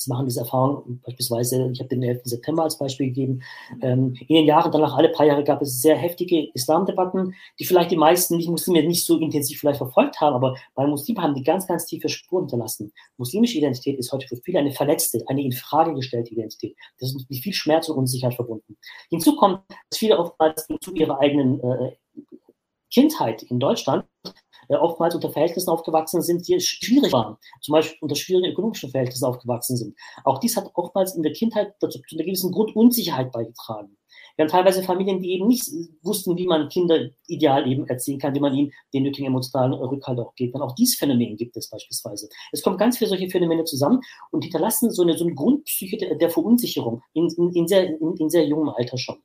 Sie 0.00 0.10
machen 0.10 0.26
diese 0.26 0.40
Erfahrung 0.40 1.00
beispielsweise, 1.04 1.70
ich 1.72 1.80
habe 1.80 1.88
den 1.88 2.04
11. 2.04 2.20
September 2.22 2.62
als 2.62 2.78
Beispiel 2.78 3.08
gegeben. 3.08 3.42
Ähm, 3.82 4.14
in 4.28 4.36
den 4.36 4.46
Jahren 4.46 4.70
danach, 4.70 4.96
alle 4.96 5.08
paar 5.08 5.26
Jahre, 5.26 5.42
gab 5.42 5.60
es 5.60 5.82
sehr 5.82 5.96
heftige 5.96 6.50
Islamdebatten, 6.54 7.34
die 7.58 7.64
vielleicht 7.64 7.90
die 7.90 7.96
meisten 7.96 8.36
Nicht-Muslime 8.36 8.84
nicht 8.84 9.04
so 9.04 9.18
intensiv 9.18 9.58
vielleicht 9.58 9.78
verfolgt 9.78 10.20
haben, 10.20 10.36
aber 10.36 10.54
bei 10.76 10.86
Muslimen 10.86 11.20
haben 11.20 11.34
die 11.34 11.42
ganz, 11.42 11.66
ganz 11.66 11.84
tiefe 11.86 12.08
Spuren 12.08 12.44
hinterlassen. 12.44 12.92
Muslimische 13.16 13.58
Identität 13.58 13.98
ist 13.98 14.12
heute 14.12 14.28
für 14.28 14.36
viele 14.36 14.60
eine 14.60 14.70
verletzte, 14.70 15.24
eine 15.26 15.42
in 15.42 15.50
Frage 15.50 15.92
gestellte 15.94 16.30
Identität. 16.30 16.76
Das 17.00 17.12
ist 17.12 17.28
mit 17.28 17.40
viel 17.40 17.52
Schmerz 17.52 17.88
und 17.88 17.98
Unsicherheit 17.98 18.36
verbunden. 18.36 18.76
Hinzu 19.10 19.34
kommt, 19.34 19.62
dass 19.90 19.98
viele 19.98 20.16
oftmals 20.16 20.68
zu 20.80 20.94
ihrer 20.94 21.18
eigenen 21.18 21.60
äh, 21.60 21.96
Kindheit 22.90 23.42
in 23.42 23.58
Deutschland 23.58 24.04
oftmals 24.76 25.14
unter 25.14 25.30
Verhältnissen 25.30 25.70
aufgewachsen 25.70 26.22
sind, 26.22 26.46
die 26.46 26.60
schwierig 26.60 27.12
waren, 27.12 27.36
zum 27.60 27.72
Beispiel 27.72 27.98
unter 28.00 28.14
schwierigen 28.14 28.52
ökonomischen 28.52 28.90
Verhältnissen 28.90 29.24
aufgewachsen 29.24 29.76
sind. 29.76 29.96
Auch 30.24 30.38
dies 30.38 30.56
hat 30.56 30.70
oftmals 30.74 31.14
in 31.14 31.22
der 31.22 31.32
Kindheit 31.32 31.74
dazu, 31.80 32.00
zu 32.08 32.16
einer 32.16 32.24
gewissen 32.24 32.52
Grundunsicherheit 32.52 33.32
beigetragen. 33.32 33.96
Wir 34.38 34.44
haben 34.44 34.52
teilweise 34.52 34.84
Familien, 34.84 35.20
die 35.20 35.32
eben 35.32 35.48
nicht 35.48 35.68
wussten, 36.02 36.36
wie 36.36 36.46
man 36.46 36.68
Kinder 36.68 37.08
ideal 37.26 37.68
eben 37.68 37.88
erziehen 37.88 38.20
kann, 38.20 38.36
wie 38.36 38.40
man 38.40 38.54
ihnen 38.54 38.72
den 38.94 39.02
nötigen 39.02 39.26
emotionalen 39.26 39.72
Rückhalt 39.72 40.20
auch 40.20 40.32
gibt. 40.36 40.54
Und 40.54 40.62
auch 40.62 40.76
dieses 40.76 40.94
Phänomen 40.94 41.36
gibt 41.36 41.56
es 41.56 41.68
beispielsweise. 41.68 42.28
Es 42.52 42.62
kommen 42.62 42.78
ganz 42.78 42.98
viele 42.98 43.08
solche 43.08 43.28
Phänomene 43.30 43.64
zusammen 43.64 44.00
und 44.30 44.44
hinterlassen 44.44 44.92
so 44.92 45.02
eine, 45.02 45.18
so 45.18 45.24
eine 45.24 45.34
Grundpsyche 45.34 45.96
der, 45.96 46.14
der 46.14 46.30
Verunsicherung 46.30 47.02
in, 47.14 47.28
in, 47.36 47.52
in, 47.52 47.66
sehr, 47.66 47.88
in, 47.88 48.16
in 48.16 48.30
sehr 48.30 48.46
jungem 48.46 48.68
Alter 48.68 48.96
schon. 48.96 49.18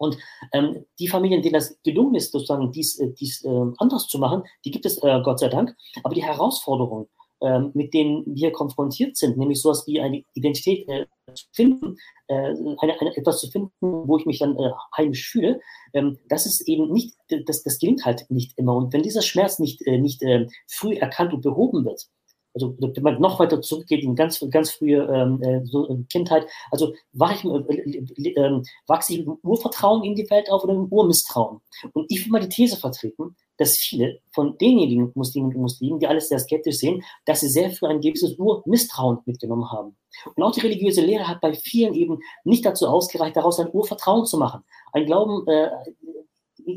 Und 0.00 0.16
ähm, 0.52 0.86
die 0.98 1.08
Familien, 1.08 1.42
denen 1.42 1.52
das 1.52 1.78
gelungen 1.82 2.14
ist, 2.14 2.32
sozusagen 2.32 2.72
dies, 2.72 2.98
äh, 2.98 3.12
dies 3.12 3.44
äh, 3.44 3.66
anders 3.76 4.06
zu 4.06 4.18
machen, 4.18 4.42
die 4.64 4.70
gibt 4.70 4.86
es 4.86 4.96
äh, 5.02 5.20
Gott 5.22 5.40
sei 5.40 5.48
Dank. 5.48 5.76
Aber 6.02 6.14
die 6.14 6.24
Herausforderung, 6.24 7.08
äh, 7.40 7.60
mit 7.74 7.92
denen 7.92 8.24
wir 8.26 8.50
konfrontiert 8.50 9.18
sind, 9.18 9.36
nämlich 9.36 9.60
sowas 9.60 9.86
wie 9.86 10.00
eine 10.00 10.24
Identität 10.32 10.88
äh, 10.88 11.04
zu 11.34 11.44
finden, 11.52 11.96
äh, 12.28 12.54
eine, 12.78 12.98
eine, 12.98 13.14
etwas 13.14 13.42
zu 13.42 13.50
finden, 13.50 13.72
wo 13.80 14.16
ich 14.16 14.24
mich 14.24 14.38
dann 14.38 14.58
äh, 14.58 14.70
heimisch 14.96 15.28
fühle, 15.30 15.60
ähm, 15.92 16.18
das 16.30 16.46
ist 16.46 16.66
eben 16.66 16.90
nicht, 16.90 17.14
das, 17.44 17.62
das 17.62 17.78
gelingt 17.78 18.06
halt 18.06 18.24
nicht 18.30 18.56
immer. 18.56 18.74
Und 18.76 18.94
wenn 18.94 19.02
dieser 19.02 19.22
Schmerz 19.22 19.58
nicht, 19.58 19.86
äh, 19.86 19.98
nicht 19.98 20.22
äh, 20.22 20.46
früh 20.66 20.94
erkannt 20.94 21.34
und 21.34 21.42
behoben 21.42 21.84
wird, 21.84 22.08
also 22.54 22.74
wenn 22.78 23.02
man 23.02 23.20
noch 23.20 23.38
weiter 23.38 23.60
zurückgeht 23.62 24.02
in 24.02 24.14
ganz, 24.14 24.44
ganz 24.50 24.70
frühe 24.70 25.06
ähm, 25.06 25.42
äh, 25.42 25.64
so, 25.64 25.88
äh, 25.88 26.02
Kindheit, 26.10 26.46
also 26.70 26.92
war 27.12 27.32
ich, 27.32 27.44
äh, 27.44 28.30
äh, 28.30 28.62
wachse 28.86 29.14
ich 29.14 29.26
mit 29.26 29.38
Urvertrauen 29.42 30.04
in 30.04 30.14
die 30.14 30.28
Welt 30.30 30.50
auf 30.50 30.64
oder 30.64 30.74
mit 30.74 30.90
Urmisstrauen? 30.90 31.60
Und 31.92 32.06
ich 32.08 32.24
will 32.24 32.32
mal 32.32 32.40
die 32.40 32.48
These 32.48 32.76
vertreten, 32.76 33.36
dass 33.56 33.76
viele 33.76 34.20
von 34.32 34.56
denjenigen 34.56 35.12
Muslimen 35.14 35.54
und 35.54 35.60
Muslimen, 35.60 36.00
die 36.00 36.06
alles 36.06 36.28
sehr 36.28 36.38
skeptisch 36.38 36.78
sehen, 36.78 37.04
dass 37.26 37.40
sie 37.40 37.48
sehr 37.48 37.70
früh 37.70 37.86
ein 37.86 38.00
gewisses 38.00 38.38
Urmisstrauen 38.38 39.18
mitgenommen 39.26 39.70
haben. 39.70 39.96
Und 40.34 40.42
auch 40.42 40.52
die 40.52 40.60
religiöse 40.60 41.02
Lehre 41.02 41.28
hat 41.28 41.40
bei 41.40 41.52
vielen 41.52 41.94
eben 41.94 42.18
nicht 42.44 42.64
dazu 42.64 42.88
ausgereicht, 42.88 43.36
daraus 43.36 43.60
ein 43.60 43.70
Urvertrauen 43.70 44.24
zu 44.24 44.38
machen. 44.38 44.64
Ein 44.92 45.06
Glauben, 45.06 45.46
äh, 45.46 45.70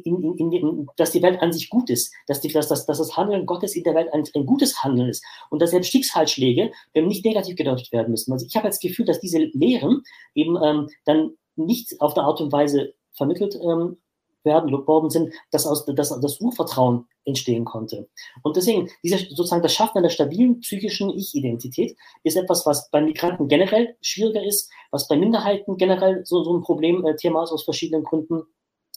in, 0.02 0.38
in, 0.38 0.52
in, 0.52 0.88
dass 0.98 1.12
die 1.12 1.22
Welt 1.22 1.42
an 1.42 1.54
sich 1.54 1.70
gut 1.70 1.90
ist, 1.90 2.14
dass, 2.28 2.42
die, 2.42 2.50
dass, 2.50 2.68
dass, 2.68 2.86
dass 2.86 2.98
das 2.98 3.16
Handeln 3.18 3.46
Gottes 3.46 3.76
in 3.76 3.84
der 3.84 3.96
Welt 3.96 4.14
ein, 4.14 4.24
ein 4.36 4.46
gutes 4.46 4.84
Handeln 4.84 5.10
ist 5.10 5.24
und 5.50 5.62
dass 5.62 5.72
selbst 5.72 5.92
Schicksalsschläge 5.92 6.72
ähm, 6.94 7.08
nicht 7.08 7.26
negativ 7.26 7.56
gedeutet 7.56 7.92
werden 7.92 8.12
müssen. 8.12 8.32
Also 8.32 8.46
ich 8.46 8.56
habe 8.56 8.68
das 8.68 8.80
Gefühl, 8.80 9.06
dass 9.06 9.20
diese 9.20 9.40
Lehren 9.40 10.04
eben 10.34 10.58
ähm, 10.64 10.90
dann 11.06 11.32
nicht 11.56 12.00
auf 12.02 12.14
der 12.14 12.24
Art 12.24 12.42
und 12.42 12.52
Weise 12.52 12.94
vermittelt 13.14 13.56
ähm, 13.56 13.98
werden 14.44 14.72
worden 14.88 15.10
sind, 15.10 15.34
dass 15.52 15.66
aus 15.66 15.86
dass 15.86 16.20
das 16.20 16.40
Urvertrauen 16.40 17.08
entstehen 17.26 17.66
konnte. 17.66 18.10
Und 18.42 18.58
deswegen, 18.58 18.90
dieser, 19.04 19.18
sozusagen 19.18 19.62
das 19.62 19.74
Schaffen 19.74 20.00
einer 20.00 20.10
stabilen 20.10 20.60
psychischen 20.60 21.10
Ich-Identität 21.10 21.96
ist 22.24 22.36
etwas, 22.36 22.66
was 22.66 22.90
bei 22.90 23.02
Migranten 23.02 23.48
generell 23.48 23.96
schwieriger 24.02 24.44
ist, 24.44 24.70
was 24.92 25.08
bei 25.08 25.16
Minderheiten 25.16 25.78
generell 25.78 26.26
so, 26.26 26.44
so 26.44 26.54
ein 26.54 26.62
Problemthema 26.62 27.42
äh, 27.42 27.44
ist 27.44 27.52
aus 27.52 27.64
verschiedenen 27.64 28.04
Gründen. 28.04 28.44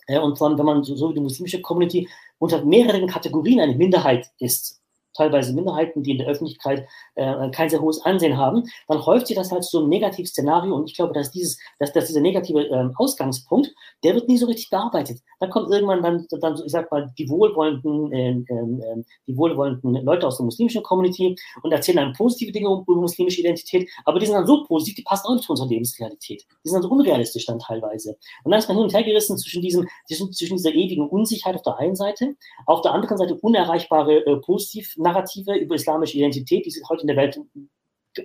Ja, 0.09 0.20
und 0.22 0.38
vor 0.38 0.48
allem, 0.48 0.59
wenn 0.59 0.66
man 0.66 0.84
so, 0.84 0.94
so 0.96 1.11
wie 1.11 1.14
die 1.14 1.20
muslimische 1.20 1.61
Community 1.61 2.09
unter 2.38 2.64
mehreren 2.64 3.07
Kategorien 3.09 3.61
eine 3.61 3.74
Minderheit 3.74 4.30
ist, 4.38 4.80
teilweise 5.16 5.54
Minderheiten, 5.54 6.02
die 6.02 6.12
in 6.12 6.18
der 6.18 6.28
Öffentlichkeit 6.28 6.86
äh, 7.14 7.50
kein 7.50 7.68
sehr 7.68 7.80
hohes 7.80 8.04
Ansehen 8.04 8.36
haben, 8.36 8.64
dann 8.88 9.04
häuft 9.04 9.26
sich 9.26 9.36
das 9.36 9.50
halt 9.50 9.64
so 9.64 9.82
ein 9.82 9.88
Negativszenario 9.88 10.74
und 10.74 10.88
ich 10.88 10.96
glaube, 10.96 11.12
dass 11.12 11.30
dieses, 11.30 11.58
dass, 11.78 11.92
dass 11.92 12.06
dieser 12.06 12.20
negative 12.20 12.62
ähm, 12.66 12.92
Ausgangspunkt, 12.96 13.74
der 14.04 14.14
wird 14.14 14.28
nie 14.28 14.38
so 14.38 14.46
richtig 14.46 14.70
bearbeitet. 14.70 15.20
Da 15.40 15.46
kommt 15.46 15.70
irgendwann 15.70 16.02
dann, 16.02 16.26
dann 16.40 16.54
ich 16.64 16.72
sag 16.72 16.90
mal, 16.90 17.12
die 17.18 17.28
wohlwollenden, 17.28 18.12
äh, 18.12 18.30
äh, 18.30 19.04
die 19.26 19.36
wohlwollenden 19.36 19.94
Leute 20.04 20.26
aus 20.26 20.38
der 20.38 20.44
muslimischen 20.44 20.82
Community 20.82 21.36
und 21.62 21.72
erzählen 21.72 21.98
dann 21.98 22.12
positive 22.12 22.52
Dinge 22.52 22.68
über 22.68 23.00
muslimische 23.00 23.40
Identität, 23.40 23.88
aber 24.04 24.18
die 24.18 24.26
sind 24.26 24.34
dann 24.34 24.46
so 24.46 24.64
positiv, 24.64 24.94
die 24.94 25.02
passen 25.02 25.26
auch 25.26 25.34
nicht 25.34 25.44
zu 25.44 25.52
unserer 25.52 25.68
Lebensrealität. 25.68 26.44
Die 26.64 26.68
sind 26.68 26.76
dann 26.76 26.82
so 26.82 26.90
unrealistisch 26.90 27.46
dann 27.46 27.58
teilweise. 27.58 28.16
Und 28.44 28.50
dann 28.50 28.58
ist 28.58 28.68
man 28.68 28.76
hin 28.76 28.84
und 28.84 28.94
her 28.94 29.02
gerissen 29.02 29.38
zwischen 29.38 29.62
diesem, 29.62 29.88
zwischen 30.06 30.56
dieser 30.56 30.72
ewigen 30.72 31.08
Unsicherheit 31.08 31.56
auf 31.56 31.62
der 31.62 31.78
einen 31.78 31.96
Seite, 31.96 32.36
auf 32.66 32.82
der 32.82 32.92
anderen 32.92 33.18
Seite 33.18 33.34
unerreichbare 33.36 34.26
äh, 34.26 34.36
positiv 34.36 34.94
Narrative 35.07 35.54
über 35.54 35.74
islamische 35.74 36.18
Identität, 36.18 36.66
die 36.66 36.72
heute 36.88 37.02
in 37.02 37.09
der 37.09 37.16
Welt 37.16 37.40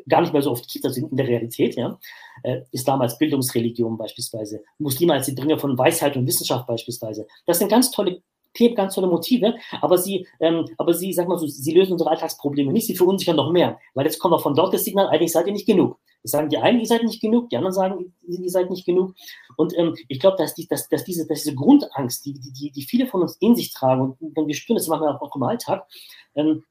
gar 0.08 0.22
nicht 0.22 0.34
mehr 0.34 0.42
so 0.42 0.52
oft 0.52 0.68
gibt, 0.68 0.86
also 0.86 1.06
in 1.06 1.18
der 1.18 1.28
Realität, 1.28 1.76
ja. 1.76 2.00
Äh, 2.44 2.62
Islam 2.72 3.02
als 3.02 3.18
Bildungsreligion 3.18 3.98
beispielsweise, 3.98 4.64
Muslime 4.78 5.14
als 5.14 5.26
die 5.26 5.34
Bringer 5.34 5.60
von 5.60 5.78
Weisheit 5.78 6.16
und 6.16 6.26
Wissenschaft 6.28 6.66
beispielsweise. 6.66 7.28
Das 7.46 7.60
sind 7.60 7.70
ganz 7.70 7.92
tolle 7.92 8.22
Themen, 8.54 8.76
ganz 8.76 8.96
tolle 8.96 9.08
Motive, 9.08 9.56
aber 9.82 9.98
sie, 9.98 10.28
ähm, 10.40 10.66
aber 10.78 10.94
sie, 10.94 11.14
sag 11.14 11.28
mal 11.28 11.38
so, 11.38 11.48
sie 11.48 11.74
lösen 11.74 11.94
unsere 11.94 12.10
Alltagsprobleme 12.10 12.72
nicht, 12.72 12.88
sie 12.88 12.96
verunsichern 12.96 13.36
noch 13.36 13.52
mehr, 13.52 13.80
weil 13.94 14.06
jetzt 14.06 14.20
kommt 14.20 14.34
auch 14.34 14.42
von 14.42 14.56
dort 14.56 14.74
das 14.74 14.84
Signal, 14.84 15.08
eigentlich 15.08 15.32
seid 15.32 15.48
ihr 15.48 15.54
nicht 15.54 15.68
genug. 15.68 15.98
Das 16.24 16.32
sagen 16.32 16.50
die 16.50 16.58
einen, 16.58 16.80
ihr 16.80 16.86
seid 16.86 17.04
nicht 17.04 17.22
genug, 17.22 17.50
die 17.50 17.58
anderen 17.58 17.74
sagen, 17.74 18.14
ihr 18.28 18.50
seid 18.50 18.70
nicht 18.70 18.86
genug. 18.86 19.16
Und 19.58 19.76
ähm, 19.78 19.96
ich 20.08 20.20
glaube, 20.20 20.38
dass, 20.38 20.54
die, 20.54 20.68
dass, 20.68 20.88
dass, 20.88 21.04
diese, 21.04 21.26
dass 21.26 21.44
diese 21.44 21.56
Grundangst, 21.56 22.26
die, 22.26 22.34
die, 22.34 22.72
die 22.72 22.84
viele 22.84 23.08
von 23.08 23.22
uns 23.22 23.38
in 23.40 23.56
sich 23.56 23.74
tragen, 23.74 24.16
und 24.20 24.36
wenn 24.36 24.48
wir 24.48 24.54
spüren, 24.54 24.78
das 24.78 24.88
machen 24.88 25.04
wir 25.04 25.20
auch 25.20 25.36
im 25.36 25.44
Alltag, 25.44 25.88
ähm, 26.36 26.64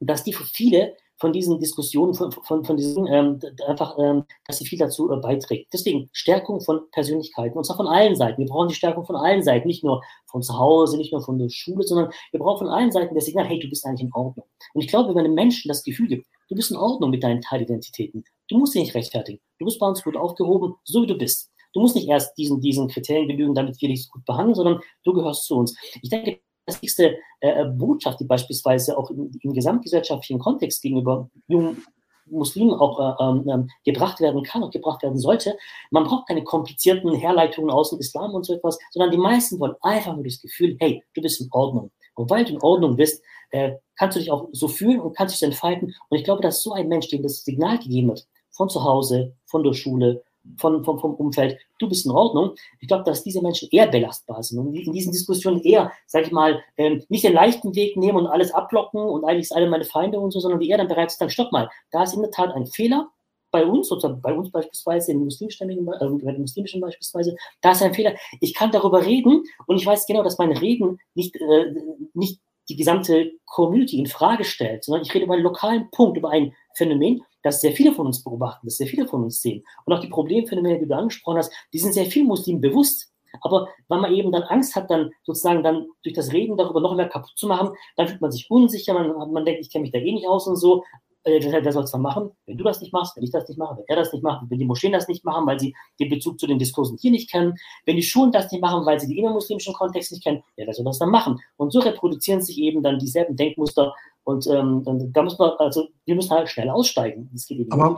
dass 0.00 0.24
die 0.24 0.32
für 0.32 0.44
viele 0.44 0.96
von 1.20 1.32
diesen 1.34 1.60
Diskussionen, 1.60 2.14
von, 2.14 2.32
von, 2.32 2.64
von 2.64 2.76
diesen, 2.78 3.06
ähm, 3.06 3.38
einfach, 3.68 3.96
ähm, 3.98 4.24
dass 4.46 4.58
sie 4.58 4.64
viel 4.64 4.78
dazu 4.78 5.12
äh, 5.12 5.16
beiträgt. 5.18 5.68
Deswegen 5.72 6.08
Stärkung 6.12 6.62
von 6.62 6.90
Persönlichkeiten, 6.92 7.58
und 7.58 7.64
zwar 7.64 7.76
von 7.76 7.86
allen 7.86 8.16
Seiten. 8.16 8.38
Wir 8.38 8.46
brauchen 8.46 8.68
die 8.68 8.74
Stärkung 8.74 9.04
von 9.04 9.16
allen 9.16 9.42
Seiten, 9.42 9.68
nicht 9.68 9.84
nur 9.84 10.02
von 10.26 10.42
zu 10.42 10.58
Hause, 10.58 10.96
nicht 10.96 11.12
nur 11.12 11.20
von 11.22 11.38
der 11.38 11.50
Schule, 11.50 11.82
sondern 11.82 12.10
wir 12.30 12.40
brauchen 12.40 12.66
von 12.66 12.68
allen 12.68 12.90
Seiten 12.90 13.14
das 13.14 13.26
Signal, 13.26 13.44
hey, 13.44 13.58
du 13.58 13.68
bist 13.68 13.84
eigentlich 13.84 14.08
in 14.08 14.14
Ordnung. 14.14 14.46
Und 14.72 14.80
ich 14.80 14.88
glaube, 14.88 15.14
wenn 15.14 15.26
einem 15.26 15.34
Menschen 15.34 15.68
das 15.68 15.84
Gefühl 15.84 16.08
gibt, 16.08 16.26
du 16.48 16.54
bist 16.54 16.70
in 16.70 16.78
Ordnung 16.78 17.10
mit 17.10 17.22
deinen 17.22 17.42
Teilidentitäten, 17.42 18.24
du 18.48 18.58
musst 18.58 18.74
dich 18.74 18.82
nicht 18.82 18.94
rechtfertigen, 18.94 19.40
du 19.58 19.66
bist 19.66 19.78
bei 19.78 19.86
uns 19.86 20.02
gut 20.02 20.16
aufgehoben, 20.16 20.74
so 20.84 21.02
wie 21.02 21.06
du 21.06 21.18
bist. 21.18 21.50
Du 21.72 21.80
musst 21.80 21.94
nicht 21.94 22.08
erst 22.08 22.36
diesen, 22.36 22.60
diesen 22.60 22.88
Kriterien 22.88 23.28
genügen, 23.28 23.54
damit 23.54 23.80
wir 23.80 23.88
dich 23.88 24.08
gut 24.10 24.24
behandeln, 24.24 24.56
sondern 24.56 24.80
du 25.04 25.12
gehörst 25.12 25.44
zu 25.44 25.56
uns. 25.56 25.76
Ich 26.02 26.08
denke, 26.10 26.40
wichtigste 26.74 27.18
äh, 27.40 27.64
Botschaft, 27.64 28.20
die 28.20 28.24
beispielsweise 28.24 28.96
auch 28.96 29.10
im, 29.10 29.30
im, 29.42 29.52
gesamtgesellschaftlichen 29.52 30.38
Kontext 30.38 30.82
gegenüber 30.82 31.28
jungen 31.48 31.84
Muslimen 32.26 32.74
auch 32.74 33.00
äh, 33.00 33.24
ähm, 33.24 33.48
ähm, 33.48 33.70
gebracht 33.84 34.20
werden 34.20 34.42
kann 34.42 34.62
und 34.62 34.72
gebracht 34.72 35.02
werden 35.02 35.18
sollte. 35.18 35.56
Man 35.90 36.04
braucht 36.04 36.28
keine 36.28 36.44
komplizierten 36.44 37.12
Herleitungen 37.14 37.70
aus 37.70 37.90
dem 37.90 37.98
Islam 37.98 38.34
und 38.34 38.46
so 38.46 38.54
etwas, 38.54 38.78
sondern 38.90 39.10
die 39.10 39.18
meisten 39.18 39.58
wollen 39.58 39.74
einfach 39.80 40.14
nur 40.14 40.24
das 40.24 40.40
Gefühl, 40.40 40.76
hey, 40.80 41.02
du 41.14 41.22
bist 41.22 41.40
in 41.40 41.48
Ordnung. 41.50 41.90
Und 42.14 42.30
weil 42.30 42.44
du 42.44 42.52
in 42.52 42.62
Ordnung 42.62 42.96
bist, 42.96 43.22
äh, 43.50 43.72
kannst 43.96 44.16
du 44.16 44.20
dich 44.20 44.30
auch 44.30 44.48
so 44.52 44.68
fühlen 44.68 45.00
und 45.00 45.16
kannst 45.16 45.34
dich 45.34 45.42
entfalten. 45.42 45.94
Und 46.08 46.18
ich 46.18 46.24
glaube, 46.24 46.42
dass 46.42 46.62
so 46.62 46.72
ein 46.72 46.88
Mensch, 46.88 47.08
dem 47.08 47.22
das 47.22 47.44
Signal 47.44 47.78
gegeben 47.78 48.08
wird, 48.08 48.26
von 48.50 48.68
zu 48.68 48.84
Hause, 48.84 49.34
von 49.46 49.62
der 49.62 49.72
Schule, 49.72 50.22
von, 50.56 50.84
von, 50.84 50.98
vom 50.98 51.14
Umfeld, 51.14 51.58
du 51.78 51.88
bist 51.88 52.06
in 52.06 52.12
Ordnung. 52.12 52.54
Ich 52.80 52.88
glaube, 52.88 53.04
dass 53.04 53.22
diese 53.22 53.42
Menschen 53.42 53.68
eher 53.70 53.86
belastbar 53.86 54.42
sind 54.42 54.58
und 54.58 54.74
in 54.74 54.92
diesen 54.92 55.12
Diskussionen 55.12 55.62
eher, 55.62 55.92
sag 56.06 56.26
ich 56.26 56.32
mal, 56.32 56.62
ähm, 56.76 57.02
nicht 57.08 57.24
den 57.24 57.34
leichten 57.34 57.74
Weg 57.74 57.96
nehmen 57.96 58.18
und 58.18 58.26
alles 58.26 58.52
abblocken 58.52 59.00
und 59.00 59.24
eigentlich 59.24 59.48
sind 59.48 59.56
alle 59.56 59.68
meine 59.68 59.84
Feinde 59.84 60.18
und 60.18 60.30
so, 60.30 60.40
sondern 60.40 60.60
die 60.60 60.68
eher 60.68 60.78
dann 60.78 60.88
bereits 60.88 61.18
sagen, 61.18 61.30
stopp 61.30 61.52
mal, 61.52 61.68
da 61.90 62.02
ist 62.02 62.14
in 62.14 62.22
der 62.22 62.30
Tat 62.30 62.54
ein 62.54 62.66
Fehler 62.66 63.08
bei 63.50 63.66
uns, 63.66 63.90
oder 63.90 64.10
bei 64.10 64.32
uns 64.32 64.50
beispielsweise, 64.50 65.12
im 65.12 65.24
muslimischen, 65.24 65.70
äh, 65.70 65.74
bei 65.74 66.32
den 66.32 66.42
muslimischen 66.42 66.80
beispielsweise, 66.80 67.34
da 67.60 67.72
ist 67.72 67.82
ein 67.82 67.94
Fehler. 67.94 68.14
Ich 68.40 68.54
kann 68.54 68.70
darüber 68.70 69.04
reden 69.04 69.44
und 69.66 69.76
ich 69.76 69.86
weiß 69.86 70.06
genau, 70.06 70.22
dass 70.22 70.38
meine 70.38 70.60
Reden 70.60 70.98
nicht, 71.14 71.34
äh, 71.36 71.74
nicht 72.14 72.40
die 72.68 72.76
gesamte 72.76 73.32
Community 73.46 73.98
in 73.98 74.06
Frage 74.06 74.44
stellt, 74.44 74.84
sondern 74.84 75.02
ich 75.02 75.12
rede 75.12 75.24
über 75.24 75.34
einen 75.34 75.42
lokalen 75.42 75.90
Punkt, 75.90 76.16
über 76.16 76.30
ein 76.30 76.54
Phänomen, 76.76 77.22
das 77.42 77.60
sehr 77.60 77.72
viele 77.72 77.92
von 77.92 78.06
uns 78.06 78.22
beobachten, 78.22 78.66
das 78.66 78.76
sehr 78.76 78.86
viele 78.86 79.06
von 79.06 79.24
uns 79.24 79.40
sehen. 79.40 79.62
Und 79.84 79.94
auch 79.94 80.00
die 80.00 80.08
Problemphänomene, 80.08 80.78
die 80.78 80.86
du 80.86 80.96
angesprochen 80.96 81.38
hast, 81.38 81.52
die 81.72 81.78
sind 81.78 81.92
sehr 81.92 82.06
viel 82.06 82.24
Muslimen 82.24 82.60
bewusst. 82.60 83.12
Aber 83.42 83.68
weil 83.88 84.00
man 84.00 84.12
eben 84.12 84.32
dann 84.32 84.42
Angst 84.44 84.74
hat, 84.74 84.90
dann 84.90 85.10
sozusagen 85.22 85.62
dann 85.62 85.86
durch 86.02 86.14
das 86.14 86.32
Reden 86.32 86.56
darüber 86.56 86.80
noch 86.80 86.96
mehr 86.96 87.08
kaputt 87.08 87.32
zu 87.36 87.46
machen, 87.46 87.70
dann 87.96 88.08
fühlt 88.08 88.20
man 88.20 88.32
sich 88.32 88.50
unsicher, 88.50 88.92
man, 88.92 89.32
man 89.32 89.44
denkt, 89.44 89.60
ich 89.60 89.70
kenne 89.70 89.82
mich 89.82 89.92
da 89.92 89.98
eh 89.98 90.12
nicht 90.12 90.26
aus 90.26 90.48
und 90.48 90.56
so 90.56 90.82
äh, 91.24 91.40
wer 91.42 91.72
soll 91.72 91.84
es 91.84 91.90
dann 91.90 92.02
machen? 92.02 92.30
Wenn 92.46 92.56
du 92.56 92.64
das 92.64 92.80
nicht 92.80 92.92
machst, 92.92 93.16
wenn 93.16 93.24
ich 93.24 93.30
das 93.30 93.48
nicht 93.48 93.58
mache, 93.58 93.76
wenn 93.76 93.84
er 93.86 93.96
das 93.96 94.12
nicht 94.12 94.22
macht, 94.22 94.48
wenn 94.48 94.58
die 94.58 94.64
Moscheen 94.64 94.92
das 94.92 95.08
nicht 95.08 95.24
machen, 95.24 95.46
weil 95.46 95.60
sie 95.60 95.74
den 95.98 96.08
Bezug 96.08 96.38
zu 96.40 96.46
den 96.46 96.58
Diskursen 96.58 96.96
hier 97.00 97.10
nicht 97.10 97.30
kennen, 97.30 97.54
wenn 97.84 97.96
die 97.96 98.02
Schulen 98.02 98.32
das 98.32 98.50
nicht 98.50 98.60
machen, 98.60 98.86
weil 98.86 98.98
sie 98.98 99.08
den 99.08 99.18
innermuslimischen 99.18 99.74
Kontext 99.74 100.12
nicht 100.12 100.24
kennen, 100.24 100.42
ja, 100.56 100.66
wer 100.66 100.74
soll 100.74 100.84
das 100.84 100.98
dann 100.98 101.10
machen? 101.10 101.38
Und 101.56 101.72
so 101.72 101.80
reproduzieren 101.80 102.40
sich 102.40 102.58
eben 102.58 102.82
dann 102.82 102.98
dieselben 102.98 103.36
Denkmuster 103.36 103.94
und 104.24 104.46
ähm, 104.46 104.84
da 105.12 105.22
muss 105.22 105.38
man, 105.38 105.50
also 105.58 105.88
wir 106.04 106.14
müssen 106.14 106.30
halt 106.30 106.48
schnell 106.48 106.70
aussteigen. 106.70 107.30
Aber 107.70 107.96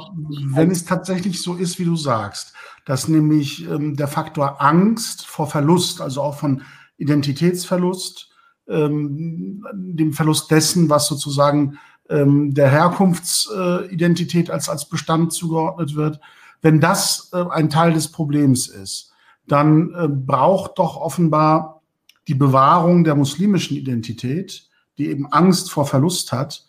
wenn 0.54 0.70
es 0.70 0.84
tatsächlich 0.84 1.42
so 1.42 1.54
ist, 1.54 1.78
wie 1.78 1.84
du 1.84 1.96
sagst, 1.96 2.52
dass 2.86 3.08
nämlich 3.08 3.68
ähm, 3.68 3.96
der 3.96 4.08
Faktor 4.08 4.62
Angst 4.62 5.26
vor 5.26 5.46
Verlust, 5.46 6.00
also 6.00 6.22
auch 6.22 6.36
von 6.36 6.62
Identitätsverlust, 6.96 8.30
ähm, 8.68 9.64
dem 9.74 10.12
Verlust 10.12 10.50
dessen, 10.50 10.88
was 10.88 11.08
sozusagen 11.08 11.78
ähm, 12.08 12.54
der 12.54 12.70
Herkunftsidentität 12.70 14.50
als, 14.50 14.68
als 14.68 14.88
Bestand 14.88 15.32
zugeordnet 15.32 15.96
wird, 15.96 16.20
wenn 16.60 16.80
das 16.80 17.30
äh, 17.32 17.44
ein 17.50 17.68
Teil 17.68 17.92
des 17.92 18.10
Problems 18.12 18.68
ist, 18.68 19.12
dann 19.46 19.92
äh, 19.94 20.08
braucht 20.08 20.78
doch 20.78 20.96
offenbar 20.96 21.82
die 22.28 22.34
Bewahrung 22.34 23.02
der 23.02 23.16
muslimischen 23.16 23.76
Identität 23.76 24.68
die 24.98 25.08
eben 25.08 25.26
Angst 25.32 25.70
vor 25.70 25.86
Verlust 25.86 26.32
hat, 26.32 26.66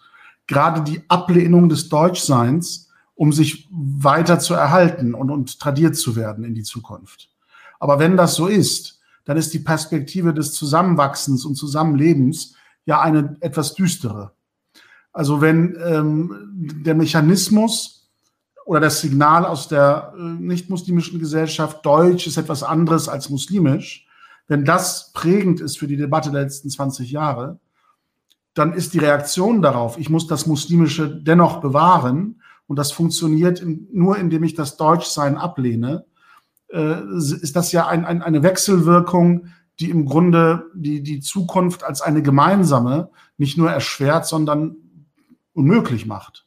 gerade 0.48 0.82
die 0.82 1.02
Ablehnung 1.10 1.70
des 1.70 1.90
Deutschseins, 1.90 2.90
um 3.16 3.32
sich 3.32 3.68
weiter 3.72 4.40
zu 4.40 4.54
erhalten 4.54 5.14
und, 5.14 5.30
und 5.30 5.60
tradiert 5.60 5.96
zu 5.96 6.16
werden 6.16 6.44
in 6.44 6.56
die 6.56 6.64
Zukunft. 6.64 7.30
Aber 7.80 8.00
wenn 8.00 8.18
das 8.18 8.36
so 8.36 8.48
ist, 8.48 9.02
dann 9.26 9.38
ist 9.38 9.54
die 9.54 9.60
Perspektive 9.60 10.34
des 10.34 10.54
Zusammenwachsens 10.54 11.46
und 11.46 11.56
Zusammenlebens 11.56 12.56
ja 12.86 13.02
eine 13.02 13.38
etwas 13.40 13.74
düstere. 13.76 14.34
Also 15.14 15.42
wenn 15.42 15.78
ähm, 15.86 16.50
der 16.84 16.96
Mechanismus 16.96 18.10
oder 18.66 18.80
das 18.80 19.02
Signal 19.02 19.46
aus 19.46 19.68
der 19.68 20.14
äh, 20.18 20.22
nicht-muslimischen 20.22 21.20
Gesellschaft, 21.20 21.86
Deutsch 21.86 22.28
ist 22.28 22.38
etwas 22.38 22.64
anderes 22.64 23.08
als 23.08 23.30
muslimisch, 23.30 24.08
wenn 24.48 24.66
das 24.66 25.14
prägend 25.14 25.62
ist 25.62 25.78
für 25.78 25.88
die 25.88 25.98
Debatte 25.98 26.32
der 26.32 26.42
letzten 26.42 26.70
20 26.70 27.12
Jahre, 27.12 27.60
dann 28.54 28.74
ist 28.74 28.94
die 28.94 29.00
Reaktion 29.00 29.62
darauf, 29.62 29.98
ich 29.98 30.10
muss 30.10 30.28
das 30.28 30.46
Muslimische 30.46 31.10
dennoch 31.10 31.62
bewahren 31.62 32.42
und 32.68 32.78
das 32.78 32.92
funktioniert 32.92 33.64
nur, 33.92 34.18
indem 34.18 34.44
ich 34.44 34.54
das 34.54 34.78
Deutschsein 34.78 35.38
ablehne, 35.38 36.06
äh, 36.70 37.02
ist 37.16 37.56
das 37.56 37.72
ja 37.72 37.88
ein, 37.88 38.06
ein, 38.06 38.22
eine 38.22 38.44
Wechselwirkung, 38.44 39.48
die 39.80 39.90
im 39.90 40.06
Grunde 40.06 40.66
die, 40.74 41.02
die 41.02 41.20
Zukunft 41.20 41.84
als 41.84 42.02
eine 42.02 42.22
gemeinsame 42.22 43.10
nicht 43.38 43.58
nur 43.58 43.72
erschwert, 43.72 44.28
sondern 44.28 44.76
unmöglich 45.54 46.06
macht. 46.06 46.46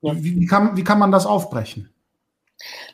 Ja. 0.00 0.14
Wie, 0.16 0.40
wie, 0.40 0.46
kann, 0.46 0.76
wie 0.76 0.84
kann 0.84 0.98
man 0.98 1.10
das 1.10 1.26
aufbrechen? 1.26 1.90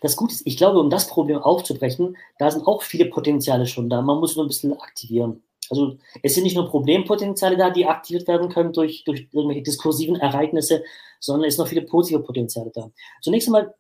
Das 0.01 0.17
Gute 0.17 0.35
ist, 0.35 0.47
ich 0.47 0.57
glaube, 0.57 0.79
um 0.79 0.91
das 0.91 1.09
Problem 1.09 1.39
aufzubrechen, 1.39 2.17
da 2.39 2.51
sind 2.51 2.67
auch 2.67 2.83
viele 2.83 3.07
Potenziale 3.07 3.67
schon 3.67 3.89
da. 3.89 4.03
Man 4.03 4.19
muss 4.19 4.37
nur 4.37 4.45
ein 4.45 4.49
bisschen 4.49 4.79
aktivieren. 4.79 5.43
Also 5.71 5.99
es 6.23 6.35
sind 6.35 6.45
nicht 6.45 6.57
nur 6.57 6.69
Problempotenziale 6.69 7.57
da, 7.57 7.71
die 7.71 7.87
aktiviert 7.87 8.29
werden 8.29 8.49
können 8.49 8.73
durch, 8.73 9.05
durch 9.05 9.29
irgendwelche 9.33 9.63
diskursiven 9.63 10.17
Ereignisse, 10.17 10.85
sondern 11.21 11.49
es 11.49 11.57
sind 11.57 11.65
noch 11.65 11.69
viele 11.69 11.83
positive 11.83 12.21
Potenziale 12.21 12.71
da. 12.75 12.91
Zunächst 13.23 13.49
einmal 13.49 13.75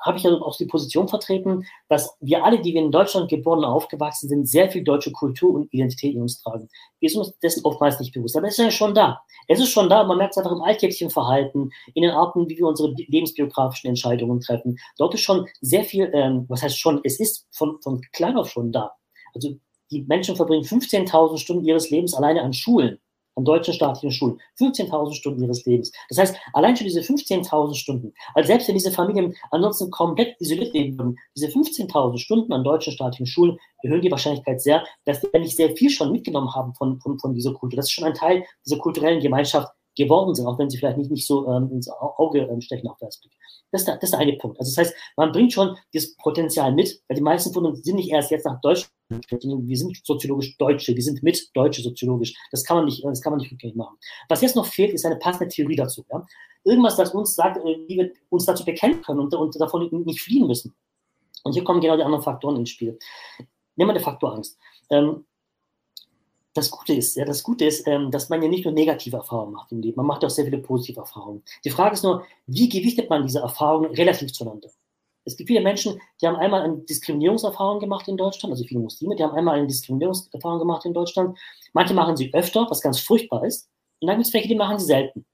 habe 0.00 0.18
ich 0.18 0.24
ja 0.24 0.32
auch 0.32 0.56
die 0.56 0.66
Position 0.66 1.08
vertreten, 1.08 1.66
dass 1.88 2.16
wir 2.20 2.44
alle, 2.44 2.60
die 2.60 2.74
wir 2.74 2.80
in 2.80 2.90
Deutschland 2.90 3.28
geboren 3.28 3.60
und 3.60 3.64
aufgewachsen 3.64 4.28
sind, 4.28 4.48
sehr 4.48 4.70
viel 4.70 4.82
deutsche 4.82 5.12
Kultur 5.12 5.54
und 5.54 5.72
Identität 5.72 6.14
in 6.14 6.22
uns 6.22 6.40
tragen. 6.42 6.68
Wir 7.00 7.10
sind 7.10 7.20
uns 7.20 7.38
dessen 7.40 7.64
oftmals 7.64 8.00
nicht 8.00 8.12
bewusst, 8.12 8.36
aber 8.36 8.46
es 8.46 8.58
ist 8.58 8.64
ja 8.64 8.70
schon 8.70 8.94
da. 8.94 9.20
Es 9.46 9.60
ist 9.60 9.70
schon 9.70 9.88
da, 9.88 10.04
man 10.04 10.18
merkt 10.18 10.32
es 10.32 10.38
einfach 10.38 10.52
im 10.52 10.62
alltäglichen 10.62 11.10
Verhalten, 11.10 11.70
in 11.94 12.02
den 12.02 12.12
Arten, 12.12 12.48
wie 12.48 12.58
wir 12.58 12.66
unsere 12.66 12.94
lebensbiografischen 12.96 13.88
Entscheidungen 13.88 14.40
treffen. 14.40 14.78
Dort 14.96 15.14
ist 15.14 15.22
schon 15.22 15.46
sehr 15.60 15.84
viel, 15.84 16.10
ähm, 16.14 16.46
was 16.48 16.62
heißt 16.62 16.78
schon, 16.78 17.00
es 17.04 17.20
ist 17.20 17.46
von, 17.50 17.80
von 17.82 18.00
klein 18.12 18.36
auf 18.36 18.50
schon 18.50 18.72
da. 18.72 18.92
Also 19.34 19.58
die 19.90 20.02
Menschen 20.02 20.36
verbringen 20.36 20.64
15.000 20.64 21.38
Stunden 21.38 21.64
ihres 21.64 21.90
Lebens 21.90 22.14
alleine 22.14 22.42
an 22.42 22.52
Schulen 22.52 22.98
an 23.38 23.44
deutschen 23.44 23.72
staatlichen 23.72 24.10
Schulen. 24.10 24.40
15.000 24.58 25.14
Stunden 25.14 25.42
ihres 25.42 25.64
Lebens. 25.64 25.92
Das 26.08 26.18
heißt, 26.18 26.36
allein 26.52 26.76
schon 26.76 26.86
diese 26.86 27.00
15.000 27.00 27.74
Stunden, 27.74 28.12
als 28.34 28.48
selbst 28.48 28.68
wenn 28.68 28.74
diese 28.74 28.90
Familien 28.90 29.34
ansonsten 29.50 29.90
komplett 29.90 30.38
isoliert 30.40 30.74
leben 30.74 30.98
würden, 30.98 31.16
diese 31.36 31.46
15.000 31.46 32.18
Stunden 32.18 32.52
an 32.52 32.64
deutschen 32.64 32.92
staatlichen 32.92 33.26
Schulen 33.26 33.58
erhöhen 33.82 34.02
die 34.02 34.10
Wahrscheinlichkeit 34.10 34.60
sehr, 34.60 34.84
dass 35.04 35.22
wir 35.22 35.40
nicht 35.40 35.56
sehr 35.56 35.74
viel 35.76 35.88
schon 35.88 36.12
mitgenommen 36.12 36.52
haben 36.54 36.74
von, 36.74 37.00
von, 37.00 37.18
von 37.18 37.34
dieser 37.34 37.54
Kultur. 37.54 37.76
Das 37.76 37.86
ist 37.86 37.92
schon 37.92 38.04
ein 38.04 38.14
Teil 38.14 38.44
dieser 38.66 38.78
kulturellen 38.78 39.20
Gemeinschaft 39.20 39.72
geworden 39.98 40.34
sind, 40.34 40.46
auch 40.46 40.58
wenn 40.58 40.70
sie 40.70 40.78
vielleicht 40.78 40.96
nicht, 40.96 41.10
nicht 41.10 41.26
so 41.26 41.46
ähm, 41.50 41.70
ins 41.72 41.90
Auge 41.90 42.40
ähm, 42.40 42.60
stechen 42.60 42.88
auf 42.88 42.96
den 42.98 43.08
Blick. 43.20 43.32
Das 43.70 43.82
ist, 43.82 43.86
der, 43.88 43.96
das 43.96 44.04
ist 44.04 44.12
der 44.12 44.20
eine 44.20 44.32
Punkt. 44.34 44.58
Also 44.58 44.70
das 44.70 44.78
heißt, 44.78 44.96
man 45.16 45.32
bringt 45.32 45.52
schon 45.52 45.76
das 45.92 46.14
Potenzial 46.16 46.72
mit, 46.72 47.02
weil 47.08 47.16
die 47.16 47.22
meisten 47.22 47.52
von 47.52 47.66
uns 47.66 47.82
sind 47.82 47.96
nicht 47.96 48.10
erst 48.10 48.30
jetzt 48.30 48.46
nach 48.46 48.60
Deutschland, 48.60 48.90
sondern 49.38 49.66
wir 49.66 49.76
sind 49.76 49.98
soziologisch 50.04 50.56
Deutsche, 50.56 50.94
wir 50.94 51.02
sind 51.02 51.22
mit 51.22 51.50
Deutsche 51.54 51.82
soziologisch. 51.82 52.34
Das 52.50 52.64
kann 52.64 52.78
man 52.78 52.86
nicht, 52.86 53.04
das 53.04 53.20
kann 53.20 53.32
man 53.32 53.40
nicht 53.40 53.52
rückgängig 53.52 53.76
machen. 53.76 53.98
Was 54.28 54.40
jetzt 54.40 54.56
noch 54.56 54.66
fehlt, 54.66 54.94
ist 54.94 55.04
eine 55.04 55.16
passende 55.16 55.48
Theorie 55.48 55.76
dazu. 55.76 56.04
Ja? 56.10 56.24
Irgendwas, 56.64 56.96
das 56.96 57.14
uns 57.14 57.34
sagt, 57.34 57.58
äh, 57.58 57.78
wie 57.88 57.98
wir 57.98 58.12
uns 58.30 58.46
dazu 58.46 58.64
bekennen 58.64 59.02
können 59.02 59.20
und, 59.20 59.34
und 59.34 59.60
davon 59.60 59.88
nicht 60.04 60.22
fliehen 60.22 60.46
müssen. 60.46 60.74
Und 61.44 61.52
hier 61.52 61.64
kommen 61.64 61.80
genau 61.80 61.96
die 61.96 62.02
anderen 62.02 62.22
Faktoren 62.22 62.56
ins 62.56 62.70
Spiel. 62.70 62.98
Nehmen 63.76 63.90
wir 63.90 63.94
den 63.94 64.02
Faktor 64.02 64.34
Angst. 64.34 64.58
Ähm, 64.90 65.24
das 66.58 66.70
Gute 66.70 66.94
ist, 66.94 67.16
ja, 67.16 67.24
das 67.24 67.42
Gute 67.42 67.64
ist, 67.64 67.86
ähm, 67.86 68.10
dass 68.10 68.28
man 68.28 68.42
ja 68.42 68.48
nicht 68.48 68.64
nur 68.64 68.74
negative 68.74 69.16
Erfahrungen 69.16 69.52
macht 69.52 69.72
im 69.72 69.80
Leben, 69.80 69.96
man 69.96 70.06
macht 70.06 70.24
auch 70.24 70.30
sehr 70.30 70.44
viele 70.44 70.58
positive 70.58 71.00
Erfahrungen. 71.00 71.42
Die 71.64 71.70
Frage 71.70 71.94
ist 71.94 72.04
nur, 72.04 72.24
wie 72.46 72.68
gewichtet 72.68 73.08
man 73.08 73.22
diese 73.22 73.40
Erfahrungen 73.40 73.92
relativ 73.92 74.32
zueinander? 74.32 74.68
Es 75.24 75.36
gibt 75.36 75.48
viele 75.48 75.60
Menschen, 75.60 76.00
die 76.20 76.26
haben 76.26 76.36
einmal 76.36 76.62
eine 76.62 76.78
Diskriminierungserfahrung 76.78 77.80
gemacht 77.80 78.08
in 78.08 78.16
Deutschland, 78.16 78.52
also 78.52 78.64
viele 78.64 78.80
Muslime, 78.80 79.14
die 79.14 79.22
haben 79.22 79.34
einmal 79.34 79.58
eine 79.58 79.66
Diskriminierungserfahrung 79.66 80.58
gemacht 80.58 80.84
in 80.86 80.94
Deutschland. 80.94 81.38
Manche 81.74 81.94
machen 81.94 82.16
sie 82.16 82.32
öfter, 82.32 82.66
was 82.70 82.80
ganz 82.80 82.98
furchtbar 82.98 83.44
ist. 83.44 83.68
Und 84.00 84.08
dann 84.08 84.16
gibt 84.16 84.28
es 84.28 84.32
welche, 84.32 84.48
die 84.48 84.54
machen 84.54 84.78
sie 84.78 84.86
selten. 84.86 85.26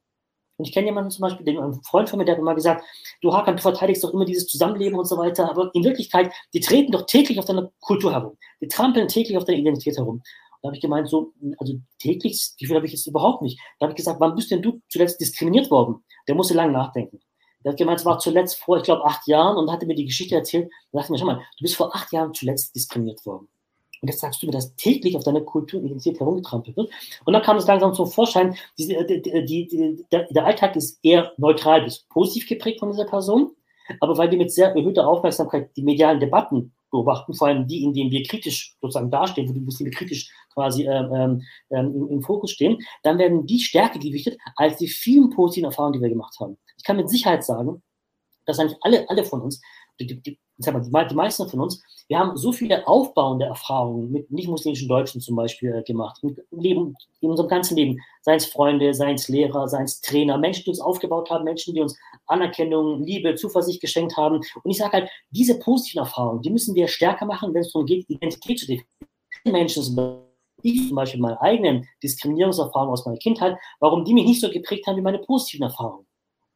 Und 0.56 0.68
ich 0.68 0.72
kenne 0.72 0.86
jemanden 0.86 1.10
zum 1.10 1.22
Beispiel, 1.22 1.44
den, 1.44 1.58
einen 1.58 1.82
Freund 1.82 2.08
von 2.08 2.18
mir, 2.18 2.24
der 2.24 2.34
hat 2.34 2.40
immer 2.40 2.54
gesagt, 2.54 2.84
du 3.20 3.32
Hakan, 3.32 3.56
du 3.56 3.62
verteidigst 3.62 4.04
doch 4.04 4.12
immer 4.12 4.24
dieses 4.24 4.46
Zusammenleben 4.46 4.98
und 4.98 5.06
so 5.06 5.18
weiter, 5.18 5.50
aber 5.50 5.70
in 5.74 5.82
Wirklichkeit, 5.82 6.32
die 6.52 6.60
treten 6.60 6.92
doch 6.92 7.06
täglich 7.06 7.38
auf 7.38 7.44
deiner 7.44 7.72
Kultur 7.80 8.12
herum. 8.12 8.38
Die 8.60 8.68
trampeln 8.68 9.08
täglich 9.08 9.36
auf 9.36 9.44
deiner 9.44 9.58
Identität 9.58 9.96
herum. 9.96 10.22
Da 10.64 10.68
habe 10.68 10.76
ich 10.76 10.80
gemeint, 10.80 11.10
so, 11.10 11.34
also 11.58 11.74
täglich, 11.98 12.54
wie 12.56 12.64
viel 12.64 12.74
habe 12.74 12.86
ich 12.86 12.92
jetzt 12.92 13.06
überhaupt 13.06 13.42
nicht. 13.42 13.60
Da 13.78 13.84
habe 13.84 13.92
ich 13.92 13.98
gesagt, 13.98 14.18
wann 14.18 14.34
bist 14.34 14.50
denn 14.50 14.62
du 14.62 14.80
zuletzt 14.88 15.20
diskriminiert 15.20 15.70
worden? 15.70 16.02
Der 16.26 16.34
musste 16.34 16.54
lange 16.54 16.72
nachdenken. 16.72 17.20
Der 17.62 17.72
hat 17.72 17.78
gemeint, 17.78 18.00
es 18.00 18.06
war 18.06 18.18
zuletzt 18.18 18.58
vor, 18.60 18.78
ich 18.78 18.84
glaube, 18.84 19.04
acht 19.04 19.28
Jahren 19.28 19.58
und 19.58 19.70
hatte 19.70 19.84
mir 19.84 19.94
die 19.94 20.06
Geschichte 20.06 20.36
erzählt. 20.36 20.70
Da 20.90 21.00
dachte 21.00 21.08
ich 21.08 21.10
mir, 21.10 21.18
schau 21.18 21.26
mal, 21.26 21.36
du 21.58 21.62
bist 21.62 21.76
vor 21.76 21.94
acht 21.94 22.10
Jahren 22.14 22.32
zuletzt 22.32 22.74
diskriminiert 22.74 23.26
worden. 23.26 23.46
Und 24.00 24.08
jetzt 24.08 24.20
sagst 24.20 24.42
du 24.42 24.46
mir, 24.46 24.52
dass 24.52 24.74
täglich 24.76 25.14
auf 25.18 25.24
deiner 25.24 25.42
Kultur 25.42 25.80
und 25.80 25.86
Identität 25.86 26.18
herumgetrampelt 26.18 26.78
wird. 26.78 26.90
Und 27.26 27.34
dann 27.34 27.42
kam 27.42 27.58
es 27.58 27.66
langsam 27.66 27.92
zum 27.92 28.06
Vorschein, 28.06 28.56
die, 28.78 28.86
die, 28.86 29.44
die, 29.44 30.06
der, 30.10 30.28
der 30.30 30.46
Alltag 30.46 30.76
ist 30.76 30.98
eher 31.02 31.34
neutral 31.36 31.82
bis 31.82 32.06
positiv 32.08 32.48
geprägt 32.48 32.80
von 32.80 32.90
dieser 32.90 33.04
Person. 33.04 33.54
Aber 34.00 34.16
weil 34.16 34.30
wir 34.30 34.38
mit 34.38 34.50
sehr 34.50 34.74
erhöhter 34.74 35.06
Aufmerksamkeit 35.06 35.76
die 35.76 35.82
medialen 35.82 36.20
Debatten 36.20 36.72
beobachten, 36.94 37.34
vor 37.34 37.48
allem 37.48 37.66
die, 37.66 37.82
in 37.82 37.92
denen 37.92 38.10
wir 38.10 38.22
kritisch 38.22 38.76
sozusagen 38.80 39.10
dastehen, 39.10 39.48
wo 39.48 39.52
die 39.52 39.60
Muslime 39.60 39.90
kritisch 39.90 40.30
quasi 40.52 40.86
ähm, 40.86 41.12
ähm, 41.12 41.42
ähm, 41.70 42.08
im, 42.08 42.22
Fokus 42.22 42.52
stehen, 42.52 42.78
dann 43.02 43.18
werden 43.18 43.44
die 43.46 43.58
stärker 43.58 43.98
gewichtet 43.98 44.38
als 44.56 44.76
die 44.76 44.86
vielen 44.86 45.30
positiven 45.30 45.66
Erfahrungen, 45.66 45.94
die 45.94 46.00
wir 46.00 46.08
gemacht 46.08 46.36
haben. 46.40 46.56
Ich 46.76 46.84
kann 46.84 46.96
mit 46.96 47.10
Sicherheit 47.10 47.44
sagen, 47.44 47.82
dass 48.46 48.58
eigentlich 48.58 48.78
alle, 48.82 49.08
alle 49.10 49.24
von 49.24 49.42
uns, 49.42 49.60
die, 50.00 50.06
die, 50.06 50.38
die, 50.58 51.14
meisten 51.14 51.48
von 51.48 51.60
uns, 51.60 51.82
wir 52.08 52.18
haben 52.18 52.36
so 52.36 52.52
viele 52.52 52.86
aufbauende 52.86 53.46
Erfahrungen 53.46 54.10
mit 54.10 54.30
nicht-muslimischen 54.30 54.88
Deutschen 54.88 55.20
zum 55.20 55.36
Beispiel 55.36 55.74
äh, 55.74 55.82
gemacht, 55.82 56.20
im 56.22 56.36
Leben, 56.50 56.94
in 57.20 57.30
unserem 57.30 57.48
ganzen 57.48 57.76
Leben, 57.76 57.98
seien 58.22 58.36
es 58.36 58.46
Freunde, 58.46 58.92
seien 58.94 59.14
es 59.14 59.28
Lehrer, 59.28 59.68
seien 59.68 59.84
es 59.84 60.00
Trainer, 60.00 60.38
Menschen, 60.38 60.64
die 60.64 60.70
uns 60.70 60.80
aufgebaut 60.80 61.30
haben, 61.30 61.44
Menschen, 61.44 61.74
die 61.74 61.80
uns 61.80 61.98
Anerkennung, 62.26 63.02
Liebe, 63.02 63.34
Zuversicht 63.34 63.80
geschenkt 63.80 64.16
haben. 64.16 64.36
Und 64.36 64.70
ich 64.70 64.78
sage 64.78 64.92
halt, 64.92 65.10
diese 65.30 65.58
positiven 65.58 66.00
Erfahrungen, 66.00 66.42
die 66.42 66.50
müssen 66.50 66.74
wir 66.74 66.88
stärker 66.88 67.26
machen, 67.26 67.54
wenn 67.54 67.62
es 67.62 67.72
darum 67.72 67.86
geht, 67.86 68.08
Identität 68.08 68.58
zu 68.58 68.66
definieren. 68.66 68.88
Menschen 69.44 69.82
sind 69.82 69.96
ich 70.64 70.88
zum 70.88 70.96
Beispiel 70.96 71.20
meine 71.20 71.40
eigenen 71.40 71.86
Diskriminierungserfahrungen 72.02 72.92
aus 72.92 73.04
meiner 73.04 73.18
Kindheit, 73.18 73.58
warum 73.80 74.04
die 74.04 74.14
mich 74.14 74.24
nicht 74.24 74.40
so 74.40 74.50
geprägt 74.50 74.86
haben 74.86 74.96
wie 74.96 75.02
meine 75.02 75.18
positiven 75.18 75.64
Erfahrungen. 75.64 76.06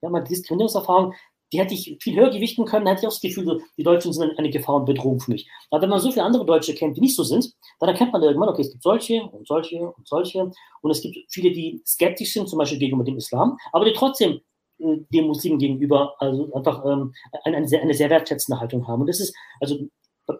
Ja, 0.00 0.08
meine 0.08 0.24
Diskriminierungserfahrungen, 0.26 1.14
die 1.52 1.58
hätte 1.58 1.74
ich 1.74 1.96
viel 2.00 2.16
höher 2.16 2.30
gewichten 2.30 2.64
können, 2.64 2.84
da 2.84 2.92
hätte 2.92 3.02
ich 3.02 3.06
auch 3.06 3.12
das 3.12 3.20
Gefühl, 3.20 3.62
die 3.76 3.82
Deutschen 3.82 4.12
sind 4.12 4.38
eine 4.38 4.50
Gefahr 4.50 4.76
und 4.76 4.84
Bedrohung 4.84 5.20
für 5.20 5.32
mich. 5.32 5.48
Aber 5.70 5.82
wenn 5.82 5.90
man 5.90 6.00
so 6.00 6.10
viele 6.10 6.24
andere 6.24 6.44
Deutsche 6.44 6.74
kennt, 6.74 6.96
die 6.96 7.00
nicht 7.00 7.16
so 7.16 7.22
sind, 7.22 7.52
dann 7.80 7.88
erkennt 7.88 8.12
man 8.12 8.22
irgendwann, 8.22 8.48
okay, 8.48 8.62
es 8.62 8.70
gibt 8.70 8.82
solche 8.82 9.22
und 9.22 9.46
solche 9.46 9.80
und 9.80 10.06
solche. 10.06 10.50
Und 10.82 10.90
es 10.90 11.00
gibt 11.00 11.16
viele, 11.30 11.52
die 11.52 11.82
skeptisch 11.86 12.32
sind, 12.32 12.48
zum 12.48 12.58
Beispiel 12.58 12.78
gegenüber 12.78 13.04
dem 13.04 13.16
Islam, 13.16 13.56
aber 13.72 13.84
die 13.84 13.92
trotzdem 13.92 14.40
äh, 14.78 14.96
dem 15.10 15.26
Muslimen 15.26 15.58
gegenüber 15.58 16.14
also 16.18 16.52
einfach 16.52 16.84
ähm, 16.84 17.12
eine, 17.44 17.56
eine, 17.58 17.68
sehr, 17.68 17.82
eine 17.82 17.94
sehr 17.94 18.10
wertschätzende 18.10 18.60
Haltung 18.60 18.86
haben. 18.86 19.00
Und 19.00 19.06
das 19.08 19.20
ist, 19.20 19.34
also 19.60 19.78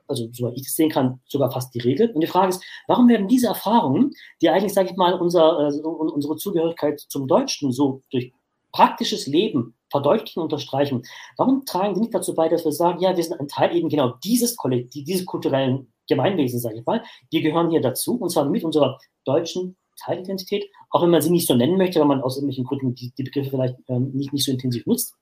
also 0.07 0.29
soweit 0.33 0.55
ich 0.57 0.65
das 0.65 0.75
sehen 0.75 0.91
kann, 0.91 1.21
sogar 1.27 1.51
fast 1.51 1.75
die 1.75 1.81
Regel. 1.81 2.11
Und 2.11 2.21
die 2.21 2.27
Frage 2.27 2.51
ist, 2.51 2.63
warum 2.89 3.09
werden 3.09 3.27
diese 3.27 3.47
Erfahrungen, 3.47 4.13
die 4.43 4.51
eigentlich, 4.51 4.75
sage 4.75 4.91
ich 4.91 4.97
mal, 4.97 5.15
unser, 5.15 5.69
äh, 5.69 5.81
unsere 5.81 6.37
Zugehörigkeit 6.37 7.01
zum 7.01 7.27
Deutschen 7.27 7.73
so 7.73 8.03
durch 8.11 8.33
praktisches 8.73 9.27
Leben 9.27 9.78
verdeutlichen 9.91 10.43
unterstreichen, 10.43 11.03
warum 11.37 11.65
tragen 11.65 11.95
die 11.95 12.01
nicht 12.01 12.15
dazu 12.15 12.35
bei, 12.35 12.49
dass 12.49 12.65
wir 12.65 12.73
sagen, 12.73 13.01
ja, 13.01 13.17
wir 13.17 13.25
sind 13.25 13.41
ein 13.41 13.49
Teil 13.49 13.75
eben 13.75 13.89
genau 13.89 14.15
dieses 14.23 14.57
Kollektiv, 14.57 15.05
dieses 15.05 15.27
kulturellen 15.27 15.93
Gemeinwesen, 16.09 16.61
sage 16.61 16.79
ich 16.79 16.87
mal, 16.87 17.03
wir 17.31 17.43
gehören 17.43 17.71
hier 17.71 17.81
dazu, 17.81 18.17
und 18.17 18.31
zwar 18.31 18.49
mit 18.49 18.65
unserer 18.65 18.99
deutschen 19.25 19.77
Teilidentität, 19.99 20.67
auch 20.91 21.03
wenn 21.03 21.11
man 21.11 21.21
sie 21.21 21.31
nicht 21.31 21.47
so 21.47 21.55
nennen 21.55 21.77
möchte, 21.77 22.01
weil 22.01 22.07
man 22.07 22.23
aus 22.23 22.37
irgendwelchen 22.37 22.65
Gründen 22.65 22.95
die, 22.95 23.13
die 23.17 23.25
Begriffe 23.25 23.51
vielleicht 23.51 23.77
ähm, 23.89 24.11
nicht, 24.13 24.33
nicht 24.33 24.45
so 24.45 24.53
intensiv 24.53 24.87
nutzt. 24.87 25.15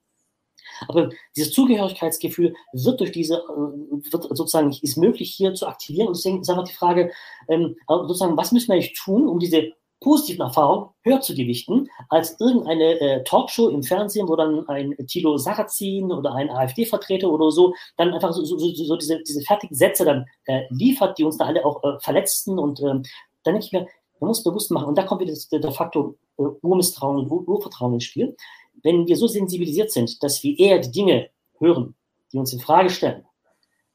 Aber 0.89 1.11
dieses 1.35 1.53
Zugehörigkeitsgefühl 1.53 2.55
wird 2.73 3.01
durch 3.01 3.13
diese, 3.13 3.37
äh, 3.37 4.13
wird 4.13 4.25
sozusagen, 4.37 4.77
ist 4.83 4.97
möglich 4.97 5.33
hier 5.35 5.55
zu 5.55 5.67
aktivieren. 5.67 6.09
Und 6.09 6.17
deswegen 6.17 6.41
ist 6.41 6.51
einfach 6.51 6.65
die 6.65 6.75
Frage, 6.75 7.13
ähm, 7.49 7.77
sozusagen, 7.89 8.37
was 8.37 8.53
müssen 8.53 8.69
wir 8.69 8.75
eigentlich 8.75 8.95
tun, 8.95 9.29
um 9.29 9.39
diese 9.39 9.73
positiven 10.01 10.43
Erfahrungen 10.43 10.91
höher 11.03 11.21
zu 11.21 11.35
gewichten, 11.35 11.89
als 12.11 12.39
irgendeine 12.41 13.01
äh, 13.01 13.25
Talkshow 13.25 13.69
im 13.69 13.83
Fernsehen, 13.83 14.29
wo 14.29 14.37
dann 14.37 14.69
ein 14.69 14.95
Thilo 15.07 15.39
Sarrazin 15.39 16.13
oder 16.13 16.35
ein 16.35 16.51
AfD-Vertreter 16.51 17.31
oder 17.31 17.51
so 17.51 17.75
dann 17.97 18.13
einfach 18.13 18.33
so, 18.33 18.45
so, 18.45 18.59
so, 18.59 18.73
so 18.73 18.97
diese, 18.97 19.23
diese 19.23 19.41
fertigen 19.43 19.75
Sätze 19.77 20.05
dann 20.05 20.27
äh, 20.45 20.63
liefert, 20.71 21.19
die 21.19 21.25
uns 21.25 21.39
da 21.39 21.47
alle 21.47 21.65
auch 21.65 21.83
äh, 21.83 21.99
verletzten. 22.01 22.59
Und 22.59 22.81
ähm, 22.81 23.03
dann 23.43 23.55
denke 23.55 23.67
ich 23.67 23.73
mir, 23.73 23.87
Man 24.21 24.29
muss 24.29 24.43
bewusst 24.43 24.71
machen, 24.71 24.89
und 24.89 24.97
da 24.97 25.03
kommt 25.03 25.21
wieder 25.21 25.35
der, 25.53 25.61
der 25.61 25.73
Faktor 25.73 26.15
äh, 26.39 26.43
Urmisstrauen 26.63 27.19
und 27.19 27.31
Urvertrauen 27.31 27.95
ins 27.95 28.05
Spiel. 28.05 28.37
Wenn 28.83 29.07
wir 29.07 29.17
so 29.17 29.27
sensibilisiert 29.27 29.91
sind, 29.91 30.23
dass 30.23 30.43
wir 30.43 30.59
eher 30.59 30.79
die 30.79 30.91
Dinge 30.91 31.31
hören, 31.59 31.95
die 32.33 32.39
uns 32.39 32.53
in 32.53 32.61
Frage 32.61 32.91
stellen, 32.91 33.25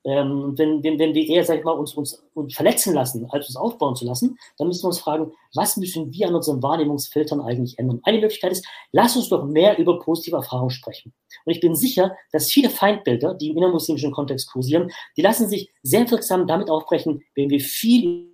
ähm, 0.03 0.53
wenn, 0.57 0.83
wenn, 0.83 0.97
wenn 0.97 1.13
wir 1.13 1.27
eher, 1.27 1.43
sag 1.43 1.59
ich 1.59 1.63
mal, 1.63 1.71
uns, 1.71 1.93
uns, 1.93 2.23
uns 2.33 2.55
verletzen 2.55 2.93
lassen, 2.93 3.27
als 3.29 3.47
uns 3.47 3.55
aufbauen 3.55 3.95
zu 3.95 4.05
lassen, 4.05 4.37
dann 4.57 4.67
müssen 4.67 4.83
wir 4.83 4.87
uns 4.87 4.99
fragen, 4.99 5.31
was 5.53 5.77
müssen 5.77 6.11
wir 6.11 6.27
an 6.27 6.35
unseren 6.35 6.63
Wahrnehmungsfiltern 6.63 7.41
eigentlich 7.41 7.77
ändern? 7.77 7.99
Eine 8.03 8.19
Möglichkeit 8.19 8.51
ist, 8.51 8.65
lass 8.91 9.15
uns 9.15 9.29
doch 9.29 9.45
mehr 9.45 9.77
über 9.77 9.99
positive 9.99 10.37
Erfahrungen 10.37 10.71
sprechen. 10.71 11.13
Und 11.45 11.51
ich 11.53 11.59
bin 11.59 11.75
sicher, 11.75 12.15
dass 12.31 12.49
viele 12.49 12.69
Feindbilder, 12.69 13.33
die 13.35 13.49
im 13.49 13.57
innermuslimischen 13.57 14.11
Kontext 14.11 14.51
kursieren, 14.51 14.91
die 15.17 15.21
lassen 15.21 15.47
sich 15.47 15.71
sehr 15.83 16.09
wirksam 16.09 16.47
damit 16.47 16.69
aufbrechen, 16.69 17.21
wenn 17.35 17.49
wir 17.49 17.59
viel 17.59 18.31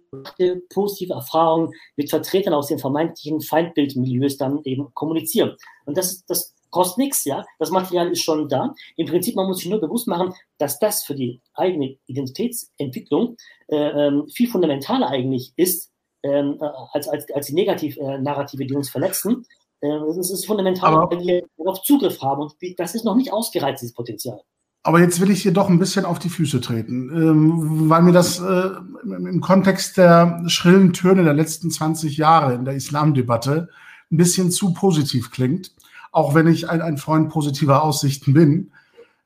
positive 0.69 1.13
Erfahrungen 1.13 1.73
mit 1.95 2.09
Vertretern 2.09 2.53
aus 2.53 2.67
den 2.67 2.79
vermeintlichen 2.79 3.41
Feindbildmilieus 3.41 4.37
dann 4.37 4.61
eben 4.63 4.93
kommunizieren. 4.93 5.55
Und 5.85 5.97
das, 5.97 6.25
das 6.25 6.55
kostet 6.69 6.97
nichts, 6.99 7.25
ja. 7.25 7.43
Das 7.59 7.71
Material 7.71 8.11
ist 8.11 8.21
schon 8.21 8.47
da. 8.49 8.73
Im 8.95 9.07
Prinzip, 9.07 9.35
man 9.35 9.47
muss 9.47 9.59
sich 9.59 9.69
nur 9.69 9.79
bewusst 9.79 10.07
machen, 10.07 10.33
dass 10.57 10.79
das 10.79 11.03
für 11.03 11.15
die 11.15 11.41
eigene 11.53 11.97
Identitätsentwicklung 12.07 13.37
äh, 13.67 13.75
ähm, 13.75 14.27
viel 14.27 14.49
fundamentaler 14.49 15.09
eigentlich 15.09 15.53
ist, 15.55 15.91
ähm, 16.23 16.57
äh, 16.61 16.65
als, 16.91 17.07
als, 17.07 17.29
als 17.31 17.47
die 17.47 17.53
Negativ-Narrative, 17.53 18.63
äh, 18.63 18.67
die 18.67 18.75
uns 18.75 18.89
verletzen. 18.89 19.45
Äh, 19.81 19.87
es 19.87 20.31
ist 20.31 20.45
fundamental, 20.45 20.93
aber, 20.93 21.11
wenn 21.15 21.25
wir 21.25 21.43
darauf 21.57 21.81
Zugriff 21.83 22.21
haben. 22.21 22.41
Und 22.43 22.55
das 22.77 22.95
ist 22.95 23.05
noch 23.05 23.15
nicht 23.15 23.31
ausgereizt, 23.31 23.81
dieses 23.81 23.93
Potenzial. 23.93 24.41
Aber 24.83 25.01
jetzt 25.01 25.19
will 25.19 25.31
ich 25.31 25.41
hier 25.41 25.51
doch 25.51 25.67
ein 25.69 25.79
bisschen 25.79 26.05
auf 26.05 26.17
die 26.17 26.29
Füße 26.29 26.61
treten, 26.61 27.09
ähm, 27.13 27.89
weil 27.89 28.03
mir 28.03 28.13
das 28.13 28.39
äh, 28.39 28.69
im 29.03 29.41
Kontext 29.41 29.97
der 29.97 30.43
schrillen 30.47 30.93
Töne 30.93 31.25
der 31.25 31.33
letzten 31.33 31.69
20 31.69 32.15
Jahre 32.15 32.53
in 32.53 32.63
der 32.63 32.73
Islamdebatte 32.73 33.69
ein 34.09 34.17
bisschen 34.17 34.49
zu 34.49 34.73
positiv 34.73 35.31
klingt 35.31 35.71
auch 36.11 36.35
wenn 36.35 36.47
ich 36.47 36.69
ein, 36.69 36.81
ein 36.81 36.97
Freund 36.97 37.29
positiver 37.29 37.83
Aussichten 37.83 38.33
bin. 38.33 38.71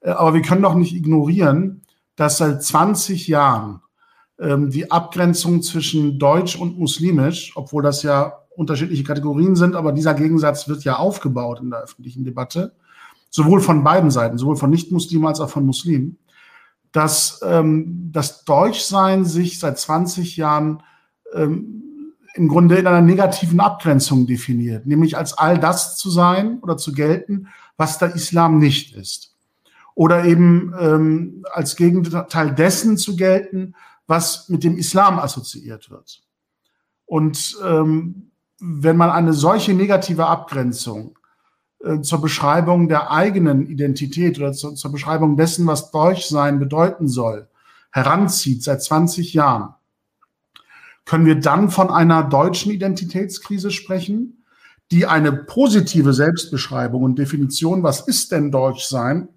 Äh, 0.02 0.12
aber 0.12 0.34
wir 0.34 0.42
können 0.42 0.62
doch 0.62 0.76
nicht 0.76 0.96
ignorieren, 0.96 1.82
dass 2.16 2.38
seit 2.38 2.64
20 2.64 3.28
Jahren 3.28 3.82
ähm, 4.40 4.70
die 4.70 4.92
Abgrenzung 4.92 5.62
zwischen 5.62 6.20
Deutsch 6.20 6.56
und 6.56 6.78
Muslimisch, 6.78 7.54
obwohl 7.56 7.84
das 7.84 8.04
ja 8.04 8.42
unterschiedliche 8.56 9.04
Kategorien 9.04 9.56
sind, 9.56 9.76
aber 9.76 9.92
dieser 9.92 10.14
Gegensatz 10.14 10.68
wird 10.68 10.84
ja 10.84 10.98
aufgebaut 10.98 11.62
in 11.62 11.70
der 11.70 11.80
öffentlichen 11.80 12.26
Debatte, 12.26 12.74
sowohl 13.30 13.62
von 13.62 13.84
beiden 13.84 14.12
Seiten, 14.12 14.38
sowohl 14.38 14.58
von 14.58 14.70
Nicht-Muslimen 14.70 15.28
als 15.28 15.40
auch 15.40 15.50
von 15.50 15.66
Muslimen, 15.66 16.18
dass 16.92 17.40
ähm, 17.44 18.10
das 18.12 18.44
Deutschsein 18.44 19.24
sich 19.24 19.60
seit 19.60 19.80
20 19.80 20.36
Jahren 20.36 20.84
ähm, 21.34 21.84
im 22.34 22.48
Grunde 22.48 22.78
in 22.78 22.88
einer 22.88 23.02
negativen 23.02 23.60
Abgrenzung 23.60 24.26
definiert, 24.26 24.86
nämlich 24.86 25.18
als 25.18 25.38
all 25.38 25.60
das 25.60 25.98
zu 25.98 26.10
sein 26.10 26.60
oder 26.62 26.78
zu 26.78 26.94
gelten, 26.94 27.48
was 27.78 27.98
der 27.98 28.16
Islam 28.16 28.58
nicht 28.58 28.96
ist. 28.96 29.36
Oder 29.96 30.26
eben 30.26 30.74
ähm, 30.80 31.46
als 31.52 31.76
Gegenteil 31.76 32.56
dessen 32.56 32.98
zu 32.98 33.16
gelten, 33.16 33.76
was 34.08 34.50
mit 34.50 34.64
dem 34.64 34.78
Islam 34.78 35.20
assoziiert 35.20 35.90
wird. 35.90 36.24
Und 37.06 37.58
ähm, 37.66 38.32
wenn 38.60 38.96
man 38.96 39.10
eine 39.10 39.34
solche 39.34 39.74
negative 39.74 40.28
Abgrenzung 40.28 41.18
äh, 41.84 42.02
zur 42.02 42.22
Beschreibung 42.22 42.88
der 42.88 43.12
eigenen 43.12 43.66
Identität 43.66 44.38
oder 44.38 44.54
zur, 44.54 44.76
zur 44.76 44.92
Beschreibung 44.92 45.36
dessen, 45.36 45.66
was 45.68 45.92
Deutschsein 45.92 46.60
bedeuten 46.60 47.08
soll, 47.08 47.48
heranzieht 47.92 48.64
seit 48.64 48.82
20 48.82 49.34
Jahren, 49.34 49.74
können 51.12 51.26
wir 51.26 51.42
dann 51.42 51.70
von 51.70 51.90
einer 51.90 52.24
deutschen 52.24 52.72
Identitätskrise 52.72 53.70
sprechen, 53.70 54.46
die 54.92 55.08
eine 55.08 55.34
positive 55.34 56.14
Selbstbeschreibung 56.14 57.04
und 57.04 57.20
Definition, 57.20 57.84
was 57.84 58.08
ist 58.08 58.32
denn 58.32 58.50
Deutschsein, 58.50 59.28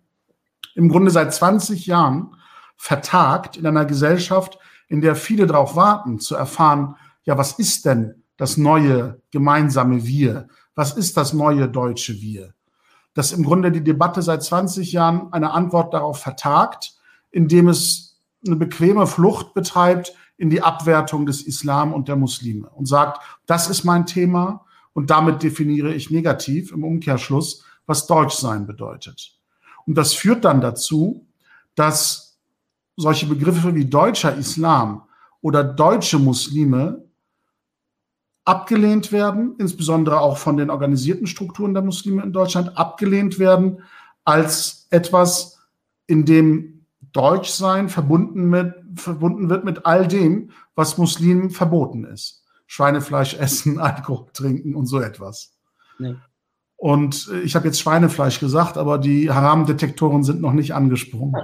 im 0.77 0.89
Grunde 0.89 1.11
seit 1.11 1.35
20 1.35 1.87
Jahren 1.87 2.37
vertagt 2.77 3.57
in 3.57 3.67
einer 3.67 3.87
Gesellschaft, 3.87 4.57
in 4.87 5.01
der 5.01 5.17
viele 5.17 5.49
darauf 5.49 5.75
warten, 5.75 6.21
zu 6.21 6.37
erfahren, 6.37 6.95
ja, 7.25 7.37
was 7.39 7.59
ist 7.59 7.87
denn 7.87 8.23
das 8.37 8.57
neue 8.57 9.21
gemeinsame 9.33 10.07
Wir? 10.07 10.47
Was 10.77 10.97
ist 10.97 11.17
das 11.17 11.33
neue 11.33 11.69
deutsche 11.69 12.21
Wir? 12.21 12.55
Dass 13.15 13.33
im 13.33 13.43
Grunde 13.43 13.73
die 13.73 13.83
Debatte 13.83 14.23
seit 14.23 14.45
20 14.45 14.93
Jahren 14.93 15.33
eine 15.33 15.51
Antwort 15.51 15.93
darauf 15.93 16.21
vertagt, 16.21 16.95
indem 17.33 17.67
es 17.67 18.21
eine 18.47 18.55
bequeme 18.55 19.09
Flucht 19.09 19.55
betreibt 19.55 20.13
in 20.45 20.51
die 20.51 20.63
Abwertung 20.63 21.25
des 21.25 21.41
Islam 21.41 21.95
und 21.95 22.07
der 22.07 22.17
Muslime 22.17 22.69
und 22.69 22.87
sagt, 22.87 23.23
das 23.47 23.71
ist 23.71 23.83
mein 23.83 24.05
Thema 24.05 24.67
und 24.93 25.09
damit 25.09 25.43
definiere 25.43 25.95
ich 25.95 26.11
negativ 26.11 26.71
im 26.71 26.85
Umkehrschluss, 26.85 27.65
was 27.87 28.07
Deutschsein 28.07 28.67
bedeutet. 28.67 29.39
Und 29.87 29.95
das 29.95 30.13
führt 30.13 30.45
dann 30.45 30.61
dazu, 30.61 31.27
dass 31.75 32.37
solche 32.95 33.25
Begriffe 33.25 33.75
wie 33.75 33.87
deutscher 33.87 34.37
Islam 34.37 35.05
oder 35.41 35.65
deutsche 35.65 36.19
Muslime 36.19 37.03
abgelehnt 38.45 39.11
werden, 39.11 39.55
insbesondere 39.57 40.21
auch 40.21 40.37
von 40.37 40.59
den 40.59 40.69
organisierten 40.69 41.27
Strukturen 41.27 41.73
der 41.73 41.83
Muslime 41.83 42.23
in 42.23 42.35
Deutschland, 42.35 42.77
abgelehnt 42.77 43.39
werden 43.39 43.83
als 44.27 44.89
etwas, 44.91 45.59
in 46.07 46.27
dem 46.27 46.85
Deutschsein 47.13 47.89
verbunden, 47.89 48.51
mit, 48.51 48.75
verbunden 48.97 49.49
wird 49.49 49.65
mit 49.65 49.87
all 49.87 50.07
dem, 50.07 50.51
was 50.75 50.99
Muslimen 50.99 51.51
verboten 51.51 52.05
ist. 52.05 52.45
Schweinefleisch 52.67 53.35
essen, 53.35 53.79
Alkohol 53.81 54.27
trinken 54.33 54.75
und 54.75 54.87
so 54.87 55.01
etwas. 55.01 55.53
Nee. 55.99 56.17
Und 56.77 57.31
äh, 57.33 57.41
ich 57.41 57.55
habe 57.57 57.67
jetzt 57.67 57.81
Schweinefleisch 57.81 58.41
gesagt, 58.41 58.77
aber 58.77 58.99
die 58.99 59.31
Haram-Detektoren 59.31 60.23
sind 60.23 60.41
noch 60.41 60.53
nicht 60.53 60.75
angesprungen. 60.75 61.35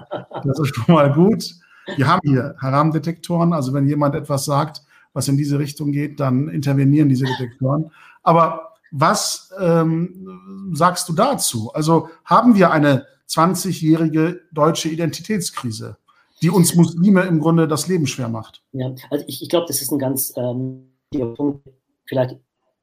Das 0.44 0.58
ist 0.58 0.74
schon 0.74 0.94
mal 0.94 1.12
gut. 1.12 1.54
Wir 1.96 2.06
haben 2.06 2.20
hier 2.24 2.56
Haram-Detektoren, 2.58 3.52
also 3.52 3.72
wenn 3.72 3.86
jemand 3.86 4.14
etwas 4.14 4.44
sagt, 4.44 4.82
was 5.12 5.28
in 5.28 5.36
diese 5.36 5.58
Richtung 5.58 5.92
geht, 5.92 6.20
dann 6.20 6.48
intervenieren 6.48 7.08
diese 7.08 7.24
Detektoren. 7.24 7.90
Aber 8.22 8.74
was 8.92 9.52
ähm, 9.58 10.72
sagst 10.72 11.08
du 11.08 11.12
dazu? 11.12 11.72
Also 11.72 12.10
haben 12.24 12.54
wir 12.54 12.70
eine 12.70 13.06
20-jährige 13.28 14.40
deutsche 14.52 14.88
Identitätskrise, 14.88 15.96
die 16.42 16.50
uns 16.50 16.74
Muslime 16.74 17.22
im 17.22 17.40
Grunde 17.40 17.68
das 17.68 17.88
Leben 17.88 18.06
schwer 18.06 18.28
macht. 18.28 18.62
Ja, 18.72 18.94
also 19.10 19.24
ich, 19.28 19.42
ich 19.42 19.48
glaube, 19.48 19.66
das 19.66 19.82
ist 19.82 19.92
ein 19.92 19.98
ganz 19.98 20.32
ähm, 20.36 20.92
Punkt, 21.36 21.68
vielleicht 22.06 22.36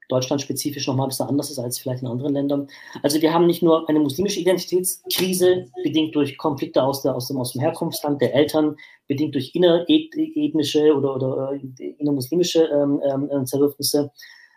deutschlandspezifisch 0.10 0.88
nochmal 0.88 1.08
ein 1.08 1.10
bisschen 1.10 1.28
anders 1.28 1.52
ist 1.52 1.60
als 1.60 1.80
vielleicht 1.80 2.02
in 2.02 2.08
anderen 2.08 2.34
Ländern. 2.34 2.68
Also 3.04 3.22
wir 3.22 3.34
haben 3.34 3.46
nicht 3.46 3.62
nur 3.62 3.88
eine 3.90 4.00
muslimische 4.00 4.40
Identitätskrise, 4.40 5.68
bedingt 5.84 6.16
durch 6.16 6.38
Konflikte 6.38 6.82
aus, 6.84 7.02
der, 7.02 7.16
aus, 7.16 7.28
dem, 7.28 7.38
aus 7.38 7.54
dem 7.54 7.62
Herkunftsland 7.62 8.22
der 8.22 8.34
Eltern, 8.34 8.78
bedingt 9.08 9.36
durch 9.36 9.54
innerethnische 9.54 10.96
oder, 10.96 11.16
oder 11.16 11.52
äh, 11.54 11.96
innermuslimische 12.00 12.64
ähm, 12.66 13.02
ähm, 13.32 13.46
Zerwürfnisse. 13.46 14.12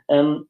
Ähm, 0.08 0.46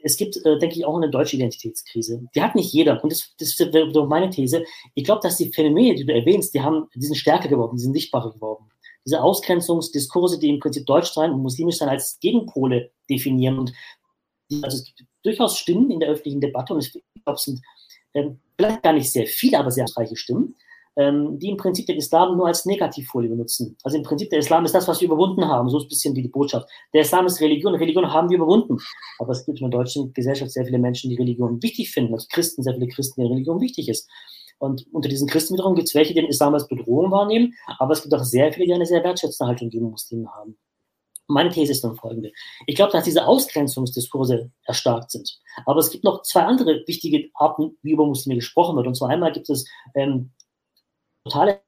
es 0.00 0.16
gibt, 0.16 0.36
äh, 0.36 0.58
denke 0.58 0.76
ich, 0.76 0.84
auch 0.84 0.96
eine 0.96 1.10
deutsche 1.10 1.36
Identitätskrise. 1.36 2.22
Die 2.34 2.42
hat 2.42 2.54
nicht 2.54 2.72
jeder. 2.72 3.02
Und 3.02 3.12
das, 3.12 3.34
das 3.38 3.58
ist 3.58 3.72
meine 4.08 4.30
These. 4.30 4.64
Ich 4.94 5.04
glaube, 5.04 5.20
dass 5.22 5.36
die 5.36 5.52
Phänomene, 5.52 5.94
die 5.94 6.04
du 6.04 6.14
erwähnst, 6.14 6.54
die 6.54 6.60
haben, 6.60 6.88
die 6.94 7.06
sind 7.06 7.16
stärker 7.16 7.48
geworden, 7.48 7.76
die 7.76 7.82
sind 7.82 7.94
sichtbarer 7.94 8.32
geworden. 8.32 8.70
Diese 9.04 9.22
Ausgrenzungsdiskurse, 9.22 10.38
die 10.38 10.50
im 10.50 10.60
Prinzip 10.60 10.86
Deutsch 10.86 11.12
sein 11.12 11.32
und 11.32 11.42
muslimisch 11.42 11.78
sein 11.78 11.88
als 11.88 12.18
Gegenpole 12.20 12.90
definieren. 13.08 13.58
Und 13.58 13.74
also 14.62 14.76
es 14.78 14.84
gibt 14.84 15.08
durchaus 15.22 15.58
Stimmen 15.58 15.90
in 15.90 16.00
der 16.00 16.10
öffentlichen 16.10 16.40
Debatte 16.40 16.74
und 16.74 16.80
ich 16.80 16.92
glaube, 16.92 17.36
es 17.36 17.42
sind 17.42 17.60
äh, 18.12 18.30
vielleicht 18.56 18.82
gar 18.82 18.92
nicht 18.92 19.10
sehr 19.10 19.26
viele, 19.26 19.58
aber 19.58 19.70
sehr 19.70 19.86
reiche 19.96 20.16
Stimmen, 20.16 20.56
ähm, 20.98 21.38
die 21.38 21.50
im 21.50 21.56
Prinzip 21.56 21.86
den 21.86 21.96
Islam 21.96 22.36
nur 22.36 22.48
als 22.48 22.66
Negativfolie 22.66 23.30
benutzen. 23.30 23.76
Also 23.84 23.96
im 23.96 24.02
Prinzip 24.02 24.30
der 24.30 24.40
Islam 24.40 24.64
ist 24.64 24.74
das, 24.74 24.88
was 24.88 25.00
wir 25.00 25.06
überwunden 25.06 25.46
haben. 25.46 25.70
So 25.70 25.78
ist 25.78 25.84
ein 25.84 25.88
bisschen 25.88 26.14
die 26.14 26.26
Botschaft. 26.26 26.68
Der 26.92 27.02
Islam 27.02 27.24
ist 27.26 27.40
Religion, 27.40 27.74
Religion 27.76 28.12
haben 28.12 28.28
wir 28.28 28.36
überwunden. 28.36 28.78
Aber 29.20 29.30
es 29.30 29.46
gibt 29.46 29.60
in 29.60 29.70
der 29.70 29.78
deutschen 29.78 30.12
Gesellschaft 30.12 30.50
sehr 30.50 30.66
viele 30.66 30.78
Menschen, 30.78 31.08
die 31.08 31.16
Religion 31.16 31.62
wichtig 31.62 31.92
finden. 31.92 32.14
Also 32.14 32.26
Christen, 32.28 32.64
sehr 32.64 32.74
viele 32.74 32.88
Christen, 32.88 33.20
denen 33.20 33.32
Religion 33.32 33.60
wichtig 33.60 33.88
ist. 33.88 34.10
Und 34.58 34.86
unter 34.92 35.08
diesen 35.08 35.28
Christen 35.28 35.54
wiederum 35.54 35.76
gibt 35.76 35.86
es 35.86 35.94
welche, 35.94 36.14
die 36.14 36.20
den 36.20 36.30
Islam 36.30 36.52
als 36.52 36.66
Bedrohung 36.66 37.12
wahrnehmen, 37.12 37.54
aber 37.78 37.92
es 37.92 38.02
gibt 38.02 38.12
auch 38.12 38.24
sehr 38.24 38.52
viele, 38.52 38.66
die 38.66 38.74
eine 38.74 38.86
sehr 38.86 39.04
wertschätzende 39.04 39.48
Haltung 39.48 39.70
gegen 39.70 39.88
Muslime 39.88 40.28
haben. 40.34 40.58
Meine 41.28 41.50
These 41.50 41.70
ist 41.70 41.84
dann 41.84 41.94
folgende. 41.94 42.32
Ich 42.66 42.74
glaube, 42.74 42.90
dass 42.90 43.04
diese 43.04 43.24
Ausgrenzungsdiskurse 43.24 44.50
erstarkt 44.64 45.12
sind. 45.12 45.38
Aber 45.64 45.78
es 45.78 45.90
gibt 45.90 46.02
noch 46.02 46.22
zwei 46.22 46.42
andere 46.42 46.82
wichtige 46.86 47.28
Arten, 47.34 47.78
wie 47.82 47.92
über 47.92 48.04
Muslime 48.06 48.34
gesprochen 48.34 48.76
wird. 48.76 48.86
Und 48.88 48.96
zwar 48.96 49.10
einmal 49.10 49.30
gibt 49.30 49.48
es 49.48 49.68
ähm, 49.94 50.32
totale 51.28 51.60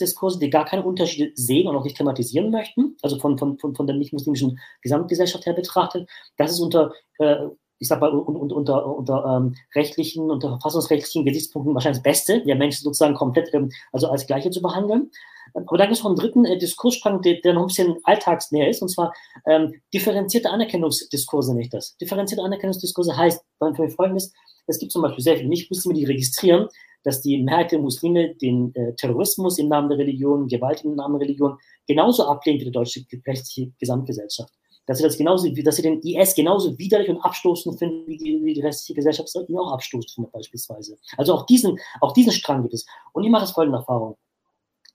Diskurse, 0.00 0.38
die 0.38 0.50
gar 0.50 0.64
keine 0.64 0.84
Unterschiede 0.84 1.32
sehen 1.34 1.68
und 1.68 1.76
auch 1.76 1.84
nicht 1.84 1.96
thematisieren 1.96 2.50
möchten, 2.50 2.96
also 3.02 3.18
von, 3.18 3.38
von, 3.38 3.58
von, 3.58 3.74
von 3.74 3.86
der 3.86 3.96
nicht-muslimischen 3.96 4.58
Gesamtgesellschaft 4.82 5.46
her 5.46 5.54
betrachtet. 5.54 6.08
Das 6.36 6.52
ist 6.52 6.60
unter 6.60 6.92
äh, 7.18 7.46
ich 7.78 7.88
sag 7.88 8.00
mal, 8.00 8.10
unter, 8.10 8.56
unter, 8.56 8.86
unter 8.86 9.24
ähm, 9.36 9.54
rechtlichen, 9.74 10.30
unter 10.30 10.48
verfassungsrechtlichen 10.48 11.24
Gesichtspunkten 11.24 11.74
wahrscheinlich 11.74 11.98
das 11.98 12.02
Beste, 12.02 12.42
ja 12.44 12.54
Menschen 12.54 12.84
sozusagen 12.84 13.14
komplett, 13.14 13.52
ähm, 13.52 13.70
also 13.92 14.08
als 14.08 14.26
Gleiche 14.26 14.50
zu 14.50 14.62
behandeln. 14.62 15.10
Aber 15.54 15.78
dann 15.78 15.88
gibt 15.88 15.98
es 15.98 16.02
noch 16.02 16.10
einen 16.10 16.18
dritten 16.18 16.44
äh, 16.44 16.58
Diskursstrang, 16.58 17.22
der, 17.22 17.40
der, 17.40 17.54
noch 17.54 17.62
ein 17.62 17.66
bisschen 17.68 17.96
alltagsnäher 18.04 18.68
ist, 18.68 18.82
und 18.82 18.88
zwar 18.88 19.12
ähm, 19.46 19.74
differenzierte 19.92 20.50
Anerkennungsdiskurse, 20.50 21.54
nicht 21.54 21.72
das. 21.72 21.96
Differenzierte 21.96 22.42
Anerkennungsdiskurse 22.42 23.16
heißt, 23.16 23.42
beim 23.58 23.74
folgendes, 23.74 24.32
es 24.66 24.78
gibt 24.78 24.92
zum 24.92 25.02
Beispiel 25.02 25.22
sehr 25.22 25.36
viele 25.36 25.48
Nicht-Muslime, 25.48 25.94
die 25.94 26.04
registrieren, 26.04 26.68
dass 27.04 27.20
die 27.20 27.42
Mehrheit 27.42 27.70
der 27.70 27.78
Muslime 27.78 28.34
den 28.34 28.74
äh, 28.74 28.94
Terrorismus 28.94 29.58
im 29.58 29.68
Namen 29.68 29.90
der 29.90 29.98
Religion, 29.98 30.48
Gewalt 30.48 30.82
im 30.84 30.96
Namen 30.96 31.18
der 31.18 31.28
Religion 31.28 31.58
genauso 31.86 32.26
ablehnt 32.26 32.60
wie 32.60 32.64
die 32.64 32.72
deutsche 32.72 33.04
rechtliche 33.26 33.72
Gesamtgesellschaft. 33.78 34.52
Dass 34.86 34.98
sie 34.98 35.04
das 35.04 35.16
genauso, 35.16 35.48
dass 35.48 35.76
sie 35.76 35.82
den 35.82 36.00
IS 36.00 36.34
genauso 36.34 36.78
widerlich 36.78 37.08
und 37.08 37.20
abstoßend 37.20 37.78
finden, 37.78 38.06
wie 38.06 38.18
die, 38.18 38.42
wie 38.44 38.54
die 38.54 38.60
restliche 38.60 38.94
Gesellschaft 38.94 39.34
ihn 39.48 39.58
auch 39.58 39.72
abstoßt 39.72 40.20
beispielsweise. 40.32 40.98
Also 41.16 41.34
auch 41.34 41.46
diesen, 41.46 41.78
auch 42.00 42.12
diesen 42.12 42.32
Strang 42.32 42.62
gibt 42.62 42.74
es. 42.74 42.86
Und 43.12 43.24
ich 43.24 43.30
mache 43.30 43.44
es 43.44 43.52
folgende 43.52 43.78
Erfahrung. 43.78 44.16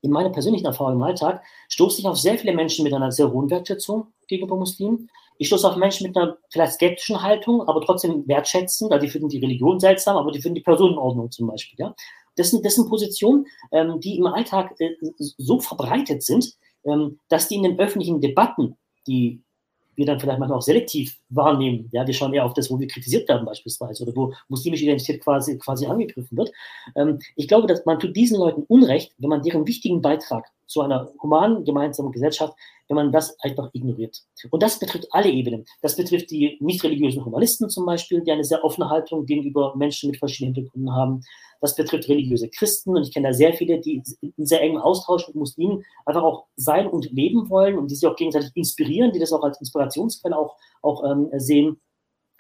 In 0.01 0.11
meiner 0.11 0.29
persönlichen 0.29 0.65
Erfahrung 0.65 0.93
im 0.93 1.03
Alltag 1.03 1.43
stoße 1.67 1.99
ich 1.99 2.07
auf 2.07 2.17
sehr 2.17 2.37
viele 2.37 2.53
Menschen 2.53 2.83
mit 2.83 2.93
einer 2.93 3.11
sehr 3.11 3.31
hohen 3.31 3.49
Wertschätzung 3.49 4.13
gegenüber 4.27 4.55
Muslimen. 4.55 5.09
Ich 5.37 5.47
stoße 5.47 5.69
auf 5.69 5.75
Menschen 5.75 6.07
mit 6.07 6.15
einer 6.15 6.37
vielleicht 6.49 6.73
skeptischen 6.73 7.21
Haltung, 7.21 7.67
aber 7.67 7.81
trotzdem 7.81 8.27
wertschätzend. 8.27 8.91
Also 8.91 9.05
die 9.05 9.11
finden 9.11 9.29
die 9.29 9.39
Religion 9.39 9.79
seltsam, 9.79 10.17
aber 10.17 10.31
die 10.31 10.41
finden 10.41 10.55
die 10.55 10.61
Person 10.61 10.93
in 10.93 10.97
Ordnung 10.97 11.31
zum 11.31 11.47
Beispiel. 11.47 11.79
Ja? 11.79 11.95
Das, 12.35 12.51
sind, 12.51 12.65
das 12.65 12.75
sind 12.75 12.87
Positionen, 12.89 13.45
ähm, 13.71 13.99
die 13.99 14.17
im 14.17 14.27
Alltag 14.27 14.75
äh, 14.79 14.95
so 15.17 15.59
verbreitet 15.59 16.23
sind, 16.23 16.53
ähm, 16.85 17.19
dass 17.27 17.47
die 17.47 17.55
in 17.55 17.63
den 17.63 17.79
öffentlichen 17.79 18.21
Debatten, 18.21 18.77
die 19.07 19.43
wir 19.99 20.05
dann 20.05 20.19
vielleicht 20.19 20.39
manchmal 20.39 20.57
auch 20.57 20.63
selektiv 20.63 21.19
wahrnehmen. 21.29 21.89
Ja, 21.91 22.07
wir 22.07 22.13
schauen 22.13 22.33
eher 22.33 22.45
auf 22.45 22.53
das, 22.53 22.71
wo 22.71 22.79
wir 22.79 22.87
kritisiert 22.87 23.27
werden 23.27 23.45
beispielsweise 23.45 24.03
oder 24.03 24.15
wo 24.15 24.33
muslimische 24.47 24.85
Identität 24.85 25.21
quasi, 25.21 25.57
quasi 25.57 25.85
angegriffen 25.85 26.37
wird. 26.37 26.51
Ähm, 26.95 27.19
ich 27.35 27.47
glaube, 27.47 27.67
dass 27.67 27.85
man 27.85 27.99
tut 27.99 28.15
diesen 28.15 28.39
Leuten 28.39 28.63
Unrecht, 28.63 29.13
wenn 29.17 29.29
man 29.29 29.43
deren 29.43 29.67
wichtigen 29.67 30.01
Beitrag 30.01 30.45
zu 30.65 30.81
einer 30.81 31.11
humanen, 31.21 31.65
gemeinsamen 31.65 32.11
Gesellschaft, 32.13 32.53
wenn 32.89 32.95
man 32.95 33.11
das 33.11 33.39
einfach 33.39 33.69
ignoriert. 33.73 34.17
Und 34.49 34.63
das 34.63 34.79
betrifft 34.79 35.07
alle 35.11 35.29
Ebenen. 35.29 35.65
Das 35.81 35.95
betrifft 35.95 36.31
die 36.31 36.57
nicht 36.59 36.83
religiösen 36.83 37.23
Humanisten 37.23 37.69
zum 37.69 37.85
Beispiel, 37.85 38.21
die 38.21 38.31
eine 38.31 38.43
sehr 38.43 38.63
offene 38.63 38.89
Haltung 38.89 39.25
gegenüber 39.25 39.75
Menschen 39.77 40.09
mit 40.09 40.19
verschiedenen 40.19 40.55
Hintergründen 40.55 40.93
haben. 40.93 41.21
Das 41.61 41.75
betrifft 41.75 42.09
religiöse 42.09 42.49
Christen 42.49 42.95
und 42.95 43.03
ich 43.03 43.13
kenne 43.13 43.29
da 43.29 43.33
sehr 43.33 43.53
viele, 43.53 43.79
die 43.79 44.01
in 44.21 44.45
sehr 44.45 44.61
engem 44.61 44.81
Austausch 44.81 45.27
mit 45.27 45.35
Muslimen 45.35 45.83
einfach 46.05 46.23
auch 46.23 46.45
sein 46.55 46.87
und 46.87 47.11
leben 47.11 47.49
wollen 47.49 47.77
und 47.77 47.91
die 47.91 47.95
sich 47.95 48.07
auch 48.07 48.15
gegenseitig 48.15 48.51
inspirieren, 48.55 49.11
die 49.11 49.19
das 49.19 49.33
auch 49.33 49.43
als 49.43 49.59
Inspirationsquelle 49.59 50.37
auch, 50.37 50.55
auch 50.81 51.03
ähm, 51.03 51.29
sehen. 51.37 51.79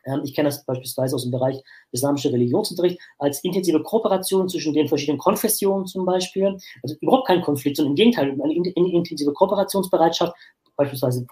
Ähm, 0.05 0.21
ich 0.23 0.33
kenne 0.33 0.49
das 0.49 0.65
beispielsweise 0.65 1.15
aus 1.15 1.23
dem 1.23 1.31
Bereich 1.31 1.61
islamischer 1.91 2.31
Religionsunterricht 2.31 2.99
als 3.17 3.43
intensive 3.43 3.81
Kooperation 3.83 4.49
zwischen 4.49 4.73
den 4.73 4.87
verschiedenen 4.87 5.19
Konfessionen 5.19 5.85
zum 5.85 6.05
Beispiel. 6.05 6.57
Also 6.83 6.95
überhaupt 7.01 7.27
kein 7.27 7.41
Konflikt, 7.41 7.77
sondern 7.77 7.91
im 7.91 7.95
Gegenteil, 7.95 8.37
eine 8.41 8.53
intensive 8.53 9.33
Kooperationsbereitschaft 9.33 10.33
beispielsweise 10.79 11.27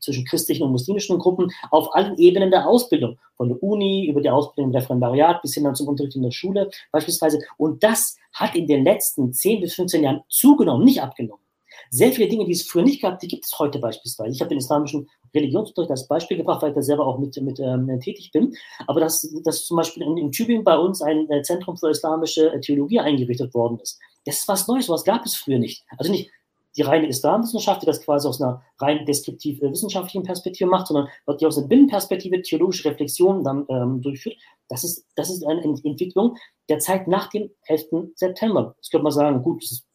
zwischen 0.00 0.24
christlichen 0.24 0.64
und 0.64 0.72
muslimischen 0.72 1.18
Gruppen 1.20 1.52
auf 1.70 1.94
allen 1.94 2.18
Ebenen 2.18 2.50
der 2.50 2.66
Ausbildung, 2.66 3.16
von 3.36 3.48
der 3.48 3.62
Uni 3.62 4.08
über 4.08 4.20
die 4.20 4.28
Ausbildung 4.28 4.72
im 4.72 4.76
Referendariat 4.76 5.40
bis 5.40 5.54
hin 5.54 5.64
dann 5.64 5.76
zum 5.76 5.86
Unterricht 5.86 6.16
in 6.16 6.22
der 6.22 6.32
Schule 6.32 6.68
beispielsweise. 6.90 7.40
Und 7.58 7.84
das 7.84 8.16
hat 8.32 8.56
in 8.56 8.66
den 8.66 8.84
letzten 8.84 9.32
10 9.32 9.60
bis 9.60 9.74
15 9.74 10.02
Jahren 10.02 10.22
zugenommen, 10.28 10.84
nicht 10.84 11.00
abgenommen. 11.00 11.45
Sehr 11.90 12.12
viele 12.12 12.28
Dinge, 12.28 12.44
die 12.44 12.52
es 12.52 12.62
früher 12.62 12.82
nicht 12.82 13.02
gab, 13.02 13.18
die 13.20 13.28
gibt 13.28 13.44
es 13.44 13.58
heute 13.58 13.78
beispielsweise. 13.78 14.32
Ich 14.32 14.40
habe 14.40 14.48
den 14.48 14.58
islamischen 14.58 15.08
Religionsunterricht 15.34 15.90
als 15.90 16.08
Beispiel 16.08 16.36
gebracht, 16.36 16.62
weil 16.62 16.70
ich 16.70 16.74
da 16.74 16.82
selber 16.82 17.06
auch 17.06 17.18
mit, 17.18 17.40
mit 17.42 17.60
ähm, 17.60 18.00
tätig 18.00 18.30
bin. 18.32 18.54
Aber 18.86 19.00
dass, 19.00 19.28
dass 19.44 19.64
zum 19.64 19.76
Beispiel 19.76 20.02
in, 20.02 20.16
in 20.16 20.32
Tübingen 20.32 20.64
bei 20.64 20.76
uns 20.76 21.02
ein 21.02 21.30
äh, 21.30 21.42
Zentrum 21.42 21.76
für 21.76 21.90
islamische 21.90 22.52
äh, 22.52 22.60
Theologie 22.60 23.00
eingerichtet 23.00 23.54
worden 23.54 23.78
ist. 23.80 23.98
Das 24.24 24.38
ist 24.38 24.48
was 24.48 24.66
Neues, 24.66 24.88
was 24.88 25.04
gab 25.04 25.24
es 25.24 25.36
früher 25.36 25.58
nicht. 25.58 25.84
Also 25.98 26.10
nicht 26.10 26.30
die 26.76 26.82
reine 26.82 27.08
Islamwissenschaft, 27.08 27.82
die 27.82 27.86
das 27.86 28.02
quasi 28.02 28.28
aus 28.28 28.40
einer 28.40 28.62
rein 28.78 29.06
deskriptiv 29.06 29.62
äh, 29.62 29.70
wissenschaftlichen 29.70 30.24
Perspektive 30.24 30.68
macht, 30.68 30.88
sondern 30.88 31.08
die 31.40 31.46
aus 31.46 31.56
einer 31.56 31.68
Binnenperspektive 31.68 32.42
theologische 32.42 32.88
Reflexion 32.88 33.42
dann 33.44 33.66
ähm, 33.68 34.02
durchführt. 34.02 34.36
Das 34.68 34.84
ist, 34.84 35.06
das 35.14 35.30
ist 35.30 35.46
eine 35.46 35.62
Entwicklung 35.62 36.36
der 36.68 36.78
Zeit 36.78 37.08
nach 37.08 37.28
dem 37.30 37.50
11. 37.66 38.12
September. 38.14 38.74
Das 38.78 38.90
könnte 38.90 39.04
man 39.04 39.12
sagen, 39.12 39.42
gut, 39.42 39.62
das 39.62 39.72
ist, 39.72 39.85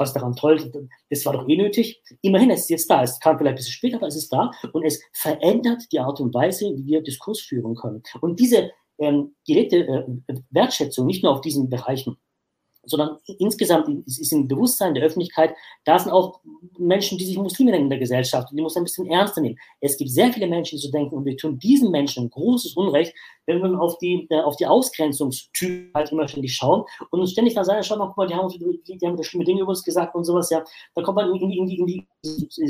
was 0.00 0.12
daran 0.12 0.34
toll, 0.34 0.88
das 1.10 1.24
war 1.26 1.34
doch 1.34 1.48
eh 1.48 1.56
nötig. 1.56 2.02
Immerhin, 2.22 2.50
es 2.50 2.62
ist 2.62 2.70
jetzt 2.70 2.90
da. 2.90 3.02
Es 3.02 3.20
kam 3.20 3.38
vielleicht 3.38 3.52
ein 3.52 3.56
bisschen 3.56 3.72
später, 3.72 3.96
aber 3.98 4.06
es 4.06 4.16
ist 4.16 4.32
da 4.32 4.50
und 4.72 4.84
es 4.84 5.00
verändert 5.12 5.82
die 5.92 6.00
Art 6.00 6.20
und 6.20 6.34
Weise, 6.34 6.72
wie 6.74 6.86
wir 6.86 7.02
Diskurs 7.02 7.40
führen 7.40 7.74
können. 7.74 8.02
Und 8.20 8.40
diese 8.40 8.70
ähm, 8.98 9.34
gelebte 9.46 9.76
äh, 10.26 10.34
Wertschätzung, 10.50 11.06
nicht 11.06 11.22
nur 11.22 11.32
auf 11.32 11.40
diesen 11.40 11.68
Bereichen, 11.68 12.16
sondern 12.90 13.18
insgesamt 13.38 13.88
ist 14.06 14.32
im 14.32 14.48
Bewusstsein 14.48 14.94
der 14.94 15.04
Öffentlichkeit, 15.04 15.54
da 15.84 15.98
sind 15.98 16.12
auch 16.12 16.40
Menschen, 16.78 17.18
die 17.18 17.24
sich 17.24 17.36
Muslime 17.36 17.70
nennen 17.70 17.84
in 17.84 17.90
der 17.90 17.98
Gesellschaft 17.98 18.50
und 18.50 18.56
die 18.56 18.62
muss 18.62 18.76
ein 18.76 18.84
bisschen 18.84 19.06
ernster 19.06 19.40
nehmen. 19.40 19.58
Es 19.80 19.96
gibt 19.96 20.10
sehr 20.10 20.32
viele 20.32 20.46
Menschen, 20.46 20.76
die 20.76 20.82
so 20.82 20.90
denken 20.90 21.14
und 21.14 21.24
wir 21.24 21.36
tun 21.36 21.58
diesen 21.58 21.90
Menschen 21.90 22.28
großes 22.30 22.74
Unrecht, 22.74 23.14
wenn 23.46 23.62
wir 23.62 23.80
auf 23.80 23.98
die, 23.98 24.26
äh, 24.30 24.40
auf 24.40 24.56
die 24.56 24.66
Ausgrenzungstypen 24.66 25.90
halt 25.94 26.12
immer 26.12 26.28
ständig 26.28 26.54
schauen 26.54 26.84
und 27.10 27.20
uns 27.20 27.32
ständig 27.32 27.54
dann 27.54 27.64
sagen, 27.64 27.82
schau 27.82 27.96
mal, 27.96 28.06
guck 28.06 28.16
mal, 28.18 28.26
die 28.26 28.34
haben, 28.34 28.48
die, 28.48 28.98
die 28.98 29.06
haben 29.06 29.16
da 29.16 29.22
schlimme 29.22 29.44
Dinge 29.44 29.62
über 29.62 29.70
uns 29.70 29.82
gesagt 29.82 30.14
und 30.14 30.24
sowas, 30.24 30.50
ja, 30.50 30.62
da 30.94 31.02
kommt 31.02 31.16
man 31.16 31.34
in 31.34 31.48
die, 31.48 31.58
in 31.58 31.66
die, 31.66 31.78
in 31.78 31.86
die 31.86 32.06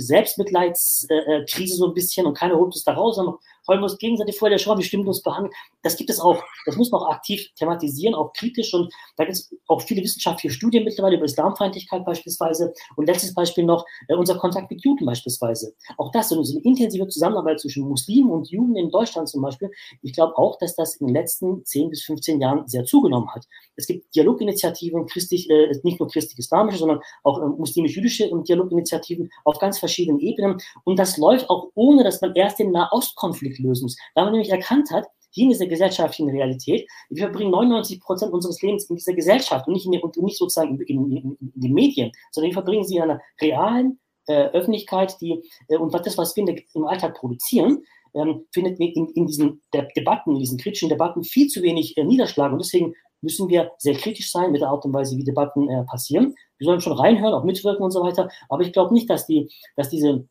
Selbstmitleidskrise 0.01 1.77
so 1.77 1.89
ein 1.89 1.95
bisschen 1.95 2.27
und 2.27 2.37
keiner 2.37 2.55
holt 2.55 2.73
uns 2.73 2.85
da 2.85 2.93
raus, 2.93 3.17
sondern 3.17 3.37
wollen 3.67 3.81
wir 3.81 3.85
uns 3.85 3.99
gegenseitig 3.99 4.37
vorher 4.37 4.57
der 4.57 4.63
Schau, 4.63 4.77
wie 4.79 4.83
stimmt 4.83 5.07
uns 5.07 5.23
behandeln. 5.23 5.55
Das 5.83 5.97
gibt 5.97 6.11
es 6.11 6.19
auch. 6.21 6.43
Das 6.67 6.77
muss 6.77 6.91
man 6.91 7.03
auch 7.03 7.11
aktiv 7.11 7.49
thematisieren, 7.57 8.15
auch 8.15 8.33
kritisch. 8.33 8.75
Und 8.75 8.93
da 9.17 9.25
gibt 9.25 9.37
es 9.37 9.55
auch 9.69 9.81
viele 9.83 10.03
wissenschaftliche 10.11 10.55
Studien 10.55 10.85
mittlerweile 10.85 11.17
über 11.17 11.25
Islamfeindlichkeit 11.25 12.05
beispielsweise. 12.05 12.73
Und 12.97 13.07
letztes 13.07 13.35
Beispiel 13.35 13.65
noch 13.65 13.85
äh, 14.09 14.15
unser 14.15 14.37
Kontakt 14.39 14.71
mit 14.71 14.83
Juden 14.85 15.07
beispielsweise. 15.07 15.75
Auch 15.97 16.11
das, 16.13 16.29
so 16.29 16.37
eine 16.37 16.63
intensive 16.63 17.09
Zusammenarbeit 17.09 17.61
zwischen 17.61 17.89
Muslimen 17.89 18.31
und 18.31 18.51
Juden 18.51 18.77
in 18.77 18.91
Deutschland 18.91 19.29
zum 19.29 19.43
Beispiel. 19.43 19.71
Ich 20.03 20.13
glaube 20.13 20.37
auch, 20.37 20.59
dass 20.59 20.75
das 20.77 20.97
in 20.97 21.07
den 21.07 21.15
letzten 21.15 21.65
10 21.65 21.91
bis 21.91 22.03
15 22.05 22.41
Jahren 22.41 22.67
sehr 22.67 22.85
zugenommen 22.85 23.31
hat. 23.35 23.47
Es 23.77 23.87
gibt 23.87 24.15
Dialoginitiativen, 24.15 25.07
christlich, 25.07 25.49
äh, 25.51 25.73
nicht 25.83 26.01
nur 26.01 26.09
christlich-islamische, 26.09 26.79
sondern 26.79 27.01
auch 27.23 27.41
äh, 27.41 27.47
muslimisch-jüdische 27.47 28.31
Dialoginitiativen 28.43 29.31
auf 29.45 29.59
ganz 29.59 29.79
verschiedenen 29.79 30.21
Ebenen. 30.21 30.59
Und 30.85 30.99
das 30.99 31.17
läuft 31.17 31.49
auch 31.51 31.71
ohne, 31.75 32.05
dass 32.05 32.21
man 32.21 32.35
erst 32.35 32.59
den 32.59 32.73
Nahostkonflikt 32.73 33.59
lösen 33.59 33.85
muss. 33.85 33.97
Weil 34.15 34.25
man 34.25 34.33
nämlich 34.33 34.51
erkannt 34.51 34.91
hat, 34.91 35.07
hier 35.31 35.45
in 35.45 35.51
dieser 35.51 35.67
gesellschaftlichen 35.67 36.31
Realität, 36.31 36.89
wir 37.09 37.25
verbringen 37.25 37.51
99 37.51 38.01
Prozent 38.01 38.33
unseres 38.33 38.61
Lebens 38.63 38.89
in 38.91 38.97
dieser 38.97 39.15
Gesellschaft 39.15 39.67
und 39.67 39.75
nicht, 39.75 39.87
in, 39.87 40.01
und 40.01 40.17
nicht 40.19 40.39
sozusagen 40.39 40.81
in, 40.81 41.11
in, 41.11 41.37
in, 41.41 41.53
den 41.55 41.73
Medien, 41.73 42.13
sondern 42.33 42.51
wir 42.51 42.55
verbringen 42.55 42.85
sie 42.85 42.97
in 42.97 43.03
einer 43.03 43.21
realen 43.41 44.01
äh, 44.27 44.47
Öffentlichkeit, 44.49 45.21
die, 45.21 45.43
äh, 45.69 45.77
und 45.77 45.93
das, 45.95 46.19
was 46.19 46.37
wir 46.37 46.45
im 46.75 46.85
Alltag 46.85 47.15
produzieren, 47.15 47.85
ähm, 48.15 48.47
findet 48.53 48.79
in, 48.81 49.09
in 49.09 49.27
diesen 49.27 49.63
De 49.73 49.87
Debatten, 49.97 50.33
in 50.33 50.41
diesen 50.41 50.59
kritischen 50.59 50.89
Debatten 50.89 51.23
viel 51.25 51.49
zu 51.49 51.63
wenig 51.63 51.97
äh, 51.97 52.05
Niederschlag. 52.05 52.53
Und 52.53 52.59
deswegen 52.59 52.95
müssen 53.23 53.49
wir 53.49 53.73
sehr 53.79 53.95
kritisch 53.95 54.31
sein 54.31 54.53
mit 54.53 54.61
der 54.61 54.69
Art 54.69 54.85
und 54.85 54.93
Weise, 54.93 55.17
wie 55.17 55.25
Debatten 55.25 55.69
äh, 55.69 55.85
passieren. 55.85 56.35
Wir 56.59 56.67
sollen 56.67 56.81
schon 56.81 56.95
reinhören, 56.95 57.35
auch 57.35 57.45
mitwirken 57.45 57.83
und 57.83 57.91
so 57.91 58.03
weiter. 58.03 58.29
Aber 58.49 58.63
ich 58.63 58.73
glaube 58.73 58.95
nicht, 58.95 59.09
dass, 59.11 59.27
die, 59.27 59.51
dass 59.77 59.91
diese 59.91 60.27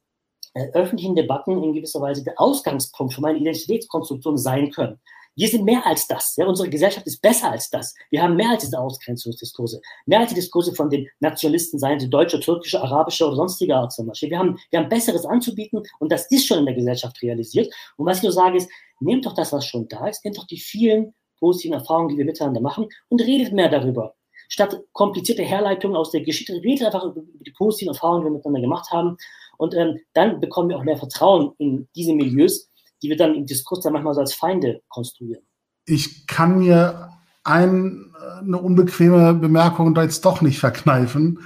öffentlichen 0.74 1.16
Debatten 1.16 1.64
in 1.64 1.74
gewisser 1.74 2.02
Weise 2.02 2.24
der 2.24 2.40
Ausgangspunkt 2.40 3.14
für 3.14 3.22
meine 3.22 3.40
Identitätskonstruktion 3.40 4.38
sein 4.38 4.72
können. 4.72 5.00
Wir 5.40 5.48
sind 5.48 5.64
mehr 5.64 5.86
als 5.86 6.06
das. 6.06 6.36
Ja? 6.36 6.46
Unsere 6.48 6.70
Gesellschaft 6.70 7.08
ist 7.08 7.22
besser 7.22 7.52
als 7.52 7.70
das. 7.70 7.96
Wir 8.10 8.22
haben 8.22 8.36
mehr 8.36 8.50
als 8.50 8.64
diese 8.64 8.78
Ausgrenzungsdiskurse. 8.78 9.80
Mehr 10.06 10.20
als 10.20 10.30
die 10.30 10.36
Diskurse 10.36 10.76
von 10.76 10.90
den 10.90 11.08
Nationalisten, 11.22 11.80
seien 11.80 11.98
sie 11.98 12.10
deutsche, 12.10 12.42
türkische, 12.42 12.82
arabische 12.82 13.26
oder 13.26 13.38
sonstige 13.38 13.76
Art 13.76 13.94
zum 13.94 14.08
Beispiel. 14.08 14.32
Wir 14.32 14.40
haben, 14.40 14.60
wir 14.70 14.80
haben 14.80 14.90
Besseres 14.90 15.26
anzubieten 15.26 15.82
und 16.00 16.12
das 16.12 16.30
ist 16.30 16.46
schon 16.46 16.60
in 16.60 16.66
der 16.66 16.76
Gesellschaft 16.76 17.22
realisiert. 17.22 17.74
Und 17.96 18.06
was 18.06 18.18
ich 18.18 18.24
nur 18.24 18.34
sage 18.34 18.58
ist, 18.58 18.70
nehmt 19.00 19.26
doch 19.26 19.34
das, 19.34 19.54
was 19.54 19.66
schon 19.66 19.88
da 19.88 20.08
ist, 20.08 20.26
nehmt 20.26 20.38
doch 20.38 20.46
die 20.46 20.60
vielen 20.60 21.14
positiven 21.40 21.76
Erfahrungen, 21.76 22.10
die 22.10 22.18
wir 22.18 22.26
miteinander 22.26 22.60
machen 22.60 22.90
und 23.08 23.22
redet 23.22 23.54
mehr 23.54 23.70
darüber. 23.70 24.16
Statt 24.50 24.78
komplizierte 24.92 25.44
Herleitungen 25.44 25.96
aus 25.96 26.12
der 26.12 26.22
Geschichte, 26.22 26.54
redet 26.54 26.86
einfach 26.88 27.06
über 27.06 27.22
die 27.40 27.52
positiven 27.52 27.94
Erfahrungen, 27.94 28.24
die 28.24 28.26
wir 28.26 28.38
miteinander 28.38 28.62
gemacht 28.62 28.92
haben 28.92 29.16
und 29.60 29.76
ähm, 29.76 30.00
dann 30.14 30.40
bekommen 30.40 30.70
wir 30.70 30.78
auch 30.78 30.86
mehr 30.86 30.98
Vertrauen 30.98 31.52
in 31.58 31.90
diese 31.94 32.14
Milieus, 32.14 32.70
die 33.04 33.10
wir 33.10 33.18
dann 33.18 33.36
im 33.36 33.46
Diskurs 33.46 33.82
dann 33.82 33.94
manchmal 33.94 34.14
so 34.14 34.22
als 34.22 34.34
Feinde 34.34 34.82
konstruieren. 34.88 35.44
Ich 35.86 36.28
kann 36.28 36.60
mir 36.60 37.10
ein, 37.44 38.14
eine 38.40 38.58
unbequeme 38.58 39.34
Bemerkung 39.34 39.94
da 39.94 40.04
jetzt 40.04 40.24
doch 40.24 40.42
nicht 40.42 40.60
verkneifen, 40.60 41.40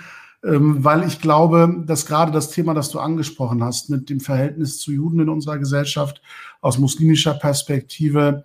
ähm, 0.43 0.83
weil 0.83 1.07
ich 1.07 1.21
glaube, 1.21 1.83
dass 1.87 2.05
gerade 2.05 2.31
das 2.31 2.51
Thema, 2.51 2.75
das 2.75 2.89
du 2.89 2.99
angesprochen 2.99 3.63
hast, 3.63 3.89
mit 3.89 4.11
dem 4.11 4.19
Verhältnis 4.19 4.77
zu 4.77 4.91
Juden 4.91 5.19
in 5.19 5.29
unserer 5.29 5.57
Gesellschaft 5.57 6.21
aus 6.61 6.77
muslimischer 6.77 7.33
Perspektive, 7.33 8.43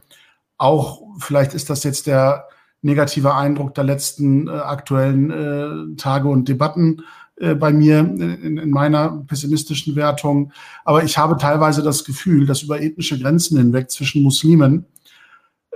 auch 0.56 1.02
vielleicht 1.18 1.52
ist 1.52 1.68
das 1.68 1.84
jetzt 1.84 2.06
der 2.06 2.48
negative 2.80 3.34
Eindruck 3.34 3.74
der 3.74 3.84
letzten 3.84 4.48
äh, 4.48 4.52
aktuellen 4.52 5.30
äh, 5.30 5.96
Tage 5.96 6.28
und 6.28 6.48
Debatten, 6.48 7.02
äh, 7.40 7.54
bei 7.54 7.72
mir 7.72 8.00
in, 8.00 8.58
in, 8.58 8.70
meiner 8.70 9.24
pessimistischen 9.26 9.96
Wertung. 9.96 10.52
Aber 10.84 11.04
ich 11.04 11.18
habe 11.18 11.36
teilweise 11.36 11.82
das 11.82 12.04
Gefühl, 12.04 12.46
dass 12.46 12.62
über 12.62 12.80
ethnische 12.80 13.18
Grenzen 13.18 13.58
hinweg 13.58 13.90
zwischen 13.90 14.22
Muslimen 14.22 14.86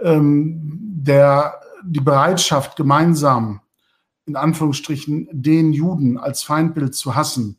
ähm, 0.00 0.78
der, 0.80 1.54
die 1.84 2.00
Bereitschaft, 2.00 2.76
gemeinsam 2.76 3.60
in 4.26 4.36
Anführungsstrichen 4.36 5.28
den 5.32 5.72
Juden 5.72 6.18
als 6.18 6.42
Feindbild 6.42 6.94
zu 6.94 7.14
hassen, 7.14 7.58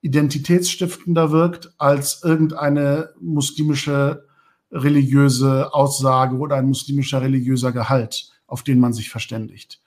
identitätsstiftender 0.00 1.32
wirkt 1.32 1.72
als 1.78 2.22
irgendeine 2.22 3.10
muslimische 3.20 4.24
religiöse 4.70 5.72
Aussage 5.74 6.36
oder 6.36 6.56
ein 6.56 6.68
muslimischer 6.68 7.22
religiöser 7.22 7.72
Gehalt, 7.72 8.30
auf 8.46 8.62
den 8.62 8.78
man 8.78 8.92
sich 8.92 9.10
verständigt. 9.10 9.80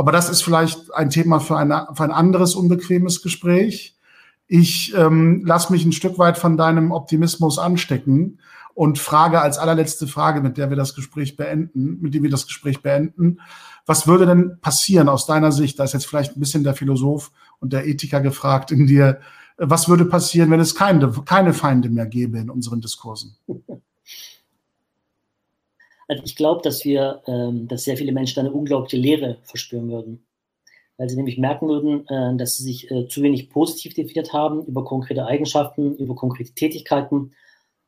Aber 0.00 0.12
das 0.12 0.30
ist 0.30 0.40
vielleicht 0.40 0.94
ein 0.94 1.10
Thema 1.10 1.40
für, 1.40 1.58
eine, 1.58 1.88
für 1.92 2.04
ein 2.04 2.10
anderes 2.10 2.54
unbequemes 2.54 3.20
Gespräch. 3.20 3.98
Ich 4.46 4.94
ähm, 4.96 5.44
lasse 5.44 5.70
mich 5.70 5.84
ein 5.84 5.92
Stück 5.92 6.18
weit 6.18 6.38
von 6.38 6.56
deinem 6.56 6.90
Optimismus 6.90 7.58
anstecken 7.58 8.38
und 8.72 8.98
frage 8.98 9.42
als 9.42 9.58
allerletzte 9.58 10.06
Frage, 10.06 10.40
mit 10.40 10.56
der 10.56 10.70
wir 10.70 10.76
das 10.78 10.94
Gespräch 10.94 11.36
beenden, 11.36 11.98
mit 12.00 12.14
dem 12.14 12.22
wir 12.22 12.30
das 12.30 12.46
Gespräch 12.46 12.80
beenden, 12.80 13.40
was 13.84 14.06
würde 14.06 14.24
denn 14.24 14.58
passieren 14.62 15.10
aus 15.10 15.26
deiner 15.26 15.52
Sicht? 15.52 15.78
Da 15.78 15.84
ist 15.84 15.92
jetzt 15.92 16.06
vielleicht 16.06 16.34
ein 16.34 16.40
bisschen 16.40 16.64
der 16.64 16.72
Philosoph 16.72 17.30
und 17.58 17.74
der 17.74 17.86
Ethiker 17.86 18.22
gefragt 18.22 18.72
in 18.72 18.86
dir. 18.86 19.20
Was 19.58 19.86
würde 19.90 20.06
passieren, 20.06 20.50
wenn 20.50 20.60
es 20.60 20.74
keine, 20.74 21.12
keine 21.26 21.52
Feinde 21.52 21.90
mehr 21.90 22.06
gäbe 22.06 22.38
in 22.38 22.48
unseren 22.48 22.80
Diskursen? 22.80 23.36
Also 26.10 26.24
ich 26.24 26.34
glaube, 26.34 26.60
dass 26.62 26.84
wir, 26.84 27.22
ähm, 27.28 27.68
dass 27.68 27.84
sehr 27.84 27.96
viele 27.96 28.10
Menschen 28.10 28.40
eine 28.40 28.50
unglaubliche 28.50 28.96
Leere 28.96 29.38
verspüren 29.44 29.88
würden. 29.88 30.26
Weil 30.96 31.08
sie 31.08 31.14
nämlich 31.14 31.38
merken 31.38 31.68
würden, 31.68 32.04
äh, 32.08 32.36
dass 32.36 32.56
sie 32.56 32.64
sich 32.64 32.90
äh, 32.90 33.06
zu 33.06 33.22
wenig 33.22 33.48
positiv 33.48 33.94
definiert 33.94 34.32
haben 34.32 34.66
über 34.66 34.84
konkrete 34.84 35.24
Eigenschaften, 35.24 35.94
über 35.94 36.16
konkrete 36.16 36.52
Tätigkeiten 36.52 37.32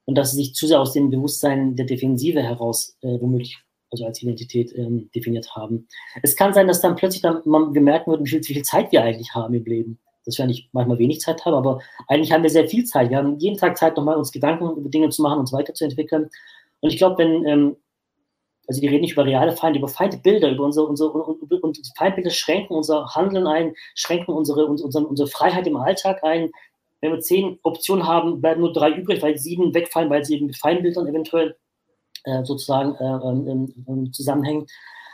und 0.05 0.15
dass 0.15 0.31
sie 0.31 0.37
sich 0.37 0.55
zu 0.55 0.69
sehr 0.69 0.81
aus 0.81 0.93
dem 0.93 1.11
Bewusstsein 1.11 1.75
der 1.75 1.85
Defensive 1.85 2.41
heraus 2.41 2.97
äh, 3.03 3.09
womöglich 3.21 3.59
also 3.91 4.07
als 4.07 4.23
Identität 4.23 4.73
ähm, 4.77 5.11
definiert 5.13 5.57
haben. 5.57 5.89
Es 6.23 6.37
kann 6.37 6.55
sein, 6.55 6.69
dass 6.69 6.81
dann 6.81 6.95
plötzlich 6.95 7.23
dann 7.23 7.43
man, 7.45 7.75
wir 7.75 7.83
merken 7.83 8.13
würden, 8.13 8.25
wie 8.25 8.31
viel, 8.31 8.41
wie 8.41 8.55
viel 8.55 8.63
Zeit 8.63 8.93
wir 8.93 9.03
eigentlich 9.03 9.35
haben 9.35 9.53
im 9.53 9.65
Leben. 9.65 9.99
Dass 10.25 10.39
wir 10.39 10.45
eigentlich 10.45 10.69
manchmal 10.71 11.01
wenig 11.01 11.19
Zeit 11.19 11.45
haben, 11.45 11.55
aber 11.55 11.81
eigentlich 12.07 12.31
haben 12.31 12.45
wir 12.45 12.51
sehr 12.51 12.69
viel 12.69 12.85
Zeit. 12.85 13.11
Wir 13.11 13.17
haben 13.17 13.41
jeden 13.41 13.57
Tag 13.57 13.77
Zeit, 13.77 13.97
nochmal 13.97 14.17
uns 14.17 14.31
Gedanken 14.31 14.77
über 14.77 14.89
Dinge 14.89 15.09
zu 15.09 15.23
machen, 15.23 15.41
uns 15.41 15.53
weiterzuentwickeln. 15.53 16.31
Und 16.79 16.91
ich 16.91 16.99
glaube, 16.99 17.19
wenn 17.19 17.45
ähm, 17.47 17.77
also 18.69 18.81
wir 18.81 18.91
reden 18.91 19.03
nicht 19.03 19.13
über 19.13 19.25
reale 19.25 19.53
Feinde, 19.53 19.79
über 19.79 19.89
Feindbilder, 19.89 20.51
über 20.51 20.65
unsere, 20.65 20.87
unsere 20.87 21.11
und, 21.11 21.53
und 21.63 21.93
Feindbilder 21.97 22.31
schränken 22.31 22.77
unser 22.77 23.07
Handeln 23.15 23.47
ein, 23.47 23.75
schränken 23.95 24.35
unsere, 24.35 24.67
unsere, 24.67 25.07
unsere 25.07 25.29
Freiheit 25.29 25.67
im 25.67 25.77
Alltag 25.77 26.23
ein. 26.23 26.51
Wenn 27.01 27.13
wir 27.13 27.21
zehn 27.21 27.59
Optionen 27.63 28.07
haben, 28.07 28.41
bleiben 28.41 28.61
nur 28.61 28.73
drei 28.73 28.91
übrig, 28.91 29.21
weil 29.23 29.37
sieben 29.37 29.75
wegfallen, 29.75 30.11
weil 30.11 30.25
sie 30.25 30.37
eben 30.37 30.47
mit 30.47 30.57
Feindbildern 30.57 31.09
eventuell 31.09 31.57
äh, 32.25 32.45
sozusagen 32.45 32.95
äh, 32.95 33.05
ähm, 33.05 33.75
ähm, 33.89 34.13
zusammenhängen. 34.13 34.67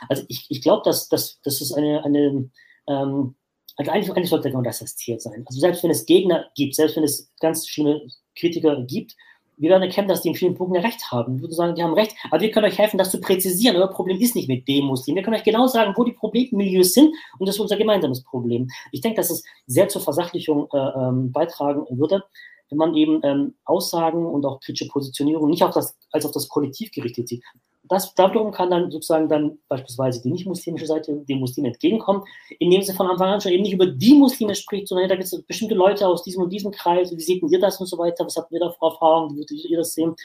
Also 0.07 0.23
ich, 0.27 0.45
ich 0.49 0.61
glaube, 0.61 0.83
dass, 0.85 1.09
dass, 1.09 1.41
dass 1.41 1.61
es 1.61 1.73
eine, 1.73 2.03
eine 2.05 2.49
ähm, 2.87 3.35
also 3.79 3.91
eigentlich, 3.91 4.11
eigentlich 4.11 4.29
sollte 4.29 4.49
genau 4.49 4.61
das 4.61 4.79
das 4.79 4.95
Ziel 4.97 5.19
sein. 5.19 5.43
Also 5.47 5.59
selbst 5.59 5.83
wenn 5.83 5.89
es 5.89 6.05
Gegner 6.05 6.49
gibt, 6.55 6.75
selbst 6.75 6.97
wenn 6.97 7.03
es 7.03 7.31
ganz 7.39 7.67
schlimme 7.67 8.07
Kritiker 8.35 8.83
gibt, 8.83 9.15
wir 9.59 9.69
werden 9.69 9.83
erkennen, 9.83 10.07
dass 10.07 10.21
die 10.21 10.29
in 10.29 10.35
vielen 10.35 10.55
Punkten 10.55 10.77
recht 10.77 11.11
haben. 11.11 11.35
Wir 11.35 11.43
würden 11.43 11.53
sagen, 11.53 11.75
die 11.75 11.83
haben 11.83 11.93
recht, 11.93 12.15
aber 12.31 12.41
wir 12.41 12.49
können 12.51 12.65
euch 12.65 12.77
helfen, 12.77 12.97
das 12.97 13.11
zu 13.11 13.19
präzisieren. 13.19 13.75
Euer 13.75 13.89
Problem 13.89 14.17
ist 14.19 14.35
nicht 14.35 14.47
mit 14.47 14.67
dem 14.67 14.85
Muslim. 14.85 15.15
Wir 15.15 15.23
können 15.23 15.35
euch 15.35 15.43
genau 15.43 15.67
sagen, 15.67 15.93
wo 15.95 16.03
die 16.03 16.13
Problemmilieus 16.13 16.93
sind 16.93 17.13
und 17.37 17.47
das 17.47 17.55
ist 17.55 17.61
unser 17.61 17.77
gemeinsames 17.77 18.23
Problem. 18.23 18.69
Ich 18.91 19.01
denke, 19.01 19.17
dass 19.17 19.29
es 19.29 19.43
sehr 19.67 19.89
zur 19.89 20.01
Versachlichung 20.01 20.67
äh, 20.73 20.77
ähm, 20.77 21.31
beitragen 21.31 21.85
würde, 21.89 22.23
wenn 22.69 22.77
man 22.77 22.95
eben 22.95 23.19
ähm, 23.23 23.55
Aussagen 23.65 24.25
und 24.25 24.45
auch 24.45 24.59
kritische 24.59 24.87
Positionierung 24.89 25.49
nicht 25.49 25.63
auf 25.63 25.73
das, 25.73 25.95
als 26.11 26.25
auf 26.25 26.31
das 26.31 26.47
Kollektiv 26.47 26.91
gerichtet 26.91 27.27
sieht 27.27 27.43
das 27.89 28.13
darum 28.13 28.51
kann 28.51 28.69
dann 28.69 28.91
sozusagen 28.91 29.27
dann 29.27 29.57
beispielsweise 29.67 30.21
die 30.21 30.31
nicht-muslimische 30.31 30.85
Seite 30.85 31.25
dem 31.27 31.39
Muslim 31.39 31.65
entgegenkommen, 31.65 32.23
indem 32.59 32.83
sie 32.83 32.93
von 32.93 33.07
Anfang 33.07 33.29
an 33.29 33.41
schon 33.41 33.51
eben 33.51 33.63
nicht 33.63 33.73
über 33.73 33.87
die 33.87 34.13
Muslime 34.13 34.55
spricht, 34.55 34.87
sondern 34.87 35.09
da 35.09 35.15
gibt 35.15 35.25
es 35.25 35.41
bestimmte 35.43 35.75
Leute 35.75 36.07
aus 36.07 36.23
diesem 36.23 36.43
und 36.43 36.53
diesem 36.53 36.71
Kreis, 36.71 37.11
wie 37.11 37.21
seht 37.21 37.41
ihr 37.43 37.59
das 37.59 37.79
und 37.79 37.87
so 37.87 37.97
weiter, 37.97 38.25
was 38.25 38.35
habt 38.35 38.51
ihr 38.51 38.59
da 38.59 38.69
für 38.69 38.85
Erfahrungen, 38.85 39.33
wie 39.33 39.39
würdet 39.39 39.65
ihr 39.65 39.77
das 39.77 39.93
sehen? 39.93 40.15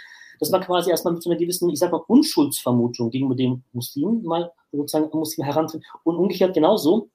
Das 0.41 0.53
war 0.53 0.61
quasi 0.61 0.91
erstmal 0.91 1.15
mit 1.15 1.23
so 1.23 1.31
einer 1.31 1.39
gewissen, 1.39 1.71
ich 1.71 1.79
sag 1.79 1.93
mal, 1.93 2.03
Unschuldsvermutung 2.07 3.11
gegenüber 3.11 3.35
dem 3.35 3.63
Muslim 3.73 4.23
mal 4.25 4.53
sozusagen 4.73 5.09
Muslim 5.17 5.45
herantritt. 5.45 5.83
Und 6.03 6.17
umgekehrt 6.17 6.55
genauso, 6.55 7.09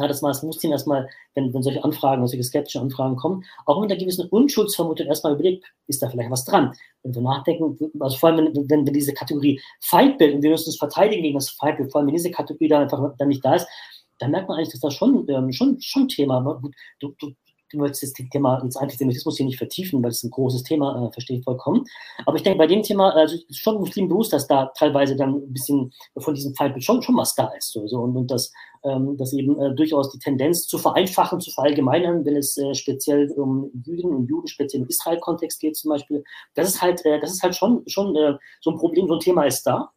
ja, 0.00 0.08
man 0.22 0.30
als 0.30 0.42
Muslim 0.42 0.72
erstmal, 0.72 1.08
wenn, 1.34 1.52
wenn 1.52 1.62
solche 1.62 1.82
Anfragen, 1.84 2.26
solche 2.26 2.44
skeptische 2.44 2.80
Anfragen 2.80 3.16
kommen, 3.16 3.44
auch 3.66 3.80
mit 3.80 3.90
einer 3.90 4.00
gewissen 4.00 4.28
Unschuldsvermutung 4.28 5.06
erstmal 5.06 5.34
überlegt, 5.34 5.64
ist 5.86 6.02
da 6.02 6.08
vielleicht 6.08 6.30
was 6.30 6.44
dran? 6.44 6.72
Wenn 7.02 7.14
wir 7.14 7.22
nachdenken, 7.22 7.78
also 8.00 8.16
vor 8.16 8.30
allem, 8.30 8.54
wenn, 8.54 8.70
wenn, 8.70 8.86
wenn 8.86 8.94
diese 8.94 9.12
Kategorie 9.12 9.60
Feindbild 9.80 10.34
und 10.34 10.42
wir 10.42 10.50
müssen 10.50 10.68
uns 10.68 10.78
verteidigen 10.78 11.22
gegen 11.22 11.34
das 11.34 11.50
Feindbild, 11.50 11.92
vor 11.92 12.00
allem 12.00 12.08
wenn 12.08 12.14
diese 12.14 12.30
Kategorie 12.30 12.68
dann 12.68 12.82
einfach 12.82 13.14
dann 13.18 13.28
nicht 13.28 13.44
da 13.44 13.54
ist, 13.54 13.66
dann 14.18 14.30
merkt 14.30 14.48
man 14.48 14.58
eigentlich, 14.58 14.72
dass 14.72 14.80
das 14.80 14.94
schon, 14.94 15.26
ähm, 15.28 15.50
schon, 15.52 15.80
schon 15.80 16.08
Thema, 16.08 16.40
gut, 16.60 16.74
du, 17.00 17.14
du, 17.18 17.32
du 17.70 17.78
möchtest 17.78 18.18
das 18.18 18.28
Thema 18.30 18.60
jetzt 18.62 18.76
Antisemitismus 18.76 19.36
hier 19.36 19.46
nicht 19.46 19.58
vertiefen, 19.58 20.02
weil 20.02 20.10
es 20.10 20.22
ein 20.22 20.30
großes 20.30 20.62
Thema, 20.64 21.06
äh, 21.06 21.12
verstehe 21.12 21.38
ich 21.38 21.44
vollkommen. 21.44 21.84
Aber 22.26 22.36
ich 22.36 22.42
denke, 22.42 22.58
bei 22.58 22.66
dem 22.66 22.82
Thema, 22.82 23.10
also 23.14 23.36
schon 23.50 23.78
Muslim 23.78 24.08
bewusst, 24.08 24.32
dass 24.32 24.46
da 24.46 24.66
teilweise 24.76 25.16
dann 25.16 25.34
ein 25.34 25.52
bisschen 25.52 25.92
von 26.18 26.34
diesem 26.34 26.54
Feindbild 26.54 26.84
schon, 26.84 27.02
schon 27.02 27.16
was 27.16 27.34
da 27.34 27.48
ist. 27.56 27.72
So, 27.72 27.80
und, 27.80 28.16
und 28.16 28.30
dass, 28.30 28.52
ähm, 28.84 29.16
dass 29.16 29.32
eben 29.32 29.58
äh, 29.60 29.74
durchaus 29.74 30.10
die 30.10 30.18
Tendenz 30.18 30.66
zu 30.66 30.78
vereinfachen, 30.78 31.40
zu 31.40 31.50
verallgemeinern, 31.50 32.24
wenn 32.24 32.36
es 32.36 32.56
äh, 32.56 32.74
speziell 32.74 33.30
um 33.32 33.70
Juden 33.84 34.14
und 34.14 34.26
Juden, 34.26 34.48
speziell 34.48 34.82
im 34.82 34.88
Israel-Kontext 34.88 35.60
geht 35.60 35.76
zum 35.76 35.90
Beispiel, 35.90 36.24
das 36.54 36.68
ist 36.68 36.82
halt, 36.82 37.04
äh, 37.04 37.20
das 37.20 37.32
ist 37.32 37.42
halt 37.42 37.54
schon, 37.54 37.82
schon 37.86 38.16
äh, 38.16 38.34
so 38.60 38.70
ein 38.70 38.76
Problem, 38.76 39.06
so 39.08 39.14
ein 39.14 39.20
Thema 39.20 39.44
ist 39.44 39.62
da. 39.64 39.90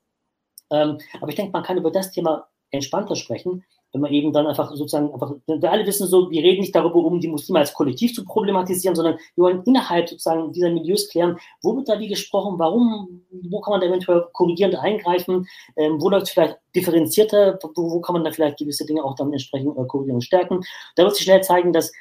Ähm, 0.72 0.98
aber 1.20 1.30
ich 1.30 1.36
denke, 1.36 1.52
man 1.52 1.64
kann 1.64 1.78
über 1.78 1.92
das 1.92 2.12
Thema 2.12 2.48
entspannter 2.72 3.16
sprechen, 3.16 3.64
wenn 3.94 4.02
man 4.02 4.12
eben 4.12 4.34
dann 4.34 4.48
einfach 4.48 4.72
sozusagen, 4.72 5.14
einfach, 5.14 5.34
wir 5.46 5.72
alle 5.72 5.86
wissen 5.86 6.08
so, 6.08 6.30
wir 6.30 6.44
reden 6.44 6.62
nicht 6.62 6.76
darüber, 6.76 6.96
um 6.96 7.20
die 7.20 7.28
Muslime 7.28 7.60
als 7.60 7.74
Kollektiv 7.74 8.14
zu 8.14 8.26
problematisieren, 8.26 8.96
sondern 8.96 9.18
wir 9.36 9.44
wollen 9.44 9.64
innerhalb 9.66 10.10
sozusagen 10.10 10.52
dieser 10.52 10.72
Milieus 10.72 11.08
klären, 11.10 11.38
wo 11.62 11.76
wird 11.76 11.88
da 11.88 12.00
wie 12.00 12.08
gesprochen, 12.08 12.58
warum, 12.58 13.22
wo 13.50 13.62
kann 13.62 13.72
man 13.72 13.82
da 13.82 13.88
eventuell 13.88 14.26
korrigierend 14.34 14.76
eingreifen, 14.76 15.48
ähm, 15.78 16.02
wo 16.02 16.10
läuft 16.10 16.30
vielleicht 16.30 16.58
differenzierter, 16.76 17.60
wo, 17.62 17.92
wo, 17.92 18.02
kann 18.02 18.14
man 18.14 18.24
da 18.24 18.32
vielleicht 18.32 18.58
gewisse 18.58 18.86
Dinge 18.86 19.04
auch 19.04 19.16
dann 19.16 19.32
entsprechend 19.32 19.78
äh, 19.78 19.86
korrigieren 19.86 20.16
und 20.16 20.24
stärken. 20.24 20.62
Da 20.96 21.04
wird 21.04 21.16
sich 21.16 21.26
schnell 21.26 21.44
zeigen, 21.44 21.72
dass 21.72 21.92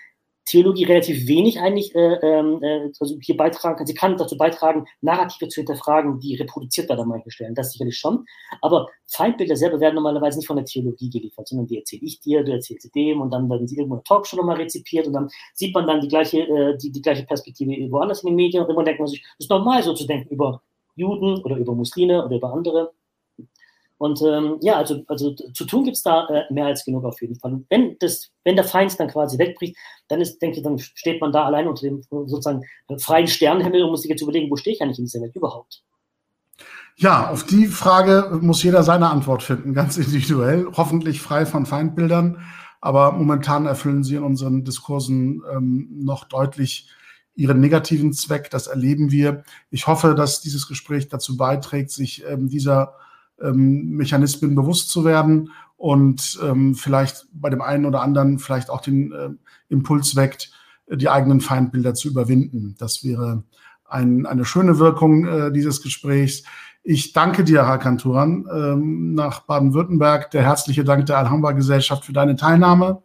Theologie 0.45 0.85
relativ 0.85 1.27
wenig 1.29 1.61
eigentlich 1.61 1.95
äh, 1.95 2.15
ähm, 2.23 2.63
äh, 2.63 2.91
also 2.99 3.17
hier 3.21 3.37
beitragen 3.37 3.77
kann. 3.77 3.87
Sie 3.87 3.95
kann 3.95 4.17
dazu 4.17 4.37
beitragen, 4.37 4.87
Narrative 5.01 5.49
zu 5.49 5.61
hinterfragen, 5.61 6.19
die 6.19 6.35
reproduziert 6.35 6.89
werden 6.89 7.03
an 7.03 7.09
manchen 7.09 7.31
Stellen. 7.31 7.55
Das 7.55 7.73
sicherlich 7.73 7.97
schon. 7.97 8.25
Aber 8.61 8.89
Feindbilder 9.07 9.57
selber 9.57 9.81
werden 9.81 9.95
normalerweise 9.95 10.39
nicht 10.39 10.47
von 10.47 10.57
der 10.57 10.65
Theologie 10.65 11.11
geliefert, 11.11 11.49
sondern 11.49 11.67
die 11.67 11.79
erzähle 11.79 12.03
ich 12.05 12.21
dir, 12.21 12.43
du 12.43 12.53
erzählst 12.53 12.93
dem 12.95 13.21
und 13.21 13.31
dann 13.31 13.49
werden 13.49 13.69
sie 13.69 13.77
irgendwo 13.77 13.97
in 13.97 14.05
Talkshow 14.05 14.37
nochmal 14.37 14.57
rezipiert 14.57 15.07
und 15.07 15.13
dann 15.13 15.29
sieht 15.55 15.75
man 15.75 15.87
dann 15.87 16.01
die 16.01 16.09
gleiche, 16.09 16.41
äh, 16.41 16.77
die, 16.77 16.91
die 16.91 17.03
gleiche 17.03 17.25
Perspektive 17.25 17.71
woanders 17.91 18.23
in 18.23 18.31
den 18.31 18.37
Medien 18.37 18.65
und 18.65 18.71
immer 18.71 18.85
denkt 18.85 19.01
man 19.01 19.09
sich, 19.09 19.23
es 19.39 19.47
ist 19.47 19.51
normal 19.51 19.83
so 19.83 19.95
zu 19.95 20.07
denken 20.07 20.29
über 20.35 20.63
Juden 20.97 21.43
oder 21.43 21.57
über 21.57 21.75
Muslime 21.75 22.25
oder 22.25 22.37
über 22.37 22.53
andere. 22.53 22.93
Und 24.03 24.21
ähm, 24.23 24.57
ja, 24.63 24.79
also, 24.79 25.05
also 25.07 25.33
zu 25.33 25.65
tun 25.65 25.85
gibt 25.85 25.97
es 25.97 26.03
da 26.03 26.27
äh, 26.27 26.53
mehr 26.53 26.67
als 26.67 26.85
genug 26.85 27.05
auf 27.05 27.23
jeden 27.23 27.39
Fall. 27.39 27.63
wenn, 27.71 27.97
das, 28.01 28.33
wenn 28.43 28.57
der 28.57 28.65
Feind 28.65 28.99
dann 28.99 29.07
quasi 29.07 29.39
wegbricht, 29.39 29.77
dann 30.09 30.21
ist, 30.21 30.43
denke 30.43 30.57
ich, 30.57 30.65
dann 30.65 30.77
steht 30.77 31.21
man 31.21 31.31
da 31.31 31.45
allein 31.45 31.69
unter 31.69 31.83
dem 31.83 32.03
sozusagen 32.11 32.65
freien 32.99 33.29
Sternenhimmel 33.29 33.85
und 33.85 33.91
muss 33.91 34.03
sich 34.03 34.11
jetzt 34.11 34.21
überlegen, 34.21 34.51
wo 34.51 34.57
stehe 34.57 34.75
ich 34.75 34.83
eigentlich 34.83 34.99
in 34.99 35.05
dieser 35.05 35.21
Welt 35.21 35.37
überhaupt? 35.37 35.85
Ja, 36.97 37.31
auf 37.31 37.47
die 37.47 37.69
Frage 37.69 38.41
muss 38.41 38.65
jeder 38.65 38.83
seine 38.83 39.09
Antwort 39.09 39.45
finden, 39.45 39.73
ganz 39.73 39.97
individuell, 39.97 40.67
hoffentlich 40.77 41.21
frei 41.21 41.47
von 41.47 41.65
Feindbildern. 41.65 42.45
Aber 42.81 43.13
momentan 43.13 43.67
erfüllen 43.67 44.03
sie 44.03 44.17
in 44.17 44.25
unseren 44.25 44.65
Diskursen 44.65 45.45
ähm, 45.49 45.89
noch 45.93 46.25
deutlich 46.25 46.91
ihren 47.37 47.61
negativen 47.61 48.13
Zweck. 48.13 48.51
Das 48.51 48.67
erleben 48.67 49.13
wir. 49.13 49.45
Ich 49.71 49.87
hoffe, 49.87 50.17
dass 50.17 50.41
dieses 50.41 50.67
Gespräch 50.67 51.07
dazu 51.07 51.37
beiträgt, 51.37 51.93
sich 51.93 52.25
ähm, 52.29 52.49
dieser 52.49 52.97
ähm, 53.43 53.91
Mechanismen 53.91 54.55
bewusst 54.55 54.91
zu 54.91 55.05
werden 55.05 55.51
und 55.77 56.39
ähm, 56.43 56.75
vielleicht 56.75 57.27
bei 57.33 57.51
dem 57.51 57.61
einen 57.61 57.87
oder 57.87 58.03
anderen 58.03 58.39
vielleicht 58.39 58.71
auch 58.71 58.81
den 58.81 59.13
äh, 59.13 59.31
Impuls 59.69 60.17
weckt, 60.17 60.53
die 60.89 61.09
eigenen 61.09 61.41
Feindbilder 61.41 61.95
zu 61.95 62.09
überwinden. 62.09 62.75
Das 62.79 63.03
wäre 63.03 63.45
ein, 63.85 64.27
eine 64.27 64.45
schöne 64.45 64.79
Wirkung 64.79 65.27
äh, 65.27 65.53
dieses 65.53 65.83
Gesprächs. 65.83 66.45
Ich 66.83 67.13
danke 67.13 67.45
dir, 67.45 67.67
Hakan 67.67 67.99
Turan, 67.99 68.47
ähm, 68.53 69.15
nach 69.15 69.41
Baden-Württemberg. 69.41 70.31
Der 70.33 70.43
herzliche 70.43 70.85
Dank 70.85 71.07
der 71.07 71.19
Alhambra-Gesellschaft 71.19 72.05
für 72.05 72.13
deine 72.13 72.37
Teilnahme. 72.37 73.03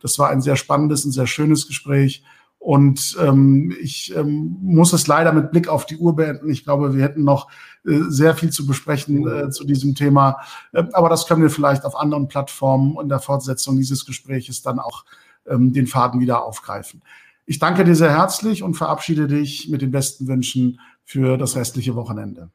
Das 0.00 0.18
war 0.18 0.30
ein 0.30 0.40
sehr 0.40 0.56
spannendes 0.56 1.04
und 1.04 1.12
sehr 1.12 1.26
schönes 1.26 1.66
Gespräch. 1.66 2.24
Und 2.58 3.16
ähm, 3.20 3.74
ich 3.80 4.14
ähm, 4.16 4.58
muss 4.60 4.92
es 4.92 5.06
leider 5.06 5.32
mit 5.32 5.50
Blick 5.52 5.68
auf 5.68 5.86
die 5.86 5.96
Uhr 5.96 6.16
beenden. 6.16 6.50
Ich 6.50 6.64
glaube, 6.64 6.94
wir 6.94 7.02
hätten 7.02 7.22
noch 7.24 7.48
äh, 7.86 8.00
sehr 8.08 8.34
viel 8.34 8.50
zu 8.50 8.66
besprechen 8.66 9.26
äh, 9.28 9.50
zu 9.50 9.64
diesem 9.64 9.94
Thema. 9.94 10.40
Äh, 10.72 10.84
aber 10.92 11.08
das 11.08 11.26
können 11.26 11.42
wir 11.42 11.50
vielleicht 11.50 11.84
auf 11.84 11.96
anderen 11.96 12.28
Plattformen 12.28 12.98
in 13.00 13.08
der 13.08 13.20
Fortsetzung 13.20 13.76
dieses 13.76 14.04
Gespräches 14.04 14.62
dann 14.62 14.80
auch 14.80 15.04
ähm, 15.46 15.72
den 15.72 15.86
Faden 15.86 16.20
wieder 16.20 16.44
aufgreifen. 16.44 17.02
Ich 17.46 17.58
danke 17.58 17.84
dir 17.84 17.94
sehr 17.94 18.10
herzlich 18.10 18.62
und 18.62 18.74
verabschiede 18.74 19.26
dich 19.28 19.68
mit 19.68 19.80
den 19.80 19.90
besten 19.90 20.26
Wünschen 20.26 20.80
für 21.04 21.38
das 21.38 21.56
restliche 21.56 21.94
Wochenende. 21.94 22.50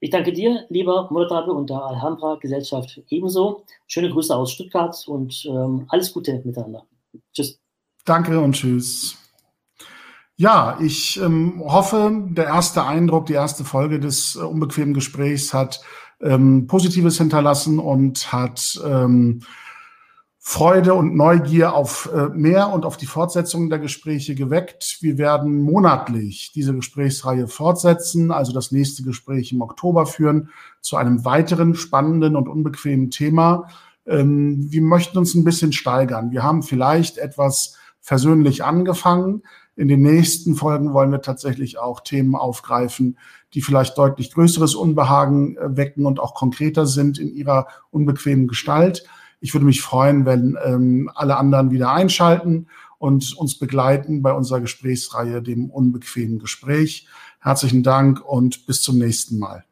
Ich 0.00 0.10
danke 0.10 0.32
dir, 0.32 0.66
lieber 0.68 1.08
Moderator 1.10 1.56
und 1.56 1.70
der 1.70 1.82
Alhambra 1.82 2.36
Gesellschaft 2.36 3.02
ebenso. 3.08 3.64
Schöne 3.86 4.10
Grüße 4.10 4.36
aus 4.36 4.52
Stuttgart 4.52 4.94
und 5.08 5.46
ähm, 5.46 5.86
alles 5.88 6.12
Gute 6.12 6.42
miteinander. 6.44 6.84
Tschüss. 7.32 7.58
Danke 8.04 8.38
und 8.38 8.52
tschüss. 8.52 9.16
Ja, 10.38 10.78
ich 10.82 11.18
ähm, 11.18 11.62
hoffe, 11.64 12.12
der 12.28 12.44
erste 12.44 12.84
Eindruck, 12.84 13.24
die 13.24 13.32
erste 13.32 13.64
Folge 13.64 13.98
des 13.98 14.36
äh, 14.36 14.40
unbequemen 14.40 14.92
Gesprächs 14.92 15.54
hat 15.54 15.80
ähm, 16.20 16.66
Positives 16.66 17.16
hinterlassen 17.16 17.78
und 17.78 18.32
hat 18.32 18.78
ähm, 18.84 19.40
Freude 20.38 20.92
und 20.92 21.16
Neugier 21.16 21.74
auf 21.74 22.10
äh, 22.14 22.28
mehr 22.28 22.68
und 22.68 22.84
auf 22.84 22.98
die 22.98 23.06
Fortsetzung 23.06 23.70
der 23.70 23.78
Gespräche 23.78 24.34
geweckt. 24.34 24.98
Wir 25.00 25.16
werden 25.16 25.62
monatlich 25.62 26.52
diese 26.54 26.74
Gesprächsreihe 26.74 27.48
fortsetzen, 27.48 28.30
also 28.30 28.52
das 28.52 28.72
nächste 28.72 29.02
Gespräch 29.04 29.52
im 29.52 29.62
Oktober 29.62 30.04
führen 30.04 30.50
zu 30.82 30.96
einem 30.96 31.24
weiteren 31.24 31.74
spannenden 31.74 32.36
und 32.36 32.46
unbequemen 32.46 33.10
Thema. 33.10 33.68
Ähm, 34.06 34.66
wir 34.70 34.82
möchten 34.82 35.16
uns 35.16 35.34
ein 35.34 35.44
bisschen 35.44 35.72
steigern. 35.72 36.30
Wir 36.30 36.42
haben 36.42 36.62
vielleicht 36.62 37.16
etwas 37.16 37.76
versöhnlich 38.00 38.62
angefangen. 38.62 39.42
In 39.76 39.88
den 39.88 40.00
nächsten 40.00 40.54
Folgen 40.54 40.94
wollen 40.94 41.12
wir 41.12 41.20
tatsächlich 41.20 41.78
auch 41.78 42.00
Themen 42.00 42.34
aufgreifen, 42.34 43.18
die 43.52 43.60
vielleicht 43.60 43.96
deutlich 43.98 44.32
größeres 44.32 44.74
Unbehagen 44.74 45.56
äh, 45.58 45.76
wecken 45.76 46.06
und 46.06 46.18
auch 46.18 46.34
konkreter 46.34 46.86
sind 46.86 47.18
in 47.18 47.28
ihrer 47.28 47.68
unbequemen 47.90 48.48
Gestalt. 48.48 49.04
Ich 49.40 49.54
würde 49.54 49.66
mich 49.66 49.82
freuen, 49.82 50.24
wenn 50.24 50.56
ähm, 50.64 51.10
alle 51.14 51.36
anderen 51.36 51.70
wieder 51.70 51.92
einschalten 51.92 52.68
und 52.98 53.36
uns 53.36 53.58
begleiten 53.58 54.22
bei 54.22 54.32
unserer 54.32 54.60
Gesprächsreihe, 54.60 55.42
dem 55.42 55.70
unbequemen 55.70 56.38
Gespräch. 56.38 57.06
Herzlichen 57.40 57.82
Dank 57.82 58.24
und 58.24 58.66
bis 58.66 58.80
zum 58.80 58.98
nächsten 58.98 59.38
Mal. 59.38 59.64